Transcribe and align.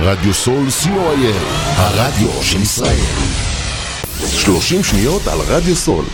רדיו 0.00 0.34
סול 0.34 0.66
co.il, 0.68 1.34
הרדיו 1.76 2.28
של 2.42 2.62
ישראל. 2.62 3.04
30 4.28 4.84
שניות 4.84 5.26
על 5.26 5.38
רדיו 5.48 5.76
סול. 5.76 6.04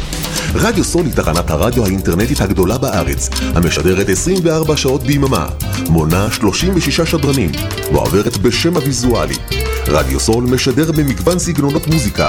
רדיו 0.55 0.85
סול 0.85 1.07
היא 1.07 1.15
תחנת 1.15 1.51
הרדיו 1.51 1.85
האינטרנטית 1.85 2.41
הגדולה 2.41 2.79
בארץ, 2.79 3.29
המשדרת 3.55 4.09
24 4.09 4.77
שעות 4.77 5.03
ביממה, 5.03 5.47
מונה 5.89 6.29
36 6.31 7.01
שדרנים, 7.01 7.53
ועוברת 7.93 8.37
בשם 8.37 8.77
הוויזואלי. 8.77 9.37
רדיו 9.87 10.21
סול 10.21 10.45
משדר 10.45 10.93
במגוון 10.93 11.39
סגנונות 11.39 11.87
מוזיקה, 11.87 12.29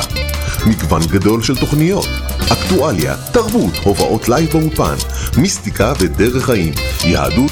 מגוון 0.65 1.01
גדול 1.01 1.43
של 1.43 1.55
תוכניות, 1.55 2.07
אקטואליה, 2.51 3.15
תרבות, 3.31 3.73
הופעות 3.83 4.29
לייב 4.29 4.49
באופן, 4.51 4.95
מיסטיקה 5.37 5.93
ודרך 5.99 6.45
חיים, 6.45 6.73
יהדות 7.03 7.51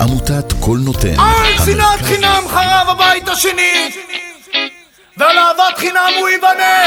עמותת 0.00 0.52
קול 0.60 0.78
נותן. 0.84 1.20
על 1.20 1.64
שנאת 1.64 2.02
חינם 2.02 2.44
חרב 2.48 2.88
הבית 2.88 3.28
השני! 3.28 3.90
ועל 5.16 5.38
אהבת 5.38 5.78
חינם 5.78 6.12
הוא 6.20 6.28
ייבנה! 6.28 6.84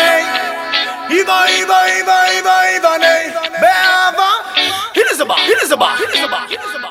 ייבא 1.09 1.45
ייבא 1.47 1.73
ייבא 1.87 2.23
ייבא 2.33 2.61
ייבנה! 2.73 3.39
באהבה! 3.61 4.29
הנה 4.95 5.15
זה 5.17 5.25
בא 5.25 5.33
הנה 5.33 5.65
זה 5.67 5.75
בא 5.75 5.85
הנה 5.85 6.21
זה 6.21 6.27
בא 6.27 6.37
הנה 6.37 6.63
זה 6.73 6.77
בא! 6.81 6.87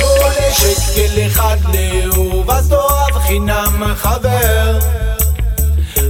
לא 0.00 0.28
לשקל 0.28 1.26
אחד 1.26 1.56
לאהוב 1.74 2.50
אז 2.50 2.68
תאהב 2.68 3.18
חינם 3.26 3.94
חבר 3.96 4.78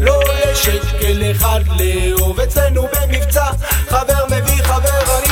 לא 0.01 0.21
לשקל 0.51 1.31
אחד 1.31 1.61
לאהוב 1.79 2.41
אצלנו 2.41 2.83
במבצע 2.83 3.45
חבר 3.89 4.25
מביא 4.27 4.63
חבר 4.63 5.19
אני 5.19 5.32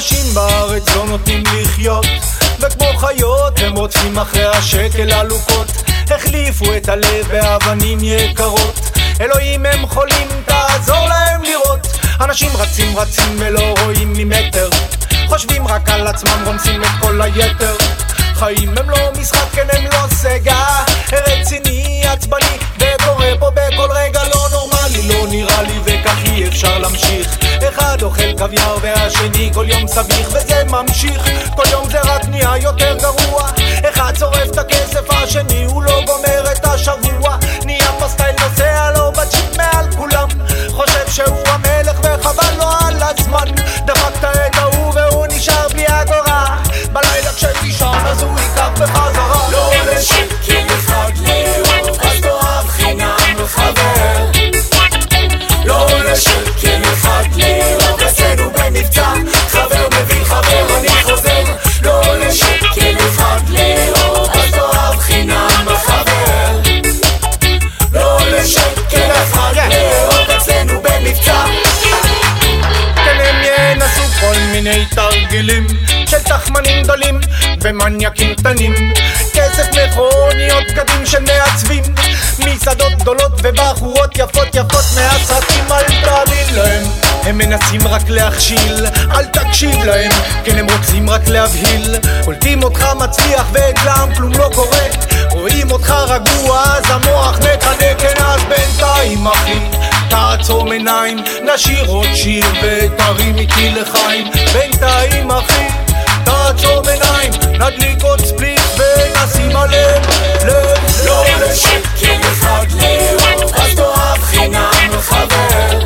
לאנשים 0.00 0.34
בארץ 0.34 0.96
לא 0.96 1.04
נותנים 1.06 1.42
לחיות 1.54 2.06
וכמו 2.60 2.86
חיות 2.96 3.58
הם 3.58 3.76
רודפים 3.76 4.18
אחרי 4.18 4.44
השקל 4.46 5.12
עלוקות 5.12 5.66
החליפו 6.10 6.64
את 6.76 6.88
הלב 6.88 7.28
באבנים 7.28 7.98
יקרות. 8.02 8.80
אלוהים 9.20 9.66
הם 9.66 9.86
חולים 9.86 10.28
תעזור 10.44 11.08
להם 11.08 11.42
לראות. 11.42 11.86
אנשים 12.20 12.50
רצים 12.56 12.96
רצים 12.96 13.36
ולא 13.38 13.74
רואים 13.84 14.12
ממטר. 14.16 14.70
חושבים 15.26 15.68
רק 15.68 15.88
על 15.88 16.06
עצמם 16.06 16.42
רומסים 16.46 16.82
את 16.82 16.88
כל 17.00 17.22
היתר. 17.22 17.76
חיים 18.34 18.78
הם 18.78 18.90
לא 18.90 18.98
משחק 19.20 19.48
כן 19.52 19.66
הם 19.72 19.84
לא 19.84 20.14
סגה. 20.14 20.84
רציני 21.12 22.02
עצבני 22.06 22.58
וקורה 22.76 23.32
פה 23.38 23.50
בכל 23.50 23.88
רגע 23.90 24.20
לא 24.34 24.48
נורמלי. 24.50 25.08
לא 25.08 25.26
נראה 25.30 25.62
לי 25.62 25.78
וכך 25.84 26.16
אי 26.24 26.48
אפשר 26.48 26.78
להמשיך 26.78 27.39
אחד 28.00 28.06
אוכל 28.06 28.38
קוויאר 28.38 28.76
והשני 28.82 29.50
כל 29.54 29.66
יום 29.68 29.88
סביך 29.88 30.28
וזה 30.32 30.64
ממשיך. 30.64 31.28
כל 31.56 31.62
יום 31.70 31.90
זה 31.90 32.00
רק 32.00 32.24
נהיה 32.28 32.56
יותר 32.56 32.96
גרוע. 33.00 33.50
אחד 33.90 34.12
שורף 34.18 34.50
את 34.50 34.58
הכסף 34.58 35.10
השני 35.10 35.64
הוא 35.64 35.82
לא 35.82 36.02
גומר 36.06 36.52
את 36.52 36.64
השבוע. 36.64 37.36
נהיה 37.64 37.92
בסטייל 38.02 38.36
נוסע 38.40 38.90
לו 38.90 39.12
בצ'יפ 39.12 39.56
מעל 39.56 39.86
כולם. 39.96 40.28
חושב 40.68 41.08
שהוא 41.08 41.38
המלך 41.46 41.98
וחבל 42.02 42.54
לו 42.58 42.66
על 42.80 43.02
הזמן. 43.02 43.44
דפקת 43.84 44.09
מיני 74.62 74.86
תרגילים 74.86 75.66
של 76.06 76.18
תחמנים 76.18 76.82
גדולים 76.82 77.20
ומניאקים 77.62 78.34
קטנים. 78.34 78.92
כסף 79.32 79.68
מכוניות 79.68 80.64
בגדים 80.70 81.06
של 81.06 81.18
מעצבים 81.22 81.82
מסעדות 82.38 82.92
גדולות 82.92 83.32
ובחורות 83.42 84.18
יפות 84.18 84.48
יפות 84.54 84.84
מהסרטים. 84.94 85.64
אל 85.70 85.84
תאמין 86.04 86.54
להם 86.54 86.82
הם 87.22 87.38
מנסים 87.38 87.88
רק 87.88 88.02
להכשיל, 88.08 88.86
אל 89.14 89.24
תקשיב 89.24 89.84
להם 89.84 90.12
כן 90.44 90.58
הם 90.58 90.66
רוצים 90.70 91.10
רק 91.10 91.28
להבהיל. 91.28 91.96
קולטים 92.24 92.62
אותך 92.62 92.86
מצליח 92.98 93.46
ואצלם 93.52 94.08
כלום 94.16 94.32
לא 94.32 94.50
קורה. 94.54 94.86
רואים 95.30 95.70
אותך 95.70 95.90
רגוע 95.90 96.62
אז 96.62 96.84
המוח 96.90 97.38
מקנא 97.38 97.94
כן 97.98 98.24
אז 98.24 98.40
בינתיים 98.48 99.26
אחי 99.26 99.58
תעצום 100.10 100.72
עיניים, 100.72 101.18
נשיר 101.54 101.84
עוד 101.86 102.06
שיר 102.14 102.44
ותרים 102.62 103.38
איתי 103.38 103.70
לחיים. 103.70 104.30
בינתיים 104.52 105.30
אחי, 105.30 105.66
תעצום 106.24 106.88
עיניים, 106.88 107.32
נדליק 107.52 108.02
עוד 108.02 108.24
ספליט 108.24 108.60
ונשים 108.76 109.56
עליהם. 109.56 110.02
לב 110.44 110.78
לא 111.04 111.24
לשקל 111.40 112.20
אחד 112.32 112.66
לאהוב, 112.72 113.52
אז 113.54 113.74
תאהב 113.76 114.22
חינם 114.22 115.00
חבר 115.00 115.78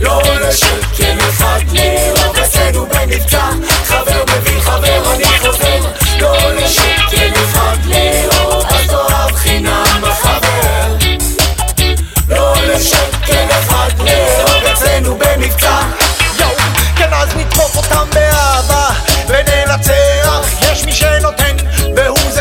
לא 0.00 0.22
לשקל 0.40 1.18
אחד 1.28 1.60
לאהוב, 1.72 2.36
אצלנו 2.36 2.86
במבצע 2.86 3.50
חבר 3.84 4.24
מביא 4.28 4.60
חבר, 4.60 5.14
אני 5.14 5.24
חוזר. 5.24 5.80
לא 6.18 6.52
לשקל 6.54 7.11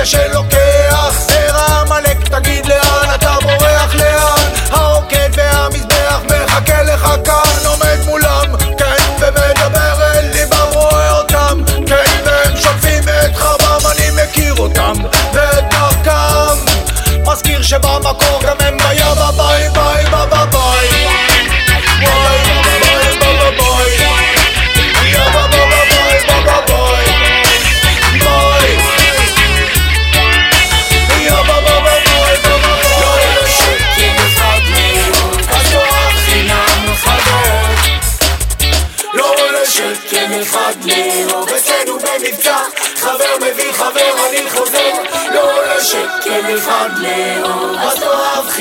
ese 0.01 0.17
hielo 0.17 0.47
que 0.49 0.60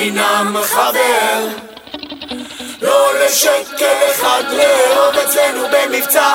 חינם 0.00 0.56
חבר 0.62 1.48
לא 2.82 3.24
לשקל 3.24 3.96
אחד 4.10 4.42
לאהוב 4.52 5.16
אצלנו 5.16 5.66
במבצע 5.72 6.34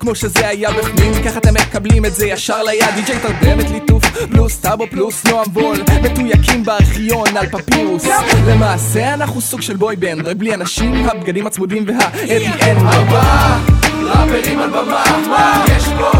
כמו 0.00 0.14
שזה 0.14 0.48
היה 0.48 0.70
בפנים 0.70 1.12
ככה 1.24 1.38
אתם 1.38 1.54
מקבלים 1.54 2.04
את 2.04 2.14
זה 2.14 2.26
ישר 2.26 2.62
ליד 2.62 2.94
די.ג'יי 2.94 3.18
תרדמת 3.18 3.70
ליטוף 3.70 4.04
פלוס 4.30 4.56
טאבו 4.56 4.86
פלוס 4.90 5.24
נועם 5.26 5.46
וול 5.52 5.78
מתויקים 6.02 6.64
בארכיון 6.64 7.36
על 7.36 7.46
פפירוס. 7.46 8.06
למעשה 8.46 9.14
אנחנו 9.14 9.40
סוג 9.40 9.60
של 9.60 9.76
בוי 9.76 9.96
בנד 9.96 10.26
רק 10.26 10.36
בלי 10.36 10.54
אנשים 10.54 11.08
הבגדים 11.08 11.46
הצמודים 11.46 11.84
וה-ADN 11.88 12.86
ארבעה 12.86 13.64
ראפרים 14.02 14.58
על 14.58 14.70
במה 14.70 15.04
מה 15.30 15.64
יש 15.76 15.84
פה 15.84 16.17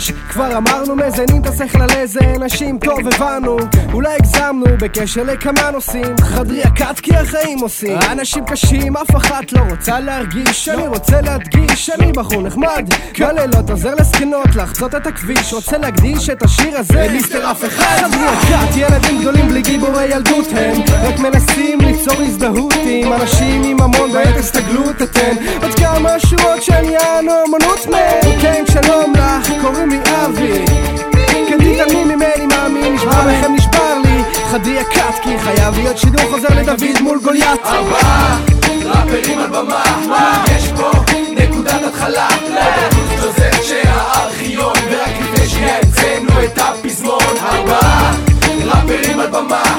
Orange 0.00 0.29
כבר 0.30 0.56
אמרנו 0.56 0.96
מזיינים 0.96 1.42
את 1.42 1.46
השכל 1.46 1.82
על 1.82 1.90
איזה 1.90 2.20
אנשים 2.36 2.78
טוב 2.78 2.98
הבנו. 3.06 3.56
אולי 3.92 4.14
הגזמנו 4.18 4.64
בקשר 4.80 5.22
לכמה 5.22 5.70
נושאים. 5.70 6.16
חדרי 6.20 6.62
הכת 6.62 7.00
כי 7.00 7.16
החיים 7.16 7.58
עושים. 7.58 7.98
אנשים 8.12 8.44
קשים 8.44 8.96
אף 8.96 9.16
אחת 9.16 9.52
לא 9.52 9.60
רוצה 9.70 10.00
להרגיש. 10.00 10.68
אני 10.68 10.86
רוצה 10.86 11.20
להדגיש 11.20 11.90
אני 11.90 12.12
בחור 12.12 12.42
נחמד. 12.42 12.88
בלילות 13.18 13.70
עוזר 13.70 13.94
לזקנות 13.94 14.56
לחצות 14.56 14.94
את 14.94 15.06
הכביש. 15.06 15.52
רוצה 15.52 15.78
להקדיש 15.78 16.30
את 16.30 16.42
השיר 16.42 16.78
הזה. 16.78 17.06
למיסטר 17.08 17.50
אף 17.50 17.64
אחד. 17.64 17.96
חדרי 17.96 18.26
הכת 18.26 18.76
ילדים 18.76 19.20
גדולים 19.20 19.48
בלי 19.48 19.62
גיבורי 19.62 20.04
ילדות 20.04 20.46
הם. 20.56 20.80
רק 21.02 21.18
מנסים 21.18 21.80
ליצור 21.80 22.22
הזדהות 22.22 22.74
עם 22.86 23.12
אנשים 23.12 23.62
עם 23.64 23.80
המון 23.80 24.12
בעת 24.12 24.36
הסתגלות 24.36 25.02
אתן. 25.02 25.34
עוד 25.62 25.74
כמה 25.74 26.20
שורות 26.20 26.62
של 26.62 26.84
יענו 26.84 27.32
אמנות 27.48 27.86
מהם. 27.90 28.40
כן 28.42 28.64
שלום 28.72 29.12
לך 29.16 29.52
קוראים 29.62 29.88
לי 29.88 29.98
אבי 30.30 30.64
כן 31.48 31.58
תתעלמי 31.58 32.04
ממני 32.04 32.46
מאמין 32.46 32.94
נשבר 32.94 33.26
לכם 33.26 33.54
נשבר 33.54 33.94
לי. 34.04 34.22
חדי 34.50 34.78
הכת 34.78 35.14
כי 35.22 35.38
חייב 35.38 35.74
להיות 35.74 35.98
שידור 35.98 36.30
חוזר 36.30 36.48
לדוד 36.54 37.00
מול 37.00 37.18
גוליית. 37.22 37.60
ארבעה 37.64 38.38
ראפרים 38.84 39.38
על 39.38 39.46
במה. 39.46 39.84
מה 40.08 40.44
יש 40.56 40.68
פה? 40.76 40.90
נקודת 41.36 41.80
התחלה. 41.88 42.28
ג'וזף 43.20 43.62
שהארכיון 43.62 44.72
ורק 44.90 45.34
לפני 45.34 45.70
המצאנו 45.70 46.44
את 46.44 46.58
הפזמון. 46.58 47.36
ארבעה 47.42 48.14
ראפרים 48.64 49.20
על 49.20 49.26
במה 49.26 49.69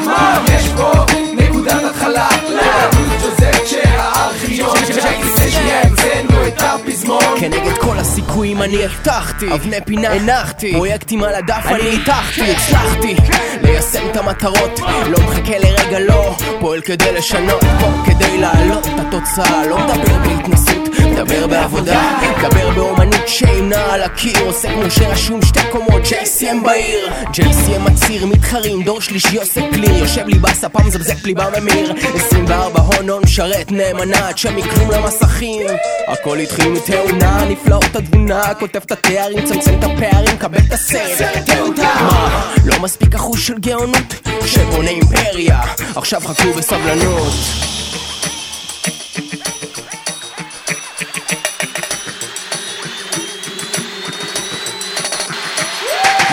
הפזמון 7.11 7.39
כנגד 7.39 7.77
כל 7.77 7.97
הסיכויים 7.97 8.61
אני 8.61 8.85
הבטחתי. 8.85 9.53
אבני 9.53 9.77
פינה 9.85 10.09
הנחתי. 10.09 10.73
פרויקטים 10.73 11.23
על 11.23 11.35
הדף 11.35 11.65
אני 11.65 11.95
הטחתי 11.95 12.51
הצלחתי 12.51 13.15
ליישם 13.63 14.09
את 14.11 14.17
המטרות. 14.17 14.79
לא 15.07 15.19
מחכה 15.19 15.57
לרגע 15.59 15.99
לא, 15.99 16.35
פועל 16.59 16.81
כדי 16.81 17.11
לשנות 17.13 17.61
פה 17.79 17.87
כדי 18.05 18.37
להעלות 18.37 18.87
את 18.87 18.99
התוצאה. 18.99 19.67
לא 19.67 19.77
מדבר 19.77 20.17
בהתנסות, 20.17 20.89
מדבר 21.11 21.47
בעבודה. 21.47 22.19
מדבר 22.39 22.69
באומנות 22.69 23.27
שאינה 23.27 23.93
על 23.93 24.03
הקיר. 24.03 24.39
עושה 24.45 24.73
כמו 24.73 24.91
שרשום 24.91 25.41
שתי 25.41 25.59
קומות 25.71 26.01
JCM 26.03 26.65
בעיר. 26.65 27.09
JCM 27.33 27.91
מצהיר 27.91 28.25
מתחרים 28.25 28.83
דור 28.83 29.01
שלישי 29.01 29.37
עושה 29.37 29.61
קליר. 29.73 29.97
יושב 29.97 30.27
לי 30.27 30.39
בספה 30.39 30.79
מזבזק 30.85 31.25
לי 31.25 31.33
בממיר. 31.33 31.93
24 32.15 32.79
הון 32.81 33.09
הון 33.09 33.27
שרת 33.27 33.71
נאמנה 33.71 34.27
עד 34.27 34.37
שמכלום 34.37 34.91
למסכים. 34.91 35.67
הכל 36.07 36.37
התחיל 36.37 36.71
מתאונה 37.05 37.45
נפלאות 37.49 37.95
התבונה 37.95 38.53
כותב 38.59 38.79
את 38.85 38.91
התארים 38.91 39.45
צמצם 39.45 39.79
את 39.79 39.83
הפערים 39.83 40.37
קבל 40.37 40.57
את 40.67 40.73
הסרט. 40.73 41.49
מה? 41.77 42.53
לא 42.65 42.79
מספיק 42.79 43.15
אחוז 43.15 43.39
של 43.39 43.57
גאונות 43.59 44.27
שבונה 44.45 44.89
אימפריה. 44.89 45.61
עכשיו 45.95 46.21
חכו 46.21 46.53
בסבלנות 46.53 47.33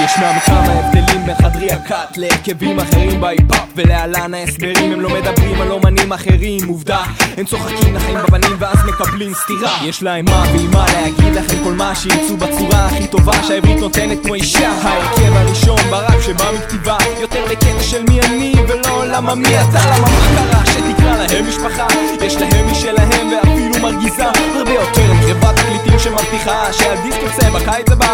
ישנם 0.05 0.39
כמה 0.47 0.73
הבדלים 0.73 1.27
בין 1.27 1.35
חדרי 1.43 1.73
הכת 1.73 2.17
להרכבים 2.17 2.81
אחרים 2.81 3.21
בהיפ-הופ 3.21 3.69
ולהלן 3.77 4.35
ההסברים 4.35 4.93
הם 4.93 5.01
לא 5.01 5.09
מדברים 5.11 5.61
על 5.61 5.71
אומנים 5.71 6.13
אחרים 6.13 6.69
עובדה 6.69 6.99
הם 7.37 7.45
צוחקים 7.45 7.95
לחיים 7.95 8.19
בבנים 8.29 8.57
ואז 8.59 8.79
מקבלים 8.89 9.35
סטירה 9.35 9.79
יש 9.85 10.03
להם 10.03 10.25
מה 10.25 10.45
ועם 10.53 10.71
מה 10.71 10.87
להגיד 10.93 11.35
לכם 11.35 11.65
כל 11.65 11.73
מה 11.73 11.95
שירצו 11.95 12.37
בצורה 12.37 12.87
הכי 12.87 13.07
טובה 13.07 13.43
שהעברית 13.43 13.79
נותנת 13.79 14.19
כמו 14.23 14.35
אישה 14.35 14.69
ההרכב 14.69 15.37
הראשון 15.37 15.81
ברק 15.91 16.21
שבא 16.21 16.51
מכתיבה 16.55 16.97
יותר 17.21 17.45
בקטע 17.51 17.83
של 17.83 18.03
מי 18.09 18.21
אני 18.21 18.55
ולא 18.69 19.07
למה 19.07 19.35
מי 19.35 19.49
אתה 19.49 19.81
למה 19.91 20.09
מה 20.09 20.51
קרה 20.51 20.67
שתקרא 20.67 21.17
להם 21.17 21.49
משפחה 21.49 21.87
יש 22.23 22.37
להם 22.37 22.71
משלהם 22.71 23.33
ואפילו 23.33 23.83
מרגיזה 23.83 24.25
הרבה 24.25 24.71
יותר 24.71 25.13
מקרבת 25.13 25.57
תקליטים 25.57 25.99
שמבטיחה 25.99 26.73
שהדיסק 26.73 27.19
יוצא 27.23 27.51
בקיץ 27.51 27.91
הבא 27.91 28.09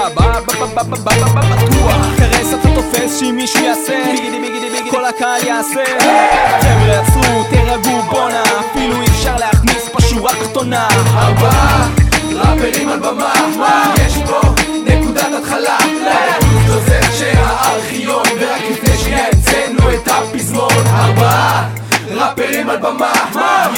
בטוח. 1.74 2.16
קרס 2.16 2.54
אתה 2.54 2.68
תופס 2.74 3.20
שאם 3.20 3.36
מישהו 3.36 3.64
יעשה 3.64 4.14
כל 4.94 5.04
הקהל 5.04 5.44
יעשה. 5.46 5.84
חבר'ה 6.60 7.00
עצרו 7.00 7.44
תירגעו 7.50 8.02
בואנה. 8.10 8.42
אפילו 8.42 9.00
אי 9.00 9.06
אפשר 9.06 9.36
להכניס 9.36 9.88
פה 9.92 10.00
שורה 10.00 10.32
תחתונה. 10.32 10.88
ארבעה 11.16 11.88
ראפרים 12.32 12.88
על 12.88 12.98
במה. 12.98 13.32
יש 14.06 14.14
פה? 14.26 14.40
נקודת 14.86 15.32
התחלה. 15.38 15.78
דוזר 16.66 17.00
שהארכיון 17.18 18.26
ורק 18.38 18.62
לפני 18.70 18.96
שנייה 18.98 19.26
המצאנו 19.32 19.94
את 19.94 20.08
הפזמון. 20.08 20.86
ארבעה 20.86 21.68
ראפרים 22.10 22.70
על 22.70 22.76
במה. 22.76 23.12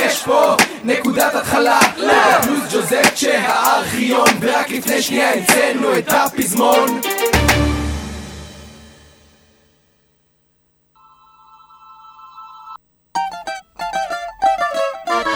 יש 0.05 0.23
פה? 0.23 0.57
נקודת 0.85 1.35
התחלה. 1.35 1.79
פלוס 2.43 2.73
ג'וזף 2.73 3.15
שהארכיון 3.15 4.29
ורק 4.41 4.71
לפני 4.71 5.03
שנייה 5.03 5.33
המצאנו 5.33 5.99
את 5.99 6.13
הפזמון 6.13 7.01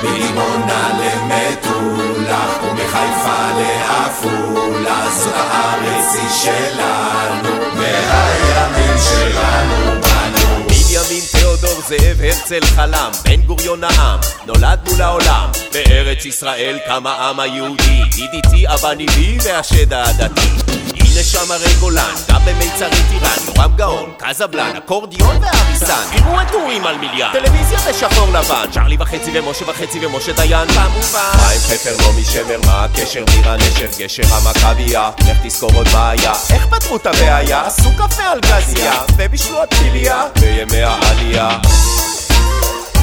מדימונה 0.02 0.90
למטולה 1.00 2.48
ומחיפה 2.62 3.50
לעפולה 3.58 5.10
זאת 5.10 5.34
הארץ 5.34 6.14
היא 6.14 6.30
שלנו 6.42 7.50
מהימים 7.74 8.96
שלנו 8.98 10.00
בנו 10.00 10.68
בנימין 11.10 11.24
תיאודור 11.32 11.80
זאב 11.88 12.20
הרצל 12.20 12.66
חלם, 12.66 13.10
בן 13.24 13.42
גוריון 13.42 13.84
העם, 13.84 14.18
נולד 14.46 14.78
מול 14.88 15.02
העולם. 15.02 15.50
בארץ 15.72 16.24
ישראל 16.24 16.78
קם 16.86 17.06
העם 17.06 17.40
היהודי, 17.40 18.00
ידידי 18.16 18.68
אבא 18.68 18.94
ניבי 18.94 19.38
והשד 19.44 19.92
העדתי. 19.92 20.79
הנה 21.20 21.28
שם 21.28 21.52
הרי 21.52 21.74
גולן, 21.80 22.14
גם 22.28 22.40
במיצרית 22.44 23.04
איראן, 23.12 23.36
יורם 23.46 23.76
גאון, 23.76 24.12
קזבלן, 24.18 24.76
אקורדיון 24.76 25.36
והריסן. 25.40 26.02
תראו 26.16 26.40
את 26.40 26.54
אורים 26.54 26.86
על 26.86 26.98
מיליארד, 26.98 27.32
טלוויזיה 27.32 27.78
בשחור 27.88 28.28
לבן, 28.28 28.64
צ'רלי 28.72 28.96
וחצי 29.00 29.30
ומשה 29.38 29.70
וחצי 29.70 30.06
ומשה 30.06 30.32
דיין, 30.32 30.68
כמובן. 30.68 31.32
חיים 31.32 31.60
חפר, 31.60 31.96
נעמי 32.00 32.24
שמר, 32.24 32.60
מה 32.66 32.84
הקשר? 32.84 33.24
מירה 33.36 33.56
נשר, 33.56 33.86
גשר 33.98 34.22
המכבייה, 34.34 35.10
לך 35.20 35.36
תזכור 35.44 35.70
עוד 35.74 35.86
מה 35.92 36.10
היה. 36.10 36.32
איך 36.50 36.66
פתרו 36.66 36.96
את 36.96 37.06
הבעיה? 37.06 37.66
עשו 37.66 37.90
קפה 37.96 38.22
על 38.22 38.40
גזיה, 38.40 38.92
ובישלו 39.16 39.62
הפיליה, 39.62 40.24
בימי 40.40 40.82
העלייה. 40.82 41.58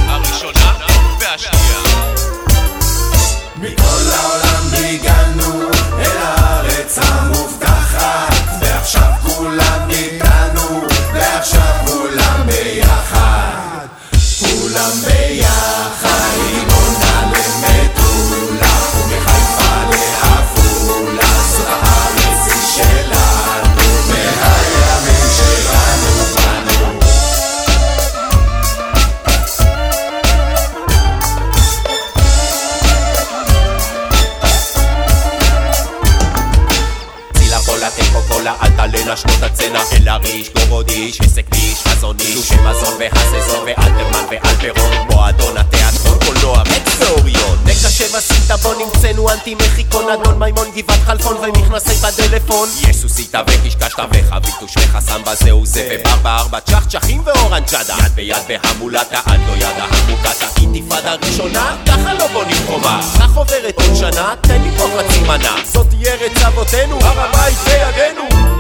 הראשונה 0.08 0.74
והשנייה. 1.20 1.78
מכל 3.58 4.12
העולם 4.14 4.66
הגענו 4.74 5.07
כולם 14.78 15.07
שנות 39.18 39.44
הצנע 39.44 39.82
אל 39.92 40.08
הריש, 40.08 40.50
גורודיש, 40.50 41.22
עסק 41.22 41.50
ביש, 41.50 41.84
חזון 41.88 42.16
איש, 42.20 42.32
תלושי 42.32 42.56
מזון 42.56 42.94
והסזון 43.00 43.66
ואלתרמן 43.66 44.26
ואלפרון 44.32 45.08
מועדון 45.12 45.58
התיאטרון, 45.58 46.20
קולנוע, 46.26 46.64
ואוריון. 47.00 47.58
דקה 47.64 47.90
שבע 47.90 48.20
סינטבון 48.20 48.76
נמצאנו 48.80 49.32
אנטי 49.32 49.56
מחיקון 49.56 50.10
אדון 50.10 50.40
מימון 50.40 50.68
גבעת 50.76 51.00
חלפון 51.06 51.38
ומכנסי 51.38 52.08
בטלפון. 52.08 52.70
יש 52.90 52.96
סוסיתא 52.96 53.42
וקשקשתא 53.48 54.06
וחביתוש 54.12 54.78
וחסמבה 54.78 55.36
זהו 55.36 55.66
זה 55.66 55.88
וברבה 55.92 56.38
ארבע 56.38 56.60
צ'חצ'חים 56.60 57.22
ואורנג'אדה 57.26 57.96
יד 58.06 58.12
ביד 58.16 58.44
בהמולטה 58.48 59.20
עד 59.26 59.40
לא 59.48 59.56
ידה 59.56 59.86
המוקטה. 59.90 60.48
אינתיפאדה 60.58 61.14
ראשונה 61.14 61.76
ככה 61.88 62.14
לא 62.14 62.28
בונים 62.28 62.58
חומה. 62.68 63.02
כך 63.20 63.36
עוברת 63.36 63.76
עוד 63.76 63.96
שנה 63.96 64.34
תן 64.42 64.62
לי 64.62 64.78
פה 64.78 64.88
חצי 64.98 65.20
מנה. 65.20 65.56
זאת 65.74 65.88
תהיה 65.90 66.14
ארץ 66.14 66.44
אבותינו 66.44 67.00
הר 67.02 67.20
הבית 67.22 67.58
בידינו 67.58 68.57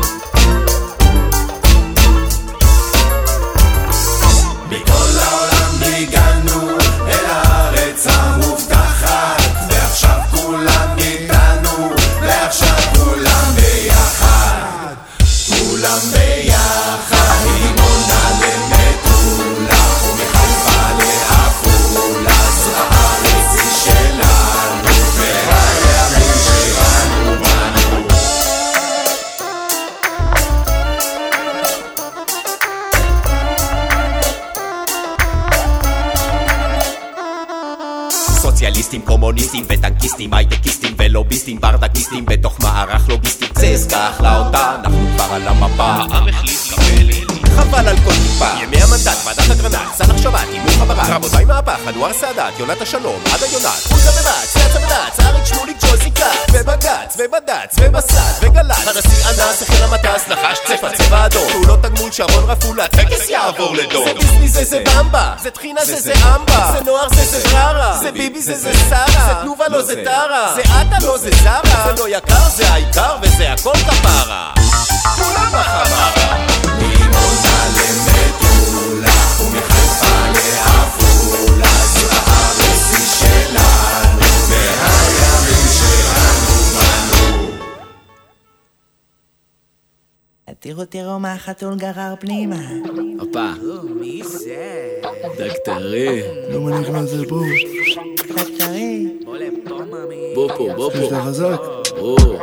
כולם 12.98 13.54
ביחד 13.56 14.94
כולם 15.50 16.00
ביחד 16.12 16.16
סוציאליסטים, 38.88 39.13
קומוניסטים 39.13 39.65
וטנקיסטים, 39.69 40.34
הייטקיסטים 40.34 40.93
ולוביסטים, 40.97 41.60
ברדקיסטים 41.60 42.26
בתוך 42.26 42.60
מערך 42.60 43.10
לוגיסטי. 43.10 43.45
זה 43.54 43.89
כך 43.89 44.21
לאותה, 44.23 44.76
אנחנו 44.80 45.08
כבר 45.15 45.36
על 45.36 45.47
המפה. 45.47 45.84
העם 45.84 46.28
החליט 46.28 46.60
קבל 46.76 47.27
חבל 47.58 47.88
על 47.88 47.96
כל 48.06 48.12
טיפה. 48.12 48.50
ימי 48.63 48.78
המנדט, 48.78 49.17
ועדת 49.26 49.52
אגרנט, 49.52 49.96
סלח 49.98 50.17
שבת, 50.17 50.39
הימור 50.52 50.72
חברת. 50.72 51.10
רבותיי 51.10 51.46
מהפך, 51.46 51.80
אנואר 51.88 52.13
סאדאת, 52.13 52.60
יונת 52.60 52.82
השלום, 52.82 53.20
עדה 53.34 53.46
יונת. 53.46 53.91
עוזה 53.91 54.10
ובץ, 54.10 54.56
יצא 54.56 54.78
ודץ, 54.78 55.20
אריק 55.26 55.46
שמוליק 55.46 55.78
ג'וזי 55.82 56.12
כץ. 56.12 56.24
ובג"ץ, 56.54 57.15
ובד"ץ, 57.17 57.76
ובסד, 57.80 58.34
וגל"צ. 58.41 58.88
הנשיא 58.88 59.26
אנס, 59.30 59.62
החל 59.62 59.84
המטס, 59.84 60.28
נחש 60.28 60.58
צבע, 60.67 60.89
צבע 60.98 61.26
אדום. 61.26 61.52
פעולות 61.52 61.84
תגמול 61.84 62.12
שרון 62.12 62.43
רפולה, 62.48 62.88
טקס 62.88 63.30
יעבור 63.30 63.76
לדום. 63.76 64.06
זה 64.08 64.13
דיסני 64.13 64.50
זה 64.50 64.63
זה 64.63 64.84
במבה, 64.86 65.34
זה 65.43 65.52
טחינה 65.52 65.86
זה 65.86 66.00
זה 66.02 66.13
אמבה. 66.13 66.72
זה 66.72 66.86
נוער 66.86 67.10
זה 67.10 67.26
זה 67.26 67.50
בררה, 67.50 67.98
זה 68.02 68.12
ביבי 68.12 68.41
זה 68.41 68.58
זה 68.58 68.72
שרה. 68.89 69.28
זה 69.28 69.34
תנובה 69.41 69.67
לא 69.67 69.82
זה 69.82 69.96
טרה, 70.06 70.54
זה 70.56 70.62
עטה 70.62 71.06
לא 71.06 71.17
זה 71.17 71.30
זרה. 71.43 71.62
זה 71.86 72.04
לא 72.04 72.10
יקר 72.10 72.50
זה 72.56 72.70
העיקר 72.70 73.15
וזה 73.22 73.54
הכל 73.54 73.74
כפרה. 73.74 74.52
כולם 75.15 75.48
בחמרה. 75.54 76.57
תראו, 90.60 90.86
תראו 90.86 91.19
מה 91.19 91.34
החתול 91.34 91.75
גרר 91.75 92.13
פנימה. 92.19 92.56
הופה. 93.19 93.51
מי 93.84 94.21
זה? 94.23 94.89
דקטרי. 95.38 96.21
למה 96.49 96.80
נכנס 96.80 97.13
לפה? 97.13 97.41
דקטרי. 98.27 99.08
בוא 100.36 100.49
פה, 100.58 100.73
בוא 100.75 100.91
פה. 100.91 100.97
יש 100.97 101.12
לך 101.12 101.23
חזק? 101.23 101.62
ברור. 101.95 102.39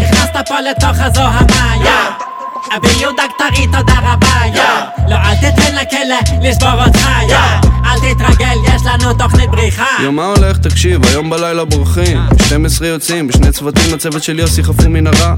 נכנסת 0.00 0.48
פה 0.48 0.60
לתוך 0.60 1.00
הזוהמה, 1.00 1.74
יא! 1.84 2.31
אבי 2.70 2.88
יהודה 3.00 3.22
כתרי 3.36 3.66
תודה 3.66 3.98
רבה, 4.02 4.46
יא! 4.54 4.62
לא 5.08 5.14
אל 5.14 5.36
תתן 5.36 5.74
לכלא 5.74 6.48
לשבור 6.48 6.84
אותך, 6.86 7.08
יא! 7.28 7.36
אל 7.84 7.98
תתרגל, 8.14 8.56
יש 8.74 8.82
לנו 8.84 9.14
תוכנית 9.14 9.50
בריחה! 9.50 9.86
יום 10.02 10.16
מה 10.16 10.26
הולך? 10.26 10.58
תקשיב, 10.58 11.06
היום 11.06 11.30
בלילה 11.30 11.64
בורחים 11.64 12.18
12 12.46 12.88
יוצאים, 12.88 13.28
בשני 13.28 13.52
צוותים 13.52 13.94
לצוות 13.94 14.22
של 14.22 14.38
יוסי 14.38 14.62
חפרו 14.62 14.90
מנהרה 14.90 15.34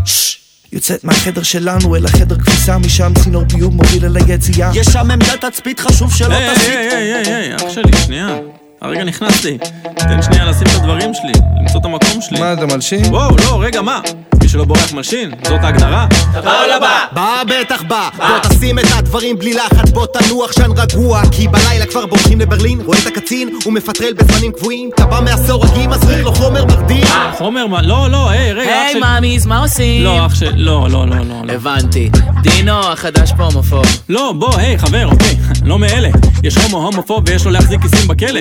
יוצאת 0.73 1.05
מהחדר 1.05 1.43
שלנו 1.43 1.97
אל 1.97 2.05
החדר 2.05 2.39
כביסה, 2.39 2.79
משם 2.79 3.13
צינור 3.25 3.45
ביוב 3.45 3.75
מוביל 3.75 4.05
אל 4.05 4.17
היציאה. 4.17 4.71
יש 4.75 4.87
שם 4.87 5.11
עמדת 5.11 5.45
תצפית 5.45 5.81
חשוב 5.81 6.15
שלא 6.15 6.35
תסיט. 6.55 6.69
היי, 6.69 6.77
היי, 6.77 7.15
היי, 7.15 7.35
היי, 7.35 7.57
אח 7.57 7.63
שלי, 7.69 7.93
שנייה. 8.05 8.37
הרגע 8.85 9.05
נכנסתי. 9.05 9.59
תן 9.97 10.23
שנייה 10.23 10.45
לשים 10.45 10.67
את 10.67 10.75
הדברים 10.75 11.15
שלי, 11.15 11.33
למצוא 11.61 11.81
את 11.81 11.85
המקום 11.85 12.21
שלי. 12.21 12.41
מה, 12.41 12.53
אתה 12.53 12.67
מלשין? 12.67 13.05
וואו, 13.15 13.37
לא, 13.37 13.63
רגע, 13.63 13.83
מה? 13.83 14.01
מי 14.43 14.49
שלא 14.49 14.65
בורח 14.65 14.93
מלשין? 14.93 15.31
זאת 15.49 15.61
ההגדרה? 15.65 16.07
הבא 16.35 16.63
או 16.63 16.77
לבא? 16.77 17.05
בא 17.13 17.43
בטח 17.49 17.83
בא. 17.83 18.09
בוא 18.17 18.39
תשים 18.39 18.79
את 18.79 18.85
הדברים 18.95 19.39
בלי 19.39 19.55
לחץ, 19.55 19.91
בוא 19.91 20.07
תנוח 20.07 20.53
שן 20.53 20.71
רגוע. 20.77 21.23
כי 21.33 21.49
בלילה 21.49 21.87
כבר 21.87 22.07
בורחים 22.07 22.41
לברלין, 22.41 22.81
רואה 22.81 22.99
את 22.99 23.07
הקצין, 23.07 23.49
הוא 23.65 23.73
מפטרל 23.73 24.13
בזמנים 24.13 24.53
קבועים. 24.53 24.91
אתה 24.95 25.07
בא 25.07 25.21
מהסורגים, 25.21 25.91
מזריק 25.91 26.19
לו 26.19 26.35
חומר 26.35 26.65
מרדים. 26.65 27.07
חומר 27.39 27.67
מה? 27.67 27.83
לא, 27.83 28.11
לא, 28.11 28.31
היי, 28.31 28.53
רגע, 28.53 28.71
אח 28.71 28.77
היי 28.85 28.93
שלי. 28.93 29.01
מאמיז, 29.01 29.47
מה 29.47 29.59
עושים? 29.63 30.05
לא, 30.05 30.27
אח 30.27 30.35
שלי, 30.35 30.53
לא, 30.55 30.89
לא, 30.91 31.09
לא, 31.09 31.17
לא. 31.17 31.25
לא. 31.45 31.53
הבנתי. 31.53 32.11
דינו, 32.43 32.81
החדש 32.93 33.33
פה 33.37 33.45
הומופוב. 33.45 33.85
לא, 34.09 34.33
בוא, 34.39 34.57
היי, 34.57 34.79
חבר, 34.79 35.07
אוקיי. 35.07 35.37
לא 35.65 35.79
מאלה. 35.79 36.09
יש 36.43 36.59
הומו 36.59 36.77
הומופוב 36.77 37.23
ויש 37.27 37.45
לו 37.45 37.51
להחזיק 37.51 37.81
כיסים 37.83 38.09
בכלא. 38.09 38.41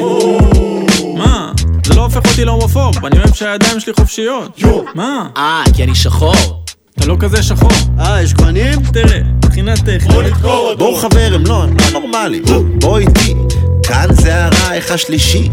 מה? 1.18 1.52
זה 1.86 1.94
לא 1.94 2.04
הופך 2.04 2.30
אותי 2.32 2.46
להומופוב, 2.46 3.06
אני 3.06 3.20
אוהב 3.20 3.34
שהידיים 3.34 3.80
שלי 3.80 3.94
חופשיות. 3.94 4.62
מה? 4.96 5.28
אה, 5.38 5.64
כי 5.76 5.84
אני 5.84 5.96
שחור. 5.96 6.64
אתה 6.98 7.06
לא 7.06 7.16
כזה 7.20 7.44
שחור. 7.44 7.72
אה, 8.00 8.22
יש 8.22 8.34
גוונים? 8.34 8.80
תראה, 8.94 9.20
מבחינה 9.46 9.76
טכנית. 9.78 10.34
בואו 10.78 10.96
חברים, 10.96 11.46
לא, 11.46 11.64
אני 11.64 11.76
לא 11.94 12.00
נורמלי. 12.00 12.42
בוא 12.80 12.98
איתי. 12.98 13.36
כאן 13.84 14.08
זה 14.12 14.46
הרייך 14.46 14.92
השלישי. 14.92 15.50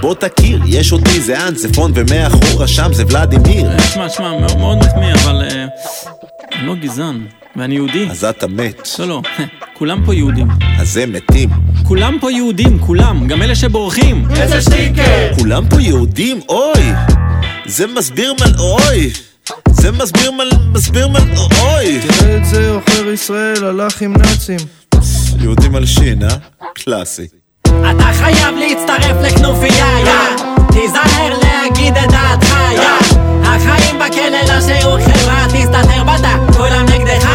בוא 0.00 0.14
תכיר, 0.14 0.60
יש 0.66 0.92
אותי, 0.92 1.20
זה 1.20 1.48
אנצפון, 1.48 1.92
ומאחורה 1.94 2.66
שם 2.66 2.92
זה 2.92 3.04
ולדימיר. 3.08 3.70
אה, 3.70 3.82
שמע, 3.82 4.08
שמע, 4.08 4.30
מאוד 4.58 4.78
מחמיא, 4.78 5.14
אבל... 5.14 5.42
אה, 5.42 5.66
אני 6.52 6.66
לא 6.66 6.74
גזען, 6.74 7.26
ואני 7.56 7.74
יהודי. 7.74 8.06
אז 8.10 8.24
אתה 8.24 8.46
מת. 8.46 8.88
לא, 8.98 9.08
לא, 9.08 9.22
כולם 9.78 10.02
פה 10.06 10.14
יהודים. 10.14 10.48
אז 10.78 10.96
הם 10.96 11.12
מתים. 11.12 11.50
כולם 11.88 12.18
פה 12.20 12.32
יהודים, 12.32 12.78
כולם, 12.78 13.26
גם 13.26 13.42
אלה 13.42 13.54
שבורחים. 13.54 14.24
איזה 14.36 14.60
שטיקר! 14.62 15.34
כולם 15.38 15.68
פה 15.68 15.80
יהודים? 15.80 16.40
אוי! 16.48 16.92
זה 17.66 17.86
מסביר 17.86 18.34
מל... 18.40 18.58
אוי! 18.58 19.10
זה 19.70 19.92
מסביר 19.92 20.30
מל... 20.30 20.50
מסביר 20.72 21.08
מל... 21.08 21.20
אוי! 21.60 22.00
תראה 22.00 22.36
את 22.36 22.44
זה, 22.44 22.70
עוכר 22.70 23.10
ישראל 23.10 23.64
הלך 23.64 24.02
עם 24.02 24.16
נאצים 24.16 24.58
יהודי 25.40 25.68
מלשין, 25.68 26.22
אה? 26.22 26.28
קלאסי. 26.74 27.26
אתה 27.66 28.10
חייב 28.12 28.54
להצטרף 28.56 29.16
לכנופיה, 29.22 30.00
יא! 30.00 30.53
תיזהר 30.74 31.38
להגיד 31.42 31.96
את 31.96 32.10
דעתך, 32.10 32.54
יא! 32.72 32.80
החיים 33.42 33.98
בכלא 33.98 34.54
לא 34.54 34.60
שיעור 34.60 34.98
חברה, 34.98 35.46
תסתתר 35.48 36.02
בתא, 36.04 36.52
כולם 36.56 36.86
נגדך! 36.94 37.28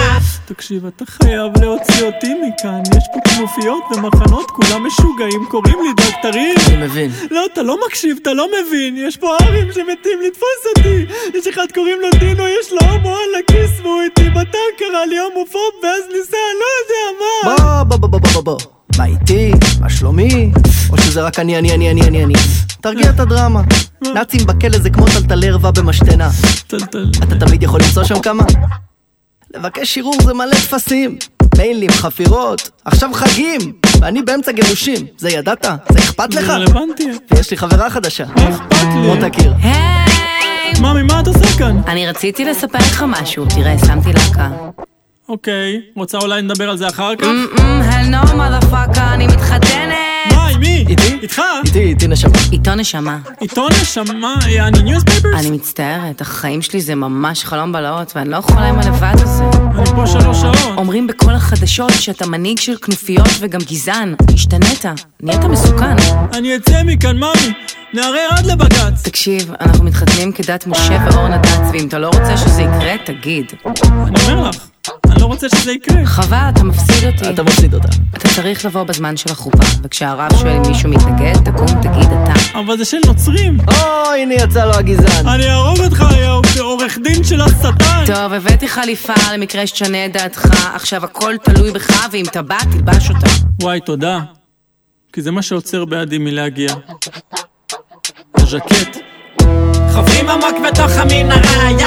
תקשיב, 0.45 0.85
אתה 0.85 1.05
חייב 1.05 1.51
להוציא 1.61 2.05
אותי 2.05 2.33
מכאן, 2.33 2.81
יש 2.97 3.03
פה 3.13 3.29
כנופיות 3.29 3.83
ומחנות, 3.91 4.51
כולם 4.51 4.87
משוגעים, 4.87 5.45
קוראים 5.49 5.77
לי 5.83 5.89
דוקטרים. 5.93 6.55
אני 6.67 6.85
מבין. 6.85 7.11
לא, 7.31 7.45
אתה 7.53 7.63
לא 7.63 7.77
מקשיב, 7.87 8.17
אתה 8.21 8.33
לא 8.33 8.47
מבין, 8.47 8.97
יש 8.97 9.17
פה 9.17 9.37
ארים 9.41 9.71
שמתים 9.71 10.19
לתפוס 10.27 10.61
אותי. 10.77 11.05
יש 11.37 11.47
אחד 11.47 11.65
קוראים 11.73 12.01
לו 12.01 12.09
דינו, 12.19 12.47
יש 12.47 12.71
לו 12.71 12.79
הומו 12.91 13.15
על 13.15 13.41
הכיס, 13.43 13.79
והוא 13.81 14.01
איתי 14.01 14.29
בטנק, 14.29 14.73
קרא 14.77 15.05
לי 15.05 15.19
הומופוב, 15.19 15.71
ואז 15.83 16.03
ניסה, 16.13 16.37
לא 16.59 16.65
יודע 16.79 17.19
מה. 17.19 17.83
בוא, 17.83 17.97
בוא, 17.97 18.07
בוא, 18.09 18.19
בוא, 18.19 18.29
בוא, 18.33 18.41
בוא. 18.41 18.78
מה 18.99 19.05
איתי? 19.05 19.51
מה 19.81 19.89
שלומי? 19.89 20.51
או 20.89 20.97
שזה 20.97 21.21
רק 21.21 21.39
אני, 21.39 21.57
אני, 21.57 21.73
אני, 21.73 21.91
אני, 21.91 22.01
אני, 22.01 22.23
אני. 22.23 22.33
תרגיע 22.81 23.09
את 23.09 23.19
הדרמה. 23.19 23.61
נאצים 24.13 24.45
בכלא 24.45 24.77
זה 24.77 24.89
כמו 24.89 25.05
טלטלי 25.05 25.47
ערווה 25.47 25.71
במשתנה. 25.71 26.29
טלטל. 26.67 27.11
אתה 27.23 27.45
תמיד 27.45 27.63
יכול 27.63 27.79
למצוא 27.81 28.03
שם 28.03 28.19
כמה. 28.19 28.43
לבקש 29.55 29.97
ערעור 29.97 30.15
זה 30.23 30.33
מלא 30.33 30.53
טפסים. 30.53 31.17
מיילים, 31.57 31.91
חפירות, 31.91 32.69
עכשיו 32.85 33.09
חגים, 33.13 33.59
ואני 33.99 34.21
באמצע 34.21 34.51
גירושים. 34.51 35.05
זה 35.17 35.29
ידעת? 35.29 35.65
זה 35.89 35.99
אכפת 35.99 36.33
לך? 36.33 36.45
זה 36.45 36.53
רלוונטי. 36.53 37.11
ויש 37.31 37.51
לי 37.51 37.57
חברה 37.57 37.89
חדשה. 37.89 38.25
מה 38.35 38.49
אכפת 38.49 38.83
לי? 38.83 39.07
בוא 39.07 39.29
תכיר. 39.29 39.53
היי! 39.61 40.81
ממי, 40.81 41.03
מה 41.03 41.19
את 41.19 41.27
עושה 41.27 41.57
כאן? 41.57 41.81
אני 41.87 42.07
רציתי 42.07 42.45
לספר 42.45 42.79
לך 42.79 43.05
משהו, 43.07 43.45
תראה, 43.45 43.75
שמתי 43.87 44.13
להקה. 44.13 44.49
אוקיי, 45.29 45.81
רוצה 45.95 46.17
אולי 46.17 46.41
נדבר 46.41 46.69
על 46.69 46.77
זה 46.77 46.87
אחר 46.87 47.15
כך? 47.15 47.27
הלו, 47.83 48.17
motherfucker, 48.37 49.13
אני 49.13 49.27
מתחתנת! 49.27 49.95
מה, 50.35 50.47
עם 50.47 50.59
מי? 50.59 50.85
איתי? 50.89 51.19
איתך? 51.21 51.41
איתי, 51.65 51.79
איתי 51.79 52.07
נשמה. 52.07 52.31
איתו 52.51 52.75
נשמה. 52.75 53.17
איתו 53.41 53.67
נשמה, 53.69 54.35
יעני 54.47 54.81
newspapers? 54.83 55.33
אני 55.39 55.51
מצטערת, 55.51 56.21
החיים 56.21 56.61
שלי 56.61 56.81
זה 56.81 56.95
ממש 56.95 57.43
חלום 57.43 57.71
בלהות, 57.71 58.13
ואני 58.15 58.29
לא 58.29 58.37
יכולה 58.37 58.65
עם 58.65 58.79
הלבד 58.79 59.13
הזה. 59.13 59.43
אני 59.43 59.85
פה 59.85 60.07
שלוש 60.07 60.41
שעות. 60.41 60.77
אומרים 60.77 61.07
בכל 61.07 61.31
החדשות 61.31 61.91
שאתה 61.99 62.27
מנהיג 62.27 62.59
של 62.59 62.75
כנופיות 62.77 63.29
וגם 63.39 63.59
גזען. 63.71 64.15
השתנית, 64.33 64.85
נהיית 65.23 65.43
מסוכן. 65.43 65.95
אני 66.33 66.55
אצא 66.55 66.83
מכאן, 66.85 67.17
ממי. 67.17 67.53
נערער 67.93 68.29
עד 68.37 68.45
לבג"ץ. 68.45 69.03
תקשיב, 69.03 69.51
אנחנו 69.61 69.85
מתחתנים 69.85 70.31
כדת 70.31 70.67
משה 70.67 71.05
ואורנה 71.05 71.37
דץ, 71.37 71.61
ואם 71.73 71.87
אתה 71.87 71.99
לא 71.99 72.07
רוצה 72.07 72.37
שזה 72.37 72.61
יקרה, 72.61 72.95
תגיד. 73.05 73.45
אני 73.65 74.31
אומר 74.31 74.49
לך, 74.49 74.68
אני 74.87 75.21
לא 75.21 75.25
רוצה 75.25 75.49
שזה 75.49 75.71
יקרה. 75.71 76.05
חבל, 76.05 76.49
אתה 76.49 76.63
מפסיד 76.63 77.07
אותי. 77.07 77.29
אתה 77.29 77.43
מפסיד 77.43 77.73
אותה. 77.73 77.87
אתה 78.17 78.29
צריך 78.35 78.65
לבוא 78.65 78.83
בזמן 78.83 79.17
של 79.17 79.31
החופה, 79.31 79.63
וכשהרב 79.83 80.29
שואל 80.39 80.51
אם 80.51 80.61
מישהו 80.61 80.89
מתנגד, 80.89 81.35
תקום, 81.35 81.67
תגיד 81.67 82.09
אתה. 82.11 82.59
אבל 82.59 82.77
זה 82.77 82.85
של 82.85 82.97
נוצרים. 83.05 83.57
או, 83.67 84.13
הנה 84.21 84.33
יצא 84.33 84.65
לו 84.65 84.73
הגזען. 84.73 85.27
אני 85.27 85.49
אהרוג 85.49 85.79
אותך 85.79 86.03
היום 86.11 86.41
כעורך 86.55 86.97
דין 87.03 87.23
של 87.23 87.41
השטן. 87.41 88.05
טוב, 88.05 88.33
הבאתי 88.33 88.67
חליפה 88.67 89.13
למקרה 89.33 89.67
שתשנה 89.67 90.05
את 90.05 90.13
דעתך, 90.13 90.45
עכשיו 90.75 91.03
הכל 91.03 91.35
תלוי 91.43 91.71
בך, 91.71 92.07
ואם 92.11 92.25
אתה 92.25 92.41
בא, 92.41 92.57
תלבש 92.71 93.09
אותה. 93.09 93.27
וואי, 93.61 93.79
תודה. 93.79 94.19
כי 95.13 95.21
זה 95.21 95.31
מה 95.31 95.41
שעוצר 95.41 95.85
בעדי 95.85 96.17
מלהגיע. 96.17 96.73
הז'קט. 98.35 99.08
חופרים 99.93 100.29
עמוק 100.29 100.55
בתוך 100.67 100.91
המנהרה, 100.97 101.71
יא! 101.79 101.85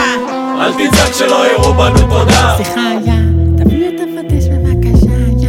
אל 0.60 0.72
תצעק 0.72 1.12
שלא 1.12 1.46
יראו 1.52 1.74
בנו 1.74 1.98
תודה. 2.10 2.54
סליחה, 2.56 2.80
יא! 3.04 3.12
תביאו 3.58 3.88
את 3.88 4.00
הפטיש 4.00 4.44
בבקשה, 4.44 5.16
יא! 5.38 5.48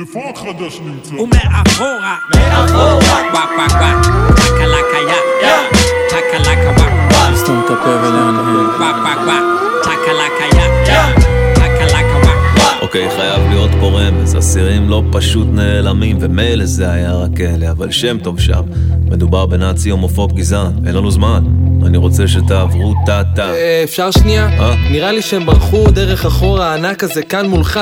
איפה 0.00 0.20
עוד 0.26 0.36
חדש 0.36 0.80
נמצא? 0.84 1.14
ומאחורה, 1.14 2.16
מאחורה. 2.34 2.94
וואק 2.94 3.50
וואק 3.56 3.70
וואק, 3.80 4.06
צ'קלקה 4.36 4.98
יא! 5.08 5.46
יא! 5.46 5.78
צ'קלקה 6.08 6.70
וואק 6.80 6.92
וואק, 7.12 7.36
סתום 7.36 7.62
את 7.64 7.70
הפה 7.70 7.88
ולהנהל. 7.88 8.66
וואק 8.66 8.96
וואק 9.04 9.18
וואק, 9.26 9.42
אוקיי, 12.94 13.10
חייב 13.10 13.42
להיות 13.50 13.70
פה 13.80 14.00
רמז, 14.00 14.36
אסירים 14.38 14.88
לא 14.88 15.02
פשוט 15.12 15.46
נעלמים, 15.52 16.16
ומילא 16.20 16.66
זה 16.66 16.90
היה 16.90 17.12
רק 17.12 17.40
אלה, 17.40 17.70
אבל 17.70 17.90
שם 17.90 18.18
טוב 18.18 18.40
שם. 18.40 18.62
מדובר 19.10 19.46
בנאצי 19.46 19.90
הומופוב 19.90 20.32
גזען, 20.32 20.86
אין 20.86 20.94
לנו 20.94 21.10
זמן. 21.10 21.44
אני 21.86 21.96
רוצה 21.98 22.28
שתעברו 22.28 22.94
טה-טה. 23.06 23.50
אה, 23.50 23.80
אפשר 23.84 24.10
שנייה? 24.10 24.48
אה? 24.60 24.74
נראה 24.90 25.12
לי 25.12 25.22
שהם 25.22 25.46
ברחו 25.46 25.90
דרך 25.90 26.24
החור 26.24 26.62
הענק 26.62 27.04
הזה 27.04 27.22
כאן 27.22 27.46
מולך, 27.46 27.80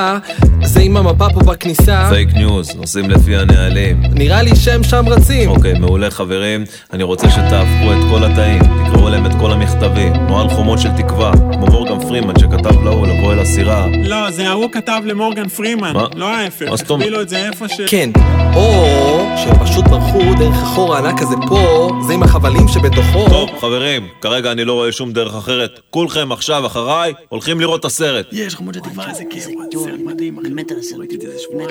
זה 0.64 0.80
עם 0.80 0.96
המפה 0.96 1.26
פה 1.34 1.40
בכניסה. 1.40 2.06
פייק 2.10 2.34
ניוז, 2.34 2.76
נוסעים 2.76 3.10
לפי 3.10 3.36
הנהלים. 3.36 4.02
נראה 4.12 4.42
לי 4.42 4.56
שהם 4.56 4.82
שם 4.82 5.08
רצים. 5.08 5.50
אוקיי, 5.50 5.78
מעולה 5.78 6.10
חברים, 6.10 6.64
אני 6.92 7.02
רוצה 7.02 7.30
שתהפכו 7.30 7.92
את 7.92 7.98
כל 8.10 8.24
התאים, 8.24 8.62
תקראו 8.86 9.08
להם 9.08 9.26
את 9.26 9.32
כל 9.40 9.52
המכתבים, 9.52 10.12
נוהל 10.12 10.48
חומות 10.48 10.78
של 10.78 10.88
תקווה, 10.96 11.32
כמו 11.52 11.66
מורגן 11.66 12.00
פרימן 12.08 12.34
שכתב 12.38 12.82
להוא 12.84 13.06
לבוא 13.06 13.32
אל 13.32 13.38
הסירה. 13.38 13.86
לא, 14.04 14.30
זה 14.30 14.48
ההוא 14.48 14.68
כתב 14.72 15.02
למורגן 15.04 15.48
פרימן, 15.48 15.92
מה? 15.92 16.06
לא 16.14 16.34
ההפך. 16.36 16.68
מה 16.70 16.76
זאת 16.76 16.90
אומרת? 16.90 17.02
תקבילו 17.06 17.22
את 17.22 17.28
זה 17.28 17.46
איפה 17.48 17.68
ש... 17.68 17.80
כן, 17.86 18.10
או 18.54 19.29
שהם 19.44 19.58
פשוט 19.64 19.84
ברחו 19.84 20.18
דרך 20.38 20.62
החור 20.62 20.94
הענק 20.94 21.22
הזה 21.22 21.36
פה, 21.48 21.90
זה 22.06 22.12
עם 22.14 22.22
החבלים 22.22 22.68
שבתוכו. 22.68 23.28
טוב, 23.28 23.50
חברים, 23.60 24.08
כרגע 24.20 24.52
אני 24.52 24.64
לא 24.64 24.72
רואה 24.72 24.92
שום 24.92 25.12
דרך 25.12 25.34
אחרת. 25.34 25.80
כולכם 25.90 26.32
עכשיו 26.32 26.66
אחריי 26.66 27.12
הולכים 27.28 27.60
לראות 27.60 27.80
את 27.80 27.84
הסרט. 27.84 28.26
יש 28.32 28.54
חמוד 28.56 28.74
שתקווה 28.74 29.10
איזה 29.10 29.24
כיף, 29.30 29.44
סרט 29.44 30.00
מדהים, 30.04 30.38
אחי. 30.38 30.46
אני 30.46 30.54
מת 30.54 30.70
על 30.70 30.78
הסרט. 30.78 30.98
ראיתי 30.98 31.14
את 31.14 31.20
זה 31.20 31.38
שבועיים. 31.38 31.70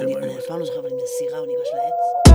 אני 0.00 0.14
אף 0.38 0.44
פעם 0.48 0.58
לא 0.60 0.66
זוכר, 0.66 0.78
אבל 0.80 0.88
אם 0.92 0.96
זה 1.00 1.06
סירה 1.18 1.38
הוא 1.38 1.46
ניגש 1.46 1.68
לעץ. 1.74 2.34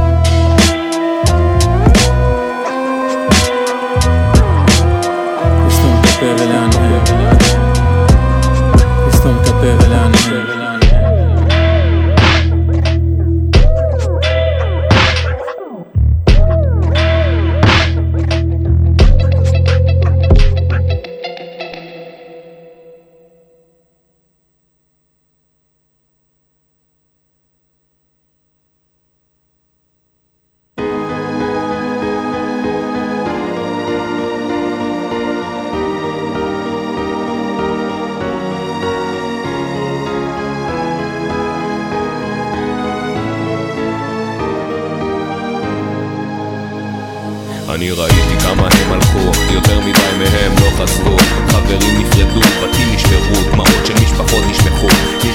לסתום 5.68 6.02
את 6.02 6.06
הפה 6.06 6.44
ולהנהר. 6.44 7.04
לסתום 9.08 9.38
את 9.42 9.48
הפה 9.48 9.86
ולהנהר. 9.86 10.59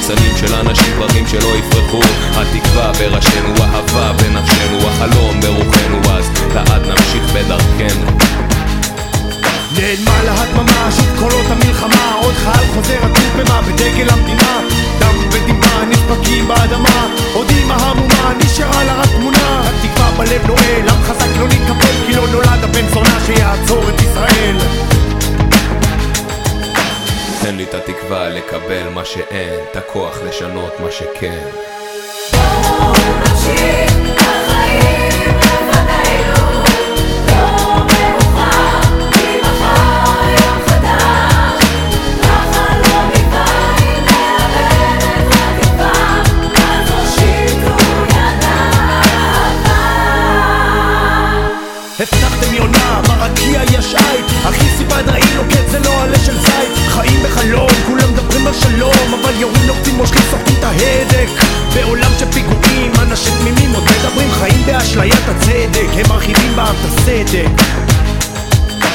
ניצנים 0.08 0.36
של 0.36 0.54
אנשים 0.54 0.92
פרחים 0.98 1.26
שלא 1.26 1.48
יפרחו. 1.56 2.00
התקווה 2.34 2.92
בראשינו, 2.92 3.48
אהבה 3.60 4.12
בנפשנו, 4.12 4.78
החלום 4.88 5.40
ברוחנו. 5.40 5.98
אז 6.10 6.30
לאט 6.54 6.82
נמשיך 6.86 7.32
בדרכנו. 7.34 8.06
נעלמה 9.76 10.22
לה 10.24 10.42
הדממה, 10.42 10.88
שוב 10.96 11.18
קולות 11.18 11.46
המלחמה. 11.50 12.14
עוד 12.22 12.34
חייל 12.34 12.66
חוזר 12.74 12.98
עטוף 13.02 13.30
במה 13.36 13.62
בדגל 13.62 14.10
המדינה. 14.10 14.60
דם 14.98 15.14
ודמעה 15.30 15.84
נדפקים 15.84 16.48
באדמה. 16.48 17.06
עוד 17.34 17.46
אימא 17.50 17.72
המומה 17.72 18.32
נשארה 18.44 18.84
לה 18.84 18.94
רק 18.94 19.08
תמונה. 19.08 19.62
התקווה 19.68 20.10
בלב 20.16 20.46
נועל, 20.46 20.88
עם 20.88 21.02
חזק 21.02 21.36
לא 21.38 21.46
נתקפל 21.46 22.06
כי 22.06 22.12
לא 22.12 22.26
נולד 22.32 22.64
הבן 22.64 22.88
זונה 22.88 23.18
שיעצור 23.26 23.88
את 23.88 24.00
ישראל 24.00 24.56
תן 27.46 27.56
לי 27.56 27.64
את 27.64 27.74
התקווה 27.74 28.28
לקבל 28.28 28.88
מה 28.88 29.04
שאין, 29.04 29.60
את 29.70 29.76
הכוח 29.76 30.22
לשנות 30.22 30.80
מה 30.80 30.90
שכן 30.90 31.46
ההדק. 60.80 61.28
בעולם 61.74 62.10
של 62.18 62.32
פיגועים, 62.32 62.92
אנשים 63.02 63.32
תמימים 63.40 63.72
עוד 63.74 63.84
מדברים 63.84 64.30
חיים 64.30 64.66
באשליית 64.66 65.28
הצדק. 65.28 65.88
הם 65.92 66.08
מרחיבים 66.08 66.56
בעם 66.56 66.74
את 66.80 66.84
הסדק. 66.84 67.48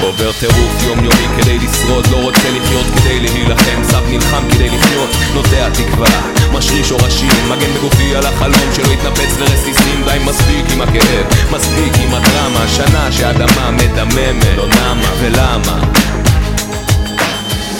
עובר 0.02 0.32
טירוף 0.40 0.84
יומיומי 0.84 1.28
כדי 1.38 1.58
לשרוד 1.58 2.08
לא 2.12 2.18
רוצה 2.18 2.50
לחיות 2.56 2.86
כדי 2.96 3.20
להילחם. 3.20 3.84
סב 3.84 4.04
נלחם 4.10 4.44
כדי 4.52 4.70
לחיות 4.70 5.10
נוטע 5.34 5.70
תקווה 5.70 6.22
משריש 6.54 6.90
שורשים 6.90 7.50
מגן 7.50 7.74
בגופי 7.78 8.16
על 8.16 8.26
החלום 8.26 8.70
שלא 8.76 8.94
יתנפץ 8.94 9.40
לרסיסים. 9.40 10.04
די 10.06 10.18
מספיק 10.26 10.66
עם 10.74 10.82
הכאב 10.82 11.26
מספיק 11.52 11.94
עם 12.04 12.14
הדרמה 12.14 12.68
שנה 12.68 13.12
שהאדמה 13.12 13.72
מדממת 13.72 14.58
לא 14.58 14.68
נמה 14.68 15.12
ולמה 15.20 15.80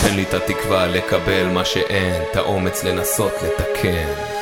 תן 0.10 0.16
לי 0.16 0.24
את 0.24 0.34
התקווה 0.34 0.88
לקבל 0.88 1.48
מה 1.54 1.66
שאין 1.66 2.22
את 2.32 2.36
האומץ 2.36 2.84
לנסות 2.84 3.34
לתקן 3.44 4.39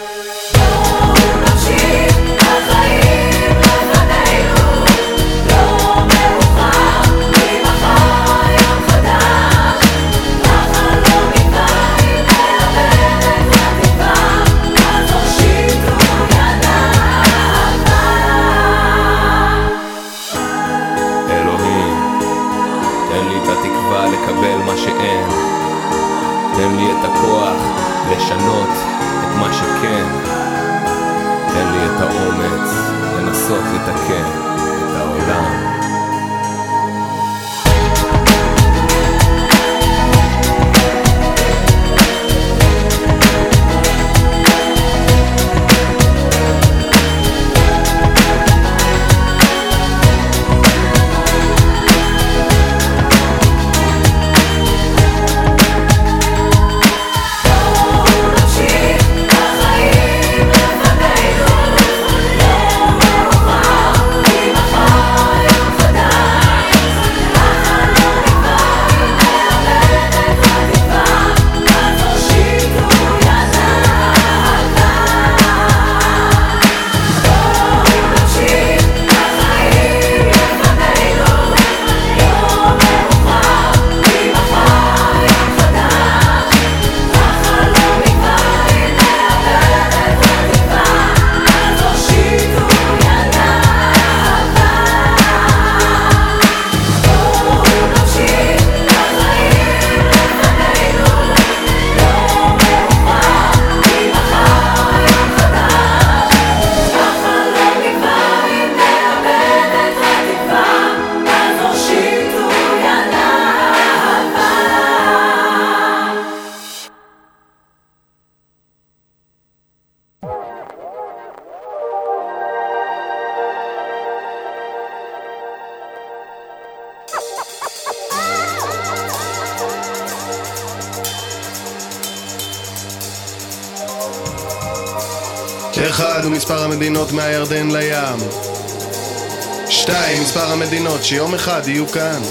כאן. 141.94 142.22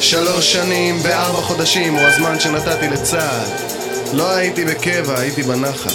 שלוש 0.00 0.52
שנים 0.52 0.98
וארבע 1.02 1.40
חודשים 1.40 1.94
הוא 1.94 2.06
הזמן 2.06 2.40
שנתתי 2.40 2.88
לצה"ל. 2.88 4.16
לא 4.16 4.30
הייתי 4.30 4.64
בקבע, 4.64 5.18
הייתי 5.18 5.42
בנחל. 5.42 5.94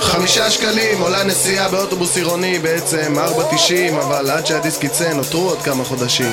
חמישה 0.00 0.50
שקלים 0.50 1.00
עולה 1.00 1.24
נסיעה 1.24 1.68
באוטובוס 1.68 2.16
עירוני 2.16 2.58
בעצם 2.58 3.18
ארבע 3.18 3.44
תשעים 3.54 3.96
אבל 3.96 4.30
עד 4.30 4.46
שהדיסק 4.46 4.84
יצא 4.84 5.12
נותרו 5.12 5.48
עוד 5.48 5.62
כמה 5.62 5.84
חודשים 5.84 6.32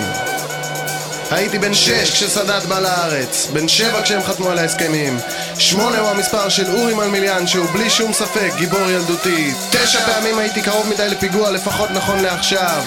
הייתי 1.32 1.60
בן 1.60 1.74
שש 1.74 2.12
כשסאדאת 2.12 2.66
בא 2.66 2.80
לארץ 2.80 3.48
בן 3.54 3.68
שבע 3.68 4.02
כשהם 4.02 4.24
חתמו 4.24 4.50
על 4.50 4.60
ההסכמים 4.60 5.18
שמונה 5.60 6.00
הוא 6.00 6.10
המספר 6.10 6.50
של 6.50 6.76
אורי 6.76 6.94
מלמיליאן 6.94 7.48
שהוא 7.48 7.66
בלי 7.66 7.90
שום 7.90 8.14
ספק 8.14 8.52
גיבור 8.58 8.90
ילדותי 8.90 9.54
תשע 9.72 10.00
פעמים 10.06 10.40
הייתי 10.40 10.62
קרוב 10.62 10.90
מדי 10.90 11.10
לפיגוע 11.10 11.52
לפחות 11.52 11.92
נכון 11.92 12.20
לעכשיו 12.20 12.84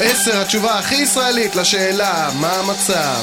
עשר, 0.00 0.40
התשובה 0.40 0.78
הכי 0.78 0.94
ישראלית 0.94 1.56
לשאלה, 1.56 2.30
מה 2.40 2.52
המצב? 2.52 3.22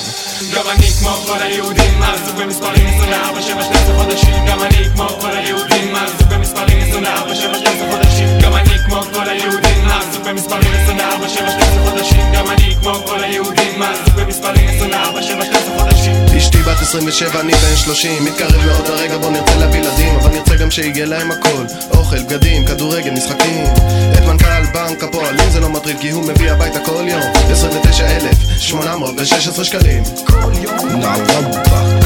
גם 0.56 0.70
אני 0.70 0.88
כמו 1.00 1.10
כל 1.10 1.42
היהודים, 1.42 2.04
עסוק 2.04 2.36
במספרים 2.36 2.88
24, 2.88 3.42
7, 3.42 3.64
12 3.64 3.96
חודשים. 4.04 4.46
גם 4.48 4.64
אני 4.64 4.90
כמו 4.94 5.08
כל 5.22 5.32
היהודים, 5.32 5.96
עסוק 5.96 6.28
במספרים 6.30 6.78
24, 6.90 7.36
7, 7.36 7.54
12 7.58 7.92
חודשים. 7.92 8.28
גם 8.42 8.54
אני 8.54 8.78
כמו 8.86 9.02
כל 9.14 9.30
היהודים, 9.30 9.88
עסוק 9.88 10.24
במספרים 10.28 10.74
24, 10.84 11.30
7, 11.30 11.52
12 11.52 11.90
חודשים. 11.90 12.32
גם 12.34 12.52
אני 12.52 12.76
כמו 12.82 12.94
כל 12.94 13.24
היהודים, 13.24 13.82
עסוק 13.82 14.16
במספרים 14.16 14.70
24, 14.70 15.22
7, 15.24 15.46
12 15.46 15.80
חודשים 15.80 16.23
אשתי 16.44 16.58
בת 16.58 16.82
27, 16.82 17.40
אני 17.40 17.54
בן 17.54 17.76
30 17.76 18.26
מתקרב 18.26 18.66
מאוד 18.66 18.88
הרגע 18.88 19.18
בו 19.18 19.30
נרצה 19.30 19.56
להביא 19.56 19.80
ילדים 19.80 20.16
אבל 20.16 20.30
נרצה 20.30 20.56
גם 20.56 20.72
שיגיע 20.72 21.06
להם 21.06 21.32
הכל. 21.32 21.64
אוכל, 21.92 22.24
בגדים, 22.24 22.66
כדורגל, 22.66 23.12
משחקים. 23.12 23.66
את 24.14 24.20
מנכ"ל 24.28 24.64
בנק 24.74 25.04
הפועלים 25.04 25.50
זה 25.50 25.60
לא 25.60 25.70
מטריד 25.70 26.00
כי 26.00 26.10
הוא 26.10 26.24
מביא 26.24 26.52
הביתה 26.52 26.80
כל 26.86 27.04
יום. 27.08 27.22
29,816 27.52 29.66
שקלים. 29.66 30.04
כל 30.26 30.52
יום. 30.62 31.02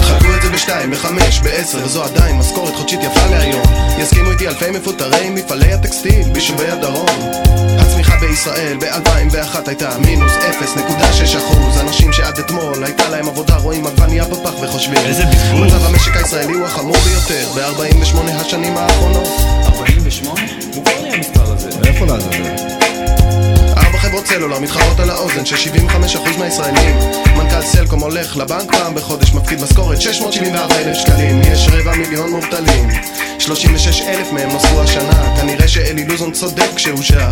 חלקו 0.02 0.36
את 0.38 0.42
זה 0.42 0.50
בשתיים, 0.50 0.92
בחמש, 0.92 1.40
בעשר 1.40 1.86
וזו 1.86 2.04
עדיין 2.04 2.38
משכורת 2.38 2.76
חודשית 2.76 3.00
יפה 3.04 3.26
להיום. 3.30 3.64
יסכימו 4.00 4.32
איתי 4.32 4.48
אלפי 4.48 4.72
מפוטרי 4.72 5.30
מפעלי 5.30 5.74
הטקסטיל 5.74 6.24
ביישובי 6.32 6.68
הדרום 6.68 7.08
בישראל 8.20 8.78
ב-2001 8.78 9.58
הייתה 9.68 9.90
מינוס 10.00 10.32
0.6 10.34 11.38
אחוז. 11.38 11.78
אנשים 11.82 12.14
שעד 12.14 12.40
אתמול 12.40 12.84
הייתה 12.84 13.10
להם 13.10 13.28
עבודה 13.28 13.58
רואים 13.58 13.88
עגבנייה 13.88 14.26
בפח 14.26 14.54
וחושבים. 14.62 14.98
איזה 15.06 15.24
בזבוז. 15.26 15.62
מצב 15.62 15.86
המשק 15.86 16.16
הישראלי 16.16 16.54
הוא 16.54 16.66
החמור 16.66 16.98
ביותר. 16.98 17.48
ב-48 17.56 18.32
השנים 18.32 18.78
האחרונות. 18.78 19.28
48? 19.66 20.42
מוכר 20.76 21.02
לי 21.02 21.10
המספר 21.14 21.44
הזה. 21.44 21.70
מאיפה 21.82 22.06
לעזאזל? 22.06 22.78
ארבע 23.78 23.98
חברות 23.98 24.28
סלולר 24.28 24.60
מתחרות 24.60 25.00
על 25.00 25.10
האוזן 25.10 25.46
של 25.46 25.56
75% 25.56 26.40
מהישראלים. 26.40 26.96
מנכ"ל 27.38 27.62
סלקום 27.62 28.00
הולך 28.00 28.38
לבנק 28.38 28.72
פעם 28.72 28.96
בחודש 28.96 29.34
מפקיד 29.34 29.62
משכורת 29.62 30.02
674 30.02 30.76
אלף 30.76 30.98
שקלים. 30.98 31.42
יש 31.42 31.68
רבע 31.72 31.96
מיליון 31.96 32.32
מובטלים. 32.32 32.90
36 33.40 34.02
אלף 34.02 34.32
מהם 34.32 34.50
נוספו 34.50 34.82
השנה. 34.82 35.36
כנראה 35.42 35.68
שאלי 35.68 36.06
לוזון 36.06 36.32
צודק 36.32 36.70
כשהוא 36.76 37.02
שר 37.02 37.32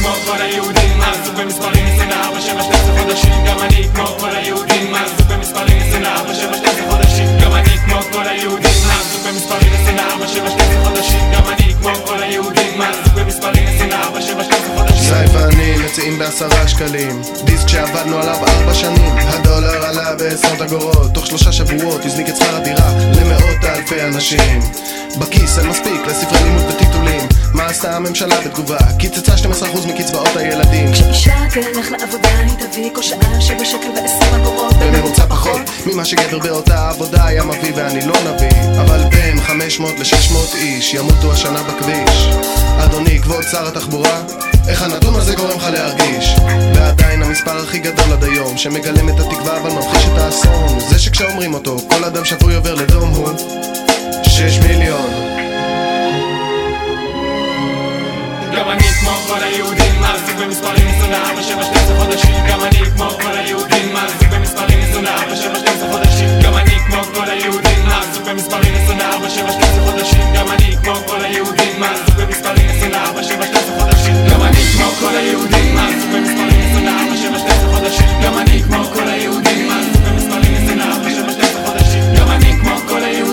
כמו 0.00 0.12
כל 0.26 0.42
היהודים, 0.42 1.00
עסוק 1.02 1.34
במספרים? 1.34 1.86
24, 1.86 2.40
7, 2.40 2.62
12 2.62 2.98
חודשים. 2.98 3.44
גם 3.46 3.58
אני 3.60 3.88
כמו 3.94 4.06
כל 4.06 4.34
היהודים, 4.34 4.94
עסוק 4.94 5.26
במספרים? 5.28 5.82
24, 5.88 6.34
7, 6.34 6.54
12 6.54 6.90
חודשים. 6.90 7.26
גם 7.42 7.52
אני 7.54 7.78
כמו 7.84 8.00
כל 8.12 8.28
היהודים, 8.28 8.70
עסוק 8.90 9.26
במספרים? 9.26 9.72
24, 9.72 10.28
7, 10.28 10.50
12 10.50 10.84
חודשים. 10.84 11.20
גם 11.32 11.52
אני 11.52 11.74
כמו 11.80 11.90
כל 12.06 12.22
היהודים, 12.22 12.82
עסוק 12.82 13.14
במספרים? 13.14 13.66
24, 13.66 14.22
7, 14.22 14.44
12 14.44 14.76
חודשים. 14.76 14.90
מציעים 15.84 16.18
בעשרה 16.18 16.68
שקלים. 16.68 17.22
דיסק 17.44 17.68
שעבדנו 17.68 18.18
עליו 18.18 18.36
ארבע 18.48 18.74
שנים. 18.74 19.12
הדולר 19.16 19.84
עלה 19.84 20.14
בעשרות 20.14 20.62
אגורות. 20.62 21.14
תוך 21.14 21.26
שלושה 21.26 21.52
שבועות 21.52 22.04
הזניק 22.04 22.28
את 22.28 22.36
שכר 22.36 22.56
הדירה 22.56 22.92
למאות 23.20 23.64
אלפי 23.64 24.02
אנשים 24.02 24.60
בכיס 25.18 25.58
אין 25.58 25.66
מספיק 25.66 26.06
לספרי 26.06 26.38
לימוד 26.44 26.64
וטיטולים. 26.68 27.28
מה 27.54 27.66
עשתה 27.66 27.96
הממשלה 27.96 28.40
בתגובה? 28.40 28.78
קיצצה 28.98 29.32
12% 29.34 29.86
מקצבאות 29.86 30.36
הילדים. 30.36 30.92
כשאישה 30.92 31.36
תלך 31.50 31.92
לעבודה 31.92 32.38
היא 32.38 32.54
תביא 32.58 32.90
כל 32.94 33.02
שעה 33.02 33.40
שבע 33.40 33.64
שקל 33.64 33.90
ועשרים 33.96 34.34
אגורות. 34.34 34.74
בממוצע 34.74 35.26
פחות 35.26 35.60
ממה 35.86 36.04
שגבר 36.04 36.38
באותה 36.38 36.88
עבודה 36.88 37.26
היה 37.26 37.44
מביא 37.44 37.72
ואני 37.76 38.06
לא 38.06 38.14
נביא. 38.20 38.80
אבל 38.80 39.00
בין 39.10 39.40
500 39.40 39.98
ל-600 39.98 40.54
איש 40.54 40.94
ימותו 40.94 41.32
השנה 41.32 41.62
בכביש. 41.62 42.28
אדוני 42.78 43.20
כבוד 43.22 43.42
שר 43.50 43.68
התחבורה 43.68 44.22
איך 44.68 44.82
הנתון 44.82 45.14
הזה 45.14 45.34
גורם 45.34 45.56
לך 45.56 45.66
להרגיש? 45.72 46.36
ועדיין 46.74 47.22
המספר 47.22 47.56
הכי 47.56 47.78
גדול 47.78 48.12
עד 48.12 48.24
היום 48.24 48.56
שמגלם 48.56 49.08
את 49.08 49.20
התקווה 49.20 49.56
אבל 49.60 49.70
ממחיש 49.70 50.04
את 50.04 50.18
האסון. 50.18 50.80
זה 50.80 50.98
שכשאומרים 50.98 51.54
אותו 51.54 51.76
כל 51.90 52.04
אדם 52.04 52.24
שפוי 52.24 52.54
עובר 52.54 52.74
לדום 52.74 53.08
הוא 53.08 53.28
6 54.40 54.58
מיליון. 54.58 55.10
גם 58.56 58.70
אני 58.70 58.88
כמו 59.00 59.10
כל 59.28 59.42
היהודים, 59.42 60.04
עסוק 60.04 60.36
במספרים 60.42 60.88
24, 60.88 61.42
7, 61.42 61.64
12 61.64 61.96
חודשים. 62.00 62.34
גם 62.48 62.60
אני 62.64 62.78
כמו 62.96 63.08
כל 63.10 63.36
היהודים, 63.38 63.96
עסוק 63.96 64.28
במספרים 64.32 64.78
24, 64.90 65.36
7, 65.36 65.54
12 65.54 65.92
חודשים. 65.92 66.28
גם 66.42 66.54
אני 66.56 66.76
כמו 66.86 67.02
כל 67.14 67.30
היהודים, 67.30 67.86
עסוק 67.88 68.24
במספרים 68.28 68.74
24, 68.74 69.30
7, 69.30 69.52
12 69.52 69.92
חודשים. 69.92 70.34
גם 70.34 70.48
אני 70.52 70.76
כמו 70.82 70.94
כל 70.94 71.24
היהודים, 71.24 71.82
עסוק 71.82 72.16
במספרים 72.16 72.68
24, 72.68 73.22
7, 73.22 73.44
12 73.44 73.80
חודשים. 73.80 74.14
גם 74.30 74.40
אני 74.42 74.62
כמו 74.72 74.86
כל 75.00 75.16
היהודים, 75.16 75.78
עסוק 75.78 76.10
במספרים 76.14 76.60
24, 76.70 77.16
7, 77.16 77.38
12 77.38 77.74
חודשים. 77.74 78.06
גם 78.24 78.38
אני 78.38 78.62
כמו 78.62 78.84
כל 78.94 79.08
היהודים, 79.08 79.70
עסוק 79.70 80.02
במספרים 80.08 80.54
24, 80.64 81.10
7, 81.10 81.32
12 81.32 81.66
חודשים. 81.66 82.02
גם 82.16 82.28
אני 82.30 82.52
כמו 82.60 82.74
כל 82.88 83.02
היהודים, 83.04 83.29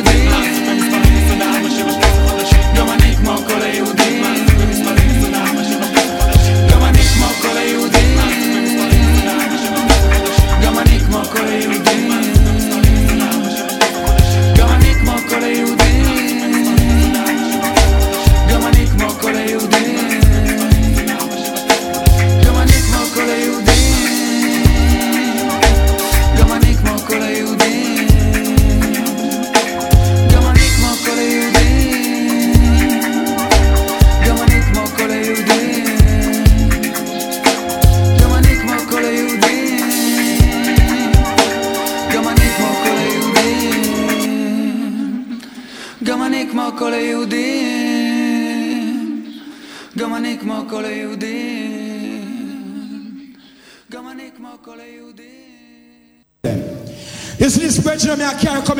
Mão 3.27 3.43
coleio 3.43 3.96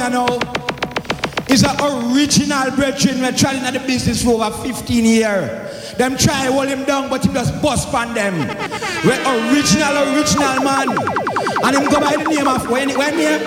you 0.08 0.14
know, 0.14 0.40
is 1.50 1.64
an 1.64 1.76
original 1.84 2.72
brethren 2.76 3.20
we're 3.20 3.32
trying 3.36 3.64
at 3.64 3.74
the 3.74 3.80
business 3.80 4.24
for 4.24 4.42
over 4.42 4.52
15 4.64 5.04
years. 5.04 5.94
Them 5.96 6.16
try 6.16 6.46
to 6.46 6.54
hold 6.54 6.68
him 6.68 6.86
down, 6.86 7.10
but 7.10 7.26
he 7.26 7.34
just 7.34 7.62
bust 7.62 7.94
on 7.94 8.14
them. 8.14 8.36
We're 9.04 9.20
original, 9.52 10.16
original 10.16 10.64
man. 10.64 10.90
And 11.64 11.76
him 11.76 11.90
go 11.92 12.00
by 12.00 12.16
the 12.16 12.24
name 12.24 12.48
of 12.48 12.70
when 12.70 12.90
when 12.98 13.18
name? 13.18 13.42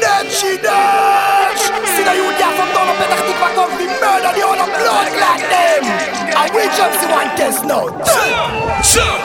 Dutchy 0.00 0.56
Dutch! 0.60 1.60
See 1.92 2.04
that 2.04 2.16
you 2.16 2.24
would 2.28 2.40
from 2.40 2.68
down 2.72 2.88
up 2.88 2.96
better 3.00 3.20
stick 3.20 3.38
back 3.40 3.56
off 3.56 3.72
the 3.76 3.86
murder 4.00 4.32
the 4.32 4.40
whole 4.40 4.60
of 4.60 4.70
blood 4.72 5.12
like 5.20 5.44
them! 5.52 5.84
And 6.32 6.48
we 6.52 6.64
jump 6.76 6.92
to 6.96 7.06
one 7.12 7.30
test 7.36 7.64
now. 7.64 7.88
Sure! 8.04 9.04
Sure! 9.04 9.18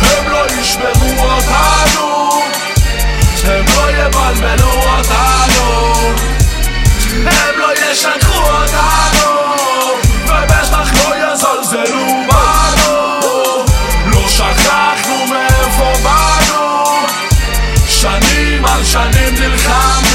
Hem 0.00 0.24
la 0.32 0.46
ich 0.46 0.78
bin 0.78 1.16
nur 1.16 2.27
הם 3.48 3.64
לא 3.76 3.90
יבלבלו 3.90 4.70
אותנו, 4.70 5.94
הם 7.26 7.58
לא 7.58 7.68
ישקרו 7.74 8.40
אותנו, 8.40 9.30
ובטח 10.24 10.92
לא 10.94 11.14
יזלזלו 11.16 12.06
בנו. 12.28 13.64
לא 14.06 14.28
שכחנו 14.28 15.26
מאיפה 15.26 15.92
באנו, 16.02 17.06
שנים 17.86 18.64
על 18.64 18.84
שנים 18.84 19.34
נלחמנו, 19.34 20.07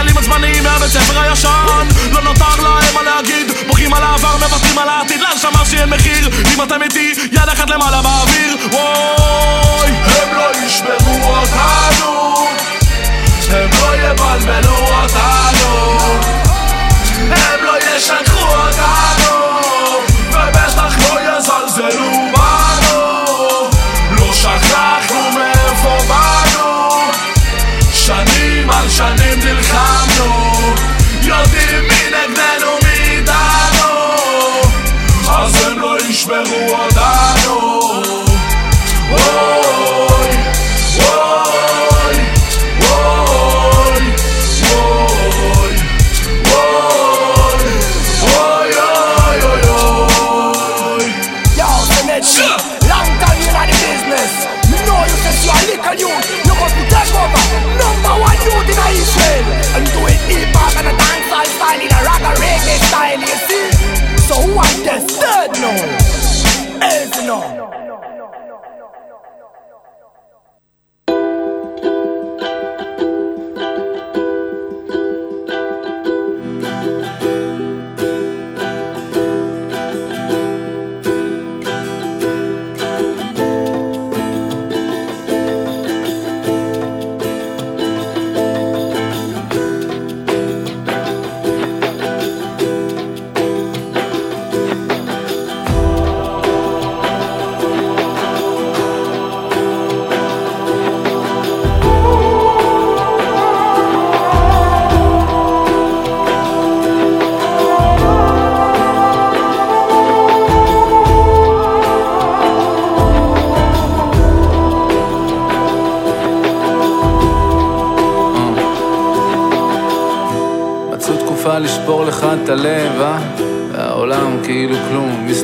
ישראלים 0.00 0.18
עצמניים 0.18 0.64
מהבית 0.64 0.88
ספר 0.90 1.20
הישן. 1.20 1.88
לא 2.12 2.22
נותר 2.22 2.62
להם 2.62 2.94
מה 2.94 3.02
להגיד 3.02 3.52
בוכים 3.66 3.94
על 3.94 4.02
העבר, 4.02 4.36
מוותרים 4.36 4.78
על 4.78 4.88
העתיד. 4.88 5.20
לנשמה 5.20 5.64
שאין 5.64 5.90
מחיר? 5.90 6.28
אם 6.54 6.62
אתם 6.62 6.82
איתי, 6.82 7.14
יד 7.32 7.48
אחת 7.48 7.70
למעלה 7.70 8.02
באוויר. 8.02 8.56
וואי 8.72 9.90
הם 9.90 10.34
לא 10.36 10.66
ישברו 10.66 11.36
אותנו. 11.36 12.48
הם 13.50 13.70
לא 13.80 13.96
יבלבלו 13.96 14.76
אותנו. 14.76 15.98
הם 17.30 17.64
לא 17.64 17.72
ישקרו 17.96 18.40
אותנו 18.40 19.39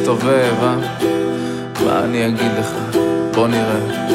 מסתובב, 0.06 0.54
אה? 0.62 0.76
מה 1.84 2.04
אני 2.04 2.26
אגיד 2.26 2.52
לך? 2.58 2.98
בוא 3.34 3.48
נראה. 3.48 4.06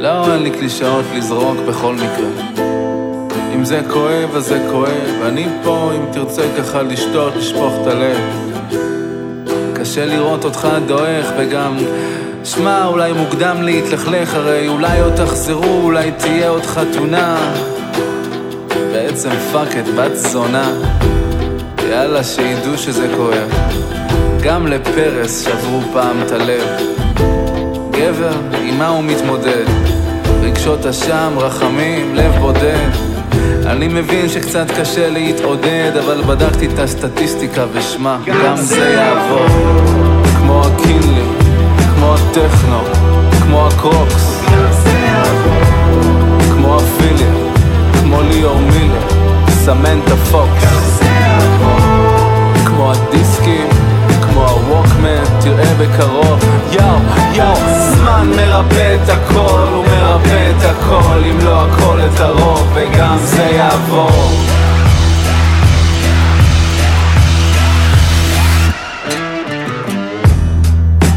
לא, 0.00 0.32
אין 0.32 0.42
לי 0.42 0.50
קלישאות 0.50 1.04
לזרוק 1.16 1.56
בכל 1.68 1.94
מקרה. 1.94 2.56
אם 3.54 3.64
זה 3.64 3.80
כואב, 3.90 4.36
אז 4.36 4.44
זה 4.44 4.66
כואב. 4.70 5.22
אני 5.26 5.46
פה, 5.64 5.90
אם 5.96 6.12
תרצה 6.12 6.42
ככה 6.58 6.82
לשתות, 6.82 7.36
לשפוך 7.36 7.72
את 7.82 7.86
הלב. 7.86 8.18
קשה 9.74 10.06
לראות 10.06 10.44
אותך 10.44 10.68
דועך, 10.86 11.26
וגם... 11.38 11.76
שמע, 12.44 12.86
אולי 12.86 13.12
מוקדם 13.12 13.62
להתלכלך, 13.62 14.34
הרי 14.34 14.68
אולי 14.68 15.00
עוד 15.00 15.14
תחזרו, 15.14 15.80
אולי 15.82 16.12
תהיה 16.12 16.48
עוד 16.48 16.66
חתונה. 16.66 17.54
בעצם 18.92 19.30
fuck 19.52 19.76
את 19.76 19.94
בת 19.94 20.16
זונה 20.16 20.70
יאללה 21.90 22.24
שידעו 22.24 22.78
שזה 22.78 23.08
כואב 23.16 23.95
גם 24.46 24.66
לפרס 24.66 25.44
שברו 25.44 25.80
פעם 25.92 26.22
את 26.22 26.32
הלב. 26.32 26.62
גבר, 27.90 28.32
עם 28.62 28.78
מה 28.78 28.88
הוא 28.88 29.04
מתמודד? 29.04 29.64
רגשות 30.42 30.86
אשם, 30.86 31.32
רחמים, 31.36 32.14
לב 32.14 32.32
בודד. 32.38 32.90
אני 33.66 33.88
מבין 33.88 34.28
שקצת 34.28 34.66
קשה 34.80 35.10
להתעודד 35.10 35.92
אבל 36.04 36.22
בדקתי 36.22 36.66
את 36.66 36.78
הסטטיסטיקה 36.78 37.64
ושמע 37.72 38.16
גם 38.44 38.56
זה 38.56 38.88
יעבור. 38.88 39.46
כמו 40.38 40.62
הקינלי, 40.62 41.28
כמו 41.94 42.14
הטכנו, 42.14 42.80
כמו 43.42 43.66
הקרוקס. 43.66 44.42
כמו 46.52 46.76
הפיליה 46.76 47.32
כמו 48.00 48.22
ליאור 48.22 48.60
מילר, 48.60 49.08
סמנטה 49.64 50.16
פוקס. 50.16 51.00
כמו 52.66 52.92
הדיסקים, 52.92 53.75
כמו 54.36 54.48
הווקמן, 54.48 55.40
תראה 55.40 55.74
בקרוב. 55.74 56.44
יאו, 56.72 56.96
יאו, 57.32 57.54
זמן 57.94 58.30
מרפא 58.36 58.96
את 59.02 59.08
הכל, 59.08 59.68
הוא 59.74 59.84
מרפא 59.86 60.50
את 60.50 60.64
הכל, 60.64 61.22
אם 61.30 61.38
לא 61.44 61.66
הכל 61.66 62.00
את 62.00 62.20
הרוב, 62.20 62.72
וגם 62.74 63.16
זה 63.18 63.42
יעבור. 63.42 64.32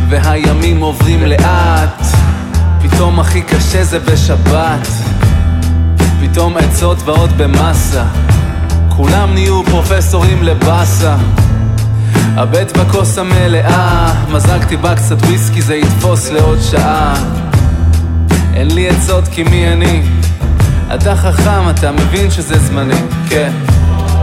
והימים 0.09 0.81
עוברים 0.81 1.23
לאט, 1.23 2.03
פתאום 2.81 3.19
הכי 3.19 3.41
קשה 3.41 3.83
זה 3.83 3.99
בשבת. 3.99 4.87
פתאום 6.21 6.57
עצות 6.57 6.97
ועוד 7.05 7.37
במסה 7.37 8.03
כולם 8.95 9.33
נהיו 9.33 9.63
פרופסורים 9.63 10.43
לבאסה 10.43 11.15
הבט 12.37 12.77
בכוס 12.77 13.17
המלאה 13.17 14.13
מזגתי 14.31 14.77
בה 14.77 14.95
קצת 14.95 15.21
וויסקי 15.21 15.61
זה 15.61 15.75
יתפוס 15.75 16.31
לעוד 16.31 16.57
שעה. 16.61 17.13
אין 18.53 18.71
לי 18.75 18.89
עצות 18.89 19.27
כי 19.27 19.43
מי 19.43 19.67
אני? 19.67 20.01
אתה 20.95 21.15
חכם, 21.15 21.69
אתה 21.69 21.91
מבין 21.91 22.31
שזה 22.31 22.59
זמני. 22.59 23.01
כן, 23.29 23.51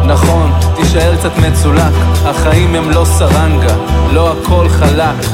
נכון, 0.06 0.52
תישאר 0.76 1.16
קצת 1.16 1.32
מצולק 1.38 1.92
החיים 2.24 2.74
הם 2.74 2.90
לא 2.90 3.04
סרנגה, 3.04 3.74
לא 4.12 4.32
הכל 4.32 4.68
חלק. 4.68 5.26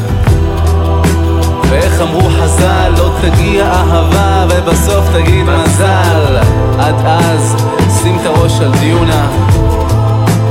ואיך 1.70 2.00
אמרו 2.00 2.30
חז"ל, 2.30 2.92
לא 2.98 3.14
תגיע 3.20 3.64
אהבה 3.72 4.46
ובסוף 4.50 5.04
תגיד 5.12 5.44
מזל. 5.44 6.36
עד 6.78 6.94
אז, 7.06 7.56
שים 8.02 8.18
את 8.20 8.26
הראש 8.26 8.60
על 8.60 8.72
דיונה 8.80 9.28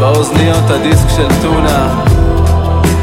באוזניות 0.02 0.70
הדיסק 0.70 1.10
של 1.10 1.28
טונה. 1.42 2.04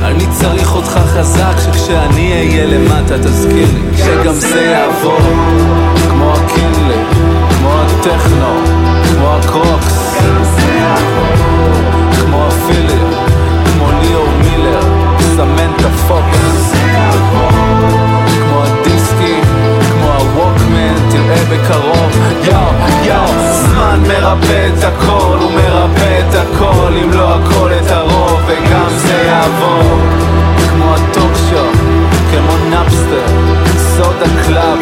אני 0.02 0.26
צריך 0.30 0.74
אותך 0.74 0.88
חזק 0.88 1.54
שכשאני 1.58 2.32
אהיה 2.32 2.66
למטה 2.66 3.18
תזכיר 3.18 3.68
לי 3.74 3.98
שגם 3.98 4.34
זה 4.34 4.62
יעבור. 4.62 5.18
כמו 6.10 6.32
הקינלי, 6.32 7.02
כמו 7.58 7.70
הטכנו, 7.72 8.62
כמו 9.08 9.34
הקרוקס. 9.34 10.08
כמו 12.20 12.46
הפיליה, 12.46 13.24
כמו 13.64 13.86
ליאור 14.02 14.28
מילר, 14.38 14.82
סמנטה 15.36 15.88
פוקס 16.08 16.57
בקרוב. 21.58 22.10
יאו, 22.42 22.68
יאו, 23.02 23.52
זמן 23.52 24.00
מרפא 24.08 24.68
את 24.68 24.84
הכל, 24.84 25.36
הוא 25.40 25.50
מרפא 25.52 26.20
את 26.20 26.34
הכל, 26.34 26.92
אם 27.02 27.12
לא 27.12 27.34
הכל 27.34 27.70
את 27.72 27.90
הרוב, 27.90 28.40
וגם 28.46 28.88
זה 28.96 29.22
יעבור. 29.26 30.00
כמו 30.70 30.94
הטוקשו, 30.94 31.64
כמו 32.30 32.70
נאפסטר, 32.70 33.26
סודה 33.76 34.16
קלאב. 34.22 34.78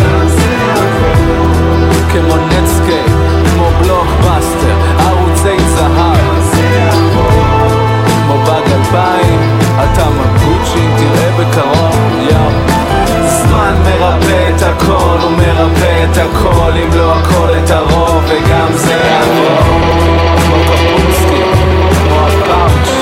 כמו 2.12 2.37
נטסקייפ, 2.37 3.12
כמו 3.53 3.70
בלוקבאסטר, 3.81 4.77
ערוצי 4.99 5.68
זהב. 5.68 6.16
כמו 8.22 8.39
באג 8.45 8.72
אלפיים, 8.72 9.59
אתה 9.77 10.09
מבוצ'י, 10.11 10.89
תראה 10.99 11.31
בקרוב, 11.39 11.97
יאו 12.31 12.55
הזמן 13.47 13.74
מרפא 13.84 14.51
את 14.57 14.62
הכל, 14.62 15.18
הוא 15.22 15.30
מרפא 15.30 16.05
את 16.05 16.16
הכל, 16.16 16.72
אם 16.72 16.90
לא 16.94 17.14
הכל 17.14 17.49
את 17.64 17.70
הרוב, 17.70 18.24
וגם 18.28 18.72
זה 18.72 18.92
יעבור. 18.92 19.61
כמו 20.36 20.57
קפוצקי, 20.64 21.42
כמו 21.90 22.26
הפאוץ' 22.26 22.95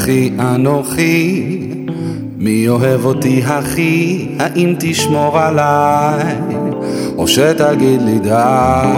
אחי 0.00 0.30
אנוכי, 0.38 1.58
מי 2.38 2.68
אוהב 2.68 3.04
אותי 3.04 3.42
הכי, 3.46 4.28
האם 4.38 4.74
תשמור 4.78 5.38
עליי, 5.38 6.36
או 7.16 7.28
שתגיד 7.28 8.02
לי 8.02 8.18
די. 8.18 8.92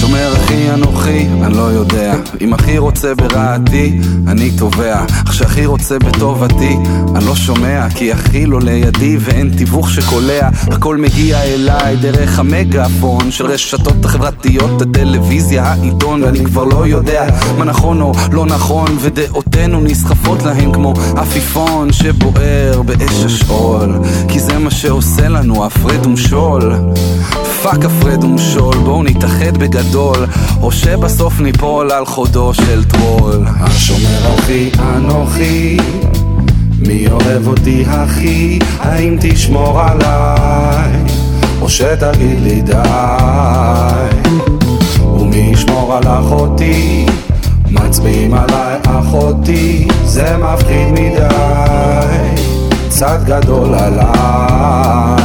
שומר 0.00 0.32
אחי 0.32 0.70
אנוכי, 0.74 1.26
אני 1.42 1.56
לא 1.56 1.62
יודע. 1.62 2.14
אם 2.40 2.54
אחי 2.54 2.78
רוצה 2.78 3.14
ברעתי, 3.14 3.98
אני 4.28 4.50
תובע 4.50 5.04
שאחי 5.34 5.66
רוצה 5.66 5.98
בטובתי, 5.98 6.76
אני 7.16 7.24
לא 7.26 7.34
שומע 7.34 7.90
כי 7.90 8.12
אחי 8.12 8.46
לא 8.46 8.60
לידי 8.60 9.16
ואין 9.20 9.50
תיווך 9.56 9.90
שקולע. 9.90 10.48
הכל 10.66 10.96
מגיע 10.96 11.42
אליי 11.42 11.96
דרך 11.96 12.38
המגאפון 12.38 13.30
של 13.30 13.46
רשתות 13.46 14.04
החברתיות, 14.04 14.82
הטלוויזיה, 14.82 15.64
העיתון 15.64 16.22
ואני 16.22 16.44
כבר 16.44 16.64
לא 16.64 16.86
יודע 16.86 17.26
מה 17.58 17.64
נכון 17.64 18.00
או 18.00 18.12
לא 18.32 18.46
נכון 18.46 18.96
ודעותינו 19.00 19.80
נסחפות 19.80 20.42
להם 20.42 20.72
כמו 20.72 20.94
עפיפון 21.16 21.92
שבוער 21.92 22.82
באש 22.82 23.24
השאול. 23.24 23.98
כי 24.28 24.40
זה 24.40 24.58
מה 24.58 24.70
שעושה 24.70 25.28
לנו 25.28 25.64
הפרד 25.66 26.06
ומשול 26.06 26.74
fuck 27.64 27.84
הפרד 27.84 28.24
ומשול, 28.24 28.74
בואו 28.76 29.02
נתאחד 29.02 29.56
בגדול 29.58 30.26
או 30.62 30.72
שבסוף 30.72 31.40
ניפול 31.40 31.92
על 31.92 32.06
חודו 32.06 32.54
של 32.54 32.84
טרול 32.84 33.44
השומר 33.46 34.34
אחי 34.34 34.70
אנוכי 34.96 35.76
מי 36.78 37.06
אוהב 37.10 37.46
אותי 37.46 37.84
הכי? 37.88 38.58
האם 38.78 39.16
תשמור 39.20 39.80
עליי? 39.80 40.92
או 41.60 41.68
שתגיד 41.70 42.40
לי 42.42 42.62
די? 42.62 42.74
ומי 45.04 45.50
ישמור 45.52 45.94
על 45.96 46.04
אחותי? 46.06 47.06
מצביעים 47.70 48.34
עליי 48.34 48.78
אחותי 48.86 49.88
זה 50.04 50.36
מפחיד 50.36 50.88
מדי 50.90 52.53
קצת 52.94 53.18
גדול 53.24 53.74
עליי. 53.74 55.24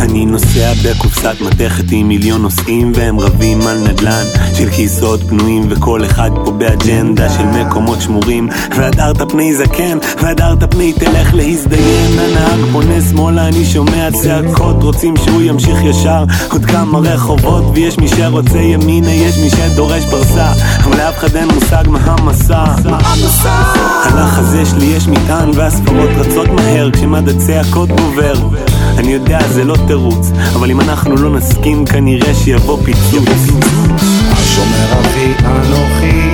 אני 0.00 0.26
נוסע 0.26 0.72
בקופסת 0.84 1.34
מתכת 1.40 1.84
עם 1.90 2.08
מיליון 2.08 2.42
נוסעים 2.42 2.92
והם 2.94 3.20
רבים 3.20 3.66
על 3.66 3.78
נדל"ן 3.78 4.24
של 4.54 4.70
כיסאות 4.70 5.20
פנויים 5.28 5.66
וכל 5.70 6.04
אחד 6.04 6.30
פה 6.44 6.50
באג'נדה 6.50 7.28
של 7.30 7.44
מקומות 7.44 8.00
שמורים. 8.00 8.48
והדרת 8.76 9.32
פני 9.32 9.54
זקן 9.54 9.98
והדרת 10.22 10.74
פני 10.74 10.92
תלך 10.92 11.34
להזדיין. 11.34 12.18
הנהג 12.18 12.72
פונה 12.72 13.00
שמאלה 13.10 13.48
אני 13.48 13.64
שומע 13.64 14.08
צעקות 14.12 14.82
רוצים 14.82 15.16
שהוא 15.16 15.42
ימשיך 15.42 15.84
ישר. 15.84 16.24
עוד 16.50 16.64
כמה 16.64 16.98
רחובות 16.98 17.64
ויש 17.74 17.98
מי 17.98 18.08
שרוצה 18.08 18.58
ימינה 18.58 19.10
יש 19.10 19.38
מי 19.38 19.50
שדורש 19.50 20.04
פרסה. 20.04 20.52
אבל 20.84 20.96
לאף 20.96 21.18
אחד 21.18 21.36
אין 21.36 21.48
מושג 21.48 21.84
מה 21.88 21.98
המסע. 22.04 22.64
הלחץ 24.04 24.54
יש 24.62 24.72
לי 24.72 24.86
יש 24.86 25.08
מטען 25.08 25.50
והספרות 25.54 26.10
רצות 26.16 26.48
מהר 26.48 26.90
כשמד 27.04 27.28
הצעקות 27.28 27.88
גובר 27.88 28.34
אני 28.98 29.12
יודע 29.12 29.38
זה 29.48 29.64
לא 29.64 29.76
תירוץ 29.86 30.30
אבל 30.56 30.70
אם 30.70 30.80
אנחנו 30.80 31.16
לא 31.16 31.30
נסכים 31.30 31.84
כנראה 31.84 32.34
שיבוא 32.34 32.78
פיצוץ 32.84 33.28
השומר 34.32 35.00
אחי 35.00 35.32
אנוכי 35.44 36.30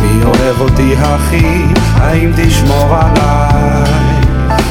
מי 0.00 0.24
אוהב 0.24 0.60
אותי 0.60 0.94
הכי? 0.96 1.64
האם 1.94 2.32
תשמור 2.36 2.96
עליי? 2.96 3.92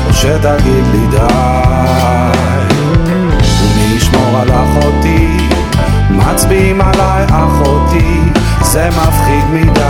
או 0.07 0.13
שתגיד 0.13 0.85
לי 0.91 1.07
די? 1.11 1.17
ומי 3.61 3.95
ישמור 3.95 4.37
על 4.37 4.49
אחותי? 4.51 5.37
מצביעים 6.11 6.81
עליי 6.81 7.25
אחותי 7.29 8.19
זה 8.61 8.89
מפחיד 8.89 9.45
מדי 9.53 9.81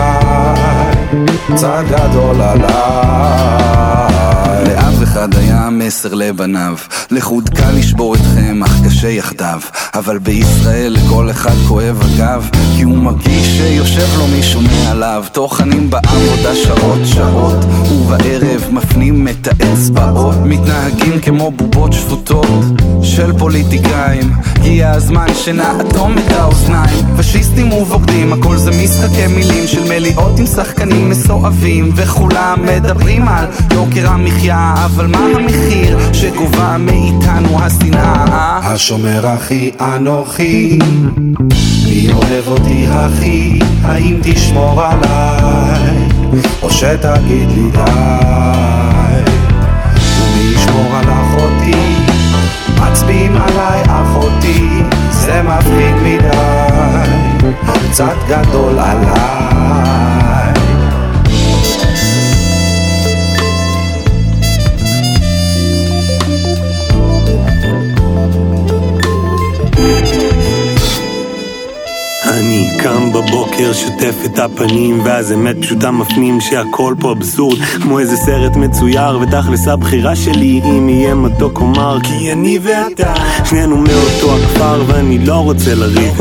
קצת 1.47 1.83
גדול 1.89 2.41
עליי 2.41 4.30
לאף 4.67 5.03
אחד 5.03 5.35
היה 5.35 5.69
מסר 5.71 6.13
לבניו. 6.13 6.77
לחודקה 7.11 7.71
לשבור 7.71 8.15
אתכם 8.15 8.63
אך 8.63 8.71
קשה 8.85 9.09
יחדיו. 9.09 9.61
אבל 9.93 10.17
בישראל 10.17 10.93
לכל 10.93 11.29
אחד 11.29 11.55
כואב 11.67 12.01
הגב 12.01 12.49
כי 12.75 12.83
הוא 12.83 12.97
מרגיש 12.97 13.47
שיושב 13.57 14.17
לו 14.17 14.27
מישהו 14.27 14.61
מעליו. 14.61 15.25
טוחנים 15.31 15.89
בעבודה 15.89 16.55
שעות 16.55 16.99
שעות 17.05 17.65
ובערב 17.91 18.67
מפנים 18.71 19.27
את 19.27 19.47
האצבעות. 19.47 20.35
מתנהגים 20.45 21.19
כמו 21.21 21.51
בובות 21.51 21.93
שפוטות 21.93 22.65
של 23.03 23.37
פוליטיקאים. 23.37 24.33
הגיע 24.55 24.91
הזמן 24.91 25.27
שנאטום 25.33 26.17
את 26.17 26.31
האוזניים. 26.31 27.05
פשיסטים 27.17 27.73
ובוגדים 27.73 28.33
הכל 28.33 28.57
זה 28.57 28.71
משחקי 28.71 29.27
מילים 29.27 29.67
של 29.67 29.83
מליאות 29.89 30.39
עם 30.39 30.45
שחקנים 30.45 31.09
מסואבים 31.09 31.91
וכולם 31.95 32.65
מדברים 32.65 33.27
על 33.27 33.45
יוקר 33.73 34.09
המחיה 34.09 34.50
אבל 34.53 35.07
מה 35.07 35.19
המחיר 35.19 36.13
שגובה 36.13 36.77
מאיתנו 36.79 37.59
השנאה? 37.59 38.59
השומר 38.63 39.27
הכי 39.27 39.71
אנוכי 39.81 40.79
מי 41.85 42.13
אוהב 42.13 42.47
אותי 42.47 42.85
הכי? 42.89 43.59
האם 43.83 44.19
תשמור 44.23 44.81
עליי? 44.83 46.09
או 46.61 46.69
שתגיד 46.69 47.49
לי 47.49 47.71
די? 47.71 49.31
ומי 50.19 50.53
ישמור 50.55 50.95
על 50.95 51.05
אחותי? 51.09 51.95
מצביעים 52.81 53.35
עליי 53.35 53.83
אחותי 53.85 54.83
זה 55.09 55.41
מפחיד 55.43 55.95
מדי 56.03 56.31
קצת 57.91 58.15
גדול 58.27 58.79
עליי 58.79 59.60
בבוקר, 73.21 73.73
שוטף 73.73 74.15
את 74.25 74.39
הפנים 74.39 75.01
ואז 75.05 75.33
אמת 75.33 75.55
פשוטה 75.61 75.91
מפנים 75.91 76.41
שהכל 76.41 76.95
פה 76.99 77.11
אבסורד. 77.11 77.57
כמו 77.81 77.99
איזה 77.99 78.17
סרט 78.17 78.55
מצויר 78.55 79.19
ותכלס 79.19 79.67
הבחירה 79.67 80.15
שלי 80.15 80.61
אם 80.65 80.89
יהיה 80.89 81.15
מתוק 81.15 81.59
או 81.59 81.67
מר 81.67 81.97
כי 82.03 82.31
אני 82.31 82.59
ואתה 82.61 83.13
שנינו 83.45 83.77
מאותו 83.77 84.35
הכפר 84.37 84.83
ואני 84.87 85.25
לא 85.25 85.35
רוצה 85.35 85.75
לריב. 85.75 86.13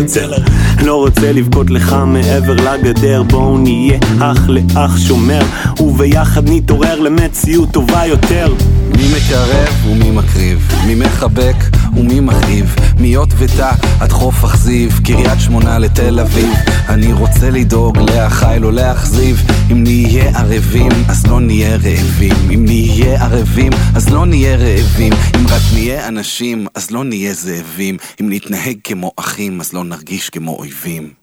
לא 0.84 0.94
רוצה 0.94 1.32
לבכות 1.32 1.70
לך 1.70 1.96
מעבר 2.06 2.54
לגדר 2.54 3.22
בואו 3.22 3.58
נהיה 3.58 3.98
אח 4.20 4.48
לאח 4.48 4.98
שומר 4.98 5.42
וביחד 5.80 6.42
נתעורר 6.50 7.00
למציאות 7.00 7.70
טובה 7.70 8.06
יותר 8.06 8.54
מי 9.00 9.06
מקרב 9.06 9.86
ומי 9.86 10.10
מקריב, 10.10 10.68
מי 10.86 10.94
מחבק 10.94 11.56
ומי 11.96 12.20
מכאיב, 12.20 12.74
מיות 12.98 13.28
ותא 13.38 13.72
עד 14.00 14.12
חוף 14.12 14.44
אכזיב, 14.44 15.00
קריית 15.04 15.40
שמונה 15.40 15.78
לתל 15.78 16.20
אביב. 16.20 16.50
אני 16.88 17.12
רוצה 17.12 17.50
לדאוג 17.50 17.98
לאחיי, 17.98 18.58
לא 18.58 18.72
לאכזיב. 18.72 19.42
אם 19.72 19.82
נהיה 19.82 20.38
ערבים, 20.38 20.92
אז 21.08 21.26
לא 21.26 21.40
נהיה 21.40 21.76
רעבים. 21.76 22.34
אם 22.54 22.64
נהיה 22.64 23.24
ערבים, 23.24 23.72
אז 23.94 24.08
לא 24.08 24.26
נהיה 24.26 24.56
רעבים. 24.56 25.12
אם 25.12 25.46
רק 25.46 25.62
נהיה 25.72 26.08
אנשים, 26.08 26.66
אז 26.74 26.90
לא 26.90 27.04
נהיה 27.04 27.34
זאבים. 27.34 27.96
אם 28.20 28.26
נתנהג 28.30 28.76
כמו 28.84 29.12
אחים, 29.16 29.60
אז 29.60 29.72
לא 29.72 29.84
נרגיש 29.84 30.30
כמו 30.30 30.56
אויבים. 30.56 31.19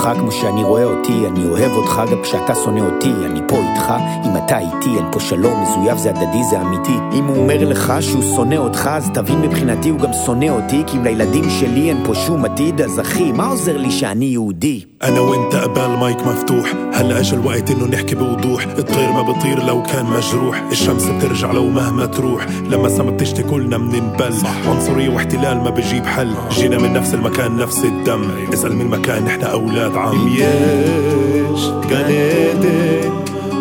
אותך 0.00 0.18
כמו 0.18 0.32
שאני 0.32 0.62
רואה 0.62 0.84
אותי, 0.84 1.26
אני 1.26 1.44
אוהב 1.44 1.72
אותך 1.72 2.02
גם 2.10 2.22
כשאתה 2.22 2.54
שונא 2.54 2.80
אותי, 2.80 3.12
אני 3.24 3.40
פה 3.48 3.56
איתך, 3.56 3.92
אם 4.26 4.36
אתה 4.44 4.58
איתי, 4.58 4.88
אין 4.96 5.04
פה 5.12 5.20
שלום, 5.20 5.62
מזויף 5.62 5.98
זה 5.98 6.10
הדדי, 6.10 6.44
זה 6.50 6.60
אמיתי. 6.60 6.96
אם 7.12 7.24
הוא 7.24 7.36
אומר 7.36 7.68
לך 7.68 7.92
שהוא 8.00 8.22
שונא 8.36 8.54
אותך, 8.54 8.90
אז 8.92 9.10
תבין 9.14 9.40
מבחינתי 9.40 9.88
הוא 9.88 10.00
גם 10.00 10.12
שונא 10.26 10.48
אותי, 10.50 10.82
כי 10.86 10.96
אם 10.96 11.04
לילדים 11.04 11.50
שלי 11.50 11.88
אין 11.88 12.04
פה 12.06 12.14
שום 12.14 12.44
עתיד, 12.44 12.80
אז 12.80 13.00
אחי, 13.00 13.32
מה 13.32 13.46
עוזר 13.46 13.76
לי 13.76 13.90
שאני 13.90 14.24
יהודי? 14.24 14.89
انا 15.03 15.19
وانت 15.19 15.55
قبال 15.55 15.97
مايك 15.99 16.27
مفتوح 16.27 16.73
هلا 16.93 17.19
اجى 17.19 17.35
الوقت 17.35 17.71
انه 17.71 17.85
نحكي 17.85 18.15
بوضوح 18.15 18.63
الطير 18.63 19.11
ما 19.11 19.21
بطير 19.21 19.63
لو 19.63 19.83
كان 19.83 20.05
مجروح 20.05 20.63
الشمس 20.71 21.03
بترجع 21.05 21.51
لو 21.51 21.69
مهما 21.69 22.05
تروح 22.05 22.47
لما 22.69 22.87
السما 22.87 23.11
بتشتي 23.11 23.43
كلنا 23.43 23.77
بننبل 23.77 24.33
عنصرية 24.67 25.09
واحتلال 25.09 25.57
ما 25.57 25.69
بجيب 25.69 26.05
حل 26.05 26.33
جينا 26.51 26.77
من 26.77 26.93
نفس 26.93 27.13
المكان 27.13 27.57
نفس 27.57 27.83
الدم 27.85 28.21
اسأل 28.53 28.75
من 28.75 28.87
مكان 28.87 29.25
نحن 29.25 29.43
اولاد 29.43 29.95
عم 29.95 30.27
יש 30.27 31.69
גן 31.89 32.05
עדן 32.05 33.09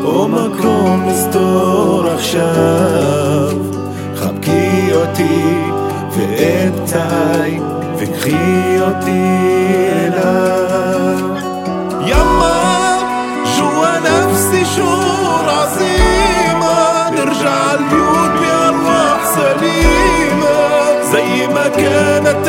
או 0.05 0.29
מקום 0.29 1.09
מסתור 1.09 2.07
עכשיו 2.07 3.57
חבקי 4.17 4.93
אותי 4.95 5.55
ואת 6.17 6.75
פתעי 6.89 7.61
וקחי 7.99 8.81
אותי 8.81 9.21
אליו 9.93 10.68
يما 12.10 13.00
جوا 13.58 14.00
نفسي 14.00 14.66
شعور 14.76 15.46
عظيمة 15.50 17.10
نرجع 17.10 17.74
البيوت 17.74 18.32
بأرواح 18.42 19.20
سليمة. 19.36 20.60
زي 21.12 21.48
ما 21.48 21.68
كانت 21.68 22.48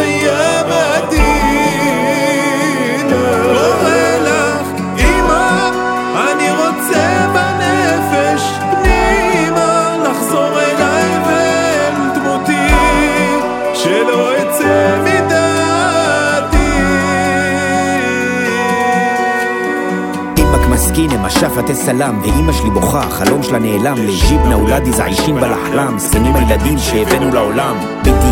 אמק 21.00 21.08
מסכינה, 21.08 21.26
משאפת 21.26 21.72
סלאם, 21.72 22.20
ואימא 22.20 22.52
שלי 22.52 22.70
בוכה, 22.70 23.00
החלום 23.00 23.42
שלה 23.42 23.58
נעלם, 23.58 23.96
לג'יבנה 23.96 24.54
אולדי 24.54 24.92
זעישים 24.92 25.34
בלחלם, 25.34 25.98
זקנים 25.98 26.36
הילדים 26.36 26.78
שהבאנו 26.78 27.32
לעולם. 27.32 27.76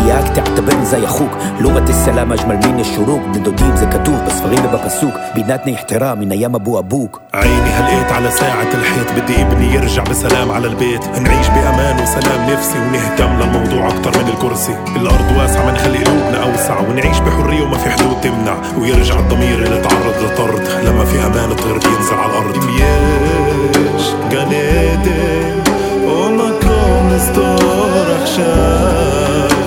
إياك 0.05 0.27
تعتبرني 0.35 0.85
زي 0.85 1.05
أخوك. 1.05 1.29
لغة 1.61 1.85
السلام 1.89 2.33
أجمل 2.33 2.55
من 2.55 2.79
الشروق. 2.79 3.21
ضد 3.33 3.47
ودين 3.47 3.75
زي 3.75 3.85
كتوف 3.85 4.21
بسفرين 4.27 4.61
ببسوك 4.61 5.13
بيناتنا 5.35 5.73
احترام 5.75 6.19
من 6.19 6.31
أيام 6.31 6.55
أبو 6.55 6.79
أبوك. 6.79 7.21
عيني 7.33 7.69
هلقيت 7.69 8.11
على 8.11 8.31
ساعة 8.31 8.71
الحيط. 8.73 9.11
بدي 9.17 9.41
ابني 9.41 9.73
يرجع 9.73 10.03
بسلام 10.03 10.51
على 10.51 10.67
البيت. 10.67 11.07
نعيش 11.07 11.47
بأمان 11.47 12.03
وسلام 12.03 12.49
نفسي 12.49 12.79
ونهتم 12.79 13.39
للموضوع 13.39 13.87
أكتر 13.87 14.23
من 14.23 14.29
الكرسي. 14.29 14.75
الأرض 14.95 15.37
واسعة 15.37 15.71
منخلي 15.71 15.97
قلوبنا 15.97 16.43
أوسع. 16.43 16.79
ونعيش 16.79 17.19
بحرية 17.19 17.63
وما 17.63 17.77
في 17.77 17.89
حدود 17.89 18.21
تمنع. 18.21 18.55
ويرجع 18.79 19.19
الضمير 19.19 19.57
اللي 19.63 19.81
تعرض 19.81 20.23
لطرد. 20.23 20.67
لما 20.85 21.05
في 21.05 21.25
أمان 21.25 21.51
الطير 21.51 21.77
بينزل 21.77 22.15
على 22.15 22.31
الأرض. 22.31 22.57
ميش 22.57 24.05
جنادي 24.31 25.59
وما 26.05 26.49
كون 26.61 27.11
استور 27.15 28.07
عشان 28.23 29.58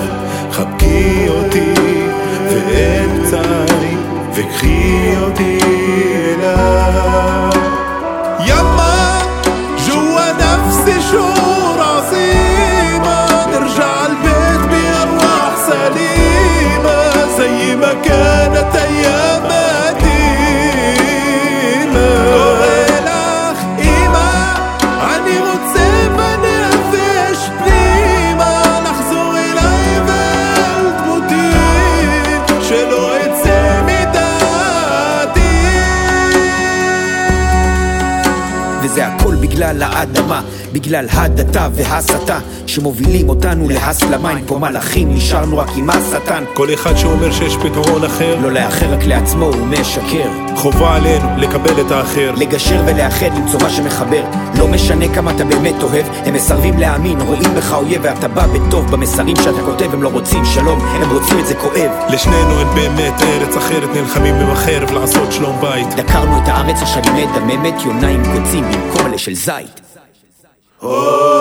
קחי 0.93 1.29
אותי 1.29 1.73
ואמצעי, 2.49 3.95
וקחי 4.33 5.13
אותי 5.21 5.59
אליו. 6.39 7.51
ימה, 8.45 9.19
ז'ו 9.77 10.19
הדף 10.19 10.71
זה 10.85 11.01
שור 11.11 11.52
בגלל 39.73 39.83
האדמה, 39.83 40.41
בגלל 40.73 41.07
הדתה 41.11 41.67
והסתה 41.73 42.39
שמובילים 42.73 43.29
אותנו 43.29 43.69
להסלמה 43.69 44.29
עם 44.29 44.45
פה 44.45 44.57
מלאכים, 44.57 45.15
נשארנו 45.15 45.57
רק 45.57 45.67
עם 45.77 45.89
השטן. 45.89 46.43
כל 46.53 46.73
אחד 46.73 46.97
שאומר 46.97 47.31
שיש 47.31 47.55
פתרון 47.55 48.03
אחר 48.03 48.39
לא 48.41 48.51
לאחר 48.51 48.93
רק 48.93 49.03
לעצמו 49.05 49.45
הוא 49.45 49.67
משקר. 49.67 50.29
חובה 50.55 50.95
עלינו 50.95 51.27
לקבל 51.37 51.81
את 51.81 51.91
האחר. 51.91 52.33
לגשר 52.37 52.81
ולאחד, 52.85 53.25
למצוא 53.37 53.59
מה 53.61 53.69
שמחבר. 53.69 54.23
לא 54.57 54.67
משנה 54.67 55.15
כמה 55.15 55.31
אתה 55.31 55.45
באמת 55.45 55.83
אוהב 55.83 56.05
הם 56.25 56.33
מסרבים 56.33 56.77
להאמין, 56.77 57.21
רואים 57.21 57.55
בך 57.57 57.73
אויב 57.73 58.01
ואתה 58.03 58.27
בא 58.27 58.47
בטוב. 58.47 58.91
במסרים 58.91 59.35
שאתה 59.35 59.61
כותב 59.65 59.93
הם 59.93 60.03
לא 60.03 60.09
רוצים 60.09 60.45
שלום, 60.45 60.79
הם 60.79 61.09
רוצים 61.11 61.39
את 61.39 61.47
זה 61.47 61.55
כואב. 61.55 61.91
לשנינו 62.09 62.59
אין 62.59 62.67
באמת 62.75 63.21
ארץ 63.21 63.57
אחרת 63.57 63.89
נלחמים 63.95 64.35
עם 64.35 64.49
החרב 64.49 64.91
לעשות 64.91 65.31
שלום 65.31 65.61
בית. 65.61 65.87
דקרנו 65.95 66.37
את 66.43 66.47
הארץ 66.47 66.81
אשר 66.81 66.99
היא 67.03 67.27
מדממת, 67.27 67.81
יונה 67.85 68.07
עם 68.07 68.23
קוצים 68.23 68.63
במקום 68.63 69.07
אלה 69.07 69.17
של 69.17 69.33
זית. 69.33 69.81
אם 70.83 71.32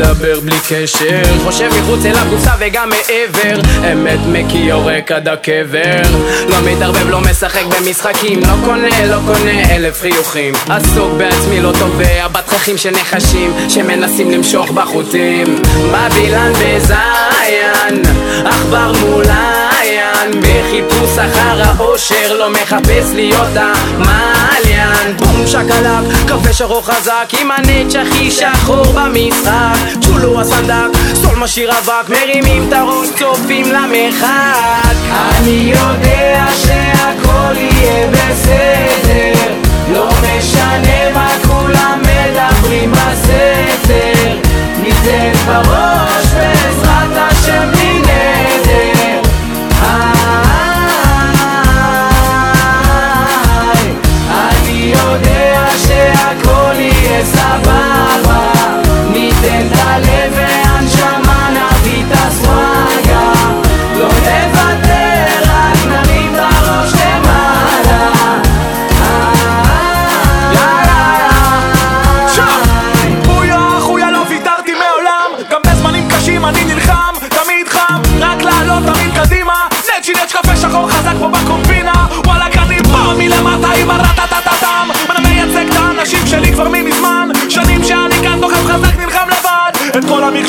למי 0.00 0.08
שמדבר 0.08 0.40
בלי 0.40 0.56
קשר. 0.68 1.22
חושב 1.44 1.70
מחוץ 1.80 2.06
אל 2.06 2.14
הקופסה 2.16 2.50
וגם 2.58 2.88
מעבר. 2.88 3.60
אמת 3.92 4.18
מקי 4.28 4.58
יורק 4.58 5.12
עד 5.12 5.28
הקבר. 5.28 6.02
לא 6.48 6.56
מתערבב, 6.66 7.08
לא 7.08 7.20
משחק 7.20 7.64
במשחקים. 7.64 8.40
לא 8.40 8.54
קונה, 8.64 9.06
לא 9.06 9.16
קונה 9.26 9.76
אלף 9.76 10.00
חיוכים. 10.00 10.54
עסוק 10.68 11.12
בעצמי, 11.16 11.60
לא 11.60 11.72
תובע 11.78 12.28
בתככים 12.28 12.78
של 12.78 12.90
נחשים 12.90 13.52
שמנסים 13.68 14.30
למשוך 14.30 14.70
בחוטים. 14.70 15.62
בבילן 15.92 16.52
בזיין 16.52 18.02
עכבר 18.44 18.92
מולעין 20.20 20.40
בחיפוש 20.40 21.18
אחר 21.18 21.62
האושר 21.62 22.36
לא 22.38 22.50
מחפש 22.50 23.12
להיות 23.14 23.48
המעליין 23.56 25.16
בום 25.16 25.46
שקלק, 25.46 26.28
קפה 26.28 26.52
שחור 26.52 26.82
חזק 26.86 27.28
עם 27.40 27.50
הנץ' 27.50 27.94
הכי 27.96 28.30
שחור 28.30 28.84
במשחק. 28.84 30.00
צ'ולו 30.00 30.40
הסנדק, 30.40 30.98
סול 31.14 31.36
משאיר 31.36 31.70
אבק 31.78 32.08
מרימים 32.08 32.68
את 32.68 32.72
הראש, 32.72 33.08
צופים 33.18 33.72
למרחק 33.72 34.94
אני 35.10 35.72
יודע 35.74 36.46
שהכל 36.62 37.56
יהיה 37.56 38.08
בסדר. 38.08 39.54
לא 39.92 40.08
משנה 40.08 41.12
מה 41.14 41.30
כולם 41.48 42.02
מדברים 42.02 42.92
בסתר. 42.92 44.36
ניתן 44.82 45.32
בראש 45.46 46.26
בעזרת 46.34 47.16
השם 47.16 47.89
שהכל 57.24 57.40
יהיה 57.40 57.60
סבבה 57.64 58.52
ניתן 59.12 59.68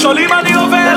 המכשולים 0.02 0.30
אני 0.34 0.54
עובר. 0.54 0.96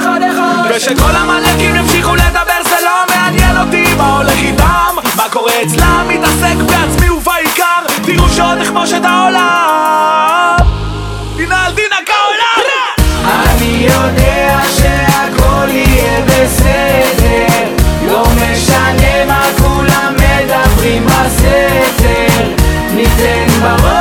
ושכל 0.71 1.17
המענקים 1.17 1.77
ימשיכו 1.77 2.15
לדבר 2.15 2.63
זה 2.69 2.77
לא 2.85 3.15
מעניין 3.15 3.57
אותי 3.57 3.95
מה 3.97 4.17
הולך 4.17 4.39
איתם. 4.39 4.97
מה 5.17 5.29
קורה 5.31 5.53
אצלם 5.63 6.07
מתעסק 6.09 6.57
בעצמי 6.67 7.11
ובעיקר. 7.11 7.85
תראו 8.03 8.29
שעוד 8.29 8.59
נכבוש 8.59 8.93
את 8.93 9.05
העולם. 9.05 10.57
דינה 11.37 11.67
על 11.67 11.73
דינה 11.73 11.97
כעולם 12.07 13.09
אני 13.29 13.87
יודע 13.87 14.59
שהכל 14.77 15.69
יהיה 15.69 16.23
בסדר. 16.23 17.69
לא 18.07 18.23
משנה 18.37 19.25
מה 19.27 19.45
כולם 19.59 20.15
מדברים 20.15 21.07
בסתר. 21.07 22.49
ניתן 22.95 23.47
בראש 23.63 23.94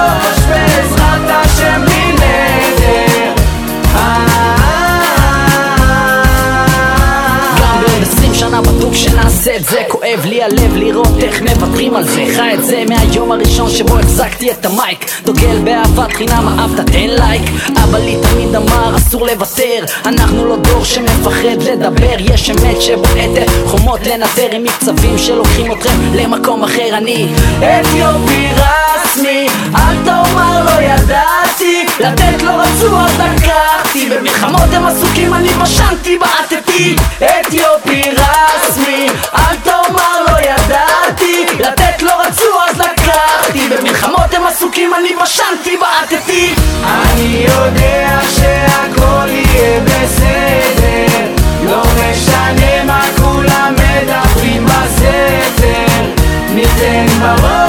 שנעשה 9.14 9.56
את 9.56 9.66
זה 9.66 9.84
כואב 9.88 10.26
לי 10.26 10.44
הלב 10.44 10.76
לראות 10.76 11.18
איך 11.24 11.42
מוותרים 11.42 11.96
על 11.96 12.04
זה. 12.04 12.26
חי 12.36 12.54
את 12.54 12.66
זה 12.66 12.84
מהיום 12.90 13.32
הראשון 13.32 13.70
שבו 13.70 14.00
החזקתי 14.00 14.52
את 14.52 14.66
המייק. 14.66 15.12
דוגל 15.26 15.60
באהבת 15.64 16.14
חינם 16.14 16.48
אהבת 16.60 16.80
תן 16.80 17.10
לייק. 17.10 17.42
אבא 17.84 17.98
לי 17.98 18.18
תמיד 18.22 18.56
אמר 18.56 18.96
אסור 18.96 19.28
לוותר. 19.28 19.86
אנחנו 20.06 20.46
לא 20.46 20.56
דור 20.56 20.84
שמפחד 20.84 21.62
לדבר. 21.62 22.16
יש 22.20 22.50
אמת 22.50 22.82
שבועטת 22.82 23.52
חומות 23.66 24.00
לנטר 24.08 24.48
עם 24.52 24.64
מקצבים 24.64 25.18
שלוקחים 25.18 25.72
אתכם 25.72 25.98
למקום 26.14 26.64
אחר. 26.64 26.98
אני 26.98 27.28
אתיופי 27.58 28.48
רסמי 28.56 29.48
אל 29.76 29.96
תאמר 30.06 30.66
לא 30.66 30.82
ידעתי. 30.82 31.86
לתת 32.00 32.42
לא 32.44 32.52
רצו 32.52 32.98
אז 32.98 33.12
לקחתי 33.20 34.10
במלחמות 34.10 34.74
הם 34.74 34.86
עסוקים 34.86 35.34
אני 35.34 35.50
בשנתי 35.50 36.18
בעטתי. 36.18 36.96
אתיופי 37.18 38.02
רסמי 38.12 39.03
אל 39.36 39.56
תאמר 39.64 40.20
לא 40.28 40.40
ידעתי. 40.40 41.46
לתת 41.60 42.02
לא 42.02 42.22
רצו 42.22 42.62
אז 42.70 42.80
לקחתי 42.80 43.70
במלחמות 43.70 44.34
הם 44.34 44.46
עסוקים 44.48 44.94
אני 44.94 45.10
בשנתי 45.24 45.78
בעטתי. 45.78 46.56
אני 46.84 47.46
יודע 47.48 48.20
שהכל 48.36 49.28
יהיה 49.30 49.80
בסדר. 49.80 51.28
לא 51.66 51.82
משנה 51.82 52.84
מה 52.84 53.02
כולם 53.18 53.76
מדברים 53.76 54.66
בסתר. 54.66 56.04
ניתן 56.50 57.06
בראש 57.20 57.63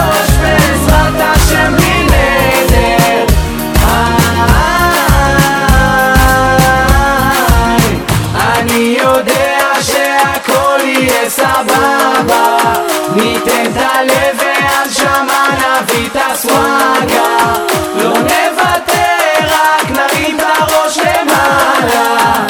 ניתן 13.24 13.66
את 13.70 13.76
הלב 13.76 14.38
והנשמה 14.38 15.46
נביא 15.58 16.06
את 16.06 16.16
הסוואגה. 16.16 17.54
לא 17.96 18.08
נוותר 18.08 19.38
רק 19.40 19.90
נרים 19.90 20.36
את 20.36 20.44
הראש 20.58 20.98
למעלה. 20.98 22.44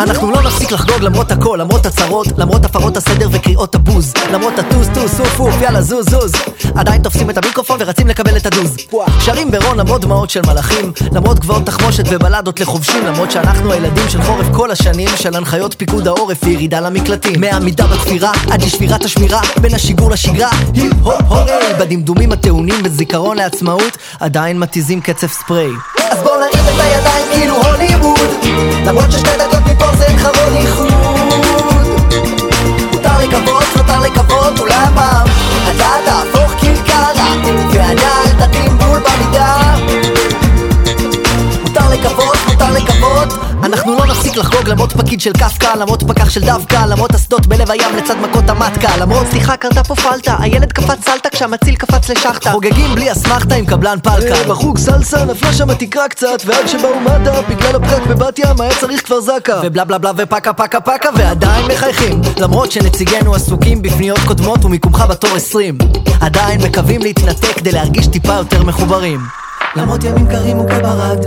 אנחנו 0.00 0.30
לא 0.30 0.42
נפסיק 0.42 0.72
לחגוג 0.72 1.02
למרות 1.02 1.30
הכל, 1.30 1.51
למרות 1.62 1.86
הצרות, 1.86 2.26
למרות 2.38 2.64
הפרות 2.64 2.96
הסדר 2.96 3.28
וקריאות 3.32 3.74
הבוז. 3.74 4.12
למרות 4.32 4.58
הטוס 4.58 4.86
טוס 4.94 5.20
אוף 5.20 5.40
אוף 5.40 5.54
יאללה 5.62 5.82
זוז 5.82 6.08
זוז. 6.10 6.32
עדיין 6.76 7.02
תופסים 7.02 7.30
את 7.30 7.38
המיקרופון 7.38 7.76
ורצים 7.80 8.08
לקבל 8.08 8.36
את 8.36 8.46
הדוז. 8.46 8.76
שרים 9.20 9.50
ברון 9.50 9.78
למרות 9.78 10.00
דמעות 10.00 10.30
של 10.30 10.40
מלאכים 10.46 10.92
למרות 11.12 11.38
גבעות 11.38 11.66
תחמושת 11.66 12.04
ובלדות 12.10 12.60
לחובשים 12.60 13.06
למרות 13.06 13.30
שאנחנו 13.30 13.72
הילדים 13.72 14.08
של 14.08 14.22
חורף 14.22 14.46
כל 14.52 14.70
השנים 14.70 15.08
של 15.16 15.36
הנחיות 15.36 15.74
פיקוד 15.78 16.06
העורף 16.08 16.38
וירידה 16.44 16.80
למקלטים. 16.80 17.40
מהעמידה 17.40 17.86
בתפירה 17.86 18.32
עד 18.50 18.62
לשבירת 18.62 19.04
השמירה 19.04 19.40
בין 19.60 19.74
השיגור 19.74 20.10
לשגרה 20.10 20.50
היפ 20.74 20.92
הופ 21.02 21.22
הורי 21.28 21.74
בדמדומים 21.80 22.32
הטעונים 22.32 22.82
בזיכרון 22.82 23.36
לעצמאות 23.36 23.98
עדיין 24.20 24.58
מתיזים 24.58 25.00
קצב 25.00 25.26
ספרי. 25.26 25.70
אז 26.10 26.18
בואו 26.22 26.34
נרים 26.34 26.64
את 26.74 26.80
הידיים 26.80 27.26
כאילו 27.32 27.54
הוליווד. 27.54 28.18
למרות 28.86 29.12
ששתי 29.12 29.30
דקות 29.38 29.72
מפה 29.72 29.96
זה 29.96 30.06
חרון 30.18 30.56
איחוד 30.56 31.11
לקוות, 33.22 33.64
מותר 33.76 34.00
לקוות, 34.00 34.60
אולי 34.60 34.74
הפעם 34.74 35.26
אתה 35.70 35.88
תהפוך 36.04 36.52
כרכרה 36.60 37.34
והנעל 37.72 38.46
תתאים 38.46 38.78
בול 38.78 38.98
במידה 39.00 39.71
לקוות 42.82 43.32
אנחנו 43.62 43.96
לא 43.96 44.06
נפסיק 44.06 44.36
לחגוג 44.36 44.68
למרות 44.68 44.92
פקיד 44.92 45.20
של 45.20 45.32
קפקא 45.32 45.76
למרות 45.78 46.02
פקח 46.02 46.30
של 46.30 46.40
דווקא 46.40 46.76
למרות 46.76 47.14
אסדות 47.14 47.46
בלב 47.46 47.70
הים 47.70 47.96
לצד 47.96 48.14
מכות 48.20 48.50
המטקה 48.50 48.96
למרות 48.96 49.26
סליחה 49.26 49.56
קרתה 49.56 49.84
פה 49.84 49.94
פלטה 49.94 50.36
הילד 50.38 50.72
קפץ 50.72 51.04
סלטה 51.04 51.28
כשהמציל 51.28 51.74
קפץ 51.74 52.10
לשחטה. 52.10 52.50
חוגגים 52.52 52.94
בלי 52.94 53.12
אסמכתה 53.12 53.54
עם 53.54 53.66
קבלן 53.66 53.98
פלקה 54.02 54.48
בחוג 54.48 54.78
סלסה 54.78 55.24
נפלה 55.24 55.52
שם 55.52 55.70
התקרה 55.70 56.08
קצת 56.08 56.42
ועד 56.46 56.66
שבאו 56.66 57.00
מד"א 57.00 57.40
בגלל 57.40 57.76
הפקק 57.76 58.06
בבת 58.06 58.38
ים 58.38 58.60
היה 58.60 58.70
צריך 58.80 59.06
כבר 59.06 59.20
זקה. 59.20 59.60
ובלה 59.64 59.84
בלה 59.84 59.98
בלה 59.98 60.12
ופקה 60.16 60.52
פקה 60.52 60.80
פקה 60.80 61.08
ועדיין 61.16 61.66
מחייכים. 61.66 62.20
למרות 62.38 62.72
שנציגינו 62.72 63.34
עסוקים 63.34 63.82
בפניות 63.82 64.20
קודמות 64.26 64.64
ומיקומך 64.64 65.04
בתור 65.10 65.36
20 65.36 65.78
עדיין 66.20 66.60
מקווים 66.62 67.02
להתנתק 67.02 67.54
כדי 67.56 67.72
להרגיש 67.72 68.06
טיפה 68.06 68.32
יותר 68.32 68.62
מחוברים. 68.64 69.20
למרות 69.76 70.04
ימים 70.04 70.26
קרים 70.26 70.60
וכברד 70.60 71.18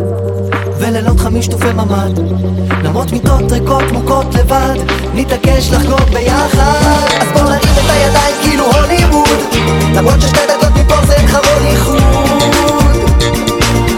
ולילות 0.80 1.20
חמיש 1.20 1.48
תופי 1.48 1.74
ממ"ד. 1.74 2.20
למרות 2.84 3.12
מיטות 3.12 3.52
ריקות 3.52 3.92
מוכות 3.92 4.36
לבד. 4.36 4.76
נתעקש 5.14 5.72
לחגוג 5.72 6.10
ביחד. 6.14 6.82
אז 7.22 7.28
בוא 7.34 7.42
נרים 7.42 7.60
את 7.60 7.90
הידיים 7.90 8.36
כאילו 8.42 8.64
הוליווד. 8.66 9.40
למרות 9.96 10.22
ששתי 10.22 10.40
דקות 10.48 10.78
מפה 10.78 11.06
זה 11.06 11.16
חרון 11.28 11.66
איחוד. 11.66 12.04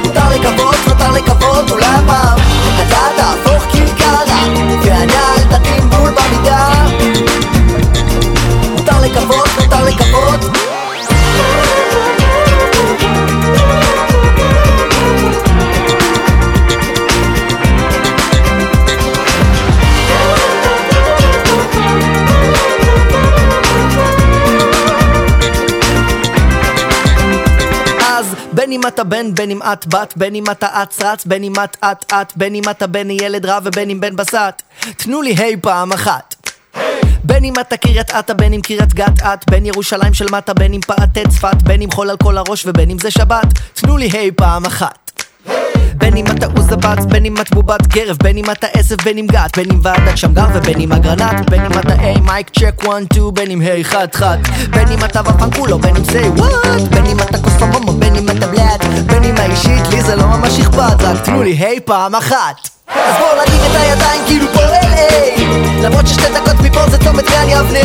מותר 0.03 0.29
לקוות, 0.35 0.75
מותר 0.87 1.11
לקוות, 1.11 1.71
אולי 1.71 1.85
הפעם 1.85 2.39
אתה 2.87 2.97
תהפוך 3.15 3.63
כרכרה 3.63 4.43
והנעל 4.83 5.43
תתאים 5.49 5.89
בול 5.89 6.09
במידה. 6.09 6.69
מותר 8.71 9.01
לקוות, 9.01 9.49
מותר 9.61 9.83
לקוות. 9.85 10.57
אתה 28.87 29.03
בן, 29.03 29.35
בין 29.35 29.51
אם 29.51 29.61
את 29.61 29.87
בת, 29.87 30.13
בין 30.17 30.35
אם 30.35 30.43
אתה 30.51 30.83
אץ 30.83 31.01
רץ, 31.01 31.25
בין 31.25 31.43
אם 31.43 31.53
את 31.63 31.77
את 31.83 32.13
את, 32.13 32.37
בין 32.37 32.55
אם 32.55 32.63
אתה 32.69 32.87
בן 32.87 33.09
ילד 33.11 33.45
רע 33.45 33.59
ובין 33.63 33.89
אם 33.89 33.99
בן 33.99 34.15
בסט. 34.15 34.61
תנו 34.97 35.21
לי 35.21 35.35
היי 35.37 35.57
פעם 35.61 35.91
אחת. 35.91 36.35
בין 37.23 37.43
אם 37.43 37.53
אתה 37.61 37.77
קריית 37.77 38.11
אתא, 38.11 38.33
בין 38.33 38.53
אם 38.53 38.61
קריית 38.61 38.93
גת 38.93 39.21
את, 39.21 39.49
בין 39.49 39.65
ירושלים 39.65 40.13
של 40.13 40.25
מטה, 40.31 40.53
בין 40.53 40.73
אם 40.73 40.81
פאתי 40.81 41.23
צפת, 41.29 41.55
בין 41.63 41.81
אם 41.81 41.91
חול 41.91 42.09
על 42.09 42.17
כל 42.17 42.37
הראש 42.37 42.65
ובין 42.65 42.89
אם 42.89 42.99
זה 42.99 43.11
שבת. 43.11 43.45
תנו 43.73 43.97
לי 43.97 44.09
היי 44.13 44.31
פעם 44.31 44.65
אחת. 44.65 45.06
בין 45.95 46.17
אם 46.17 46.25
אתה 46.25 46.45
עוזבץ, 46.55 47.05
בין 47.05 47.25
אם 47.25 47.35
את 47.41 47.53
בובת 47.53 47.87
גרב, 47.87 48.17
בין 48.23 48.37
אם 48.37 48.51
אתה 48.51 48.67
עשב, 48.73 48.95
בין 49.03 49.17
אם 49.17 49.27
גת, 49.27 49.57
בין 49.57 49.71
אם 49.71 49.79
ועדת 49.83 50.17
שמגר 50.17 50.45
ובין 50.53 50.81
אם 50.81 50.91
אגרנט, 50.91 51.49
בין 51.49 51.65
אם 51.65 51.79
אתה 51.79 51.93
היי 51.99 52.19
mic 52.19 52.49
check 52.49 52.81
one 52.83 53.05
two, 53.05 53.31
בין 53.31 53.51
אם 53.51 53.61
היי 53.61 53.83
חד 53.83 54.07
חד, 54.13 54.37
בין 54.69 54.87
אם 54.87 55.05
אתה 55.05 55.21
vaffanculo, 55.21 55.79
בין 55.79 55.95
אם 55.95 56.03
say 56.05 56.29
what, 56.29 56.81
בין 56.89 57.05
אם 57.05 57.19
אתה 57.19 57.37
כוס 57.37 57.53
פמומו, 57.53 57.91
בין 57.91 58.15
אם 58.15 58.29
אתה 58.29 58.47
блять, 58.47 58.83
בין 59.05 59.23
אם 59.23 59.35
האישית, 59.37 59.87
לי 59.91 60.01
זה 60.01 60.15
לא 60.15 60.27
ממש 60.27 60.59
אכפת, 60.59 61.01
רק 61.01 61.25
תנו 61.25 61.43
לי 61.43 61.51
היי 61.51 61.79
פעם 61.79 62.15
אחת. 62.15 62.69
אז 62.87 63.15
בואו 63.19 63.41
נגיד 63.41 63.59
את 63.69 63.75
הידיים 63.75 64.21
כאילו 64.27 64.47
פה 64.53 64.59
LA 64.59 65.41
למרות 65.83 66.07
ששתי 66.07 66.23
דקות 66.33 66.59
מפה 66.61 66.89
זה 66.89 66.97
צומת 66.97 67.25
גן 67.29 67.49
יבנה 67.49 67.79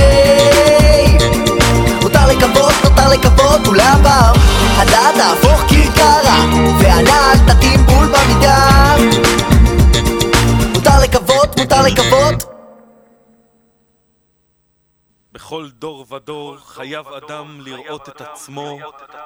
לקוות, 2.36 2.72
נותר 2.84 3.08
לקוות, 3.12 3.68
ולעבר 3.68 4.32
הדעת 4.76 5.14
תהפוך 5.14 5.60
כרכרה 5.60 6.44
והנעל 6.80 7.38
תתאים 7.46 7.80
בול 7.86 8.06
במידה. 8.06 8.94
מותר 10.74 11.02
לקוות, 11.02 11.58
מותר 11.58 11.82
לקוות. 11.82 12.44
בכל 15.32 15.68
דור 15.78 16.06
ודור 16.10 16.56
חייב 16.66 17.06
אדם 17.08 17.60
לראות 17.60 18.08
את 18.08 18.20
עצמו, 18.20 18.78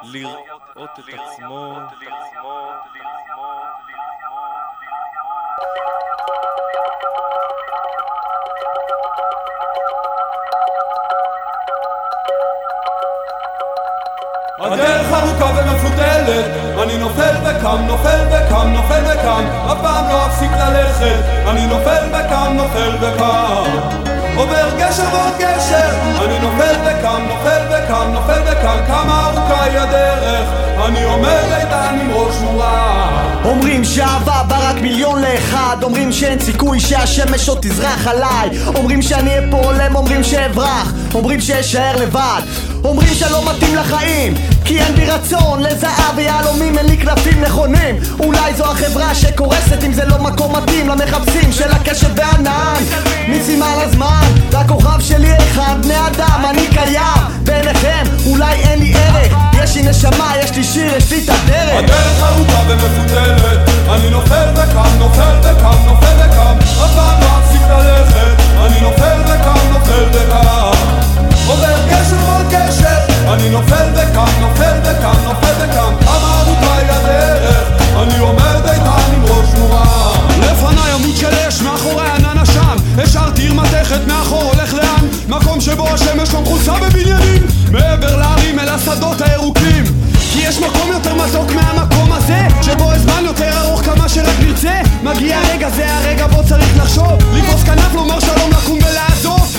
לראות 0.03 0.91
את 0.99 1.15
עצמו. 1.15 1.79
הדרך 14.61 15.13
ארוכה 15.13 15.45
ומפותלת, 15.45 16.45
אני 16.83 16.99
נופל 16.99 17.35
וקם, 17.45 17.83
נופל 17.87 18.19
וקם, 18.31 18.69
נופל 18.73 19.03
וקם, 19.05 19.45
אף 19.73 19.79
פעם 19.83 20.09
לא 20.09 20.27
אפסיק 20.27 20.51
ללכת, 20.53 21.21
אני 21.49 21.67
נופל 21.67 22.05
וקם, 22.09 22.53
נופל 22.57 22.97
וקם. 23.01 24.16
עובר 24.37 24.71
גשר 24.79 25.03
ועוד 25.13 25.35
גשר, 25.39 25.91
אני 26.25 26.39
נופל 26.39 26.75
וקם, 26.85 27.23
נופל 27.29 27.63
וקם, 27.71 28.11
נופל 28.13 28.41
וקם, 28.47 28.77
כמה 28.87 29.27
ארוכה 29.27 29.63
היא 29.63 29.79
הדרך, 29.79 30.49
אני 30.87 31.05
עומד 31.05 31.45
איתן 31.61 31.99
עם 32.01 32.11
ראש 32.11 32.35
מורם. 32.37 33.37
אומרים 33.45 33.85
שאהבה 33.85 34.43
בא 34.49 34.71
רק 34.71 34.77
מיליון 34.83 35.23
לאחד. 35.23 35.77
אומרים 35.83 36.13
שאין 36.13 36.41
סיכוי 36.41 36.81
שהשמש 36.81 37.49
עוד 37.49 37.59
תזרח 37.63 38.07
עליי. 38.07 38.59
אומרים 38.75 39.03
שאני 39.03 39.31
אהיה 39.31 39.51
פה 39.51 39.57
הולם, 39.57 39.97
אומרים 39.97 40.25
שאברח. 40.25 40.93
אומרים 41.15 41.41
שאשאר 41.41 41.97
לבד. 41.97 42.41
אומרים 42.85 43.15
שלא 43.15 43.43
מתאים 43.51 43.75
לחיים 43.77 44.35
כי 44.67 44.81
אין 44.81 44.95
בי 44.95 45.05
רצון 45.05 45.63
לזהב 45.63 46.17
ויהלומים 46.17 46.79
אין 46.79 46.87
לי 46.87 46.97
כנפים 46.97 47.41
נכונים. 47.41 47.97
אולי 48.21 48.55
זו 48.55 48.65
החברה 48.65 49.15
שקורסת 49.15 49.85
אם 49.85 49.93
זה 49.93 50.05
לא 50.05 50.19
מקום 50.19 50.57
מתאים 50.57 50.89
למחפשים 50.89 51.53
של 51.53 51.71
הקשב 51.71 52.09
והענן. 52.17 52.83
ניסים 53.29 53.63
על 53.63 53.81
הזמן 53.81 54.25
והכוכב 54.51 55.01
שלי 55.01 55.37
אחד 55.37 55.75
בני 55.83 56.07
אדם 56.07 56.45
אני 56.51 56.67
קיים. 56.69 57.37
בעיניכם 57.43 58.05
אולי 58.27 58.55
אין 58.55 58.79
לי 58.79 58.95
ערך 58.95 59.33
יש 59.63 59.75
לי 59.77 59.83
נשמה 59.83 60.33
יש 60.43 60.57
לי 60.57 60.65
שיר 60.65 60.97
יש 60.97 61.11
לי 61.11 61.25
את 61.25 61.29
הדרך. 61.29 61.85
הדרך 61.85 62.23
ארוכה 62.23 62.63
ומפותלת, 62.69 63.71
אני 63.89 64.11
נופל 64.11 64.49
וקם, 64.55 64.99
נופל 64.99 65.37
וקם, 65.43 65.79
נופל 65.87 66.17
וקם, 66.19 66.57
אף 66.61 66.95
פעם 66.95 67.21
לא 67.21 67.27
אפסיק 67.39 67.63
ללכת, 67.63 68.43
אני 68.67 68.81
נופל 68.81 69.21
וקם, 69.27 69.73
נופל 69.73 70.05
וקם. 70.13 71.16
עובר 71.47 71.77
גשר 71.89 72.17
ועוד 72.27 72.47
גשר, 72.51 73.33
אני 73.35 73.51
נופל 73.51 73.89
וקם, 73.95 74.27
נופל 74.41 74.79
וקם, 74.83 75.15
נופל 75.25 75.53
וקם, 75.59 75.95
כמה 76.05 76.43
ארוכה 76.43 76.77
הדרך, 76.91 77.69
אני 78.03 78.19
עומד 78.19 78.69
איתן 78.73 79.15
עם 79.15 79.25
ראש 79.25 79.49
מורם. 79.59 80.31
לפניי 80.41 80.93
עמוד 80.93 81.17
של 81.17 81.35
אש, 81.49 81.61
מאחורי 81.63 82.11
ענן 82.11 82.39
עשן. 82.39 82.77
השארתי 82.99 83.43
עיר 83.43 83.55
מתכת, 83.55 84.01
מאחור 84.07 84.43
הולך 84.43 84.75
לאן? 84.75 85.07
מקום 85.29 85.61
שבו 85.61 85.89
השמש 85.89 86.35
לא 86.35 86.41
מכוסה 86.41 86.73
בבניינים. 86.73 87.47
מעבר 87.71 88.17
להרים 88.17 88.59
אל 88.59 88.69
השדות 88.69 89.21
הירוקים. 89.21 89.85
כי 90.33 90.39
יש 90.43 90.59
מקום 90.59 90.93
יותר 90.93 91.15
מתוק 91.15 91.51
מהמקום 91.51 92.13
הזה 92.13 92.39
שבו 92.63 92.93
הזמן 92.93 93.23
יותר 93.25 93.59
ארוך 93.59 93.83
כמה 93.83 94.09
שרק 94.09 94.37
נרצה. 94.41 94.81
מגיע 95.03 95.39
הרגע, 95.39 95.71
זה 95.71 95.95
הרגע 95.95 96.27
בו 96.27 96.43
צריך 96.49 96.77
לחשוב. 96.77 97.13
לתפוס 97.35 97.63
כנף, 97.63 97.95
לומר 97.95 98.21
שלום, 98.21 98.51
לקום 98.51 98.79
ולעזוב 98.79 99.16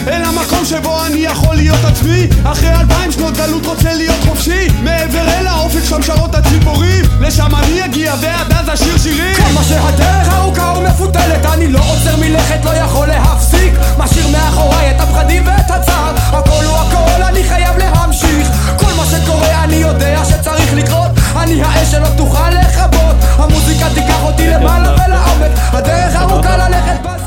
אל 0.07 0.23
המקום 0.25 0.65
שבו 0.65 1.05
אני 1.05 1.19
יכול 1.19 1.55
להיות 1.55 1.85
עצמי. 1.85 2.27
אחרי 2.43 2.69
אלפיים 2.69 3.11
שנות 3.11 3.37
גלות 3.37 3.65
רוצה 3.65 3.93
להיות 3.93 4.23
חופשי. 4.27 4.67
מעבר 4.83 5.27
אל 5.27 5.47
האופק 5.47 5.83
שם 5.83 6.03
שרות 6.03 6.35
הציפורים. 6.35 7.05
לשם 7.19 7.55
אני 7.55 7.85
אגיע 7.85 8.13
ועד 8.21 8.53
אז 8.53 8.73
אשיר 8.73 8.97
שירים. 8.97 9.35
כמה 9.35 9.63
שהדרך 9.63 10.33
ארוכה 10.33 10.73
ומפותלת 10.77 11.45
אני 11.45 11.67
לא 11.67 11.79
עוצר 11.79 12.15
מלכת, 12.15 12.65
לא 12.65 12.69
יכול 12.69 13.07
להפסיק. 13.07 13.73
משאיר 13.97 14.27
מאחוריי 14.27 14.91
את 14.91 15.01
הפחדים 15.01 15.47
ואת 15.47 15.71
הצער. 15.71 16.15
הכל 16.17 16.63
הוא 16.65 16.77
הכל, 16.77 17.23
אני 17.23 17.43
חייב 17.43 17.77
להמשיך. 17.77 18.47
כל 18.77 18.93
מה 18.97 19.05
שקורה 19.05 19.63
אני 19.63 19.75
יודע 19.75 20.25
שצריך 20.25 20.73
לקרות. 20.73 21.11
אני 21.35 21.63
האש 21.63 21.91
שלא 21.91 22.07
תוכל 22.17 22.49
לכבות 22.49 23.15
המוזיקה 23.37 23.85
תיקח 23.93 24.23
אותי 24.23 24.47
למעלה 24.47 24.93
ולעומק. 24.93 25.51
הדרך 25.73 26.15
ארוכה 26.15 26.57
ללכת 26.57 27.01
בה 27.03 27.11
זה 27.23 27.26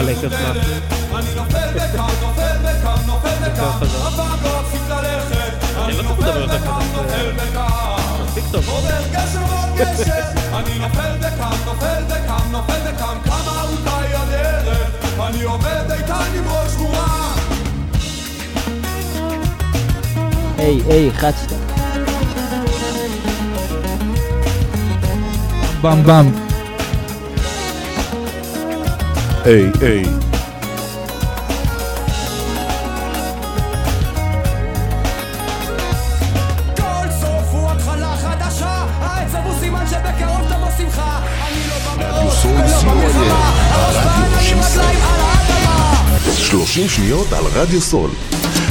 ארוכה 0.00 0.26
ומפותלת, 0.26 0.56
אני 1.14 1.34
נופל 1.36 1.68
וקם, 1.74 2.06
נופל 2.26 2.56
וקם, 2.62 3.06
נופל 3.06 3.34
וקם, 3.42 3.62
אף 3.62 4.16
פעם 4.16 4.38
לא 4.44 4.60
אפסיק 4.60 4.82
ללכת, 4.88 5.76
אני 5.84 6.02
נופל 6.02 6.44
וקם, 6.44 6.80
נופל 6.94 7.30
וקם. 7.36 7.88
עובר 8.54 9.02
גשר 9.12 9.40
ועוד 9.48 9.76
גשר, 9.76 10.12
אני 10.54 10.78
נופל 10.78 11.12
וקם, 11.20 11.56
נופל 11.66 12.02
וקם, 12.08 12.50
נופל 12.50 12.80
וקם, 12.84 13.18
כמה 13.24 13.60
ארוכה 13.60 14.00
היא 14.00 14.16
הדרך, 14.16 15.20
אני 15.20 15.42
עומד 15.42 15.90
איתן 15.90 16.30
עם 16.36 16.44
ראש 16.48 16.74
מורם. 16.76 17.34
היי, 20.58 20.82
היי, 20.88 21.10
אחד, 21.10 21.32
שתיים. 21.42 21.60
במ 25.82 26.02
במ. 26.02 26.47
האדמה. 45.10 46.18
30 46.36 46.88
שניות 46.88 47.32
על 47.32 47.44
רדיו 47.54 47.80
סול. 47.80 48.10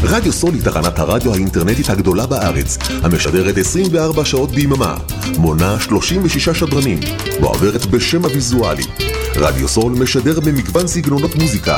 רדיו 0.03 0.33
סול 0.33 0.53
היא 0.53 0.61
תחנת 0.61 0.99
הרדיו 0.99 1.33
האינטרנטית 1.33 1.89
הגדולה 1.89 2.25
בארץ, 2.25 2.77
המשדרת 3.03 3.57
24 3.57 4.25
שעות 4.25 4.51
ביממה, 4.51 4.95
מונה 5.37 5.79
36 5.79 6.49
שדרנים, 6.49 6.99
מועברת 7.39 7.85
בשם 7.85 8.25
הוויזואלי. 8.25 9.06
רדיו 9.37 9.67
סול 9.67 9.93
משדר 9.93 10.39
במגוון 10.39 10.87
סגנונות 10.87 11.35
מוזיקה, 11.35 11.77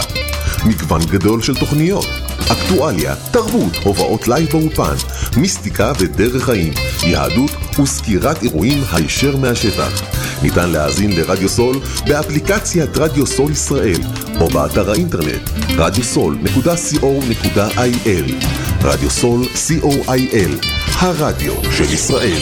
מגוון 0.66 1.01
גדול 1.05 1.41
של 1.41 1.55
תוכניות, 1.55 2.07
אקטואליה, 2.51 3.16
תרבות, 3.32 3.76
הופעות 3.84 4.28
live 4.28 4.49
באולפן, 4.51 4.95
מיסטיקה 5.38 5.91
ודרך 5.99 6.43
חיים, 6.43 6.74
יהדות 7.03 7.51
וסקירת 7.80 8.43
אירועים 8.43 8.84
הישר 8.91 9.38
מהשטח. 9.38 10.01
ניתן 10.41 10.70
להאזין 10.70 11.12
לרדיו 11.12 11.49
סול 11.49 11.80
באפליקציית 12.07 12.97
רדיו 12.97 13.28
סול 13.28 13.51
ישראל 13.51 14.01
או 14.41 14.47
באתר 14.47 14.91
האינטרנט 14.91 15.49
radiosol.co.il 15.70 18.34
רדיו 18.84 19.10
סול 19.10 19.43
co.il 19.43 20.66
הרדיו 20.99 21.53
של 21.72 21.93
ישראל 21.93 22.41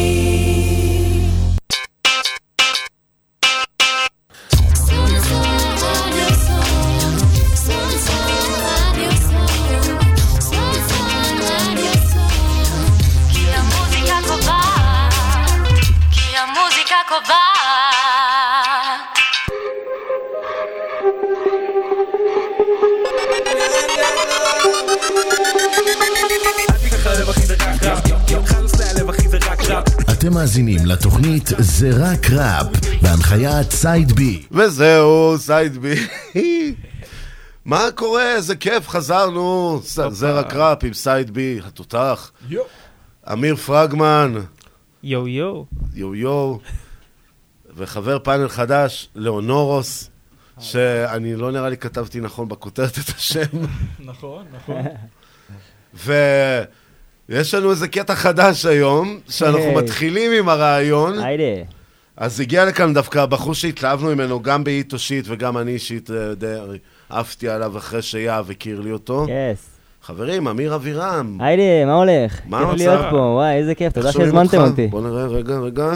קובעת. 17.11 17.41
אתם 30.11 30.33
מאזינים 30.33 30.85
לתוכנית 30.85 31.49
זה 31.57 31.89
רק 31.95 32.29
ראפ, 32.29 32.67
בהנחיית 33.01 33.71
סייד 33.71 34.11
בי. 34.11 34.43
וזהו, 34.51 35.35
סייד 35.37 35.77
בי. 35.77 35.95
מה 37.65 37.85
קורה? 37.95 38.35
איזה 38.35 38.55
כיף, 38.55 38.89
חזרנו. 38.89 39.81
זה 40.09 40.31
רק 40.31 40.53
ראפ 40.53 40.83
עם 40.83 40.93
סייד 40.93 41.31
בי, 41.31 41.59
התותח. 41.65 42.31
יו. 42.49 42.61
אמיר 43.31 43.55
פרגמן. 43.55 44.33
יו 45.03 45.27
יו. 45.27 45.63
יו 45.93 46.15
יו. 46.15 46.57
וחבר 47.77 48.19
פאנל 48.19 48.47
חדש, 48.47 49.09
לאונורוס, 49.15 50.09
שאני 50.59 51.35
לא 51.35 51.51
נראה 51.51 51.69
לי 51.69 51.77
כתבתי 51.77 52.19
נכון 52.19 52.47
בכותרת 52.49 52.97
את 52.99 53.09
השם. 53.17 53.41
נכון, 53.99 54.45
נכון. 54.55 54.81
ויש 57.29 57.53
לנו 57.53 57.71
איזה 57.71 57.87
קטע 57.87 58.15
חדש 58.15 58.65
היום, 58.65 59.19
שאנחנו. 59.29 59.73
מתחילים 59.75 60.31
עם 60.31 60.49
הרעיון. 60.49 61.19
היידה. 61.19 61.63
אז 62.17 62.39
הגיע 62.39 62.65
לכאן 62.65 62.93
דווקא 62.93 63.19
הבחור 63.19 63.53
שהתלהבנו 63.53 64.15
ממנו, 64.15 64.41
גם 64.41 64.63
באית 64.63 64.93
אישית 64.93 65.25
וגם 65.27 65.57
אני 65.57 65.71
אישית 65.71 66.11
אה, 66.11 66.35
די 66.35 66.55
עפתי 67.09 67.49
עליו 67.49 67.77
אחרי 67.77 68.01
שיהב 68.01 68.51
הכיר 68.51 68.81
לי 68.81 68.91
אותו. 68.91 69.25
יס. 69.53 69.69
חברים, 70.03 70.47
אמיר 70.47 70.75
אבירם. 70.75 71.37
היידה, 71.41 71.85
מה 71.85 71.93
הולך? 71.93 72.39
מה 72.45 72.59
כיף 72.59 72.69
המצב? 72.69 72.83
להיות 72.83 73.05
פה, 73.09 73.17
וואי, 73.17 73.55
איזה 73.55 73.75
כיף, 73.75 73.93
תודה 73.93 74.11
שהזמנתם? 74.11 74.61
אותי. 74.61 74.87
בוא 74.87 75.01
נראה, 75.01 75.25
רגע, 75.25 75.59
רגע. 75.59 75.91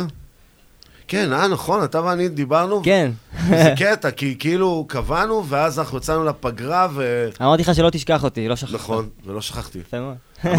כן, 1.08 1.34
אה, 1.34 1.48
נכון, 1.48 1.84
אתה 1.84 2.04
ואני 2.04 2.30
דיברנו. 2.30 2.82
כן. 2.84 3.12
זה 3.50 3.74
קטע, 3.78 4.12
כי 4.12 4.36
כאילו 4.40 4.86
קבענו, 4.90 5.46
ואז 5.48 5.80
אנחנו 5.80 5.98
יצאנו 5.98 6.24
לפגרה, 6.26 6.88
ו... 6.94 7.30
אמרתי 7.42 7.62
לך 7.62 7.76
שלא 7.76 7.90
תשכח 7.90 8.24
אותי, 8.24 8.48
לא 8.48 8.56
שכחת. 8.56 8.74
נכון, 8.74 9.10
ולא 9.26 9.42
שכחתי. 9.42 9.80
יפה 9.80 9.98
מאוד. 10.00 10.16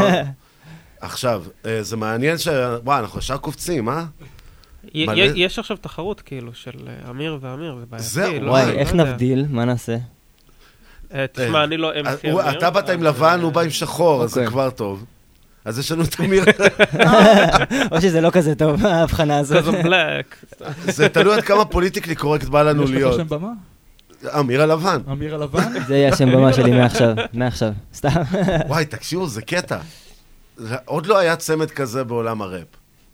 עכשיו, 1.01 1.43
אה, 1.67 1.83
זה 1.83 1.97
מעניין 1.97 2.39
ש... 2.39 2.49
וואי, 2.85 3.01
אנחנו 3.01 3.19
ישר 3.19 3.37
קופצים, 3.37 3.89
אה? 3.89 4.05
יש 4.95 5.59
עכשיו 5.59 5.77
תחרות 5.77 6.21
כאילו 6.21 6.55
של 6.55 6.71
אה, 6.89 7.11
אמיר 7.11 7.39
ואמיר, 7.41 7.77
זה 7.81 7.87
בעייתי. 7.91 8.09
זהו, 8.09 8.41
לא- 8.41 8.51
וואי, 8.51 8.71
איך. 8.71 8.95
נבדיל? 8.95 9.47
מה 9.49 9.65
נעשה? 9.65 9.97
אה, 11.15 11.25
תשמע, 11.33 11.65
אני 11.65 11.77
לא 11.77 11.93
הוא- 12.33 12.41
אמיר. 12.41 12.59
אתה 12.59 12.71
באת 12.71 12.89
עם 12.89 13.03
לבן, 13.03 13.41
הוא 13.43 13.53
בא 13.53 13.61
עם 13.61 13.71
שחור, 13.71 14.25
אז 14.25 14.31
זה 14.31 14.41
אוקיי. 14.41 14.51
כבר 14.53 14.71
טוב. 14.71 15.05
אז 15.67 15.79
יש 15.79 15.93
לנו 15.93 16.05
את 16.05 16.21
אמיר... 16.21 16.45
או 17.93 18.01
שזה 18.01 18.21
לא 18.21 18.31
כזה 18.31 18.55
טוב, 18.55 18.87
ההבחנה 18.87 19.39
הזאת. 19.39 19.59
כזה 19.59 19.83
black. 19.83 20.37
זה 20.85 21.09
תלוי 21.09 21.35
עד 21.35 21.43
כמה 21.43 21.65
politically 21.65 22.15
correct 22.15 22.45
בא 22.49 22.63
לנו 22.63 22.83
יש 22.83 22.91
לך 22.91 22.97
להיות. 22.97 23.17
שם 23.17 23.29
במה? 23.29 23.49
אמיר 24.39 24.63
הלבן. 24.63 24.99
אמיר 25.13 25.35
הלבן? 25.35 25.85
זה 25.87 25.97
יהיה 25.97 26.13
השם 26.13 26.33
במה 26.33 26.53
שלי 26.53 26.71
מעכשיו, 26.71 27.15
מעכשיו, 27.33 27.73
סתם. 27.95 28.09
וואי, 28.67 28.85
תקשיבו, 28.85 29.27
זה 29.27 29.43
קטע. 29.43 29.79
זה- 30.57 30.77
עוד 30.85 31.07
לא 31.07 31.19
היה 31.19 31.37
צמד 31.37 31.71
כזה 31.71 32.05
בעולם 32.05 32.43
הראפ 32.43 32.67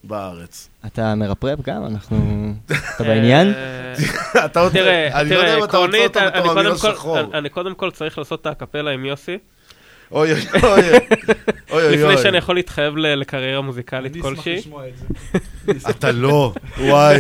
בארץ. 0.05 0.69
אתה 0.87 1.15
מרפרפ 1.15 1.59
גם? 1.67 1.87
אנחנו... 1.87 2.17
אתה 2.97 3.05
בעניין? 3.05 3.53
אתה 4.45 4.61
עוד... 4.61 4.73
תראה, 4.73 5.21
אני 5.21 5.31
לא 5.31 5.37
תראה, 5.41 5.65
עקרונית, 5.65 6.17
אני 7.35 7.49
קודם 7.49 7.75
כל 7.75 7.91
צריך 7.91 8.19
לעשות 8.19 8.41
את 8.41 8.47
הקפלה 8.47 8.91
עם 8.91 9.05
יוסי. 9.05 9.39
אוי 10.13 10.33
אוי 10.33 10.41
אוי. 10.63 10.83
אוי 11.71 11.85
אוי 11.87 11.97
לפני. 11.97 12.23
שאני 12.23 12.37
יכול 12.39 12.55
להתחייב 12.55 12.97
לקריירה 12.97 13.61
מוזיקלית 13.61 14.13
כלשהי. 14.23 14.61
אתה 15.91 16.13
לא, 16.13 16.53
וואי, 16.81 17.17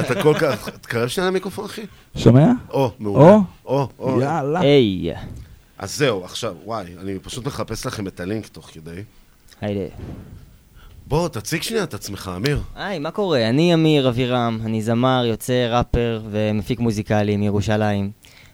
אתה- 0.00 0.22
כל 0.22 0.34
כך... 0.40 0.68
תקרב 0.68 1.08
שנייה 1.08 1.30
למיקרופון, 1.30 1.64
אחי. 1.64 1.82
שומע? 2.16 2.46
או, 2.70 2.90
מעולה. 2.98 3.36
או? 3.64 3.88
או. 3.98 4.20
יאללה. 4.20 4.60
היי. 4.60 5.12
אז 5.78 5.96
זהו, 5.96 6.24
עכשיו, 6.24 6.54
וואי, 6.64 6.84
אני 7.00 7.18
פשוט 7.18 7.46
מחפש 7.46 7.86
לכם 7.86 8.06
את 8.06 8.20
הלינק 8.20 8.46
תוך 8.46 8.70
כדי. 8.72 9.02
היידה. 9.60 9.94
בוא, 11.06 11.28
תציג 11.28 11.62
שנייה 11.62 11.82
את 11.84 11.94
עצמך, 11.94 12.30
אמיר. 12.36 12.60
היי, 12.76 12.98
מה 12.98 13.10
קורה? 13.10 13.48
אני 13.48 13.74
אמיר 13.74 14.08
אבירם, 14.08 14.58
אני 14.64 14.82
זמר, 14.82 15.22
יוצא, 15.26 15.68
ראפר 15.70 16.22
ומפיק 16.30 16.80
מוזיקלי 16.80 17.36
מירושלים. 17.36 18.10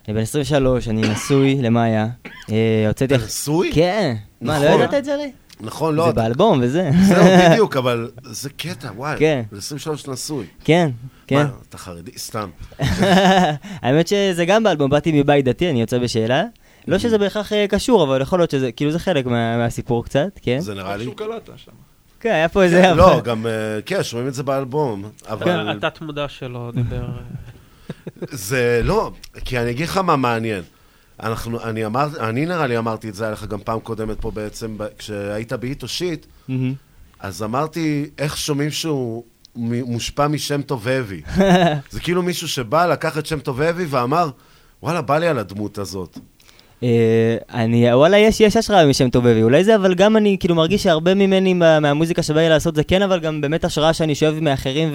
אני 0.09 0.15
בן 0.15 0.21
23, 0.21 0.89
אני 0.89 1.03
נשוי 1.09 1.63
למאיה. 1.63 2.07
אה, 2.51 2.85
הוצאתי... 2.89 3.15
אתה 3.15 3.25
נשוי? 3.25 3.71
כן. 3.75 4.15
מה, 4.41 4.59
לא 4.59 4.65
נכון. 4.69 4.81
ידעת 4.81 4.95
את 4.95 5.05
זה 5.05 5.15
הרי? 5.15 5.31
נכון, 5.61 5.95
לא. 5.95 6.07
זה 6.07 6.13
באלבום 6.13 6.59
וזה. 6.63 6.91
זהו, 7.09 7.25
בדיוק, 7.51 7.77
אבל 7.77 8.11
זה 8.25 8.51
קטע, 8.51 8.89
וואי. 8.97 9.17
כן. 9.19 9.43
זה 9.53 9.59
23 9.59 10.09
נשוי. 10.09 10.47
כן, 10.65 10.91
כן. 11.27 11.37
מה, 11.37 11.49
אתה 11.69 11.79
חרדי? 11.79 12.11
סתם. 12.19 12.49
האמת 13.83 14.09
שזה 14.09 14.45
גם 14.45 14.63
באלבום, 14.63 14.91
באתי 14.91 15.21
מבית 15.23 15.45
דתי, 15.45 15.71
אני 15.71 15.81
יוצא 15.81 15.99
בשאלה. 15.99 16.45
לא 16.89 16.99
שזה 16.99 17.19
בהכרח 17.19 17.53
אה, 17.53 17.67
קשור, 17.69 18.05
אבל 18.05 18.21
יכול 18.23 18.39
להיות 18.39 18.51
שזה, 18.51 18.73
כאילו 18.73 18.91
זה 18.93 18.99
חלק 18.99 19.27
מה- 19.27 19.57
מהסיפור 19.59 20.05
קצת, 20.05 20.39
כן? 20.43 20.61
זה 20.61 20.75
נראה 20.75 20.97
לי. 20.97 21.11
קלטת 21.17 21.53
שם. 21.57 21.73
כן, 22.21 22.31
היה 22.31 22.49
פה 22.49 22.63
איזה... 22.63 22.93
לא, 22.95 23.21
גם, 23.21 23.47
אה, 23.47 23.53
כן, 23.87 24.03
שומעים 24.03 24.29
את 24.29 24.35
זה 24.35 24.43
באלבום, 24.43 25.05
אבל 25.29 25.71
התת 25.77 26.01
מודע 26.01 26.29
שלו 26.29 26.73
דיבר... 26.75 27.07
זה 28.31 28.81
לא, 28.85 29.13
כי 29.45 29.59
אני 29.59 29.71
אגיד 29.71 29.89
לך 29.89 29.97
מה 29.97 30.17
מעניין. 30.17 30.63
אנחנו, 31.23 31.65
אני 31.65 31.87
אמר, 31.87 32.09
אני 32.29 32.47
נראה 32.47 32.67
לי 32.67 32.79
אמרתי 32.79 33.09
את 33.09 33.15
זה 33.15 33.27
עליך 33.29 33.45
גם 33.45 33.59
פעם 33.65 33.81
קודמת 33.81 34.21
פה 34.21 34.31
בעצם, 34.31 34.79
ב- 34.79 34.87
כשהיית 34.99 35.53
באית 35.53 35.83
אישית, 35.83 36.27
מהמם. 36.49 36.75
אז 37.21 37.43
אמרתי, 37.43 38.11
איך 38.19 38.37
שומעים 38.37 38.71
שהוא 38.71 39.25
מושפע 39.55 40.29
משם 40.29 40.63
טוב 40.63 40.89
אבי. 40.89 41.23
זה 41.91 42.01
כאילו 42.01 42.23
מישהו 42.23 42.49
שבא, 42.49 42.87
לקח 42.87 43.19
את 43.19 43.27
שם 43.27 43.39
טוב 43.41 43.61
אבי 43.61 43.85
ואמר, 43.91 44.31
וואלה, 44.83 45.03
בא 45.03 45.19
לי 45.19 45.29
על 45.29 45.39
הדמות 45.39 45.79
הזאת. 45.79 46.19
אה, 46.83 46.89
אני, 47.55 47.95
וואלה, 47.95 48.19
יש, 48.19 48.41
יש 48.41 48.57
השראה 48.57 48.87
משם 48.87 49.11
טובבי, 49.11 49.43
אולי 49.43 49.65
זה, 49.65 49.77
אבל 49.77 49.95
גם 49.95 50.17
אני 50.17 50.37
כאילו 50.41 50.55
מרגיש 50.55 50.83
שהרבה 50.83 51.15
ממני 51.15 51.55
מה- 51.55 51.81
מהמוזיקה 51.81 52.23
שבא 52.23 52.41
לי 52.41 52.49
לעשות 52.49 52.75
זה 52.77 52.85
כן, 52.85 53.03
אבל 53.03 53.21
גם 53.21 53.41
באמת 53.41 53.65
השראה 53.65 53.93
שאני 53.93 54.15
שואב 54.15 54.41
מאחרים, 54.41 54.93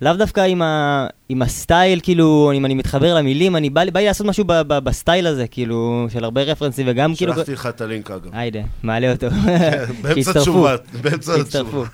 ולאו 0.00 0.14
דווקא 0.16 0.40
עם, 0.40 0.62
ה, 0.62 1.06
עם 1.28 1.42
הסטייל, 1.42 2.00
כאילו, 2.02 2.52
אם 2.54 2.64
אני 2.64 2.74
מתחבר 2.74 3.14
למילים, 3.14 3.56
אני 3.56 3.70
בא 3.70 3.84
בא 3.92 4.00
לי 4.00 4.06
לעשות 4.06 4.26
משהו 4.26 4.44
ב, 4.44 4.52
ב, 4.52 4.78
בסטייל 4.78 5.26
הזה, 5.26 5.46
כאילו, 5.46 6.06
של 6.12 6.24
הרבה 6.24 6.42
רפרנסים, 6.42 6.86
וגם 6.88 7.14
כאילו... 7.16 7.34
שלחתי 7.34 7.52
לך 7.52 7.66
את 7.66 7.80
הלינק 7.80 8.10
אגב. 8.10 8.30
היידה, 8.32 8.60
מעלה 8.82 9.12
אותו. 9.12 9.26
כן, 9.46 9.84
באמצע 10.02 10.14
שיצטרפו. 10.14 10.40
תשובה, 10.40 10.76
באמצע. 11.02 11.34
התשובה. 11.34 11.86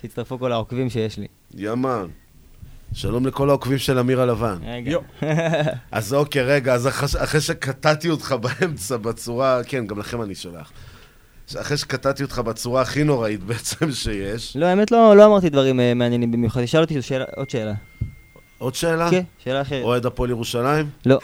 שיצטרפו 0.00 0.38
כל 0.38 0.52
העוקבים 0.52 0.90
שיש 0.90 1.18
לי. 1.18 1.26
yeah 1.56 1.81
man. 1.81 2.06
שלום 2.94 3.26
לכל 3.26 3.48
העוקבים 3.48 3.78
של 3.78 3.98
אמיר 3.98 4.20
הלבן. 4.20 4.56
רגע. 4.66 4.98
אז 5.92 6.14
אוקיי, 6.14 6.42
רגע, 6.42 6.74
אז 6.74 6.86
אחרי, 6.88 7.08
אחרי 7.24 7.40
שקטעתי 7.40 8.10
אותך 8.10 8.32
באמצע 8.40 8.96
בצורה, 8.96 9.60
כן, 9.66 9.86
גם 9.86 9.98
לכם 9.98 10.22
אני 10.22 10.34
שולח. 10.34 10.72
אחרי 11.60 11.76
שקטעתי 11.76 12.22
אותך 12.22 12.38
בצורה 12.38 12.82
הכי 12.82 13.04
נוראית 13.04 13.42
בעצם 13.48 13.90
שיש. 13.92 14.56
לא, 14.56 14.66
האמת 14.66 14.90
לא, 14.90 15.16
לא 15.16 15.26
אמרתי 15.26 15.50
דברים 15.50 15.80
אה, 15.80 15.94
מעניינים 15.94 16.30
במיוחד, 16.32 16.62
תשאל 16.64 16.80
אותי 16.80 17.02
שאלה, 17.02 17.24
עוד 17.36 17.50
שאלה. 17.50 17.74
עוד 18.58 18.74
שאלה? 18.74 19.10
כן, 19.10 19.22
שאלה 19.38 19.60
אחרת. 19.62 19.84
אוהד 19.84 20.06
הפועל 20.06 20.30
ירושלים? 20.30 20.90
לא. 21.06 21.18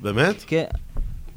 באמת? 0.00 0.44
כן. 0.46 0.64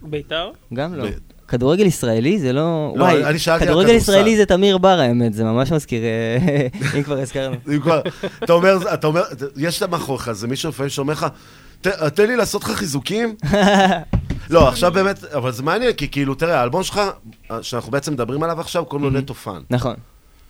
בית"ר? 0.01 0.51
גם 0.73 0.93
לא. 0.95 1.05
ב- 1.05 1.32
כדורגל 1.53 1.85
ישראלי 1.85 2.39
זה 2.39 2.53
לא... 2.53 2.93
לא, 2.95 3.03
וואי, 3.03 3.25
אני 3.25 3.39
שאלתי 3.39 3.63
על 3.63 3.69
כדורגל 3.69 3.89
כדורסל. 3.89 4.11
ישראלי 4.11 4.37
זה 4.37 4.45
תמיר 4.45 4.77
בר 4.77 4.99
האמת, 4.99 5.33
זה 5.33 5.43
ממש 5.43 5.71
מזכיר, 5.71 6.01
אה, 6.03 6.67
אם 6.97 7.03
כבר 7.03 7.19
הזכרנו. 7.19 7.55
אם 7.75 7.79
כבר, 7.79 8.01
אתה 8.43 8.53
אומר, 8.53 8.93
אתה 8.93 9.07
אומר, 9.07 9.21
יש 9.57 9.83
לך 9.83 9.89
מאחוריך, 9.89 10.31
זה 10.31 10.47
מישהו 10.47 10.69
לפעמים 10.69 10.89
שאומר 10.89 11.13
לך, 11.13 11.27
"ת- 11.81 11.87
תן 11.87 12.27
לי 12.27 12.35
לעשות 12.35 12.63
לך 12.63 12.71
חיזוקים? 12.71 13.35
לא, 14.49 14.67
עכשיו 14.67 14.91
באמת, 14.91 15.23
אבל 15.23 15.51
זה 15.51 15.63
מעניין, 15.63 15.93
כי 15.93 16.07
כאילו, 16.07 16.35
תראה, 16.35 16.59
האלבום 16.59 16.83
שלך, 16.83 17.01
שאנחנו 17.61 17.91
בעצם 17.91 18.13
מדברים 18.13 18.43
עליו 18.43 18.59
עכשיו, 18.61 18.85
קוראים 18.85 19.13
לו 19.13 19.19
נטו 19.19 19.33
fun. 19.33 19.61
נכון. 19.69 19.95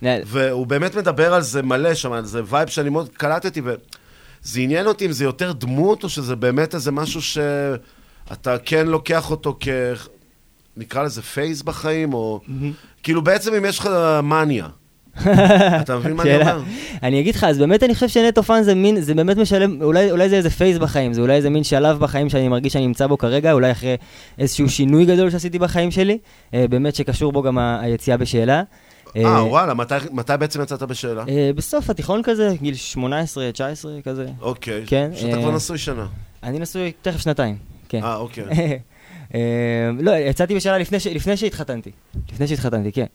והוא 0.02 0.66
באמת 0.66 0.94
מדבר 0.94 1.34
על 1.34 1.42
זה 1.42 1.62
מלא 1.62 1.94
שם, 1.94 2.12
על 2.12 2.24
זה 2.24 2.40
vibe 2.46 2.68
שאני 2.68 2.88
מאוד 2.88 3.08
קלטתי, 3.08 3.60
וזה 3.64 4.60
עניין 4.60 4.86
אותי 4.86 5.06
אם 5.06 5.12
זה 5.12 5.24
יותר 5.24 5.52
דמות, 5.52 6.04
או 6.04 6.08
שזה 6.08 6.36
באמת 6.36 6.74
איזה 6.74 6.92
משהו 6.92 7.22
שאתה 7.22 8.56
כן 8.64 8.86
לוקח 8.86 9.30
אותו 9.30 9.56
כ... 9.60 9.68
נקרא 10.76 11.02
לזה 11.02 11.22
phase 11.22 11.62
בחיים, 11.62 12.14
או... 12.14 12.40
כאילו 13.02 13.22
בעצם 13.22 13.54
אם 13.54 13.64
יש 13.64 13.78
לך 13.78 13.88
מאניה. 14.22 14.66
אתה 15.80 15.96
מבין 15.98 16.12
מה 16.12 16.22
אני. 16.22 16.36
אומר? 16.40 16.62
אני 17.02 17.20
אגיד 17.20 17.34
לך, 17.34 17.44
אז 17.44 17.58
באמת 17.58 17.82
אני 17.82 17.94
חושב 17.94 18.08
שנטו 18.08 18.42
fun 18.42 18.62
זה 18.62 18.74
מין, 18.74 19.00
זה 19.00 19.14
באמת 19.14 19.36
משלם, 19.36 19.82
אולי, 19.82 20.10
אולי 20.10 20.28
זה 20.28 20.36
איזה 20.36 20.50
phase 20.50 20.78
בחיים, 20.78 21.12
זה 21.12 21.20
אולי 21.20 21.32
איזה 21.34 21.50
מין 21.50 21.64
שלב 21.64 21.98
בחיים 21.98 22.28
שאני 22.30 22.48
מרגיש 22.48 22.72
שאני 22.72 22.86
נמצא 22.86 23.06
בו 23.06 23.18
כרגע, 23.18 23.52
אולי 23.52 23.70
אחרי 23.72 23.96
איזשהו 24.38 24.68
שינוי 24.68 25.04
גדול 25.04 25.30
שעשיתי 25.30 25.58
בחיים 25.58 25.90
שלי, 25.90 26.18
אה, 26.54 26.64
באמת 26.70 26.94
שקשור 26.94 27.32
בו 27.32 27.42
גם 27.42 27.58
ה- 27.58 27.80
היציאה 27.80 28.16
בשאלה. 28.16 28.62
אה, 29.16 29.44
וואלה, 29.44 29.74
מתי- 29.74 29.94
מתי 30.12 30.32
בעצם 30.38 30.62
יצאת 30.62 30.82
בשאלה? 30.82 31.24
אה, 31.28 31.50
בסוף 31.56 31.90
התיכון 31.90 32.20
כזה, 32.24 32.54
גיל 32.62 32.74
18, 32.74 33.52
19 33.52 33.92
כזה. 34.04 34.26
אוקיי. 34.40 34.82
כן. 34.86 35.10
שאתה 35.14 35.36
אה, 35.36 35.42
כבר 35.42 35.50
נשוי 35.56 35.78
שנה. 35.78 36.06
אני 36.42 36.58
נשוי 36.58 36.92
תכף 37.02 37.20
שנתיים, 37.20 37.56
כן. 37.88 38.00
אה, 38.02 38.16
אוקיי. 38.16 38.44
אה, 39.34 39.40
לא, 40.00 40.10
יצאתי 40.10 40.54
בשאלה 40.54 40.78
לפני 40.78 41.00
ש- 41.00 41.06
לפני 41.06 41.36
שהתחתנתי. 41.36 41.90
לפני 42.32 42.48
שהתחתנתי, 42.48 42.92
כן. 42.92 43.06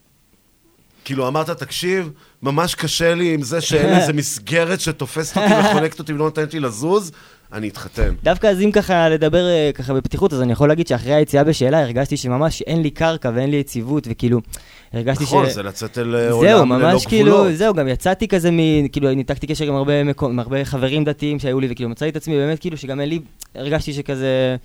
כאילו 1.05 1.27
אמרת, 1.27 1.49
תקשיב, 1.49 2.11
ממש 2.43 2.75
קשה 2.75 3.15
לי 3.15 3.33
עם 3.33 3.41
זה 3.41 3.61
שאין 3.61 3.99
איזה 3.99 4.13
מסגרת 4.21 4.79
שתופסת 4.81 5.37
אותי 5.37 5.53
וחונקת 5.53 5.99
אותי 5.99 6.13
ולא 6.13 6.25
נותנת 6.25 6.53
לי 6.53 6.59
לזוז, 6.59 7.11
אני 7.53 7.69
אתחתן. 7.69 8.13
דווקא 8.23 8.47
אז 8.47 8.61
אם 8.61 8.71
ככה 8.71 9.09
לדבר 9.09 9.47
אה, 9.47 9.71
ככה 9.73 9.93
בפתיחות, 9.93 10.33
אז 10.33 10.41
אני 10.41 10.51
יכול 10.51 10.69
להגיד 10.69 10.87
שאחרי 10.87 11.13
היציאה 11.13 11.43
בשאלה 11.43 11.79
הרגשתי 11.83 12.17
שממש 12.17 12.61
אין 12.61 12.81
לי 12.81 12.89
קרקע 12.89 13.31
ואין 13.35 13.51
לי 13.51 13.57
יציבות, 13.57 14.07
וכאילו, 14.09 14.39
הרגשתי 14.93 15.23
ש... 15.25 15.27
נכון, 15.27 15.49
זה 15.49 15.63
לצאת 15.63 15.97
אל 15.97 16.15
אה, 16.15 16.31
עולם 16.31 16.49
זהו, 16.49 16.65
ללא 16.65 16.93
ממש 16.93 17.05
כאילו, 17.05 17.31
גבולות. 17.31 17.55
זהו, 17.55 17.73
גם 17.73 17.87
יצאתי 17.87 18.27
כזה 18.27 18.51
מ... 18.51 18.87
כאילו, 18.87 19.13
ניתקתי 19.13 19.47
קשר 19.47 19.65
עם 19.65 19.75
הרבה, 19.75 20.03
מקום, 20.03 20.31
עם 20.31 20.39
הרבה 20.39 20.65
חברים 20.65 21.03
דתיים 21.03 21.39
שהיו 21.39 21.59
לי, 21.59 21.67
וכאילו, 21.71 21.89
מצאתי 21.89 22.09
את 22.09 22.15
עצמי 22.15 22.35
באמת, 22.37 22.59
כאילו, 22.59 22.77
שגם 22.77 22.99
אין 23.01 23.09
לי, 23.09 23.19
הרגשתי 23.55 23.93
שכזה, 23.93 24.55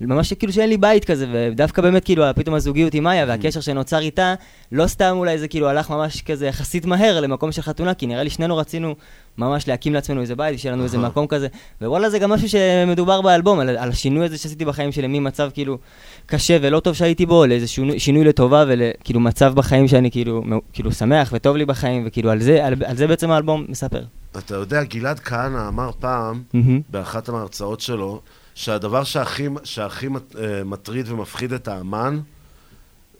ממש 0.00 0.32
כאילו 0.32 0.52
שאין 0.52 0.68
לי 0.68 0.76
בית 0.76 1.04
כזה, 1.04 1.26
ודווקא 1.32 1.82
באמת, 1.82 2.04
כאילו, 2.04 2.24
פתאום 2.36 2.54
הזוגיות 2.54 2.94
עם 2.94 3.04
מאיה 3.04 3.24
והקשר 3.28 3.60
שנוצר 3.60 3.98
איתה, 3.98 4.34
לא 4.72 4.86
סתם 4.86 5.14
אולי 5.18 5.38
זה 5.38 5.48
כאילו 5.48 5.68
הלך 5.68 5.90
ממש 5.90 6.22
כזה 6.22 6.46
יחסית 6.46 6.86
מהר 6.86 7.20
למקום 7.20 7.52
של 7.52 7.62
חתונה, 7.62 7.94
כי 7.94 8.06
נראה 8.06 8.22
לי 8.22 8.30
שנינו 8.30 8.56
רצינו 8.56 8.94
ממש 9.38 9.68
להקים 9.68 9.94
לעצמנו 9.94 10.20
איזה 10.20 10.36
בית, 10.36 10.58
שיהיה 10.58 10.74
לנו 10.74 10.84
איזה 10.84 10.98
אהה. 10.98 11.08
מקום 11.08 11.26
כזה, 11.26 11.48
ווואלה, 11.82 12.10
זה 12.10 12.18
גם 12.18 12.30
משהו 12.30 12.48
שמדובר 12.48 13.20
באלבום, 13.20 13.60
על, 13.60 13.68
על 13.68 13.88
השינוי 13.88 14.24
הזה 14.24 14.38
שעשיתי 14.38 14.64
בחיים 14.64 14.92
שלי, 14.92 15.06
ממצב 15.06 15.50
כאילו 15.54 15.78
קשה 16.26 16.58
ולא 16.62 16.80
טוב 16.80 16.94
שהייתי 16.94 17.26
בו, 17.26 17.46
לאיזה 17.46 17.66
שינוי, 17.68 18.00
שינוי 18.00 18.24
לטובה, 18.24 18.64
וכאילו 18.68 19.20
מצב 19.20 19.54
בחיים 19.54 19.88
שאני 19.88 20.10
כאילו, 20.10 20.42
כאילו 20.72 20.92
שמח 20.92 21.30
וטוב 21.32 21.56
לי 21.56 21.64
בחיים, 21.64 22.02
וכאילו 22.06 22.30
על 22.30 22.40
זה, 22.40 22.66
על, 22.66 22.74
על 22.84 22.96
זה 22.96 23.06
בעצם 23.06 23.30
האלבום 23.30 23.64
מספר. 23.68 24.02
אתה 24.38 24.54
יודע, 24.54 24.84
גלעד 24.84 25.20
כהנא 25.20 25.68
אמר 25.68 25.90
פעם, 26.00 26.42
מהמם. 26.54 26.80
באחת 26.90 27.28
ההרצאות 27.28 27.80
שלו, 27.80 28.20
שהדבר 28.60 29.04
שהכי, 29.04 29.46
שהכי 29.64 30.06
אה, 30.06 30.64
מטריד 30.64 31.08
ומפחיד 31.08 31.52
את 31.52 31.68
האמן, 31.68 32.20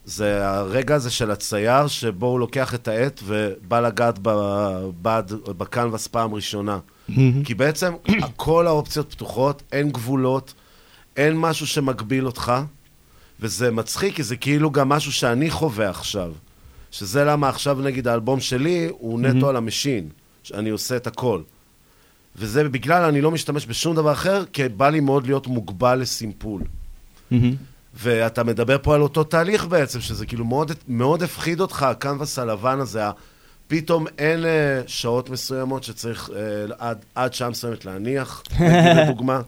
זה 0.05 0.49
הרגע 0.49 0.95
הזה 0.95 1.11
של 1.11 1.31
הצייר, 1.31 1.87
שבו 1.87 2.27
הוא 2.27 2.41
לוקח 2.41 2.75
את 2.75 2.89
העט 2.89 3.21
ובא 3.25 3.81
לגעת 3.81 4.19
בבד, 4.23 5.23
בקנבס 5.59 6.07
פעם 6.07 6.35
ראשונה. 6.35 6.79
מהמם. 7.09 7.45
כי 7.45 7.55
בעצם 7.55 7.95
כל 8.37 8.67
האופציות 8.67 9.11
פתוחות, 9.11 9.63
אין 9.73 9.91
גבולות, 9.91 10.55
אין 11.17 11.37
משהו 11.37 11.67
שמגביל 11.67 12.27
אותך, 12.27 12.53
וזה 13.41 13.71
מצחיק, 13.71 14.17
כי 14.17 14.23
זה 14.23 14.37
כאילו 14.37 14.71
גם 14.71 14.89
משהו 14.89 15.13
שאני 15.13 15.51
חווה 15.51 15.91
עכשיו. 15.91 16.33
שזה 16.91 17.25
למה 17.25 17.49
עכשיו, 17.49 17.81
נגיד, 17.81 18.09
האלבום 18.09 18.41
שלי 18.41 18.89
הוא 18.91 19.21
נטו 19.21 19.35
מהמם. 19.35 19.45
על 19.45 19.57
ה 19.57 19.62
Maschine, 19.62 20.09
שאני 20.43 20.71
עושה 20.71 20.97
את 20.97 21.07
הכל. 21.07 21.43
וזה 22.37 22.69
בגלל 22.69 23.05
אני 23.05 23.21
לא 23.21 23.31
משתמש 23.31 23.67
בשום 23.67 23.97
דבר 23.97 24.13
אחר, 24.13 24.45
כי 24.53 24.69
בא 24.69 24.89
לי 24.89 25.01
מאוד 25.01 25.27
להיות 25.27 25.47
מוגבל 25.47 25.99
לסימפול. 25.99 26.63
מהמם. 27.31 27.55
ואתה 27.95 28.45
מדבר 28.45 28.77
פה 28.83 28.95
על 28.95 29.03
אותו 29.03 29.25
תהליך 29.25 29.67
בעצם, 29.67 30.01
שזה 30.01 30.27
כאילו 30.27 30.45
מאוד, 30.45 30.73
מאוד 30.89 31.23
הפחיד 31.23 31.61
אותך, 31.61 31.83
הקנבס 31.83 32.39
הלבן 32.39 32.81
הזה, 32.81 33.03
פתאום 33.69 34.07
אין 34.19 34.45
אה, 34.45 34.83
שעות 34.87 35.31
מסוימות 35.31 35.85
שצריך 35.85 36.31
אה, 36.37 36.75
עד, 36.79 37.05
עד 37.15 37.35
שעה 37.35 37.51
מסוימת 37.51 37.85
להניח, 37.85 38.43
לדוגמה. 39.05 39.41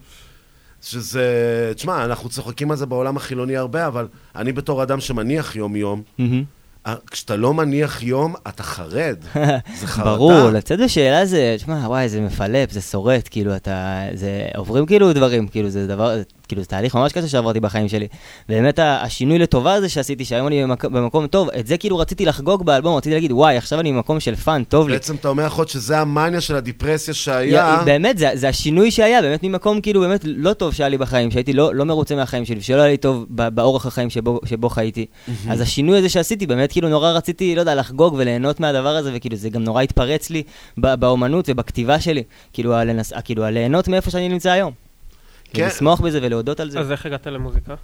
שזה, 0.83 1.73
תשמע, 1.77 2.05
אנחנו 2.05 2.29
צוחקים 2.29 2.71
על 2.71 2.77
זה 2.77 2.87
בעולם 2.87 3.17
החילוני 3.17 3.57
הרבה, 3.57 3.87
אבל 3.87 4.09
אני 4.37 4.53
בתור 4.53 4.83
אדם 4.83 5.01
שמניח 5.01 5.57
יום-יום, 5.57 6.03
מהמם. 6.19 6.45
אה, 6.87 6.95
כשאתה 7.11 7.37
לא 7.37 7.55
מניח 7.55 8.03
יום, 8.03 8.35
אתה 8.49 8.63
חרד. 8.63 9.17
זה 9.81 9.87
חרדה. 9.87 10.11
ברור, 10.11 10.51
לצאת 10.51 10.81
בשאלה 10.81 11.27
זה, 11.27 11.55
תשמע, 11.59 11.75
וואי, 11.75 12.09
זה 12.09 12.21
מפלפ, 12.21 12.71
זה 12.71 12.81
שורט, 12.81 13.29
כאילו, 13.31 13.57
אתה, 13.57 14.03
זה, 14.15 14.49
עוברים 14.57 14.87
כאילו 14.87 15.13
דברים, 15.13 15.49
כאילו, 15.49 15.71
זה 15.71 15.87
דבר, 15.87 16.17
כאילו, 16.53 16.63
זה 16.63 16.69
תהליך 16.69 16.95
ממש 16.95 17.13
קשה 17.13 17.29
שעברתי 17.29 17.61
בחיים 17.61 17.89
שלי. 17.89 18.07
באמת, 18.49 18.79
השינוי 18.83 19.39
לטובה 19.39 19.75
הזה 19.75 19.89
שעשיתי, 19.89 20.25
שהיום 20.25 20.47
אני 20.47 20.63
במק, 20.63 20.85
במקום 20.85 21.27
טוב, 21.27 21.49
את 21.51 21.67
זה 21.67 21.77
כאילו 21.77 21.99
רציתי 21.99 22.25
לחגוג 22.25 22.67
באלבום, 22.67 22.97
רציתי 22.97 23.15
להגיד, 23.15 23.33
וואי, 23.33 23.57
עכשיו 23.57 23.81
אני 23.81 23.93
במקום 23.93 24.21
של 24.21 24.35
fun, 24.35 24.63
טוב 24.69 24.89
לי. 24.89 24.95
בעצם 24.95 25.15
אתה 25.15 25.29
אומר 25.29 25.47
יכול 25.47 25.63
להיות 25.63 25.69
שזה 25.69 25.99
המאניה 25.99 26.41
של 26.41 26.57
הדיפרסיה 26.57 27.15
שהיה. 27.15 27.77
יא- 27.81 27.85
באמת, 27.85 28.19
זה, 28.19 28.31
זה 28.35 28.49
השינוי 28.49 28.91
שהיה, 28.91 29.23
באמת 29.23 29.43
ממקום 29.43 29.81
כאילו 29.81 30.01
באמת 30.01 30.21
לא 30.25 30.53
טוב 30.53 30.75
שהיה 30.75 30.89
לי 30.89 30.99
בחיים, 30.99 31.31
שהייתי 31.31 31.53
לא, 31.53 31.75
לא 31.75 31.85
מרוצה 31.85 32.15
מהחיים 32.15 32.45
שלי, 32.45 32.61
שלא 32.63 32.81
היה 32.81 32.91
לי 32.91 32.97
טוב 32.97 33.27
ב- 33.31 33.49
באורח 33.49 33.87
החיים 33.87 34.11
שבו, 34.11 34.41
שבו 34.45 34.69
חייתי. 34.69 35.07
מהמם. 35.29 35.53
אז 35.53 35.61
השינוי 35.61 35.99
הזה 35.99 36.09
שעשיתי, 36.09 36.47
באמת 36.47 36.73
כאילו 36.73 36.89
נורא 36.89 37.11
רציתי, 37.11 37.55
לא 37.55 37.61
יודע, 37.61 37.75
לחגוג 37.75 38.15
וליהנות 38.19 38.61
מהדבר 38.61 38.97
הזה, 38.97 39.11
וכאילו 39.15 39.37
זה 39.37 39.49
גם 39.51 39.65
נורא 39.65 39.83
התפרץ 39.83 40.31
לי 40.31 40.43
באומנות 40.77 41.45
ובכתיבה 41.49 42.01
שלי, 42.01 42.23
כאילו, 42.53 42.75
הלנס, 42.75 43.13
כאילו 43.25 43.45
הליהנות 43.45 43.89
מאיפה 43.89 44.11
שאני 44.11 44.29
נמצא 44.29 44.51
היום. 44.51 44.73
כן. 45.55 45.63
ולשמוח 45.65 46.01
בזה 46.01 46.19
ולהודות 46.23 46.61
על 46.61 46.71
זה. 46.71 46.81
אז 46.81 46.93
איך 46.93 47.07
הגעת 47.07 47.27
למוזיקה? 47.27 47.75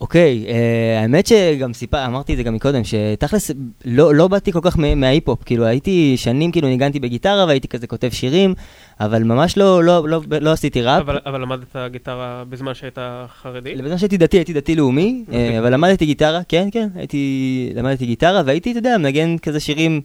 אוקיי, 0.00 0.44
אה, 0.48 1.00
האמת 1.02 1.26
שגם 1.26 1.72
סיפר, 1.72 2.06
אמרתי 2.06 2.32
את 2.32 2.38
זה 2.38 2.42
גם 2.42 2.54
מקודם, 2.54 2.80
שתכלס 2.84 3.50
לא, 3.84 4.14
לא 4.14 4.28
באתי 4.28 4.52
כל 4.52 4.58
כך 4.62 4.78
מה- 4.78 4.94
מההיפ-הופ, 4.94 5.42
כאילו 5.44 5.64
הייתי 5.64 6.14
שנים, 6.16 6.52
כאילו 6.52 6.68
ניגנתי 6.68 7.00
בגיטרה 7.00 7.44
והייתי 7.46 7.68
כזה 7.68 7.86
כותב 7.86 8.08
שירים, 8.12 8.54
אבל 9.00 9.22
ממש 9.22 9.56
לא, 9.58 9.84
לא, 9.84 10.08
לא, 10.08 10.20
לא 10.40 10.52
עשיתי 10.52 10.82
ראפ. 10.82 11.00
אבל, 11.02 11.18
אבל 11.26 11.40
למדת 11.42 11.76
גיטרה 11.90 12.44
בזמן 12.48 12.74
שהיית 12.74 12.98
חרדי? 13.42 13.74
בזמן 13.74 13.98
שהייתי 13.98 14.16
דתי, 14.16 14.36
הייתי 14.36 14.52
דתי 14.52 14.76
לאומי, 14.76 15.24
אה, 15.32 15.58
אבל 15.58 15.72
למדתי 15.72 16.06
גיטרה, 16.06 16.40
כן, 16.48 16.68
כן, 16.72 16.88
הייתי, 16.94 17.72
למדתי 17.74 18.06
גיטרה 18.06 18.42
והייתי, 18.46 18.70
אתה 18.70 18.78
יודע, 18.78 18.98
מנגן 18.98 19.38
כזה 19.38 19.60
שירים, 19.60 20.00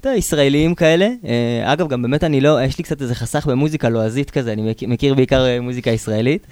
אתה 0.00 0.08
יודע, 0.08 0.18
ישראליים 0.18 0.74
כאלה. 0.74 1.08
אה, 1.24 1.72
אגב, 1.72 1.88
גם 1.88 2.02
באמת 2.02 2.24
אני 2.24 2.40
לא, 2.40 2.62
יש 2.62 2.78
לי 2.78 2.84
קצת 2.84 3.02
איזה 3.02 3.14
חסך 3.14 3.46
במוזיקה 3.46 3.88
לועזית 3.88 4.30
כזה, 4.30 4.52
אני 4.52 4.74
מכיר, 4.86 5.14
בעיקר 5.14 5.46
אה, 5.46 5.60
מוזיקה 5.60 5.90
ישראלית. 5.90 6.46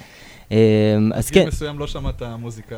אה, 0.51 0.57
אז 1.13 1.29
כן. 1.29 1.39
בגיל 1.39 1.47
מסוים 1.47 1.79
לא 1.79 1.87
שמעת 1.87 2.21
מוזיקה 2.39 2.75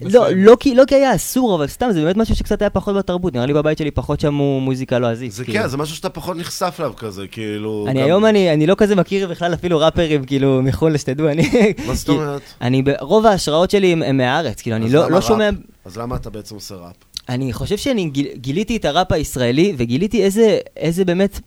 לא, 0.00 0.06
מסוימת. 0.06 0.36
לא 0.36 0.56
כי, 0.60 0.74
לא 0.74 0.84
כי 0.86 0.94
היה 0.94 1.14
אסור, 1.14 1.56
אבל 1.56 1.66
סתם, 1.66 1.88
זה 1.92 2.02
באמת 2.02 2.16
משהו 2.16 2.36
שקצת 2.36 2.62
היה 2.62 2.70
פחות 2.70 2.96
בתרבות. 2.96 3.34
נראה 3.34 3.46
לי 3.46 3.54
בבית 3.54 3.78
שלי 3.78 3.90
פחות 3.90 4.20
שמעו 4.20 4.60
מוזיקה 4.60 4.98
לועזית. 4.98 5.32
זה 5.32 5.44
כאילו. 5.44 5.58
כן, 5.58 5.68
זה 5.68 5.76
משהו 5.76 5.96
שאתה 5.96 6.08
פחות 6.08 6.36
נחשף 6.36 6.76
אליו 6.80 6.92
כזה, 6.96 7.26
כאילו... 7.26 7.86
אני 7.88 8.02
היום, 8.02 8.26
אני, 8.26 8.52
אני 8.52 8.66
לא 8.66 8.74
כזה 8.74 8.96
מכיר 8.96 9.28
בכלל 9.28 9.54
אפילו 9.54 9.78
ראפרים, 9.78 10.24
כאילו, 10.24 10.62
מחו"ל, 10.62 10.96
שתדעו, 10.96 11.28
אני... 11.28 11.50
מה 11.86 11.94
זאת 11.94 12.08
אומרת? 12.08 12.42
אני, 12.60 12.82
רוב 13.00 13.26
ההשראות 13.26 13.70
שלי 13.70 13.92
הם, 13.92 14.16
מהארץ, 14.16 14.62
כאילו, 14.62 14.76
אני 14.76 14.90
לא, 14.90 15.10
לא? 15.10 15.20
שומע... 15.20 15.50
אז 15.84 15.98
למה 15.98 16.16
אתה 16.16 16.30
בעצם 16.30 16.54
עושה 16.54 16.74
ראפ? 16.74 17.09
אני 17.30 17.52
חושב 17.52 17.76
שאני 17.76 18.10
גיל, 18.10 18.28
גיליתי 18.34 18.76
את 18.76 18.84
הראפ 18.84 19.12
הישראלי, 19.12 19.72
וגיליתי 19.76 20.22
איזה, 20.22 20.58
איזה 20.76 21.04
באמת, 21.04 21.40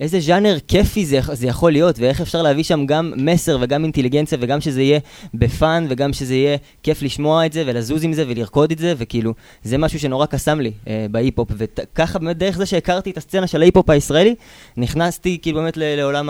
איזה 0.00 0.20
ז'אנר 0.20 0.56
כיפי 0.68 1.06
זה, 1.06 1.20
זה 1.32 1.46
יכול 1.46 1.72
להיות, 1.72 1.98
ואיך 1.98 2.20
אפשר 2.20 2.42
להביא 2.42 2.64
שם 2.64 2.86
גם 2.86 3.12
מסר 3.16 3.58
וגם 3.60 3.84
אינטליגנציה, 3.84 4.38
וגם 4.40 4.60
שזה 4.60 4.82
יהיה 4.82 4.98
ב 5.34 5.44
fun, 5.44 5.86
וגם 5.88 6.12
שזה 6.12 6.34
יהיה 6.34 6.56
כיף 6.82 7.02
לשמוע 7.02 7.46
את 7.46 7.52
זה, 7.52 7.62
ולזוז 7.66 8.04
עם 8.04 8.12
זה, 8.12 8.24
ולרקוד 8.28 8.70
את 8.70 8.78
זה, 8.78 8.94
וכאילו, 8.96 9.34
זה 9.62 9.78
משהו 9.78 10.00
שנורא 10.00 10.26
קסם 10.26 10.60
לי 10.60 10.72
אה, 10.88 11.06
בהיפ-הופ, 11.10 11.48
וככה 11.56 12.18
באמת 12.18 12.36
דרך 12.36 12.56
זה 12.56 12.66
שהכרתי 12.66 13.10
את 13.10 13.16
הסצנה 13.16 13.46
של 13.46 13.62
ההיפ-הופ 13.62 13.90
הישראלי, 13.90 14.34
נכנסתי 14.76 15.38
כאילו 15.42 15.60
באמת 15.60 15.76
לעולם 15.76 16.28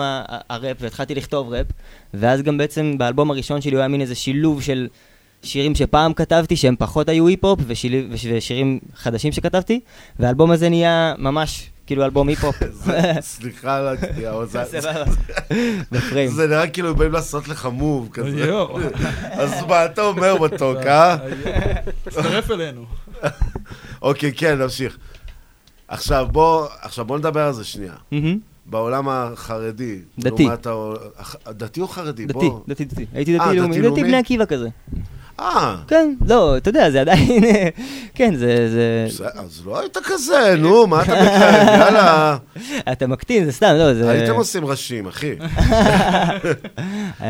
הראפ, 0.49 0.77
והתחלתי 0.79 1.15
לכתוב 1.15 1.53
ראפ, 1.53 1.67
ואז 2.13 2.41
גם 2.41 2.57
בעצם 2.57 2.97
באלבום 2.97 3.31
הראשון 3.31 3.61
שלי 3.61 3.71
הוא 3.71 3.79
היה 3.79 3.87
מין 3.87 4.01
איזה 4.01 4.15
שילוב 4.15 4.61
של... 4.61 4.87
שירים 5.45 5.75
שפעם 5.75 6.13
כתבתי 6.13 6.55
שהם 6.55 6.75
פחות 6.79 7.09
היו 7.09 7.27
היפ-הופ 7.27 7.59
ושילי- 7.67 8.07
וש- 8.11 8.25
ושירים 8.35 8.79
חדשים 8.95 9.31
שכתבתי 9.31 9.79
והאלבום 10.19 10.51
הזה 10.51 10.69
נהיה 10.69 11.13
ממש 11.17 11.69
כאילו 11.87 12.05
אלבום 12.05 12.27
היפ-הופ. 12.29 12.55
סליחה 13.19 13.77
על 13.77 13.87
הקטיעה, 13.87 14.45
זה... 14.45 14.63
סבבה. 14.65 15.03
בפריים. 15.91 16.29
זה 16.31 16.47
נראה 16.47 16.67
כאילו 16.67 16.95
באים 16.95 17.11
לעשות 17.11 17.47
לך 17.47 17.65
מוב 17.71 18.09
כזה. 18.13 18.51
אז 19.41 19.63
מה 19.67 19.85
אתה 19.85 20.01
אומר 20.01 20.41
מתוק, 20.41 20.77
אה? 20.77 21.17
הצטרף 22.07 22.51
אלינו. 22.51 22.85
אוקיי, 24.01 24.31
כן, 24.33 24.57
נמשיך. 24.61 24.97
עכשיו 25.87 26.27
בוא, 26.31 26.67
עכשיו 26.81 27.05
בוא 27.05 27.17
נדבר 27.17 27.41
על 27.41 27.53
זה 27.53 27.63
שנייה. 27.63 27.93
בעולם 28.65 29.09
החרדי. 29.09 29.99
דתי. 30.19 30.43
לעומת 30.43 30.67
הח- 31.17 31.35
דתי 31.49 31.81
או 31.81 31.87
חרדי? 31.87 32.25
דתי. 32.25 32.49
דתי, 32.67 32.85
דתי. 32.85 33.05
הייתי 33.13 33.39
אה, 33.39 33.45
דתי 33.47 33.55
לאומי, 33.59 33.81
דתי 33.81 34.03
בני 34.03 34.17
עקיבא 34.17 34.45
כזה. 34.45 34.69
אה. 35.39 35.75
כן, 35.87 36.13
לא, 36.27 36.57
אתה 36.57 36.69
יודע, 36.69 36.91
זה 36.91 37.01
עדיין, 37.01 37.43
כן, 38.15 38.35
זה, 38.35 38.67
אז 39.35 39.61
לא 39.65 39.79
היית 39.79 39.97
כזה, 40.03 40.55
נו, 40.57 40.87
מה 40.87 41.03
אתה 41.03 41.11
מקיים? 41.11 41.67
יאללה. 41.79 42.37
אתה 42.91 43.07
מקטין, 43.07 43.45
זה 43.45 43.51
סתם, 43.51 43.73
לא, 43.77 43.93
זה... 43.93 44.09
הייתם 44.11 44.33
עושים 44.35 44.65
ראשים, 44.65 45.07
אחי. 45.07 45.31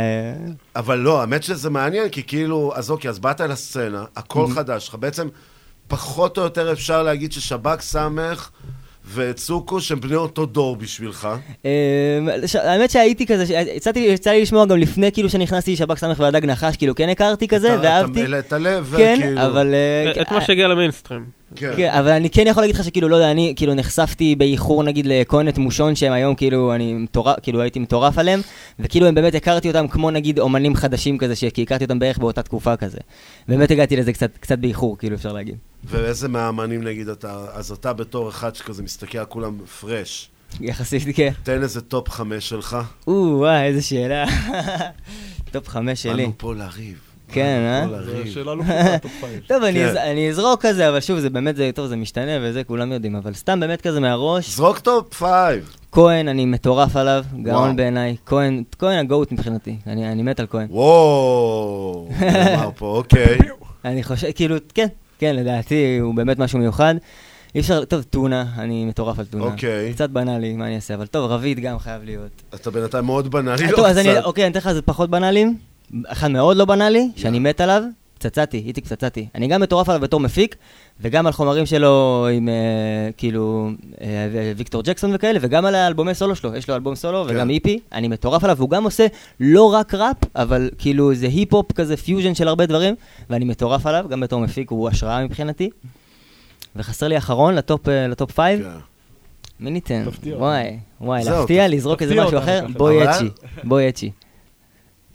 אבל 0.76 0.98
לא, 0.98 1.22
האמת 1.22 1.44
שזה 1.44 1.70
מעניין, 1.70 2.10
כי 2.10 2.24
כאילו, 2.28 2.72
אז 2.76 2.90
אוקיי, 2.92 3.10
אז 3.10 3.20
באת 3.20 3.42
לסצנה, 3.42 4.04
הכל 4.16 4.46
Mhm. 4.50 4.56
חדש 4.56 4.90
לך. 4.90 4.96
בעצם, 4.96 5.28
פחות 5.88 6.38
או 6.38 6.44
יותר 6.44 6.72
אפשר 6.72 7.04
להגיד 7.04 7.32
ששב"כ 7.32 7.82
סמך 7.82 8.50
וצוקו, 9.14 9.82
שהם 9.82 10.00
בני 10.00 10.16
אותו 10.16 10.46
דור 10.46 10.76
בשבילך. 10.76 11.28
אה, 11.66 11.70
ש- 12.46 12.56
האמת 12.56 12.90
שהייתי 12.90 13.26
כזה, 13.26 13.54
יצא 13.96 14.32
לי 14.32 14.42
לשמוע 14.42 14.66
גם 14.66 14.78
לפני 14.78 15.12
כאילו 15.12 15.30
שנכנסתי 15.30 15.74
לשב"כ 15.74 15.98
סמך 15.98 16.20
והדג 16.20 16.46
נחש, 16.46 16.76
כאילו 16.78 16.96
כן 16.96 17.10
הכרתי 17.10 17.48
כזה, 17.48 17.78
ואהבתי. 17.82 18.20
אתה 18.20 18.28
מלא 18.30 18.40
את 18.40 18.54
הלב, 18.54 18.94
כן, 18.98 19.38
אבל... 19.38 19.74
אה, 19.74 20.22
את 20.22 20.32
מה 20.32 20.42
שהגיע 20.42 20.68
למיינסטרים. 20.68 21.26
כן. 21.56 21.72
כן, 21.78 21.90
אבל 21.94 22.12
אני 22.12 22.30
כן 22.30 22.44
יכול 22.48 22.64
להגיד 22.64 22.76
לך 22.76 22.84
שכאילו, 22.84 23.10
לא 23.10 23.16
יודע, 23.16 23.32
אני 23.32 23.54
כאילו 23.56 23.74
נחשפתי 23.74 24.36
באיחור 24.36 24.84
נגיד 24.84 25.06
לכהנת 25.10 25.58
מושון, 25.58 25.96
שהם 25.96 26.14
היום 26.14 26.36
כאילו, 26.36 26.76
אני 26.76 26.94
מטורף, 26.94 27.36
כאילו 27.42 27.62
הייתי 27.62 27.80
מטורף 27.80 28.18
עליהם, 28.18 28.42
וכאילו 28.80 29.08
הם 29.08 29.16
באמת 29.16 29.36
הכרתי 29.36 29.68
אותם 29.68 29.88
כמו 29.88 30.12
נגיד 30.12 30.40
אומנים 30.40 30.76
חדשים 30.76 31.18
כזה, 31.18 31.34
כי 31.54 31.62
הכרתי 31.62 31.84
אותם 31.84 32.00
בערך 32.00 32.18
באותה 32.18 32.42
תקופה 32.42 32.76
כזה. 32.76 32.98
באמת 33.48 33.72
הגעתי 33.72 33.96
לזה 33.96 34.14
קצת, 34.14 34.30
קצת 34.40 34.58
באיחור, 34.60 34.98
כאילו 34.98 35.16
אפשר 35.16 35.34
להגיד. 35.34 35.56
ואיזה 35.86 36.28
מהאמנים 36.28 36.84
נגיד 36.84 37.10
אתה, 37.10 37.46
אז 37.54 37.72
אתה 37.72 37.94
בתור 37.94 38.30
אחד 38.30 38.56
שכזה 38.56 38.84
מסתכל 38.84 39.18
על 39.18 39.26
כולם 39.26 39.58
פרש. 39.82 40.30
יחסית, 40.62 41.04
כן. 41.16 41.32
תן 41.44 41.62
איזה 41.62 41.82
top 41.82 42.10
חמש 42.10 42.50
שלך. 42.50 42.78
או, 43.08 43.36
וואי, 43.38 43.64
איזה 43.64 43.82
שאלה. 43.82 44.26
top 45.52 45.68
חמש 45.68 46.04
שלי. 46.04 46.24
באנו 46.24 46.34
פה 46.38 46.56
לריב. 46.56 47.00
כן, 47.32 47.88
אה? 47.92 48.02
זו 48.26 48.32
שאלה 48.34 48.56
לא 48.56 48.64
פשוטה, 48.64 48.98
top 49.00 49.12
five. 49.20 49.42
טוב, 49.48 49.64
אני 49.64 49.80
כן. 49.80 49.98
אני 49.98 50.30
אזרוק 50.30 50.66
כזה, 50.66 50.90
אבל 50.90 51.00
שוב, 51.00 51.20
זה 51.20 51.30
באמת, 51.30 51.56
זה 51.56 51.72
טוב, 51.76 51.88
זה 51.88 51.96
משתנה 51.96 52.32
וזה, 52.42 52.64
כולם 52.64 52.92
יודעים, 52.92 53.16
אבל 53.16 53.34
סתם 53.34 53.60
באמת 53.60 53.82
כזה 53.82 54.00
מהראש. 54.00 54.56
זרוק 54.56 54.80
top 54.80 55.14
five. 55.14 55.76
כהן, 55.92 56.28
אני 56.28 56.46
מטורף 56.46 56.96
עליו. 56.96 57.24
גאון 57.44 57.76
בעיניי. 57.76 58.16
כהן, 58.26 58.64
כהן 58.80 58.98
ה 59.00 59.06
GOAT 59.06 59.32
מבחינתי, 59.32 59.76
אני 59.88 60.12
אני 60.12 60.24
מת 60.24 60.40
על 60.40 60.48
כהן. 60.50 60.68
וואו, 60.70 62.10
נאמר 62.22 62.70
פה, 62.76 62.86
אוקיי. 62.86 63.38
אני 63.86 64.04
חושב, 64.04 64.28
כאילו, 64.36 64.56
כן, 64.74 64.88
כן, 65.26 65.36
לדעתי 65.36 65.98
הוא 66.02 66.16
באמת 66.16 66.40
משהו 66.40 66.60
מיוחד. 66.60 66.96
אי 67.56 67.60
אפשר, 67.60 67.86
טוב, 67.86 68.04
טונה, 68.04 68.46
אני 68.58 68.86
מטורף 68.86 69.20
על 69.20 69.26
טונה. 69.26 69.44
אוקיי. 69.44 69.94
קצת 69.94 70.10
בנאלי, 70.10 70.54
מה 70.54 70.66
אני 70.66 70.76
אעשה, 70.76 70.94
אבל 70.94 71.08
טוב, 71.08 71.32
רביד 71.32 71.60
גם 71.60 71.80
חייב 71.80 72.04
להיות. 72.04 72.42
אתה 72.56 72.72
בינתיים 72.72 73.06
מאוד 73.06 73.32
בנאלי, 73.32 73.66
אה, 73.66 73.72
לא 73.72 73.76
טוב, 73.76 73.86
אז 73.86 73.98
אני, 73.98 74.12
קצת. 74.12 74.24
אוקיי, 74.24 74.44
אני 74.46 74.52
אתן 74.52 74.60
לך 74.60 74.70
פחות 74.86 75.10
בנאליים. 75.10 75.58
אחד 76.08 76.28
מאוד 76.28 76.58
לא 76.58 76.66
בנאלי, 76.66 77.12
שאני 77.16 77.40
מת 77.40 77.62
עליו, 77.62 77.84
פצצתי, 78.18 78.64
איציק 78.68 78.86
פצצתי. 78.86 79.28
אני 79.36 79.48
גם 79.48 79.62
מטורף 79.62 79.90
עליו 79.90 80.02
בתור 80.02 80.20
מפיק, 80.20 80.56
וגם 81.02 81.28
על 81.28 81.34
חומרים 81.34 81.66
שלו 81.66 82.28
עם, 82.34 82.50
אה, 82.50 83.12
כאילו, 83.18 83.70
אה, 84.02 84.08
ויקטור 84.56 84.82
ג'קסון 84.84 85.12
וכאלה, 85.16 85.40
וגם 85.42 85.66
על 85.66 85.76
האלבומי 85.76 86.14
סולו 86.14 86.36
שלו, 86.36 86.56
יש 86.56 86.70
לו 86.70 86.76
אלבום 86.76 86.96
סולו 86.96 87.26
כן. 87.28 87.36
וגם 87.36 87.50
איפי, 87.50 87.80
אני 87.92 88.08
מטורף 88.08 88.44
עליו, 88.44 88.58
והוא 88.58 88.70
גם 88.70 88.84
עושה 88.84 89.08
לא 89.40 89.74
רק 89.74 89.94
ראפ, 89.94 90.18
אבל 90.36 90.70
כאילו 90.78 91.16
זה 91.16 91.28
היפ-הופ 91.28 91.72
כזה, 91.72 91.98
פיוז'ן 91.98 92.36
של 92.36 92.48
הרבה 92.48 92.66
דברים, 92.66 92.96
ואני 93.30 93.46
מטורף 93.46 93.86
עליו, 93.86 94.06
גם 94.10 94.20
בתור 94.20 94.42
מפיק 94.42 94.70
הוא 94.70 94.90
השראה 94.90 95.26
מבחינתי. 95.26 95.70
וחסר 96.76 97.08
לי 97.08 97.18
אחרון 97.18 97.56
ל 97.56 97.63
top, 97.63 97.90
אה, 97.90 98.08
ל 98.08 98.14
top 98.14 98.32
five. 98.32 98.68
מי 99.60 99.72
ניתן? 99.72 100.06
תפתיע 100.06 100.38
וואי, 100.38 100.78
וואי, 101.02 101.24
להפתיע, 101.24 101.68
לזרוק 101.68 102.02
איזה 102.02 102.16
משהו 102.16 102.38
אחר? 102.38 102.66
בואי 102.78 103.10
אצ'י, 103.10 103.30
בואי 103.64 103.90
אצ'י. 103.90 104.12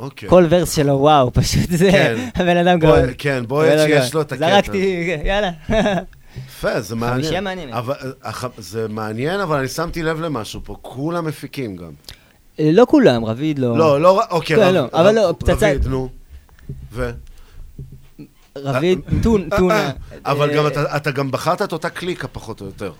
אוקיי. 0.01 0.29
כל 0.29 0.47
verse 0.51 0.77
שלו, 0.77 0.93
וואו, 0.93 1.33
פשוט 1.33 1.71
זה, 1.71 1.91
כן. 1.93 2.29
הבן 2.35 2.57
אדם 2.57 2.79
גאון. 2.79 2.99
כן, 3.19 3.45
בואי 3.49 3.69
הבן 3.73 3.79
אצ'י, 3.79 3.95
אדם 3.97 4.03
יש 4.05 4.15
לו 4.15 4.21
את. 4.21 4.33
הקטע. 4.33 4.51
זרקתי, 4.51 4.77
יאללה. 5.25 5.51
יפה, 6.47 6.81
זה 6.81 6.97
מעניין. 6.97 7.17
חמישייה 7.21 7.41
מעניינת. 7.41 7.75
אבל, 7.75 7.95
אה, 8.05 8.11
הח- 8.23 8.45
זה 8.59 8.89
מעניין, 8.89 9.41
אבל 9.41 9.59
אני 9.59 9.69
שמתי 9.69 10.03
לב 10.03 10.21
למשהו 10.21 10.61
פה, 10.65 10.77
כולם 10.83 11.25
מפיקים 11.27 11.77
גם. 11.77 11.91
אה, 12.61 12.71
לא 12.73 12.87
כולם, 12.89 13.25
רביד 13.25 13.59
לא. 13.59 13.79
לא, 13.79 14.01
לא, 14.01 14.23
אוקיי, 14.31 14.57
כן, 14.57 14.63
רב- 14.63 14.75
לא, 14.75 14.87
אבל 14.93 15.15
לא, 15.15 15.35
פצצה. 15.39 15.53
רביד, 15.71 15.87
נו. 15.87 16.09
ו? 16.93 17.11
רביד, 18.57 19.01
טון- 19.23 19.49
טונה. 19.59 19.91
אבל 20.25 20.51
אה, 20.51 20.57
גם 20.57 20.67
אתה- 20.67 20.97
אתה 20.97 21.11
גם 21.11 21.31
בחרת 21.31 21.63
את 21.63 21.73
אותה 21.73 21.89
קליקה, 21.91 22.29
פחות 22.29 22.61
או 22.61 22.67
יותר. 22.67 22.93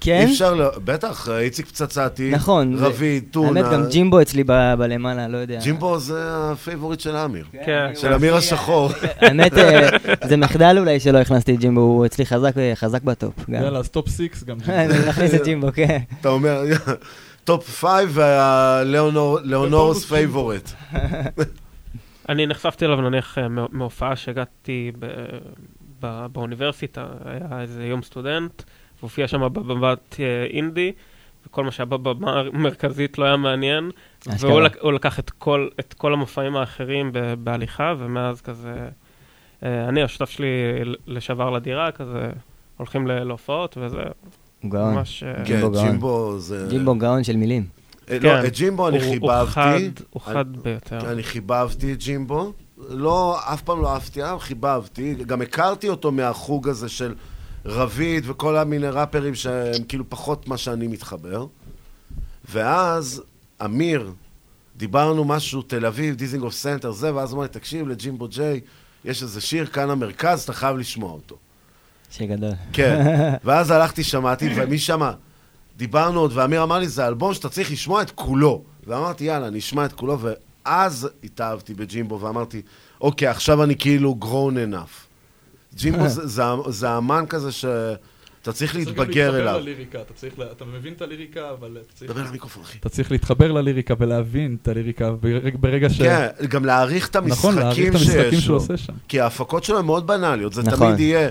כן? 0.00 0.24
אי 0.26 0.32
אפשר, 0.32 0.54
ל- 0.54 0.68
בטח, 0.84 1.28
איציק 1.28 1.66
פצצתי, 1.66 2.30
נכון. 2.30 2.76
זה- 2.76 2.86
רביד, 2.86 3.24
טונה. 3.30 3.60
האמת, 3.60 3.72
גם 3.72 3.86
ג'ימבו 3.88 4.22
אצלי 4.22 4.44
ב- 4.46 4.74
בלמעלה, 4.78 5.28
לא 5.28 5.36
יודע. 5.38 5.58
ג'ימבו 5.62 5.98
זה 5.98 6.20
ה 6.32 6.40
favorite 6.40 7.00
של 7.00 7.16
אמיר. 7.16 7.44
כן. 7.64 7.90
של 7.94 8.12
אמיר 8.14 8.36
השחור. 8.36 8.90
האמת, 9.20 9.58
אה, 9.58 9.88
זה 10.28 10.36
מחדל 10.36 10.76
אולי 10.78 11.00
שלא 11.00 11.18
הכנסתי 11.18 11.54
את 11.54 11.60
ג'ימבו, 11.60 11.80
הוא 11.80 12.06
אצלי 12.06 12.26
חזק 12.26 12.52
חזק 12.74 13.02
ב 13.02 13.12
top. 13.12 13.50
גם. 13.50 13.62
יאללה, 13.62 13.78
אז 13.78 13.88
top 13.88 14.08
six 14.08 14.44
גם. 14.44 14.56
נכניס 15.08 15.34
את 15.34 15.44
ג'ימבו, 15.44 15.68
כן. 15.74 15.98
אתה 16.20 16.28
אומר, 16.28 16.62
top 17.44 17.68
five 17.70 18.10
וה 18.12 18.60
honors 18.60 20.04
favorite. 20.04 20.68
אני 22.28 22.46
נחשפתי 22.46 22.84
אליו 22.86 23.00
נניח 23.00 23.38
אה, 23.38 23.46
מהופעה 23.72 24.16
שהגעתי 24.16 24.92
באוניברסיטה, 26.32 27.06
היה 27.24 27.60
איזה 27.60 27.84
יום 27.84 28.02
סטודנט, 28.02 28.62
והופיע 29.02 29.28
שם 29.28 29.40
בבמת 29.52 30.16
אה, 30.20 30.24
אינדי, 30.50 30.92
וכל 31.46 31.64
מה 31.64 31.70
שהיה 31.70 31.86
בבמה 31.86 32.40
המרכזית 32.40 33.18
לא 33.18 33.24
היה 33.24 33.36
מעניין. 33.36 33.90
והוא 34.38 34.60
לק- 34.60 34.78
הוא 34.80 34.92
לקח 34.92 35.18
את 35.18 35.30
כל, 35.30 35.68
את 35.80 35.94
כל 35.94 36.12
המופעים 36.12 36.56
האחרים 36.56 37.10
ב- 37.12 37.34
בהליכה, 37.44 37.94
ומאז 37.98 38.40
כזה, 38.40 38.74
אה, 39.62 39.88
אני, 39.88 40.02
השותף 40.02 40.30
שלי 40.30 40.46
לשעבר 41.06 41.50
לדירה, 41.50 41.90
כזה, 41.92 42.30
הולכים 42.76 43.06
להופעות, 43.06 43.78
וזה 43.80 43.96
גאון. 44.68 44.94
ממש... 44.94 45.22
אה, 45.22 45.44
כן, 45.44 45.60
גאון. 45.60 45.72
ג'ימבו 45.72 46.38
זה... 46.38 46.66
ג'ימבו 46.70 46.94
גאון 46.94 47.24
של 47.24 47.36
מילים. 47.36 47.66
אה, 48.10 48.18
כן. 48.20 48.26
לא, 48.42 48.46
את 48.46 48.52
ג'ימבו 48.56 48.88
אני 48.88 49.00
חיבבתי. 49.00 49.50
חד- 49.50 49.70
הוא 50.10 50.22
אני- 50.26 50.34
חד 50.34 50.56
ביותר. 50.56 51.12
אני 51.12 51.22
חיבבתי 51.22 51.92
את 51.92 51.98
ג'ימבו. 51.98 52.52
לא, 52.88 53.38
אף 53.52 53.62
פעם 53.62 53.82
לא 53.82 53.92
אהבתי, 53.94 54.24
אבל 54.24 54.38
חיבבתי. 54.38 55.14
גם 55.26 55.42
הכרתי 55.42 55.88
אותו 55.88 56.12
מהחוג 56.12 56.68
הזה 56.68 56.88
של 56.88 57.14
רביד 57.64 58.24
וכל 58.26 58.56
המיני 58.56 58.88
ראפרים 58.88 59.34
שהם 59.34 59.84
כאילו 59.88 60.04
פחות 60.10 60.48
מה 60.48 60.56
שאני 60.56 60.86
מתחבר. 60.86 61.46
ואז 62.50 63.22
אמיר, 63.64 64.12
דיברנו 64.76 65.24
משהו, 65.24 65.62
תל 65.62 65.86
אביב, 65.86 66.14
דיזינגוף 66.14 66.54
סנטר, 66.54 66.92
זה, 66.92 67.14
ואז 67.14 67.34
אמר 67.34 67.42
לי, 67.42 67.48
תקשיב 67.48 67.88
לג'ימבו 67.88 68.28
ג'יי, 68.28 68.60
יש 69.04 69.22
איזה 69.22 69.40
שיר 69.40 69.66
כאן 69.66 69.90
המרכז, 69.90 70.42
אתה 70.42 70.52
חייב 70.52 70.76
לשמוע 70.76 71.12
אותו. 71.12 71.36
שיר 72.10 72.26
גדול. 72.26 72.52
כן. 72.72 73.04
ואז 73.44 73.70
הלכתי, 73.70 74.04
שמעתי, 74.04 74.48
ומשם 74.56 75.10
דיברנו 75.76 76.20
עוד, 76.20 76.32
ואמיר 76.34 76.62
אמר 76.62 76.78
לי, 76.78 76.88
זה 76.88 77.06
אלבום 77.06 77.34
שאתה 77.34 77.48
צריך 77.48 77.70
לשמוע 77.70 78.02
את 78.02 78.10
כולו. 78.10 78.62
ואמרתי, 78.86 79.24
יאללה, 79.24 79.48
אני 79.48 79.58
אשמע 79.58 79.84
את 79.84 79.92
כולו, 79.92 80.18
ואז 80.20 81.08
התאהבתי 81.24 81.74
בג'ימבו, 81.74 82.20
ואמרתי, 82.20 82.62
אוקיי, 83.00 83.28
עכשיו 83.28 83.62
אני 83.62 83.76
כאילו 83.76 84.16
grown 84.20 84.72
enough. 84.72 85.11
ג'ימבו 85.74 86.04
זה, 86.70 86.96
אמן 86.98 87.24
כזה 87.28 87.52
שאתה 87.52 88.02
צריך 88.52 88.74
להתבגר 88.76 89.04
צריך 89.04 89.16
גם 89.16 89.34
אליו. 89.34 89.44
להתחבר 89.44 89.58
לליריקה, 89.60 90.00
אתה 90.00 90.14
צריך, 90.14 90.34
אתה 90.52 90.64
מבין 90.64 90.92
את 90.92 91.02
הליריקה, 91.02 91.50
אבל 91.50 91.78
אתה 91.86 91.92
צריך... 91.94 92.10
דבר 92.10 92.22
למיקרופון, 92.22 92.62
אחי. 92.62 92.78
אתה 92.78 92.88
צריך 92.88 93.12
להתחבר 93.12 93.52
לליריקה 93.52 93.94
ולהבין 93.98 94.56
את 94.62 94.68
הליריקה, 94.68 95.10
ברגע- 95.60 95.90
ש... 95.90 96.02
כן, 96.02 96.26
גם 96.48 96.64
להעריך 96.64 97.08
את 97.08 97.16
נכון, 97.16 97.54
להעריך 97.54 97.78
המשחקים 97.78 97.88
את 97.88 97.94
המשחקים 97.94 98.30
שיש 98.30 98.44
שהוא 98.44 98.54
לו. 98.56 98.60
עושה 98.60 98.76
שם. 98.76 98.92
כי 99.08 99.20
ההפקות 99.20 99.64
שלו 99.64 99.78
הן 99.78 99.84
מאוד 99.86 100.06
בנאליות, 100.06 100.52
זה 100.52 100.62
נכון. 100.62 100.86
תמיד 100.88 101.00
יהיה 101.00 101.30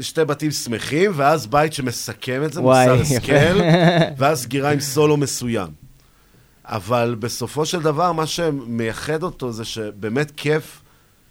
שתי 0.00 0.24
בתים 0.24 0.50
שמחים, 0.50 1.10
ואז 1.14 1.46
בית 1.46 1.72
שמסכם 1.72 2.44
את 2.44 2.52
זה, 2.52 2.60
מוסר. 2.60 3.00
השכל, 3.00 3.60
ואז 4.18 4.42
סגירה 4.42 4.70
עם 4.72 4.80
סולו 4.80 5.16
מסוים. 5.16 5.68
אבל 6.64 7.16
בסופו 7.18 7.66
של 7.66 7.82
דבר, 7.82 8.12
מה 8.12 8.26
שמייחד 8.26 9.22
אותו 9.22 9.52
זה 9.52 9.64
שבאמת 9.64 10.32
כיף 10.36 10.82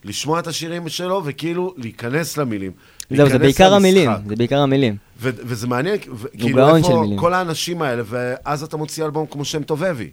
לשמוע 0.03 0.39
את 0.39 0.47
השירים 0.47 0.89
שלו, 0.89 1.21
וכאילו 1.25 1.73
להיכנס 1.77 2.37
למילים. 2.37 2.71
זהו, 3.09 3.17
זה 3.17 3.23
להיכנס 3.23 3.41
בעיקר 3.41 3.63
למשחק. 3.69 3.77
המילים, 3.77 4.11
זה 4.27 4.35
בעיקר 4.35 4.59
המילים. 4.59 4.95
ו- 5.21 5.29
וזה 5.33 5.67
מעניין, 5.67 5.97
ו- 6.13 6.27
כאילו 6.37 6.75
איפה 6.75 7.01
מילים. 7.01 7.19
כל 7.19 7.33
האנשים 7.33 7.81
האלה, 7.81 8.03
ואז 8.05 8.63
אתה 8.63 8.77
מוציא 8.77 9.05
אלבום 9.05 9.25
כמו 9.25 9.45
שם 9.45 9.63
טובבי. 9.63 10.09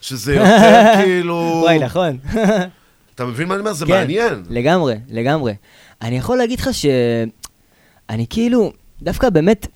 שזה 0.00 0.34
יותר 0.36 1.04
כאילו... 1.04 1.34
וואי, 1.62 1.78
נכון. 1.78 2.18
אתה 3.14 3.24
מבין 3.24 3.48
מה 3.48 3.54
אני 3.54 3.60
אומר? 3.60 3.72
זה 3.72 3.86
כן, 3.86 3.92
מעניין. 3.92 4.42
לגמרי, 4.50 4.94
לגמרי. 5.10 5.54
אני 6.02 6.16
יכול 6.16 6.38
להגיד 6.38 6.60
לך 6.60 6.68
ש... 6.74 6.86
אני 8.10 8.26
כאילו, 8.30 8.72
דווקא 9.02 9.30
באמת, 9.30 9.66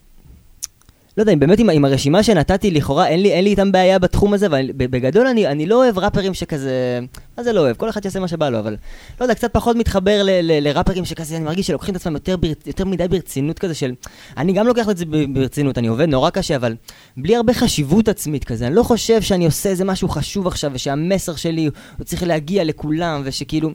לא 1.17 1.21
יודע, 1.21 1.35
באמת 1.35 1.59
עם, 1.59 1.69
עם 1.69 1.85
הרשימה 1.85 2.23
שנתתי, 2.23 2.71
לכאורה 2.71 3.07
אין 3.07 3.21
לי, 3.21 3.31
אין 3.31 3.43
לי 3.43 3.49
איתם 3.49 3.71
בעיה 3.71 3.99
בתחום 3.99 4.33
הזה, 4.33 4.45
אבל 4.45 4.69
בגדול 4.75 5.27
אני, 5.27 5.47
אני 5.47 5.65
לא 5.65 5.75
אוהב 5.75 5.99
ראפרים 5.99 6.33
שכזה... 6.33 6.99
מה 7.39 7.43
זה 7.43 7.53
לא 7.53 7.61
אוהב? 7.61 7.75
כל 7.75 7.89
אחד 7.89 8.05
יעשה 8.05 8.19
מה 8.19 8.27
שבא 8.27 8.49
לו, 8.49 8.59
אבל 8.59 8.75
לא 9.19 9.25
יודע, 9.25 9.35
קצת 9.35 9.53
פחות 9.53 9.75
מתחבר 9.75 10.21
לראפרים 10.41 11.05
שכזה, 11.05 11.35
אני 11.35 11.45
מרגיש 11.45 11.67
שלוקחים 11.67 11.95
את 11.95 11.99
עצמם 11.99 12.13
יותר, 12.13 12.37
בר, 12.37 12.47
יותר 12.65 12.85
מדי 12.85 13.07
ברצינות 13.07 13.59
כזה 13.59 13.73
של... 13.73 13.93
אני 14.37 14.53
גם 14.53 14.67
לוקח 14.67 14.89
את 14.89 14.97
זה 14.97 15.05
ברצינות, 15.33 15.77
אני 15.77 15.87
עובד 15.87 16.09
נורא 16.09 16.29
קשה, 16.29 16.55
אבל 16.55 16.75
בלי 17.17 17.35
הרבה 17.35 17.53
חשיבות 17.53 18.07
עצמית 18.07 18.43
כזה. 18.43 18.67
אני 18.67 18.75
לא 18.75 18.83
חושב 18.83 19.21
שאני 19.21 19.45
עושה 19.45 19.69
איזה 19.69 19.85
משהו 19.85 20.09
חשוב 20.09 20.47
עכשיו, 20.47 20.71
ושהמסר 20.73 21.35
שלי 21.35 21.69
הוא 21.97 22.05
צריך 22.05 22.23
להגיע 22.23 22.63
לכולם, 22.63 23.21
ושכאילו... 23.25 23.69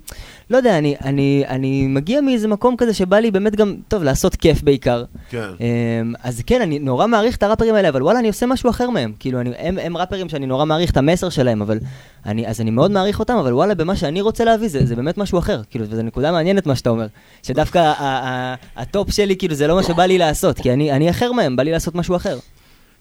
לא 0.50 0.56
יודע, 0.56 0.78
אני, 0.78 0.94
אני, 1.04 1.44
אני 1.48 1.86
מגיע 1.86 2.20
מאיזה 2.20 2.48
מקום 2.48 2.76
כזה 2.76 2.94
שבא 2.94 3.16
לי 3.16 3.30
באמת 3.30 3.56
גם, 3.56 3.76
טוב, 3.88 4.02
לעשות 4.02 4.36
כיף 4.36 4.62
בעיקר. 4.62 5.04
כן. 5.30 5.48
אמ, 5.60 6.14
אז 6.22 6.42
כן, 6.46 6.62
אני 6.62 6.78
נורא 6.78 7.06
מעריך 7.06 7.36
את 7.36 7.42
הראפרים 7.42 7.74
האלה, 7.74 7.88
אבל 7.88 8.02
וואלה, 8.02 8.18
אני 8.18 8.28
עושה 8.28 8.46
משהו 8.46 8.70
אחר 8.70 8.90
מהם. 8.90 9.12
כאילו, 9.18 9.40
אני, 9.40 9.50
הם, 9.58 9.78
הם 9.78 9.96
ראפרים 9.96 10.28
שאני 10.28 10.46
נורא 10.46 10.64
מעריך 10.64 10.90
את 10.90 10.96
המסר 10.96 11.28
שלהם, 11.28 11.62
אבל 11.62 11.78
אני, 12.26 12.46
אז 12.46 12.60
אני 12.60 12.70
מאוד 12.70 12.90
מעריך 12.90 13.20
אותם, 13.20 13.36
אבל 13.36 13.52
וואלה, 13.52 13.74
במה 13.74 13.96
שאני 13.96 14.20
רוצה 14.20 14.44
להביא 14.44 14.68
זה, 14.68 14.86
זה 14.86 14.96
באמת 14.96 15.18
משהו 15.18 15.38
אחר. 15.38 15.60
כאילו, 15.70 15.84
וזו 15.88 16.02
נקודה 16.02 16.32
מעניינת 16.32 16.66
מה 16.66 16.76
שאתה 16.76 16.90
אומר. 16.90 17.06
שדווקא 17.42 17.92
ה 18.76 18.85
top 18.85 19.10
שלי, 19.10 19.36
כאילו, 19.36 19.54
זה 19.54 19.66
לא 19.66 19.74
מה 19.76 19.82
שבא 19.82 20.02
לי 20.02 20.18
לעשות, 20.18 20.58
כי 20.58 20.72
אני, 20.72 20.92
אני 20.92 21.10
אחר 21.10 21.32
מהם, 21.32 21.56
בא 21.56 21.62
לי 21.62 21.70
לעשות 21.72 21.94
משהו 21.94 22.16
אחר. 22.16 22.38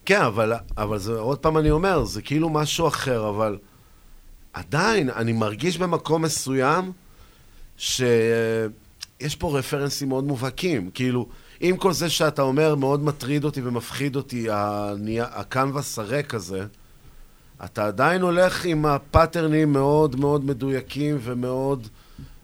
כן, 0.06 0.22
אבל, 0.22 0.54
אבל 0.78 0.98
זה, 0.98 1.14
עוד 1.14 1.38
פעם 1.38 1.58
אני 1.58 1.72
אומר, 1.72 2.04
זה 2.04 2.22
כאילו 2.22 2.50
משהו 2.50 2.88
אחר, 2.88 3.30
אבל 3.30 3.58
עדיין, 4.54 5.10
אני 5.10 5.34
מרגיש 5.34 5.78
במקום 5.78 6.22
מסוים 6.22 6.92
שיש 7.78 9.36
פה 9.40 9.58
רפרנסים 9.58 10.10
מאוד 10.10 10.24
מובהקים. 10.24 10.90
כאילו, 10.94 11.28
עם 11.60 11.78
כל 11.78 11.94
זה 11.94 12.10
שאתה 12.10 12.42
אומר, 12.42 12.76
מאוד 12.76 13.04
מטריד 13.04 13.44
אותי 13.44 13.62
ומפחיד 13.64 14.16
אותי, 14.16 14.48
הקנבס 15.20 16.00
הריק 16.00 16.34
הזה, 16.34 16.66
אתה 17.66 17.88
עדיין 17.88 18.22
הולך 18.22 18.66
עם 18.66 18.86
הפאטרנים 18.86 19.74
מאוד 19.74 20.20
מאוד 20.20 20.46
מדויקים 20.46 21.18
ומאוד, 21.24 21.88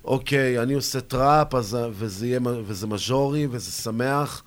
אוקיי, 0.06 0.60
אני 0.64 0.74
עושה 0.74 1.02
טראפ, 1.02 1.56
אז, 1.56 1.78
וזה, 1.91 2.28
יהיה, 2.28 2.40
וזה 2.66 2.88
מז'ורי, 2.88 3.48
וזה 3.52 3.72
שמח, 3.72 4.44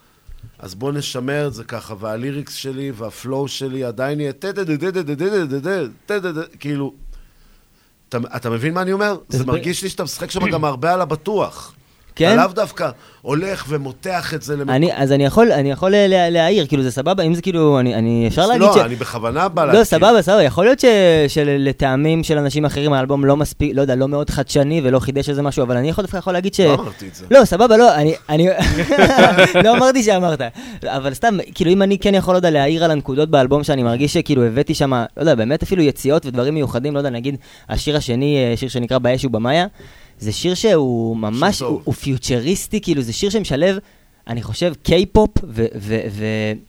אז 0.59 0.75
בוא 0.75 0.93
נשמר 0.93 1.47
את 1.47 1.55
זה 1.55 1.65
ככה, 1.65 1.95
וה 1.99 2.13
lyrics 2.13 2.55
שלי 2.55 2.91
וה 2.91 3.10
flow 3.10 3.49
שלי 3.49 3.85
עדיין 3.85 4.21
יהיה 4.21 4.33
כאילו, 6.59 6.95
אתה 8.37 8.51
מבין 8.51 8.75
מה 8.75 8.83
אני 8.83 8.93
אומר? 8.93 9.17
זה 9.29 9.45
מרגיש 9.45 9.83
לי 9.83 9.89
שאתה 9.89 10.05
משחק 10.05 10.31
שם 10.31 10.51
גם 10.51 10.65
הרבה 10.65 10.95
על 10.95 11.01
הבטוח. 11.01 11.75
כן? 12.17 12.33
אתה 12.35 12.43
לאו 12.45 12.53
דווקא 12.53 12.91
הולך 13.23 13.65
ומותח 13.69 14.35
את 14.35 14.43
זה 14.43 14.57
למקום... 14.57 14.71
אני, 14.75 14.91
אז 14.97 15.13
אני 15.13 15.25
יכול, 15.25 15.53
אני 15.53 15.71
יכול 15.71 15.91
לה- 15.91 16.31
להעיר, 16.31 16.67
כאילו, 16.67 16.83
זה 16.83 16.91
סבבה, 16.91 17.23
אם 17.23 17.35
זה 17.35 17.43
כאילו, 17.43 17.81
אני, 17.81 17.95
אני 17.95 18.25
אפשר 18.29 18.47
להגיד 18.47 18.63
לא, 18.63 18.75
ש... 18.75 18.79
אני 18.79 18.97
בכוונה 18.97 19.49
בא 19.49 19.65
לא, 19.65 19.73
להזכיר. 19.73 19.99
סבבה, 19.99 20.23
סבבה, 20.23 20.43
יכול 20.43 20.65
להיות 20.65 20.81
ש- 20.81 20.85
שלטעמים 21.29 22.25
של 22.25 22.39
אנשים 22.39 22.65
אחרים 22.65 22.93
האלבום 22.93 23.25
לא 23.25 23.37
מספיק, 23.37 23.73
לא 23.75 23.81
יודע, 23.83 23.95
לא 23.95 24.09
מאוד 24.09 24.31
חדשני 24.31 24.81
ולא 24.85 24.99
חידש 24.99 25.29
איזה 25.29 25.43
משהו, 25.43 25.63
אבל 25.63 25.77
אני 25.77 25.89
יכול 25.89 26.03
דווקא 26.05 26.17
יכול 26.17 26.33
להגיד 26.33 26.55
ש... 26.55 26.61
לא 26.61 26.75
אמרתי 26.75 27.09
את 27.09 27.15
זה. 27.15 27.27
לא, 27.31 27.45
סבבה, 27.45 27.77
לא, 27.77 27.95
אני... 27.95 28.15
אני... 28.29 28.49
לא 29.65 29.77
אמרתי 29.77 30.03
שאמרת. 30.03 30.41
אבל 30.87 31.15
סתם, 31.15 31.37
כאילו, 31.55 31.71
אם 31.71 31.83
אני 31.83 31.99
כן 31.99 32.15
יכול, 32.15 32.35
לא 32.35 32.39
יודע, 32.39 32.51
להעיר 32.51 32.85
על 32.85 32.91
הנקודות 32.91 33.31
באלבום 33.31 33.65
שאני 33.65 33.83
מרגיש 33.83 34.13
שכאילו 34.13 34.43
הבאתי 34.45 34.75
שם, 34.75 34.93
לא 34.93 35.05
יודע, 35.23 35.35
באמת 35.35 35.63
אפילו 35.63 35.83
יציאות 35.83 36.27
ודברים 36.27 36.55
מיוחדים, 36.55 36.95
לא 36.95 36.99
יודע, 36.99 37.11
נגיד, 37.11 37.37
השיר 37.69 37.97
השני, 37.97 38.37
אה, 38.51 38.57
שיר 38.57 38.69
שנקרא 38.69 38.99
באש 38.99 39.25
ובמאיה, 39.25 39.67
זה 40.23 40.33
שיר 40.33 40.55
שהוא 40.55 41.17
ממש, 41.17 41.63
הוא, 41.63 41.81
הוא 41.85 41.95
פיוצ'ריסטי, 41.95 42.81
כאילו, 42.81 43.03
זה 43.03 43.13
שיר 43.13 43.31
שמשלב... 43.31 43.79
אני 44.29 44.43
חושב 44.43 44.73
קיי-פופ 44.83 45.31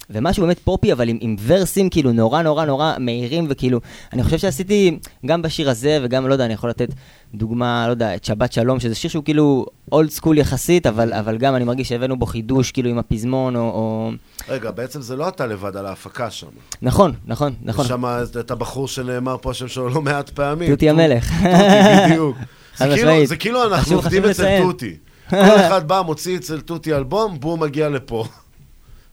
ומשהו 0.10 0.44
באמת 0.44 0.60
פופי, 0.60 0.94
אבל 0.94 1.10
עם, 1.10 1.18
עם 1.22 1.36
ורסים 1.46 1.90
כאילו 1.90 2.12
נורא 2.12 2.42
נורא 2.42 2.66
נורא 2.66 2.94
מהירים, 3.00 3.48
וכאילו, 3.50 3.80
אני 4.14 4.24
חושב 4.24 4.38
שעשיתי 4.38 5.00
גם 5.26 5.42
בשיר 5.42 5.70
הזה, 5.70 6.00
וגם, 6.04 6.28
לא 6.28 6.34
יודע, 6.34 6.46
אני 6.46 6.54
יכול 6.54 6.70
לתת 6.70 6.90
דוגמה, 7.36 7.86
לא 7.88 7.92
יודע, 7.92 8.16
את 8.16 8.26
שבת 8.26 8.54
שלום, 8.54 8.80
שזה 8.80 8.96
שיר 8.96 9.10
שהוא 9.10 9.24
כאילו 9.24 9.66
אולד 9.92 10.10
סקול 10.10 10.38
יחסית, 10.38 10.88
אבל, 10.88 11.14
אבל 11.14 11.38
גם 11.38 11.56
אני 11.56 11.64
מרגיש 11.64 11.90
שהבאנו 11.90 12.20
בו 12.20 12.26
חידוש, 12.26 12.72
כאילו 12.72 12.90
עם 12.90 12.98
הפזמון, 12.98 13.56
או... 13.56 13.62
או... 13.62 14.12
רגע, 14.50 14.72
בעצם 14.72 15.02
זה 15.02 15.16
לא 15.16 15.28
אתה 15.28 15.46
לבד 15.46 15.78
על 15.78 15.86
ההפקה 15.86 16.30
שם. 16.30 16.48
נכון, 16.82 17.14
נכון, 17.26 17.54
נכון. 17.62 17.86
שם 17.86 18.04
את 18.40 18.52
הבחור 18.52 18.88
שנאמר 18.88 19.38
פה 19.42 19.52
השם 19.52 19.68
שלו 19.68 19.90
לא 19.90 20.02
מעט 20.02 20.30
פעמים. 20.30 20.72
תותי 20.72 20.90
המלך. 20.90 21.30
תותי, 21.32 22.10
בדיוק. 22.10 22.38
חד 22.76 22.86
כאילו- 22.86 22.96
משמעית. 23.12 23.30
זה 23.30 23.36
כאילו 23.36 23.64
אנחנו 23.74 23.96
עובדים 23.96 24.26
אצל. 24.26 24.60
תותי. 24.62 24.96
כל 25.30 25.36
אחד 25.68 25.88
בא, 25.88 26.02
מוציא 26.06 26.38
אצל 26.38 26.62
תותי 26.62 26.94
אלבום, 26.96 27.40
בום, 27.40 27.64
מגיע 27.64 27.90
לפה. 27.90 28.26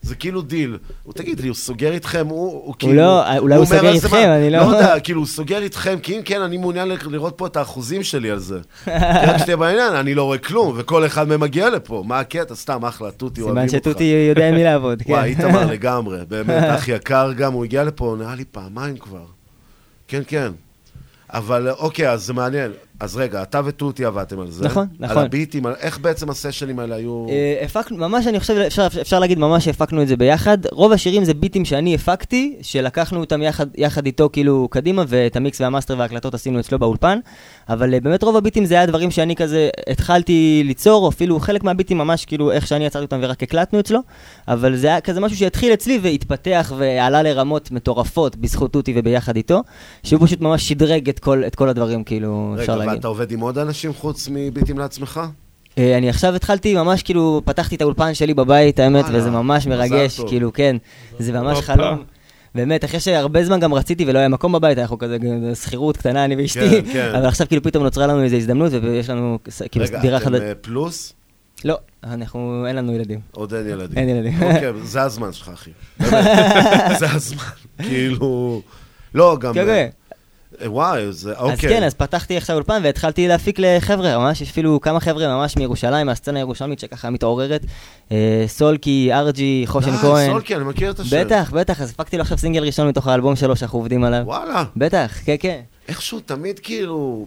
זה 0.03 0.15
כאילו 0.15 0.41
דיל. 0.41 0.77
הוא 1.03 1.13
תגיד 1.13 1.39
לי, 1.39 1.47
הוא 1.47 1.55
סוגר 1.55 1.91
איתכם, 1.93 2.27
הוא, 2.27 2.51
הוא 2.65 2.75
כאילו... 2.79 2.93
לא, 2.93 3.37
אולי 3.37 3.55
הוא 3.55 3.65
אומר 3.65 3.77
סוגר 3.77 3.91
איתכם, 3.93 4.27
מה- 4.27 4.37
אני 4.37 4.49
לא- 4.49 4.57
לא 4.57 4.63
יודע, 4.77 4.99
כאילו, 4.99 5.19
הוא 5.19 5.27
סוגר 5.27 5.61
איתכם, 5.63 5.97
כי 6.03 6.17
אם 6.17 6.21
כן, 6.25 6.41
אני 6.41 6.57
מעוניין 6.57 6.87
לראות 7.09 7.33
פה 7.37 7.47
את 7.47 7.57
האחוזים 7.57 8.03
שלי 8.03 8.29
על 8.31 8.39
זה. 8.39 8.59
רק 9.27 9.37
שתהיה 9.37 9.57
בעניין, 9.57 9.93
אני 9.95 10.15
לא 10.15 10.23
רואה 10.23 10.37
כלום, 10.37 10.73
וכל 10.77 11.05
אחד 11.05 11.27
מהם 11.27 11.39
מגיע 11.39 11.69
לפה. 11.69 12.03
מה 12.07 12.19
הקטע? 12.19 12.55
סתם, 12.55 12.85
אחלה, 12.85 13.11
תותי, 13.11 13.41
אוהבים 13.41 13.67
סימן 13.67 13.77
אותך. 13.79 13.89
שתותי 13.89 14.03
יודע 14.29 14.49
עם 14.49 14.55
מי 14.55 14.63
לעבוד, 14.63 15.01
כן. 15.05 15.11
וואי, 15.13 15.29
איתמר 15.29 15.65
לגמרי, 15.65 16.17
באמת, 16.27 16.63
אח 16.63 16.87
יקר 16.87 17.31
גם, 17.33 17.53
הוא 17.53 17.65
הגיע 17.65 17.83
לפה, 17.83 18.15
נראה 18.19 18.35
לי 18.35 18.45
פעמיים 18.51 18.97
כבר. 18.97 19.25
כן, 20.07 20.21
כן. 20.27 20.51
אבל 21.33 21.69
אוקיי, 21.69 22.09
אז 22.11 22.23
זה 22.25 22.33
מעניין. 22.33 22.71
אז 23.01 23.17
רגע, 23.17 23.41
אתה 23.41 23.61
ותותי 23.65 24.05
עבדתם 24.05 24.39
על 24.39 24.51
זה. 24.51 24.65
נכון, 24.65 24.87
על 25.01 25.09
נכון. 25.09 25.23
הביטים, 25.23 25.65
על 25.65 25.73
איך 25.79 25.99
בעצם 25.99 26.29
הסשנים 26.29 26.79
האלה 26.79 26.95
היו... 26.95 27.25
אה, 27.29 27.61
הפקנו, 27.65 27.97
ממש, 27.97 28.27
אני 28.27 28.39
חושב, 28.39 28.53
אפשר, 28.67 28.87
אפשר 29.01 29.19
להגיד 29.19 29.39
ממש 29.39 29.65
שהפקנו 29.65 30.01
את 30.01 30.07
זה 30.07 30.17
ביחד. 30.17 30.57
רוב 30.71 30.91
השירים 30.91 31.23
זה 31.23 31.33
ביטים 31.33 31.65
שאני 31.65 31.95
הפקתי, 31.95 32.55
שלקחנו 32.61 33.19
אותם 33.19 33.41
יחד, 33.41 33.67
יחד 33.77 34.05
איתו 34.05 34.29
כאילו 34.33 34.67
קדימה, 34.71 35.03
ואת 35.07 35.35
המיקס 35.35 35.61
והמאסטר 35.61 35.95
וההקלטות 35.97 36.33
עשינו 36.33 36.59
אצלו 36.59 36.79
באולפן. 36.79 37.19
אבל 37.69 37.93
אה, 37.93 37.99
באמת 37.99 38.23
רוב 38.23 38.35
הביטים 38.35 38.65
זה 38.65 38.75
היה 38.75 38.85
דברים 38.85 39.11
שאני 39.11 39.35
כזה 39.35 39.69
התחלתי 39.89 40.61
ליצור, 40.65 41.09
אפילו 41.09 41.39
חלק 41.39 41.63
מהביטים 41.63 41.97
ממש 41.97 42.25
כאילו 42.25 42.51
איך 42.51 42.67
שאני 42.67 42.85
יצרתי 42.85 43.05
אותם 43.05 43.19
ורק 43.21 43.43
הקלטנו 43.43 43.79
אצלו. 43.79 43.99
אבל 44.47 44.75
זה 44.75 44.87
היה 44.87 45.01
כזה 45.01 45.19
משהו 45.19 45.37
שהתחיל 45.37 45.73
אצלי 45.73 45.99
והתפתח 46.01 46.73
ועלה 46.77 47.23
לרמות 47.23 47.71
מטורפות 47.71 48.35
בזכות 48.35 48.73
תותי 48.73 48.93
וביחד 48.95 49.35
איתו, 49.35 49.61
שהוא 50.03 50.25
פשוט 50.25 50.41
ממש 50.41 50.69
שדרג 50.69 51.09
את 51.09 51.19
כל, 51.19 51.43
את 51.47 51.55
כל 51.55 51.69
הדברים, 51.69 52.03
כאילו, 52.03 52.55
אפשר 52.59 52.73
רגע, 52.73 52.85
להגיד. 52.85 52.90
ואתה 52.95 53.07
עובד 53.07 53.31
עם 53.31 53.39
עוד 53.39 53.57
אנשים 53.57 53.93
חוץ 53.93 54.27
מביטים 54.31 54.77
לעצמך? 54.79 55.21
אה, 55.77 55.97
אני 55.97 56.09
עכשיו 56.09 56.35
התחלתי 56.35 56.75
ממש 56.75 57.03
כאילו, 57.03 57.41
פתחתי 57.45 57.75
את 57.75 57.81
האולפן 57.81 58.13
שלי 58.13 58.33
בבית, 58.33 58.79
האמת, 58.79 59.05
וזה 59.13 59.29
ממש 59.29 59.67
מרגש. 59.67 60.19
כאילו, 60.27 60.53
כן, 60.53 60.77
זה 61.19 61.33
ממש. 61.33 61.59
חלום. 61.59 62.03
באמת, 62.55 62.85
אחרי 62.85 62.99
שהרבה 62.99 63.43
זמן 63.45 63.59
גם 63.59 63.73
רציתי 63.73 64.05
ולא 64.07 64.19
היה 64.19 64.27
מקום 64.27 64.51
בבית, 64.51 64.77
אנחנו 64.77 64.97
כזה 64.97 65.17
שכירות 65.63 65.97
קטנה, 65.97 66.25
אני 66.25 66.35
ואשתי, 66.35 66.69
כן, 66.69 66.93
כן. 66.93 67.15
אבל 67.15 67.25
עכשיו 67.25 67.47
כאילו 67.47 67.63
פתאום 67.63 67.83
נוצרה 67.83 68.07
לנו 68.07 68.23
איזו 68.23 68.35
הזדמנות, 68.35 68.71
ויש 68.81 69.09
לנו 69.09 69.39
כאילו 69.71 69.85
רגע, 69.85 69.99
דירה 69.99 70.17
אתם 70.17 70.25
חדשה. 70.25 70.47
אה, 70.47 70.55
פלוס? 70.55 71.13
לא, 71.65 71.77
אנחנו, 72.03 72.65
אין 72.67 72.75
לנו 72.75 72.95
ילדים. 72.95 73.19
עוד 73.31 73.53
אין 73.53 73.67
ילדים. 73.67 73.97
אין 73.97 74.09
ילדים. 74.09 74.43
אוקיי, 74.43 74.73
זה 74.83 75.01
הזמן 75.01 75.33
שלך, 75.33 75.51
אחי. 75.53 75.71
זה 76.99 77.11
הזמן. 77.11 77.43
כאילו... 77.87 78.61
לא, 79.15 79.37
גם... 79.39 79.53
כן, 79.53 79.65
כן. 79.65 79.89
וואי, 80.65 81.11
זה... 81.11 81.31
אז 81.31 81.37
אוקיי. 81.37 81.69
כן, 81.69 81.83
אז 81.83 81.93
פתחתי 81.93 82.37
עכשיו 82.37 82.55
אולפן 82.55 82.81
והתחלתי 82.83 83.27
להפיק 83.27 83.59
לחבר'ה, 83.59 84.17
ממש 84.17 84.41
יש 84.41 84.49
אפילו 84.49 84.81
כמה 84.81 84.99
חבר'ה 84.99 85.27
ממש 85.27 85.57
מירושלים, 85.57 86.07
מהסצנה 86.07 86.39
הירושלמית 86.39 86.79
שככה 86.79 87.09
מתעוררת. 87.09 87.61
אה, 88.11 88.43
סולקי, 88.47 89.09
ארג'י, 89.13 89.63
חושן 89.65 89.93
אה, 89.93 89.97
כהן. 89.97 90.31
סולקי, 90.31 90.55
אני 90.55 90.63
מכיר 90.63 90.91
את 90.91 90.99
השם. 90.99 91.25
בטח, 91.25 91.51
בטח, 91.51 91.81
אז 91.81 91.89
הפקתי 91.89 92.17
לו 92.17 92.21
עכשיו 92.21 92.37
סינגל 92.37 92.63
ראשון 92.63 92.87
מתוך 92.87 93.07
האלבום 93.07 93.35
שלו 93.35 93.55
שאנחנו 93.55 93.79
עובדים 93.79 94.03
עליו. 94.03 94.21
וואלה. 94.25 94.63
בטח, 94.75 95.19
כן, 95.25 95.35
כן. 95.39 95.61
איכשהו 95.87 96.19
תמיד 96.19 96.59
כאילו... 96.59 97.25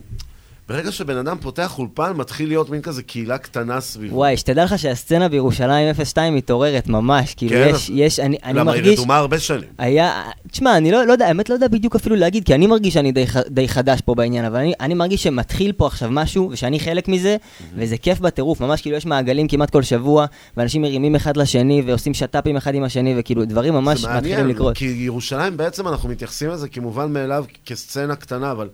ברגע 0.69 0.93
שבן 0.93 1.17
אדם 1.17 1.37
פותח 1.41 1.79
אולפן, 1.79 2.13
מתחיל 2.17 2.49
להיות 2.49 2.71
מין 2.71 2.83
כזה 2.83 3.03
קהילה 3.03 3.39
קטנה 3.39 3.81
סביבו. 3.81 4.17
וואי, 4.17 4.37
שתדע 4.37 4.65
לך 4.65 4.79
שהסצנה 4.79 5.29
בירושלים 5.29 5.95
02 6.05 6.35
מתעוררת 6.35 6.89
ממש, 6.89 7.35
כאילו 7.35 7.53
כן, 7.53 7.71
יש, 7.75 7.91
יש, 7.95 8.21
אני, 8.21 8.37
אני 8.45 8.53
למה, 8.55 8.65
מרגיש... 8.65 8.87
היא 8.87 8.93
רדומה 8.93 9.17
הרבה 9.17 9.39
שנים. 9.39 9.69
היה, 9.79 10.23
תשמע, 10.51 10.77
אני 10.77 10.91
לא, 10.91 11.07
לא 11.07 11.13
יודע, 11.13 11.27
האמת 11.27 11.49
לא 11.49 11.55
יודע 11.55 11.69
בדיוק 11.69 11.97
אפילו 11.97 12.17
להגיד, 12.17 12.45
כי 12.45 12.55
אני 12.55 12.67
מרגיש 12.67 12.95
שאני 12.95 13.13
די, 13.13 13.25
די 13.49 13.69
חדש 13.69 14.01
פה 14.01 14.15
בעניין, 14.15 14.45
אבל 14.45 14.57
אני, 14.57 14.73
אני 14.81 14.95
מרגיש 14.95 15.23
שמתחיל 15.23 15.73
פה 15.73 15.87
עכשיו 15.87 16.11
משהו, 16.11 16.49
ושאני 16.53 16.81
חלק 16.81 17.09
מזה, 17.09 17.37
וזה 17.77 17.97
כיף 17.97 18.21
בטירוף, 18.21 18.61
ממש 18.61 18.83
כאילו 18.83 18.97
יש 18.97 19.07
מעגלים 19.07 19.49
כמעט 19.49 19.71
כל 19.71 19.83
שבוע, 19.83 20.27
ואנשים 20.57 20.83
מרימים 20.83 21.15
אחד 21.15 21.37
לשני, 21.37 21.83
ועושים 21.87 22.15
שת"פים 22.15 22.57
אחד 22.57 22.75
עם 22.75 22.85
השני, 22.85 23.15
וכאילו 23.19 23.45
דברים 23.45 23.75
ממש 23.75 24.01
זה 24.01 24.09
מתחילים 24.09 24.37
מעניין, 24.39 24.57
לקרות. 24.57 24.77
כי 24.77 24.85
ירושלים 24.85 25.57
בעצם 25.57 25.89
אנחנו 25.89 26.09
מתייחסים 26.09 26.51
לזה 26.51 26.69
כמובן 26.69 27.13
מאליו 27.13 27.45
כסצנה 27.67 28.17
קטנה, 28.17 28.51
אבל 28.51 28.69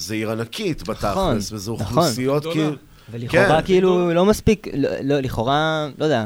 זה 0.00 0.14
עיר 0.14 0.30
ענקית 0.30 0.82
נכון, 0.88 0.94
בתכלס, 0.94 1.52
וזה 1.52 1.72
נכון. 1.72 1.86
אוכלוסיות 1.86 2.42
כאילו... 2.52 2.70
ולכאורה 3.12 3.60
כן. 3.60 3.66
כאילו 3.66 4.12
לא 4.14 4.24
מספיק, 4.26 4.66
לא, 4.74 4.88
לא, 5.02 5.20
לכאורה, 5.20 5.88
לא 5.98 6.04
יודע. 6.04 6.24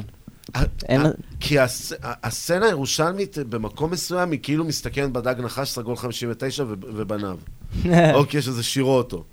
אין- 0.89 1.01
כי 1.41 1.59
הס- 1.59 1.93
הסצנה 2.03 2.67
הירושלמית 2.67 3.39
במקום 3.49 3.91
מסוים 3.91 4.31
היא 4.31 4.41
כאילו 4.43 4.65
מסתכנת 4.65 5.13
בדג 5.13 5.35
נחש 5.41 5.71
סגול 5.71 5.97
59 5.97 6.63
ו- 6.65 6.67
ובניו. 6.83 7.39
אוקיי, 8.15 8.43
שזה 8.43 8.63
שירוטו. 8.63 9.25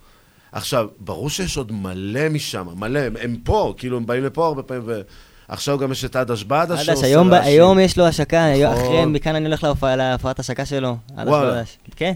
עכשיו, 0.52 0.88
ברור 1.00 1.30
שיש 1.30 1.58
עוד 1.58 1.72
מלא 1.72 2.30
משם, 2.30 2.68
מלא, 2.76 3.00
הם, 3.00 3.14
הם 3.22 3.36
פה, 3.44 3.74
כאילו 3.78 3.98
הם 3.98 4.06
באים 4.06 4.24
לפה 4.24 4.46
הרבה 4.48 4.64
פעמים, 4.64 4.84
ועכשיו 5.52 5.78
גם 5.78 5.92
יש 5.92 6.06
את 6.06 6.16
עדש 6.16 6.44
בדש 6.44 6.90
עדש, 6.90 7.04
היום, 7.04 7.30
ב- 7.30 7.34
היום 7.34 7.80
יש 7.80 7.98
לו 7.98 8.06
השקה, 8.06 8.44
היום- 8.46 8.74
נכון. 8.74 8.86
אחרי, 8.86 9.06
מכאן 9.06 9.36
אני 9.36 9.46
הולך 9.46 9.64
להופעת 9.98 10.40
השקה 10.40 10.66
שלו. 10.66 10.98
עדש 11.18 11.28
וואלה. 11.30 11.52
בדש. 11.54 11.78
כן, 11.96 12.14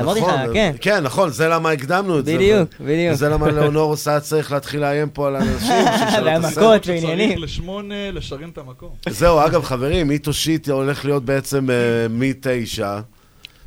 אמרתי 0.00 0.20
לך, 0.20 0.26
נכון, 0.28 0.54
כן. 0.54 0.72
כן, 0.80 1.02
נכון, 1.02 1.30
זה 1.30 1.48
למה 1.48 1.70
הקדמנו 1.70 2.18
את 2.18 2.24
זה. 2.24 2.34
בדיוק, 2.34 2.68
בדיוק. 2.80 3.12
וזה 3.14 3.28
למה 3.28 3.48
לאונורוס 3.56 4.08
היה 4.08 4.20
צריך 4.20 4.52
להתחיל 4.52 4.80
לאיים 4.80 5.08
פה 5.10 5.26
על 5.28 5.36
אנשים. 5.36 5.56
בשביל 5.92 6.10
שלא 6.10 6.24
והמכות. 6.30 6.86
ועניינים. 6.86 7.28
צריך 7.28 7.40
לשמונה 7.40 8.10
לשריין 8.10 8.50
את 8.50 8.58
המקום. 8.58 8.90
זהו, 9.08 9.46
אגב, 9.46 9.64
חברים, 9.64 10.08
מיטו 10.08 10.32
שיט 10.32 10.68
הולך 10.68 11.04
להיות 11.04 11.24
בעצם 11.24 11.70
אה, 11.70 11.76
מתשע, 12.10 13.00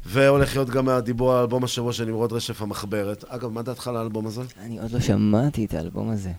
והולך 0.05 0.55
להיות 0.55 0.69
גם 0.69 0.89
הדיבור 0.89 1.31
על 1.31 1.37
האלבום 1.37 1.63
השבוע 1.63 1.93
של 1.93 2.05
נמרוד 2.05 2.33
רשף 2.33 2.61
המחברת. 2.61 3.25
אגב, 3.27 3.51
מה 3.51 3.61
דעתך 3.61 3.87
על 3.87 3.97
האלבום 3.97 4.27
הזה? 4.27 4.41
אני 4.65 4.79
עוד 4.79 4.91
לא 4.91 4.99
שמעתי 4.99 5.65
את 5.65 5.73
האלבום 5.73 6.09
הזה. 6.11 6.29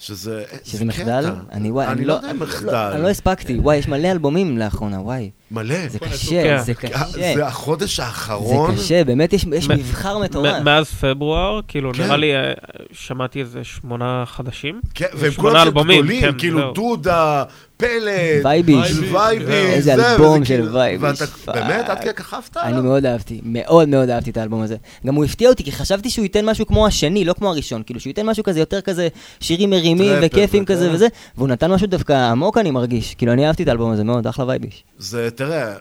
שזה... 0.00 0.44
שזה 0.64 0.78
זה 0.78 0.84
מחדל? 0.84 1.22
קטע. 1.26 1.34
אני 1.52 1.70
וואי, 1.70 1.86
אני 1.86 2.04
לא 2.04 2.12
יודע 2.12 2.30
אם 2.30 2.40
מחדל. 2.40 2.74
אני 2.74 3.02
לא 3.02 3.08
הספקתי, 3.08 3.58
וואי, 3.58 3.76
יש 3.76 3.88
מלא 3.88 4.08
אלבומים 4.08 4.58
לאחרונה, 4.58 5.00
וואי. 5.00 5.30
מלא. 5.50 5.88
זה 5.88 5.98
קשה, 5.98 6.62
זה 6.62 6.74
קשה. 6.74 7.04
זה 7.34 7.46
החודש 7.46 8.00
האחרון. 8.00 8.76
זה 8.76 8.82
קשה, 8.82 9.04
באמת 9.04 9.32
יש 9.32 9.44
מבחר 9.68 10.18
מטורף. 10.18 10.62
מאז 10.64 10.90
פברואר, 10.90 11.60
כאילו, 11.68 11.92
כן. 11.94 12.02
נראה 12.02 12.16
לי, 12.16 12.34
אה, 12.36 12.52
שמעתי 12.92 13.40
איזה 13.40 13.64
שמונה 13.64 14.24
חדשים. 14.26 14.80
כן, 14.94 15.06
והם 15.14 15.32
כולם 15.32 15.68
גדולים, 15.70 16.20
כן, 16.20 16.38
כאילו 16.38 16.58
זהו. 16.60 16.72
דודה, 16.72 17.44
פלט, 17.76 18.44
וייביש. 18.44 18.92
וייביש, 19.12 19.48
איזה 19.54 19.96
זה, 19.96 20.12
אלבום 20.12 20.44
של 20.44 20.54
כאילו- 20.54 20.72
וייביש. 20.74 21.22
באמת, 21.46 21.88
עד 21.88 22.00
כדי 22.00 22.14
ככבת 22.14 22.56
עליו? 22.56 22.78
אני 22.78 22.86
מאוד 22.86 23.06
אהבתי, 23.06 23.40
מאוד 23.44 23.88
מאוד 23.88 24.10
אהבתי 24.10 24.30
את 24.30 24.36
האלבום 24.36 24.62
הזה. 24.62 24.76
גם 25.06 25.14
הוא 25.14 25.24
הפתיע 25.24 25.48
אותי, 25.48 25.64
כי 25.64 25.72
חשבתי 25.72 26.10
שהוא 26.10 26.22
ייתן 26.22 26.44
משהו 26.46 26.66
כמו 26.66 26.86
השני, 26.86 27.24
לא 27.24 27.32
כמו 27.32 27.48
הראשון. 27.50 27.82
כאילו, 27.86 28.00
שהוא 28.00 28.10
ייתן 28.10 28.26
משהו 28.26 28.44
כזה 28.44 28.60
יותר 28.60 28.80
כזה 28.80 29.08
שירים 29.40 29.70
מרימים 29.70 30.12
וכיפים. 30.22 30.64
כזה 30.64 30.92
וזה, 30.92 31.06
והוא 31.36 31.48
נתן 31.48 31.70
משהו 31.70 31.86
דווקא 31.86 32.30
עמוק, 32.30 32.58
אני 32.58 32.70
מרגיש. 32.70 33.14
כאילו, 33.14 33.32
אני 33.32 33.46
אהבתי 33.46 33.62
את 33.62 33.68
האלבום 33.68 33.90
הזה 33.92 34.04
מאוד, 34.04 34.26
אחלה 34.26 34.46
וייביש. 34.46 34.84
זה, 34.98 35.30
תראה, 35.40 35.76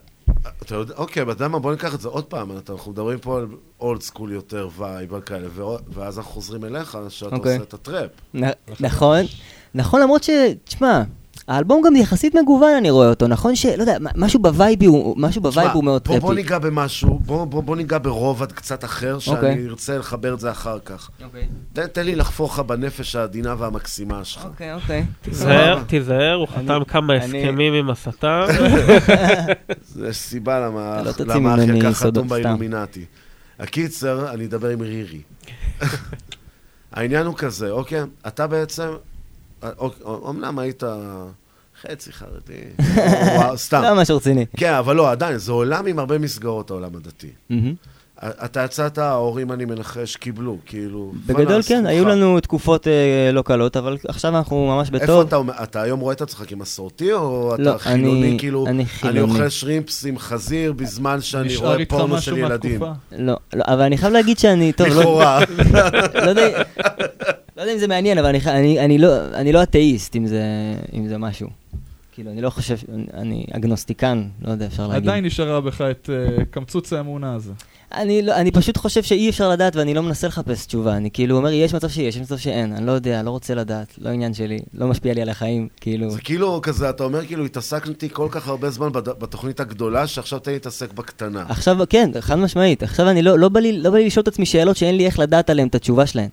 אתה 0.62 0.76
יודע, 0.76 0.94
אוקיי, 0.96 1.24
אבל 1.24 1.32
אתה 1.32 1.44
יודע 1.44 1.48
מה, 1.48 1.60
בוא 1.60 1.72
ניקח 1.72 1.96
את 1.96 2.02
זה 2.02 2.08
עוד 2.08 2.26
פעם, 2.26 2.52
אנחנו 2.70 2.92
מדברים 2.92 3.20
פה 3.20 3.38
על 3.38 3.48
old 3.80 4.02
school 4.02 4.32
יותר 4.32 4.70
vibe, 4.78 5.20
כאלה, 5.20 5.48
ואז 5.94 6.18
אנחנו 6.18 6.32
חוזרים 6.32 6.66
אליך, 6.66 6.98
שאתה 7.10 7.36
אוקיי. 7.36 7.54
עושה 7.54 7.64
את 7.64 7.74
הטראפ. 7.74 8.10
נכון, 8.80 9.26
נכון, 9.76 10.02
למרות 10.02 10.24
ש... 10.24 10.30
תשמע, 10.64 11.04
האלבום 11.50 11.82
גם 11.86 11.96
יחסית 11.96 12.36
מגוון, 12.36 12.74
אני 12.78 12.90
רואה 12.90 13.10
אותו, 13.10 13.28
נכון 13.28 13.56
ש... 13.56 13.66
לא 13.66 13.82
יודע, 13.82 13.98
משהו 14.16 14.40
ב 14.42 14.50
vibe 14.50 14.84
הוא, 14.84 15.16
משהו 15.18 15.42
ב 15.42 15.48
vibe 15.48 15.72
הוא 15.74 15.84
מאוד 15.84 16.02
בוא, 16.08 16.20
בוא 16.20 16.30
trappy. 16.30 16.36
ניגע 16.42 16.60
במשהו, 16.60 17.20
בוא, 17.26 17.46
בוא, 17.46 17.64
בוא 17.64 17.76
ניגע 17.76 17.98
ברובד 18.02 18.52
קצת 18.52 18.84
אחר, 18.86 19.20
שאני 19.20 19.36
אוקיי. 19.38 19.66
ארצה 19.70 19.98
לחבר 19.98 20.34
את 20.34 20.40
זה 20.40 20.52
אחר 20.52 20.80
כך. 20.86 21.10
אוקיי. 21.24 21.48
תן, 21.74 22.04
לי 22.06 22.16
לחפור 22.16 22.48
לך 22.50 22.60
בנפש 22.60 23.16
העדינה 23.16 23.56
והמקסימה 23.58 24.24
שלך. 24.26 24.46
אוקיי, 24.46 24.74
אוקיי. 24.74 25.06
תיזהר, 25.22 25.84
תיזהר, 25.88 26.34
הוא 26.34 26.48
אני- 26.56 26.68
חתם 26.68 26.84
כמה 26.84 27.16
אני- 27.16 27.24
הסכמים 27.44 27.74
עם 27.74 27.90
השטן. 27.90 28.42
יש 30.10 30.18
סיבה 30.18 30.60
למה 30.60 31.02
לא 31.04 31.10
אחי 31.10 31.94
סודות 31.94 32.24
חתום. 32.24 32.28
באילומינטי. 32.28 33.06
הקיצר, 33.60 34.34
אני 34.34 34.46
אדבר 34.46 34.70
עם 34.70 34.82
רירי. 34.82 35.22
העניין 36.94 37.26
הוא 37.26 37.36
כזה, 37.38 37.70
אוקיי? 37.72 38.02
אתה 38.28 38.48
בעצם, 38.48 38.88
אוקיי, 39.78 40.02
אומנם 40.06 40.60
היית 40.60 40.84
חצי 41.82 42.14
חרדי, 42.14 42.54
או, 42.80 42.84
וואו, 43.40 43.58
סתם. 43.58 43.82
לא 43.82 44.02
משהו 44.02 44.18
רציני. 44.18 44.46
כן, 44.58 44.74
אבל 44.74 44.96
לא, 44.96 45.12
עדיין, 45.12 45.38
זה 45.38 45.52
עולם 45.52 45.86
עם 45.88 46.00
הרבה 46.00 46.18
מסגרות, 46.18 46.72
העולם 46.72 46.90
הדתי. 46.96 47.30
אתה 48.24 48.64
יצאת, 48.66 48.98
ההורים, 48.98 49.52
אני 49.52 49.66
מנחש, 49.66 50.16
קיבלו, 50.16 50.58
כאילו... 50.66 51.12
בגדול 51.26 51.62
כן, 51.64 51.86
היו. 51.86 52.06
לנו 52.06 52.40
תקופות 52.40 52.88
אה, 52.88 52.94
לא 53.34 53.42
קלות, 53.42 53.78
אבל 53.78 53.98
עכשיו 54.08 54.38
אנחנו 54.38 54.68
ממש 54.68 54.88
איפה 54.94 55.04
בטוב. 55.06 55.28
אתה 55.28 55.36
אומר, 55.36 55.54
אתה 55.64 55.82
היום 55.82 56.00
רואה 56.00 56.14
את 56.14 56.22
עצמך 56.22 56.44
כמסורתי, 56.48 57.14
או 57.14 57.54
לא, 57.60 57.70
אתה 57.70 57.80
חילוני, 57.80 58.30
אני- 58.30 58.40
כאילו, 58.40 58.66
אני. 58.68 59.22
אוכל 59.22 59.50
שרימפס 59.50 60.06
עם 60.06 60.18
חזיר 60.18 60.74
בזמן 60.74 61.22
שאני 61.22 61.56
רואה 61.56 61.86
פורנו 61.88 62.22
של 62.22 62.38
ילדים? 62.38 62.82
לא, 63.18 63.36
לא, 63.54 63.64
אבל 63.68 63.82
אני 63.82 63.98
חייב 63.98 64.14
להגיד 64.14 64.40
שאני, 64.40 64.74
טוב, 64.74 64.88
לא- 64.88 65.00
לכאורה. 65.00 65.40
לא 67.60 67.64
יודע 67.64 67.74
אם 67.74 67.80
זה 67.80 67.88
מעניין, 67.88 68.18
אבל 68.18 68.28
אני 68.28 68.40
אני- 68.48 68.80
אני 68.80 68.98
לא- 68.98 69.26
אני 69.34 69.52
לא 69.52 69.64
אתאיסט, 69.64 70.16
אם 70.16 70.28
זה- 70.28 70.44
אם 70.94 71.08
זה 71.08 71.18
משהו. 71.18 71.48
כאילו, 72.14 72.32
אני 72.32 72.42
לא 72.42 72.50
חושב, 72.50 72.76
אני- 72.94 73.06
אני 73.14 73.46
אגנוסטיקן, 73.52 74.24
לא 74.42 74.52
יודע, 74.52 74.66
אפשר 74.66 74.88
להגיד. 74.88 75.10
עדיין 75.10 75.26
נשארה 75.26 75.62
בך 75.62 75.82
את 75.82 76.10
אה, 76.14 76.46
קמצוץ 76.46 76.94
האמונה 76.94 77.34
הזה. 77.36 77.52
אני, 77.94 78.22
לא, 78.22 78.36
אני 78.36 78.52
פשוט 78.52 78.78
חושב 78.78 79.04
שאי 79.04 79.30
אפשר 79.30 79.50
לדעת 79.50 79.76
ואני 79.76 79.94
לא 79.94 80.04
מנסה 80.04 80.28
לחפש 80.28 80.66
תשובה. 80.66 80.98
אני 80.98 81.12
כאילו 81.12 81.38
אומר, 81.38 81.52
יש 81.52 81.74
מצב 81.74 81.90
שיש, 81.90 82.16
יש 82.16 82.22
מצב 82.22 82.38
שאין, 82.38 82.74
אני 82.74 82.86
לא 82.86 82.92
יודע, 82.92 83.24
לא 83.24 83.30
רוצה 83.30 83.56
לדעת, 83.56 83.88
לא 83.98 84.10
עניין 84.10 84.34
שלי, 84.34 84.60
לא 84.74 84.88
משפיע 84.88 85.14
לי 85.14 85.22
על 85.22 85.30
החיים, 85.30 85.68
כאילו... 85.82 86.10
זה 86.12 86.22
כאילו 86.22 86.60
כזה, 86.64 86.90
אתה 86.90 87.04
אומר 87.04 87.26
כאילו, 87.26 87.46
התעסקתי 87.46 88.10
כל 88.10 88.28
כך 88.32 88.48
הרבה 88.48 88.70
זמן 88.70 88.92
בד- 88.92 89.20
בתוכנית 89.20 89.60
הגדולה, 89.60 90.08
שעכשיו 90.08 90.40
תן 90.40 90.52
לי 90.52 90.56
להתעסק 90.56 90.94
בקטנה. 90.94 91.44
עכשיו, 91.50 91.78
כן, 91.90 92.10
חד 92.20 92.36
משמעית. 92.36 92.84
עכשיו 92.84 93.10
אני 93.10 93.22
לא, 93.22 93.40
לא, 93.40 93.50
בא 93.50 93.60
לי, 93.60 93.78
לא 93.78 93.90
בא 93.90 93.98
לי 93.98 94.06
לשאול 94.06 94.24
את 94.24 94.28
עצמי 94.28 94.46
שאלות 94.46 94.78
שאין 94.78 94.98
לי 94.98 95.06
איך 95.06 95.20
לדעת 95.20 95.50
עליהן 95.50 95.68
את 95.68 95.76
התשובה 95.76 96.06
שלהן. 96.06 96.30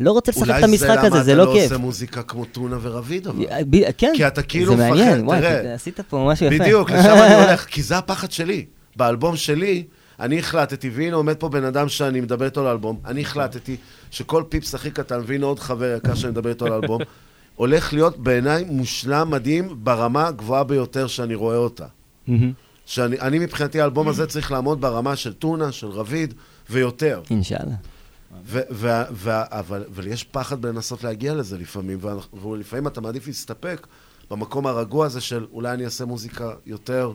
לא 0.00 0.12
רוצה 0.12 0.32
לשחק 0.32 0.58
את 0.58 0.64
המשחק 0.64 0.98
הזה, 1.02 1.22
זה 1.22 1.34
לא 1.34 1.42
אולי 1.44 1.60
כיף. 1.60 1.68
זה 1.68 1.74
למה 1.74 1.74
אתה 1.74 1.74
לא 1.74 1.76
עושה 1.76 1.78
מוזיקה 1.78 2.22
כמו 2.22 2.44
טונה 2.44 2.76
ורביד, 2.82 3.26
אבל. 3.28 3.44
ב- 3.70 3.90
כן, 3.98 4.12
כי 4.16 4.26
אתה 4.26 4.42
כאילו 4.42 4.76
זה 4.76 4.84
מפחד, 4.84 4.98
מעניין, 4.98 5.26
תראה. 5.26 5.60
אתה 5.60 5.74
עשית 5.74 6.00
פה 6.00 6.28
משהו 6.32 6.46
יפה. 6.46 6.58
בדיוק, 6.64 6.90
לשם 6.90 7.16
אני 7.26 7.34
הולך, 7.44 7.64
כי 7.64 7.82
זה 7.82 7.98
הפחד 7.98 8.30
שלי. 8.30 8.64
באלבום 8.96 9.36
שלי, 9.36 9.84
אני 10.20 10.38
החלטתי, 10.38 10.90
והנה 10.90 11.16
עומד 11.16 11.34
פה 11.36 11.48
בן 11.48 11.64
אדם 11.64 11.88
שאני 11.88 12.20
מדבר 12.20 12.44
איתו 12.44 12.60
על 12.60 12.66
האלבום, 12.66 13.00
אני 13.04 13.20
החלטתי 13.20 13.76
שכל 14.10 14.42
פיפס 14.48 14.74
הכי 14.74 14.90
קטן, 14.90 15.20
והנה 15.26 15.46
עוד 15.46 15.58
חבר 15.58 15.96
יקר 15.96 16.14
שאני 16.14 16.30
מדבר 16.30 16.50
איתו 16.50 16.66
על 16.66 16.72
האלבום, 16.72 17.00
הולך 17.56 17.92
להיות 17.92 18.18
בעיניי 18.18 18.64
מושלם, 18.68 19.30
מדהים, 19.30 19.68
ברמה 19.72 20.26
הגבוהה 20.26 20.64
ביותר 20.64 21.06
שאני 21.06 21.34
רואה 21.34 21.56
אותה. 21.56 21.86
שאני 22.86 23.20
אני 23.20 23.38
מבחינתי, 23.38 23.80
האלבום 23.80 24.08
הזה 24.08 24.26
צריך 24.26 24.52
לעמוד 24.52 24.80
ברמה 24.80 25.16
של 25.16 25.32
טונה, 25.32 25.72
של 25.72 25.86
רביד, 25.86 26.34
ויותר. 26.70 27.20
אינשאללה. 27.30 27.74
ו- 28.44 28.60
ו- 28.70 29.02
ו- 29.12 29.30
אבל, 29.58 29.84
אבל 29.94 30.06
יש 30.06 30.24
פחד 30.24 30.62
בלנסות 30.62 31.04
להגיע 31.04 31.34
לזה 31.34 31.58
לפעמים, 31.58 31.98
ולפעמים 32.42 32.86
אתה 32.86 33.00
מעדיף 33.00 33.26
להסתפק 33.26 33.86
במקום 34.30 34.66
הרגוע 34.66 35.06
הזה 35.06 35.20
של 35.20 35.46
אולי 35.52 35.72
אני 35.72 35.84
אעשה 35.84 36.04
מוזיקה 36.04 36.50
יותר... 36.66 37.12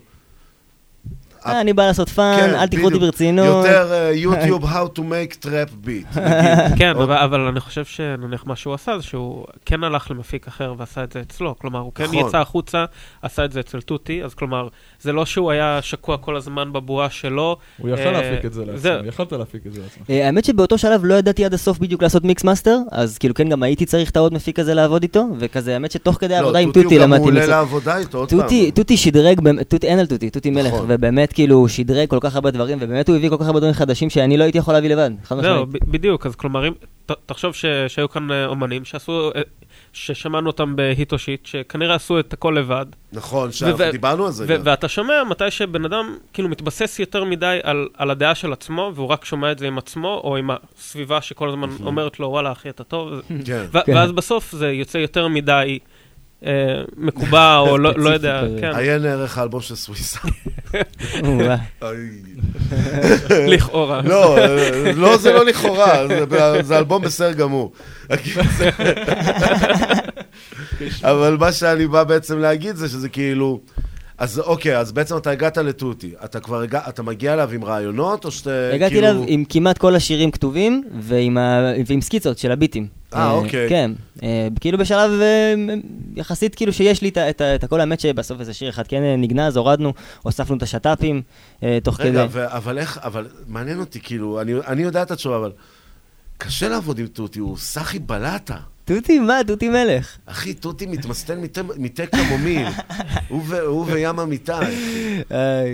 אה, 1.45 1.61
אני 1.61 1.73
בא 1.73 1.85
לעשות 1.87 2.09
fun, 2.09 2.49
אל 2.55 2.67
תקחו 2.67 2.85
אותי. 2.85 2.99
ברצינות. 2.99 3.45
יותר 3.65 3.91
אה, 3.93 4.11
יוטיוב, 4.25 4.63
how 4.65 4.87
to 4.97 4.99
make 4.99 5.45
trap 5.45 5.87
beat. 5.87 6.19
כן, 6.79 6.93
או- 6.95 7.03
אבל- 7.03 7.39
אני 7.41 7.59
חושב 7.59 7.85
שנניח 7.85 8.45
מה 8.45 8.55
שהוא 8.55 8.73
עשה 8.73 8.97
זה 8.97 9.03
שהוא 9.03 9.45
כן 9.65 9.83
הלך 9.83 10.11
למפיק 10.11 10.47
אחר 10.47 10.73
ועשה 10.77 11.03
את 11.03 11.11
זה 11.11 11.21
אצלו. 11.21 11.55
כלומר, 11.59 11.79
הוא 11.79 11.91
כן 11.95 12.03
נכון. 12.03 12.27
יצא 12.27 12.37
החוצה, 12.37 12.85
עשה 13.21 13.45
את 13.45 13.51
זה 13.51 13.59
אצל 13.59 13.81
תותי, 13.81 14.23
אז 14.23 14.33
כלומר, 14.33 14.67
זה 15.01 15.11
לא 15.13 15.25
שהוא 15.25 15.51
היה 15.51 15.79
שקוע 15.81 16.17
כל 16.17 16.35
הזמן 16.35 16.73
בבועה 16.73 17.09
שלו. 17.09 17.57
הוא 17.77 17.89
יכל 17.89 18.01
אה, 18.01 18.11
להפיק 18.11 18.45
את 18.45 18.53
זה 18.53 18.65
לעצמו. 18.65 19.07
יכלת 19.07 19.31
להפיק 19.33 19.67
את 19.67 19.73
זה 19.73 19.81
לעצמו. 19.81 20.03
אה, 20.09 20.25
האמת 20.25 20.45
שבאותו 20.45 20.77
שלב 20.77 21.01
לא 21.05 21.13
ידעתי 21.13 21.45
עד 21.45 21.53
הסוף 21.53 21.79
בדיוק 21.79 22.03
לעשות 22.03 22.23
mix 22.23 22.43
master, 22.43 22.77
אז 22.91 23.17
כאילו 23.17 23.33
כן, 23.33 23.49
גם 23.49 23.63
הייתי 23.63 23.85
צריך 23.85 24.09
את 24.09 24.17
העוד 24.17 24.33
מפיק 24.33 24.59
הזה 24.59 24.73
לעבוד 24.73 25.01
איתו, 25.03 25.25
וכזה, 25.39 25.73
האמת 25.73 25.91
שתוך 25.91 26.17
כדי 26.19 26.29
לא, 26.33 26.35
העבודה 26.35 26.59
עם 26.59 26.67
תותי 26.71 26.83
תותי 26.83 26.95
הוא 26.95 27.03
גם 27.03 27.09
למדתי 27.09 27.21
מעולה 27.21 27.39
מיקס. 27.39 27.49
לעבודה 27.49 27.97
איתו, 27.97 28.17
עוד 28.17 28.29
פעם. 28.29 28.41
תותי, 28.41 28.71
תותי 28.71 28.97
שדרג, 28.97 29.39
אין 29.83 29.99
על 29.99 30.05
תותי, 30.05 30.29
תותי 30.29 30.49
מלך, 30.49 30.67
נכון. 30.73 30.85
ובאמת 30.89 31.33
כאילו 31.35 31.55
הוא 31.55 31.67
שדרג 31.67 32.09
כל 32.09 32.19
כך 32.21 32.35
הרבה 32.35 32.51
דברים, 32.51 32.77
ובאמת 32.81 33.09
הוא 33.09 33.15
הביא 33.17 33.29
כל 33.29 33.37
כך 33.39 33.45
הרבה 33.45 33.59
דברים 33.59 33.73
חדשים 33.73 34.09
שאני 34.09 34.37
לא 34.37 34.43
הייתי 34.43 34.57
יכול 34.57 34.73
להביא 34.73 34.89
לבד, 34.89 35.11
חד 35.23 35.41
זהו, 35.41 35.65
משמעית. 35.65 35.83
ב- 35.83 35.91
בדיוק, 35.91 36.25
אז 36.25 36.35
כלומר, 36.35 36.69
תחשוב 37.25 37.53
ש, 37.53 37.65
שהיו 37.87 38.09
כאן 38.09 38.31
אה, 38.31 38.45
אומנים 38.45 38.85
שעשו, 38.85 39.31
אה, 39.35 39.41
ששמענו 39.93 40.47
אותם 40.47 40.75
בהיטו 40.75 41.19
שיט, 41.19 41.45
שכנראה 41.45 41.95
עשו 41.95 42.19
את 42.19 42.33
הכל 42.33 42.55
לבד. 42.59 42.85
נכון, 43.13 43.51
שאנחנו 43.51 43.91
דיברנו 43.91 44.25
על 44.25 44.31
זה 44.31 44.45
גם. 44.45 44.61
ואתה 44.63 44.87
שומע 44.87 45.23
מתי 45.29 45.51
שבן 45.51 45.85
אדם 45.85 46.15
כאילו 46.33 46.49
מתבסס 46.49 46.99
יותר 46.99 47.23
מדי 47.23 47.59
על, 47.63 47.87
על 47.97 48.11
הדעה 48.11 48.35
של 48.35 48.53
עצמו, 48.53 48.91
והוא 48.95 49.07
רק 49.07 49.25
שומע 49.25 49.51
את 49.51 49.59
זה 49.59 49.67
עם 49.67 49.77
עצמו, 49.77 50.21
או 50.23 50.37
עם 50.37 50.49
הסביבה 50.77 51.21
שכל 51.21 51.49
הזמן 51.49 51.69
אומרת 51.85 52.19
לו, 52.19 52.27
וואלה, 52.27 52.51
אחי, 52.51 52.69
אתה 52.69 52.83
טוב. 52.83 53.09
כן. 53.45 53.65
כן. 53.85 53.95
ואז 53.95 54.11
בסוף 54.11 54.51
זה 54.51 54.71
יוצא 54.71 54.97
יותר 54.97 55.27
מדי 55.27 55.79
מקובע, 56.97 57.57
או 57.57 57.77
לא, 57.77 57.93
לא 57.95 58.09
יודע, 58.09 58.41
כן. 58.61 58.71
עיין 58.75 59.05
ערך 59.05 59.37
האלבום 59.37 59.61
של 59.61 59.75
סוויסה. 59.75 60.19
לכאורה. 63.47 64.01
לא, 64.05 64.37
אה, 64.37 64.47
לא, 64.95 65.17
זה 65.17 65.31
לא 65.33 65.45
לכאורה, 65.45 66.07
זה- 66.07 66.25
זה 66.63 66.77
אלבום 66.77 67.01
בסדר 67.01 67.31
גמור. 67.31 67.73
אבל 71.03 71.37
מה 71.39 71.51
שאני 71.51 71.87
בא 71.87 72.03
בעצם 72.03 72.39
להגיד 72.39 72.75
זה 72.75 72.89
שזה 72.89 73.09
כאילו... 73.09 73.59
אז 74.17 74.39
אוקיי, 74.39 74.77
אז 74.77 74.91
בעצם 74.91 75.17
אתה 75.17 75.31
הגעת 75.31 75.57
לתותי. 75.57 76.13
אתה 76.25 76.39
כבר 76.39 76.61
הגע... 76.61 76.81
אתה 76.89 77.03
מגיע 77.03 77.33
אליו 77.33 77.49
עם 77.53 77.63
רעיונות, 77.63 78.25
או 78.25 78.31
שאתה 78.31 78.69
הגעתי 78.73 78.93
כאילו... 78.93 79.07
אליו 79.07 79.23
עם 79.27 79.43
כמעט 79.49 79.77
כל 79.77 79.95
השירים 79.95 80.31
כתובים, 80.31 80.83
ועם 80.99 81.37
ה- 81.37 81.73
ועם 81.85 82.01
סקיצות 82.01 82.37
של 82.37 82.51
הביטים. 82.51 82.87
אה, 83.13 83.31
אוקיי. 83.31 83.69
כן, 83.69 83.91
אה, 84.23 84.47
כאילו 84.59 84.77
בשלב 84.77 85.11
אה, 85.21 85.53
יחסית 86.15 86.55
כאילו 86.55 86.73
שיש 86.73 87.01
לי 87.01 87.09
את 87.09 87.17
את 87.17 87.41
את 87.41 87.63
הכל, 87.63 87.79
האמת 87.79 87.99
שבסוף 87.99 88.39
איזה 88.39 88.53
שיר 88.53 88.69
אחד 88.69 88.87
כן 88.87 89.03
אה, 89.03 89.15
נגנז, 89.15 89.57
הורדנו, 89.57 89.93
הוספנו 90.21 90.57
את 90.57 90.63
השת"פים, 90.63 91.21
אה, 91.63 91.77
תוך 91.83 91.95
כדי. 91.95 92.09
רגע, 92.09 92.25
אבל 92.47 92.77
איך, 92.77 92.99
אבל 93.03 93.27
מעניין 93.47 93.79
אותי, 93.79 93.99
כאילו, 93.99 94.41
אני, 94.41 94.53
אני 94.67 94.81
יודע 94.81 95.01
את 95.01 95.11
התשובה, 95.11 95.37
אבל 95.37 95.51
קשה 96.37 96.69
לעבוד 96.69 96.99
עם 96.99 97.07
תותי, 97.07 97.39
הוא 97.39 97.57
סחי 97.57 97.99
בלטה. 97.99 98.57
תותי, 98.85 99.19
מה? 99.19 99.39
תותי 99.47 99.69
מלך. 99.69 100.17
אחי, 100.25 100.53
תותי 100.53 100.85
מתמסטל 100.85 101.37
מתה- 101.77 102.05
כמומיל. 102.07 102.67
הוא 103.67 103.85
וים 103.87 104.19
אמיתי. 104.19 104.51
אין- 104.51 105.71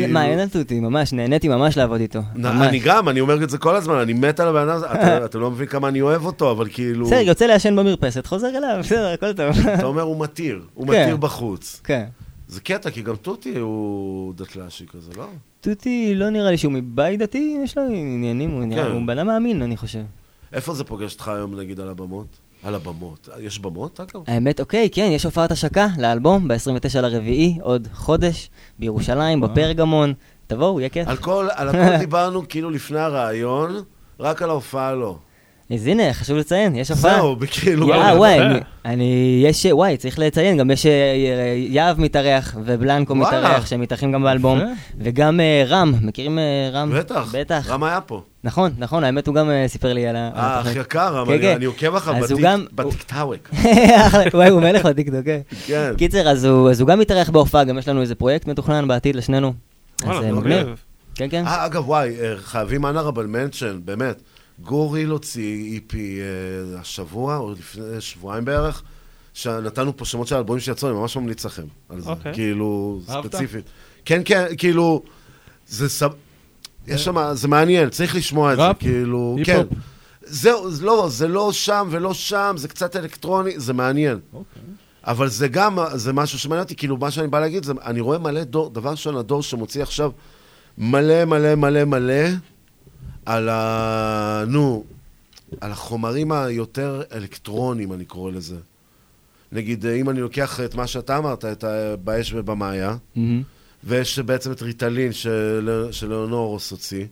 כאילו- 0.00 0.12
מה, 0.12 0.26
אין 0.26 0.38
על 0.38 0.48
תותי, 0.48 0.80
ממש, 0.80 1.12
נהניתי 1.12 1.48
ממש 1.48 1.76
לעבוד 1.76 2.00
איתו. 2.00 2.20
אני 2.44 2.78
גם, 2.78 3.08
אני 3.08 3.20
אומר 3.20 3.44
את 3.44 3.50
זה 3.50 3.58
כל 3.58 3.76
הזמן, 3.76 3.94
אני 3.94 4.12
מת 4.12 4.40
על 4.40 4.48
הבן 4.48 4.68
אדם 4.68 4.76
הזה, 4.76 4.86
אתה- 5.24 5.38
לא 5.38 5.50
מבין 5.50 5.66
כמה 5.66 5.88
אני 5.88 6.00
אוהב 6.00 6.24
אותו, 6.24 6.50
אבל 6.50 6.68
כאילו... 6.72 7.06
בסדר, 7.06 7.18
יוצא 7.20 7.44
לעשן 7.46 7.76
במרפסת, 7.76 8.26
חוזר 8.26 8.48
אליו, 8.48 8.76
בסדר, 8.80 9.06
הכל 9.06 9.32
טוב. 9.32 9.46
אתה 9.74 9.86
אומר, 9.86 10.02
הוא 10.02 10.20
מתיר, 10.20 10.62
הוא 10.74 10.86
כן. 10.86 11.02
מתיר 11.02 11.16
בחוץ. 11.16 11.80
כן. 11.84 12.04
זה 12.48 12.60
קטע, 12.60 12.90
כי 12.90 13.02
גם 13.02 13.16
תותי 13.16 13.58
הוא 13.58 14.34
דתל"שי 14.36 14.86
כזה, 14.86 15.10
לא? 15.16 15.26
תותי, 15.60 16.12
לא 16.14 16.30
נראה 16.30 16.50
לי 16.50 16.58
שהוא 16.58 16.72
מבית 16.72 17.18
דתי, 17.18 17.58
יש 17.64 17.78
לו 17.78 17.82
עניינים, 17.90 18.50
הוא 18.50 18.64
נראה- 18.64 18.84
כן. 19.16 19.26
מאמין, 19.26 19.62
אני 19.62 19.76
חושב. 19.76 20.02
איפה 20.52 20.74
זה 20.74 20.84
פוגש 20.84 21.12
אותך 21.12 21.28
היום, 21.28 21.60
נגיד, 21.60 21.80
על 21.80 21.88
הבמות? 21.88 22.26
על 22.64 22.74
הבמות. 22.74 23.28
יש 23.40 23.58
במות, 23.58 24.00
אגב? 24.00 24.22
האמת, 24.26 24.60
אוקיי, 24.60 24.88
כן, 24.92 25.08
יש 25.12 25.24
הופעת 25.24 25.50
השקה 25.50 25.86
לאלבום 25.98 26.48
ב-29 26.48 27.00
לרביעי, 27.00 27.58
עוד 27.62 27.88
חודש, 27.92 28.50
בירושלים, 28.78 29.40
בפרגמון. 29.40 30.12
תבואו, 30.46 30.80
יהיה 30.80 30.88
כיף. 30.88 31.08
על 31.08 31.68
הכל 31.68 31.96
דיברנו 31.98 32.48
כאילו 32.48 32.70
לפני 32.70 32.98
הרעיון, 32.98 33.82
רק 34.20 34.42
על 34.42 34.50
ההופעה 34.50 34.94
לא. 34.94 35.16
אז 35.70 35.86
הנה, 35.86 36.12
חשוב 36.14 36.36
לציין, 36.36 36.76
יש 36.76 36.90
הופעה. 36.90 37.14
זהו, 37.16 37.36
כאילו... 37.50 37.88
יא, 37.88 37.94
וואי, 37.94 38.40
אני- 38.40 38.58
אני, 38.84 39.40
יש, 39.46 39.66
וואי, 39.70 39.96
צריך 39.96 40.18
לציין, 40.18 40.56
גם 40.58 40.70
יש 40.70 40.86
אה, 40.86 40.92
יהב 41.68 42.00
מתארח 42.00 42.54
ובלנקו 42.64 43.14
וואלה. 43.16 43.38
מתארח, 43.38 43.66
שמתארחים 43.66 44.12
גם 44.12 44.22
באלבום. 44.22 44.60
וגם 45.00 45.40
אה, 45.40 45.64
רם, 45.68 45.94
מכירים 46.02 46.38
אה, 46.38 46.44
רם? 46.72 46.92
בטח. 46.98 47.34
בטח. 47.34 47.66
רם 47.70 47.84
היה 47.84 48.00
פה. 48.00 48.22
נכון, 48.44 48.72
נכון, 48.78 49.04
האמת 49.04 49.26
הוא 49.26 49.34
גם 49.34 49.50
אה, 49.50 49.64
סיפר 49.68 49.92
לי 49.92 50.06
על 50.06 50.16
ה- 50.16 50.30
אה, 50.36 50.54
התוכנית. 50.58 50.76
אח 50.76 50.82
יקר, 50.82 51.14
רם, 51.16 51.26
כן, 51.26 51.32
אני- 51.32 51.42
כן. 51.42 51.54
אני 51.56 51.64
עוקב 51.64 51.94
אחריו 51.96 52.22
בטיקטאווק. 52.74 53.48
וואי, 54.34 54.48
הוא 54.50 54.60
מלך 54.60 54.86
בטיקטוק, 54.86 55.24
כן. 55.24 55.40
כן. 55.66 55.92
קיצר, 55.98 56.28
אז 56.28 56.44
הוא 56.44 56.88
גם 56.88 56.98
מתארח 56.98 57.30
בהופעה, 57.30 57.64
גם 57.64 57.78
יש 57.78 57.88
לנו 57.88 58.00
איזה 58.00 58.14
פרויקט 58.14 58.46
מתוכנן 58.48 58.88
בעתיד 58.88 59.16
לשנינו. 59.16 59.52
אז 60.02 60.08
וואלה, 60.08 60.26
אה, 60.26 60.32
מגניב. 60.32 60.66
כן, 61.14 61.26
כן. 61.30 61.46
אה, 61.46 61.66
אגב, 61.66 61.88
וואי, 61.88 62.14
אה, 62.20 62.34
חייבים 62.36 62.84
honorable 62.84 63.18
mention, 63.34 63.64
באמת. 63.84 64.20
גוריל 64.60 65.10
הוציא 65.10 65.80
EP 65.80 65.94
אה, 65.94 66.80
השבוע, 66.80 67.36
או 67.36 67.52
לפני 67.52 68.00
שבועיים 68.00 68.44
בערך, 68.44 68.82
שנתנו 69.34 69.96
פה 69.96 70.04
שמות 70.04 70.26
של 70.26 70.36
אלבומים 70.36 70.60
שיצאו, 70.60 70.88
אני 70.88 70.96
ממש 70.96 71.16
ממליץ 71.16 71.44
לכם 71.44 71.66
על 71.88 72.00
זה. 72.00 72.10
אוקיי. 72.10 72.34
כאילו, 72.34 73.00
אהבת? 73.08 73.32
ספציפית. 73.32 73.64
כן, 74.04 74.22
כן, 74.24 74.46
כאילו, 74.58 75.02
זה 75.68 75.88
סב... 75.88 76.10
יש 76.86 77.04
שם, 77.04 77.34
זה 77.34 77.48
מעניין, 77.48 77.90
צריך 77.90 78.16
לשמוע 78.16 78.52
את 78.52 78.56
זה? 78.56 78.62
כאילו? 78.78 79.36
כן. 79.44 79.62
זהו, 80.22 80.70
זה 80.70 80.84
לא, 80.84 81.08
זה 81.10 81.28
לא 81.28 81.52
שם 81.52 81.88
ולא 81.90 82.14
שם, 82.14 82.54
זה 82.56 82.68
קצת 82.68 82.96
אלקטרוני, 82.96 83.60
זה 83.60 83.72
מעניין. 83.72 84.18
אוקיי. 84.32 84.62
אבל 85.06 85.28
זה 85.28 85.48
גם, 85.48 85.78
זה 85.94 86.12
משהו 86.12 86.38
שמעניין 86.38 86.62
אותי, 86.62 86.76
כאילו, 86.76 86.96
מה 86.96 87.10
שאני 87.10 87.28
בא 87.28 87.40
להגיד, 87.40 87.64
זה, 87.64 87.72
אני 87.84 88.00
רואה 88.00 88.18
מלא 88.18 88.44
דור, 88.44 88.70
דבר 88.70 88.90
ראשון, 88.90 89.16
הדור 89.16 89.42
שמוציא 89.42 89.82
עכשיו 89.82 90.10
מלא 90.78 91.24
מלא 91.24 91.54
מלא 91.54 91.84
מלא 91.84 92.24
על 93.26 93.48
ה... 93.48 94.44
נו, 94.46 94.84
על 95.60 95.72
החומרים 95.72 96.32
היותר 96.32 97.02
אלקטרוניים, 97.12 97.92
אני 97.92 98.04
קורא 98.04 98.30
לזה. 98.30 98.56
נגיד, 99.52 99.86
אם 99.86 100.10
אני 100.10 100.20
לוקח 100.20 100.60
את 100.60 100.74
מה 100.74 100.86
שאתה 100.86 101.18
אמרת, 101.18 101.44
את 101.44 101.64
ה- 101.64 101.96
באש 101.96 102.32
ובמאיה, 102.36 102.96
מהמם. 103.16 103.42
ויש 103.84 104.18
בעצם 104.18 104.52
את 104.52 104.62
ריטלין 104.62 105.12
של, 105.12 105.88
שלאונורוס 105.90 106.70
הוציא, 106.70 107.06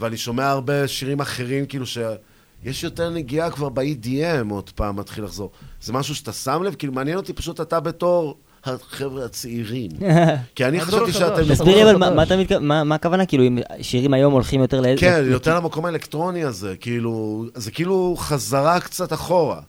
ואני 0.00 0.16
שומע 0.16 0.48
הרבה 0.50 0.88
שירים 0.88 1.20
אחרים, 1.20 1.66
כאילו 1.66 1.84
שיש 1.86 2.84
יותר 2.84 3.10
נגיעה 3.10 3.50
כבר 3.50 3.68
ב-EDM 3.68 4.50
עוד 4.50 4.70
פעם 4.70 4.96
מתחיל 4.96 5.24
לחזור. 5.24 5.50
זה 5.82 5.92
משהו 5.92 6.14
שאתה 6.14 6.32
שם 6.32 6.62
לב? 6.62 6.74
כאילו, 6.74 6.92
מעניין 6.92 7.16
אותי 7.16 7.32
פשוט 7.32 7.60
אתה 7.60 7.80
בתור 7.80 8.38
החבר'ה 8.64 9.24
הצעירים. 9.24 9.90
כי 10.54 10.64
אני 10.64 10.80
חשבתי 10.80 11.12
שאתם... 11.12 11.42
תסביר 11.54 11.76
לי 11.76 11.82
אבל 11.82 11.96
מה- 11.96 12.10
מה 12.10 12.22
אתה 12.22 12.36
מתכוון, 12.36 12.66
מה 12.66 12.84
מה 12.84 12.94
הכוונה, 12.94 13.26
כאילו, 13.26 13.44
אם 13.46 13.58
שירים 13.80 14.14
היום 14.14 14.32
הולכים 14.32 14.60
יותר 14.60 14.80
ל... 14.80 14.84
כן, 14.98 15.22
יותר 15.26 15.56
למקום 15.56 15.84
האלקטרוני 15.86 16.44
הזה, 16.44 16.74
כאילו, 16.80 17.44
זה 17.54 17.70
כאילו 17.70 18.14
חזרה 18.18 18.80
קצת 18.80 19.12
אחורה. 19.12 19.60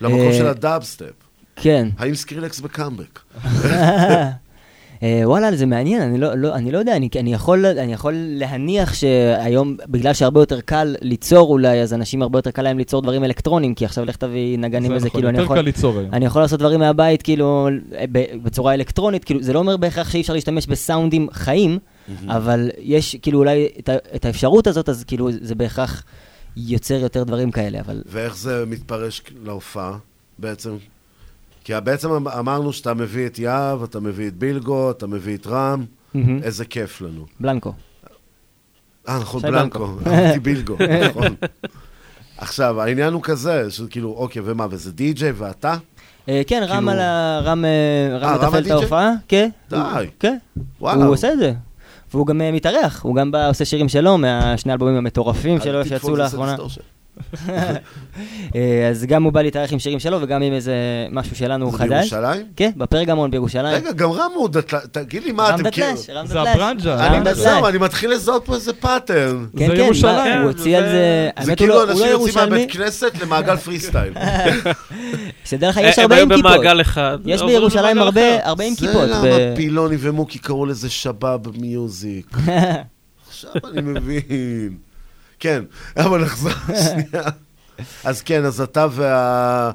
למקום 0.00 0.20
אה, 0.28 0.34
של 0.38 0.46
הדאבסטפ. 0.46 1.04
כן. 1.56 1.88
האם 1.98 2.14
Skrillex 2.14 2.60
בקאמבק? 2.60 3.18
אה, 5.02 5.22
וואלה, 5.24 5.56
זה 5.56 5.66
מעניין, 5.66 6.02
אני 6.02 6.18
לא, 6.18 6.34
לא, 6.34 6.54
אני 6.54 6.72
לא 6.72 6.78
יודע, 6.78 6.96
אני, 6.96 7.08
אני, 7.16 7.32
יכול, 7.32 7.66
אני 7.66 7.92
יכול 7.92 8.14
להניח 8.16 8.94
שהיום, 8.94 9.76
בגלל 9.88 10.14
שהרבה 10.14 10.40
יותר 10.40 10.60
קל 10.60 10.96
ליצור 11.02 11.50
אולי, 11.50 11.82
אז 11.82 11.94
אנשים 11.94 12.22
הרבה 12.22 12.38
יותר 12.38 12.50
קל 12.50 12.62
להם 12.62 12.78
ליצור 12.78 13.02
דברים 13.02 13.24
אלקטרוניים, 13.24 13.74
כי 13.74 13.84
עכשיו 13.84 14.04
לך 14.04 14.16
תביא 14.16 14.58
נגנים 14.58 14.90
זה 14.90 14.96
וזה, 14.96 15.06
נכון, 15.06 15.20
כאילו, 15.20 15.28
אני 15.28 15.38
יותר 15.38 15.44
יכול... 15.44 15.56
קל 15.56 15.62
ליצור 15.62 15.98
היום. 15.98 16.10
אני 16.12 16.26
יכול 16.26 16.42
לעשות 16.42 16.60
דברים 16.60 16.80
מהבית, 16.80 17.22
כאילו, 17.22 17.68
בצורה 18.42 18.74
אלקטרונית, 18.74 19.24
כאילו, 19.24 19.42
זה 19.42 19.52
לא 19.52 19.58
אומר 19.58 19.76
בהכרח 19.76 20.10
שאי 20.10 20.20
אפשר 20.20 20.32
להשתמש 20.32 20.66
בסאונדים 20.66 21.28
חיים, 21.32 21.78
אבל 22.26 22.70
יש, 22.78 23.16
כאילו, 23.16 23.38
אולי 23.38 23.68
את, 23.78 23.90
את 24.16 24.24
האפשרות 24.24 24.66
הזאת, 24.66 24.88
אז 24.88 25.04
כאילו, 25.04 25.28
זה 25.40 25.54
בהכרח 25.54 26.04
יוצר 26.56 26.94
יותר 26.94 27.24
דברים 27.24 27.50
כאלה, 27.50 27.80
אבל... 27.80 28.02
ואיך 28.06 28.36
זה 28.36 28.64
מתפרש 28.66 29.22
להופעה 29.44 29.98
בעצם? 30.38 30.70
כי 31.68 31.80
בעצם 31.84 32.12
אמ- 32.12 32.28
אמרנו 32.28 32.72
שאתה 32.72 32.94
מביא 32.94 33.26
את 33.26 33.38
יהב, 33.38 33.82
אתה 33.82 34.00
מביא 34.00 34.28
את 34.28 34.34
בילגו, 34.34 34.90
אתה 34.90 35.06
מביא 35.06 35.36
את 35.36 35.46
רם. 35.46 35.84
איזה 36.42 36.64
כיף 36.64 37.00
לנו. 37.00 37.26
בלנקו. 37.40 37.72
אה, 39.08 39.18
נכון, 39.18 39.42
בלנקו. 39.42 39.84
אמרתי 40.06 40.38
בילגו, 40.40 40.76
נכון. 41.08 41.34
עכשיו, 42.38 42.80
העניין 42.80 43.12
הוא 43.12 43.22
כזה, 43.22 43.70
שכאילו, 43.70 44.14
אוקיי, 44.18 44.42
ומה, 44.44 44.66
וזה 44.70 44.92
די-ג'יי 44.92 45.32
ואתה? 45.32 45.76
אה, 46.28 46.42
כן, 46.46 46.62
רם 46.68 46.76
כאילו- 46.76 46.90
על 46.90 46.98
ה... 47.00 47.40
רם 47.44 47.64
אה, 47.64 47.70
אה, 48.22 48.34
מתפעל 48.44 48.66
את? 48.66 48.70
ההופעה, 48.70 49.10
כן. 49.28 49.48
די. 49.70 49.76
כן. 50.20 50.36
וואלה. 50.80 51.04
הוא 51.04 51.12
עושה 51.12 51.32
את 51.32 51.38
זה. 51.38 51.52
והוא 52.14 52.26
גם 52.26 52.40
מתארח, 52.52 53.02
הוא 53.02 53.16
גם 53.16 53.32
עושה 53.48 53.64
שירים 53.64 53.88
שלו, 53.88 54.18
מהשני 54.18 54.72
האלבומים 54.72 54.96
המטורפים 54.96 55.60
שלו 55.60 55.84
שיצאו 55.84 56.16
לאחרונה. 56.16 56.56
אה, 58.56 58.88
אז 58.90 59.04
גם 59.04 59.22
הוא 59.22 59.32
בא 59.32 59.42
להתארח 59.42 59.72
עם 59.72 59.78
שירים 59.78 59.98
שלו, 59.98 60.18
וגם 60.22 60.42
עם 60.42 60.52
איזה 60.52 60.74
משהו 61.10 61.36
שלנו 61.36 61.70
זה 61.70 61.78
חדש. 61.78 61.88
בירושלים? 61.90 62.46
כן, 62.56 62.70
בפרגמון 62.76 63.30
בירושלים. 63.30 63.74
רגע, 63.74 63.92
גם 63.92 64.10
רם 64.10 64.30
הוא 64.34 64.48
דתל"ש, 64.48 64.82
תגיד 64.92 65.24
לי 65.24 65.32
מה, 65.32 65.54
אתם 65.54 65.70
כאילו... 65.70 65.86
דתל"ש, 65.92 66.10
רם 66.10 66.26
זה 66.26 66.34
דתל"ש. 66.34 66.48
הברנז'ה. 66.48 66.94
רם 66.94 67.14
אני 67.14 67.20
דתל"ש. 67.24 67.38
זהו, 67.38 67.66
אני 67.66 67.78
מתחיל 67.78 68.10
לזהות 68.10 68.44
פה 68.46 68.54
איזה 68.54 68.72
pattern. 68.72 69.46
כן, 69.58 69.68
כן, 69.76 70.38
הוא 70.40 70.48
הוציא 70.48 70.78
על 70.78 70.84
זה... 70.84 71.30
זה 71.42 71.56
כאילו 71.56 71.74
לא- 71.74 71.82
הוא 71.82 71.90
אנשים 71.90 72.06
לא 72.06 72.10
יוצאים. 72.10 72.34
מהבית 72.50 72.72
כנסת 72.72 73.12
למעגל 73.22 73.56
פרי 73.56 73.80
סטייל. 73.80 74.12
שתדע 75.44 75.68
לך, 75.68 75.76
הם 75.76 75.84
יש 75.84 75.98
הרבה 75.98 76.14
היו 76.14 76.22
עם 76.22 76.36
כיפות. 76.36 76.52
במעגל 76.52 76.80
אחד. 76.80 77.18
יש 77.24 77.42
בירושלים 77.42 77.96
למעגל 77.96 78.20
הרבה 78.20 78.38
אחר. 78.38 78.48
הרבה 78.48 78.64
עם 78.64 78.74
זה 78.74 78.86
כיפות. 78.86 79.08
למה 79.08 79.26
פילוני 79.56 79.96
ומוקי 80.00 80.38
קראו 80.38 80.66
לזה 80.66 80.90
שבאב 80.90 81.60
מיוזיק. 81.60 82.26
עכשיו 83.28 83.52
אני 83.72 83.80
מבין. 83.82 84.87
כן, 85.38 85.64
אבל 85.96 86.22
נחזור 86.22 86.52
שנייה. 86.90 87.28
אז 88.04 88.22
כן, 88.22 88.44
אז 88.44 88.60
אתה 88.60 88.86
וה... 88.90 89.70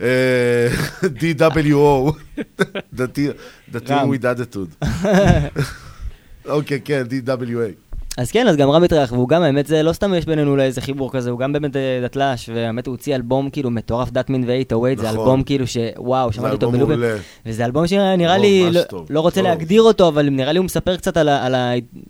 אה, 0.00 0.68
DWO, 1.02 2.12
דתי 2.92 3.28
with 3.72 4.22
attitude. 4.22 4.86
אוקיי, 6.46 6.80
כן, 6.84 7.02
DWA. 7.10 7.84
אז 8.16 8.30
כן, 8.30 8.48
אז 8.48 8.56
גם 8.56 8.70
רם 8.70 8.82
מתארח, 8.82 9.12
והוא 9.12 9.28
גם, 9.28 9.42
האמת, 9.42 9.66
זה 9.66 9.82
לא 9.82 9.92
סתם 9.92 10.14
יש 10.14 10.26
בינינו 10.26 10.50
אולי 10.50 10.62
איזה 10.62 10.80
חיבור 10.80 11.12
כזה, 11.12 11.30
הוא 11.30 11.38
גם 11.38 11.52
באמת 11.52 11.76
אה, 11.76 12.00
דתל"ש, 12.02 12.48
והאמת 12.54 12.86
הוא 12.86 12.92
הוציא 12.92 13.14
אלבום 13.14 13.50
כאילו 13.50 13.70
מטורף, 13.70 14.10
דתמין 14.10 14.44
ואייט 14.46 14.72
זה 14.72 14.76
נכון. 14.94 15.08
אלבום 15.08 15.42
כאילו 15.42 15.64
שוואו, 15.66 16.32
שמעתי 16.32 16.54
אותו 16.54 16.70
מעולה. 16.70 17.16
וזה 17.46 17.64
אלבום 17.64 17.86
שנראה 17.86 18.38
לי, 18.38 18.70
לא-. 18.72 19.04
לא 19.10 19.20
רוצה. 19.20 19.42
להגדיר 19.42 19.82
אותו, 19.82 20.08
אבל 20.08 20.30
נראה 20.30 20.52
לי 20.52 20.58
הוא 20.58 20.64
מספר 20.64 20.96
קצת 20.96 21.16
על 21.16 21.54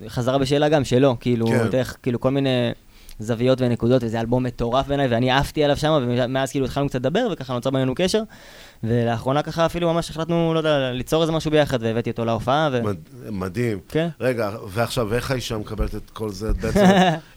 החזרה 0.06 0.38
בשאלה 0.38 0.68
גם 0.68 0.84
שלו, 0.84 1.16
כאילו, 1.20 1.46
כן. 1.46 1.82
כאילו 2.02 2.20
כל 2.20 2.30
מיני 2.30 2.70
זוויות 3.18 3.60
ונקודות, 3.60 4.02
וזה 4.04 4.20
אלבום 4.20 4.42
מטורף 4.44 4.86
בעיניי, 4.86 5.06
ואני 5.06 5.30
עפתי 5.30 5.64
עליו 5.64 5.76
שם, 5.76 6.04
ומאז 6.08 6.50
כאילו 6.50 6.66
התחלנו 6.66 6.88
קצת 6.88 6.98
לדבר, 6.98 7.28
וככה 7.32 7.52
נוצר 7.54 7.70
בינינו 7.70 7.92
קשר, 7.96 8.22
ולאחרונה 8.84 9.42
ככה 9.42 9.66
אפילו 9.66 9.92
ממש 9.92 10.10
החלטנו, 10.10 10.50
לא 10.54 10.58
יודע, 10.58 10.92
ליצור 10.92 11.22
איזה 11.22 11.32
משהו 11.32 11.50
ביחד, 11.50 11.78
והבאתי 11.82 12.10
אותו 12.10 12.24
להופעה, 12.24 12.68
ו... 12.72 12.82
מד- 12.82 12.96
מדהים. 13.30 13.78
כן. 13.88 14.08
רגע, 14.20 14.50
ועכשיו, 14.68 15.14
איך 15.14 15.30
האישה 15.30 15.58
מקבלת 15.58 15.94
את 15.94 16.10
כל 16.12 16.30
זה? 16.30 16.52
בעצם, 16.62 16.84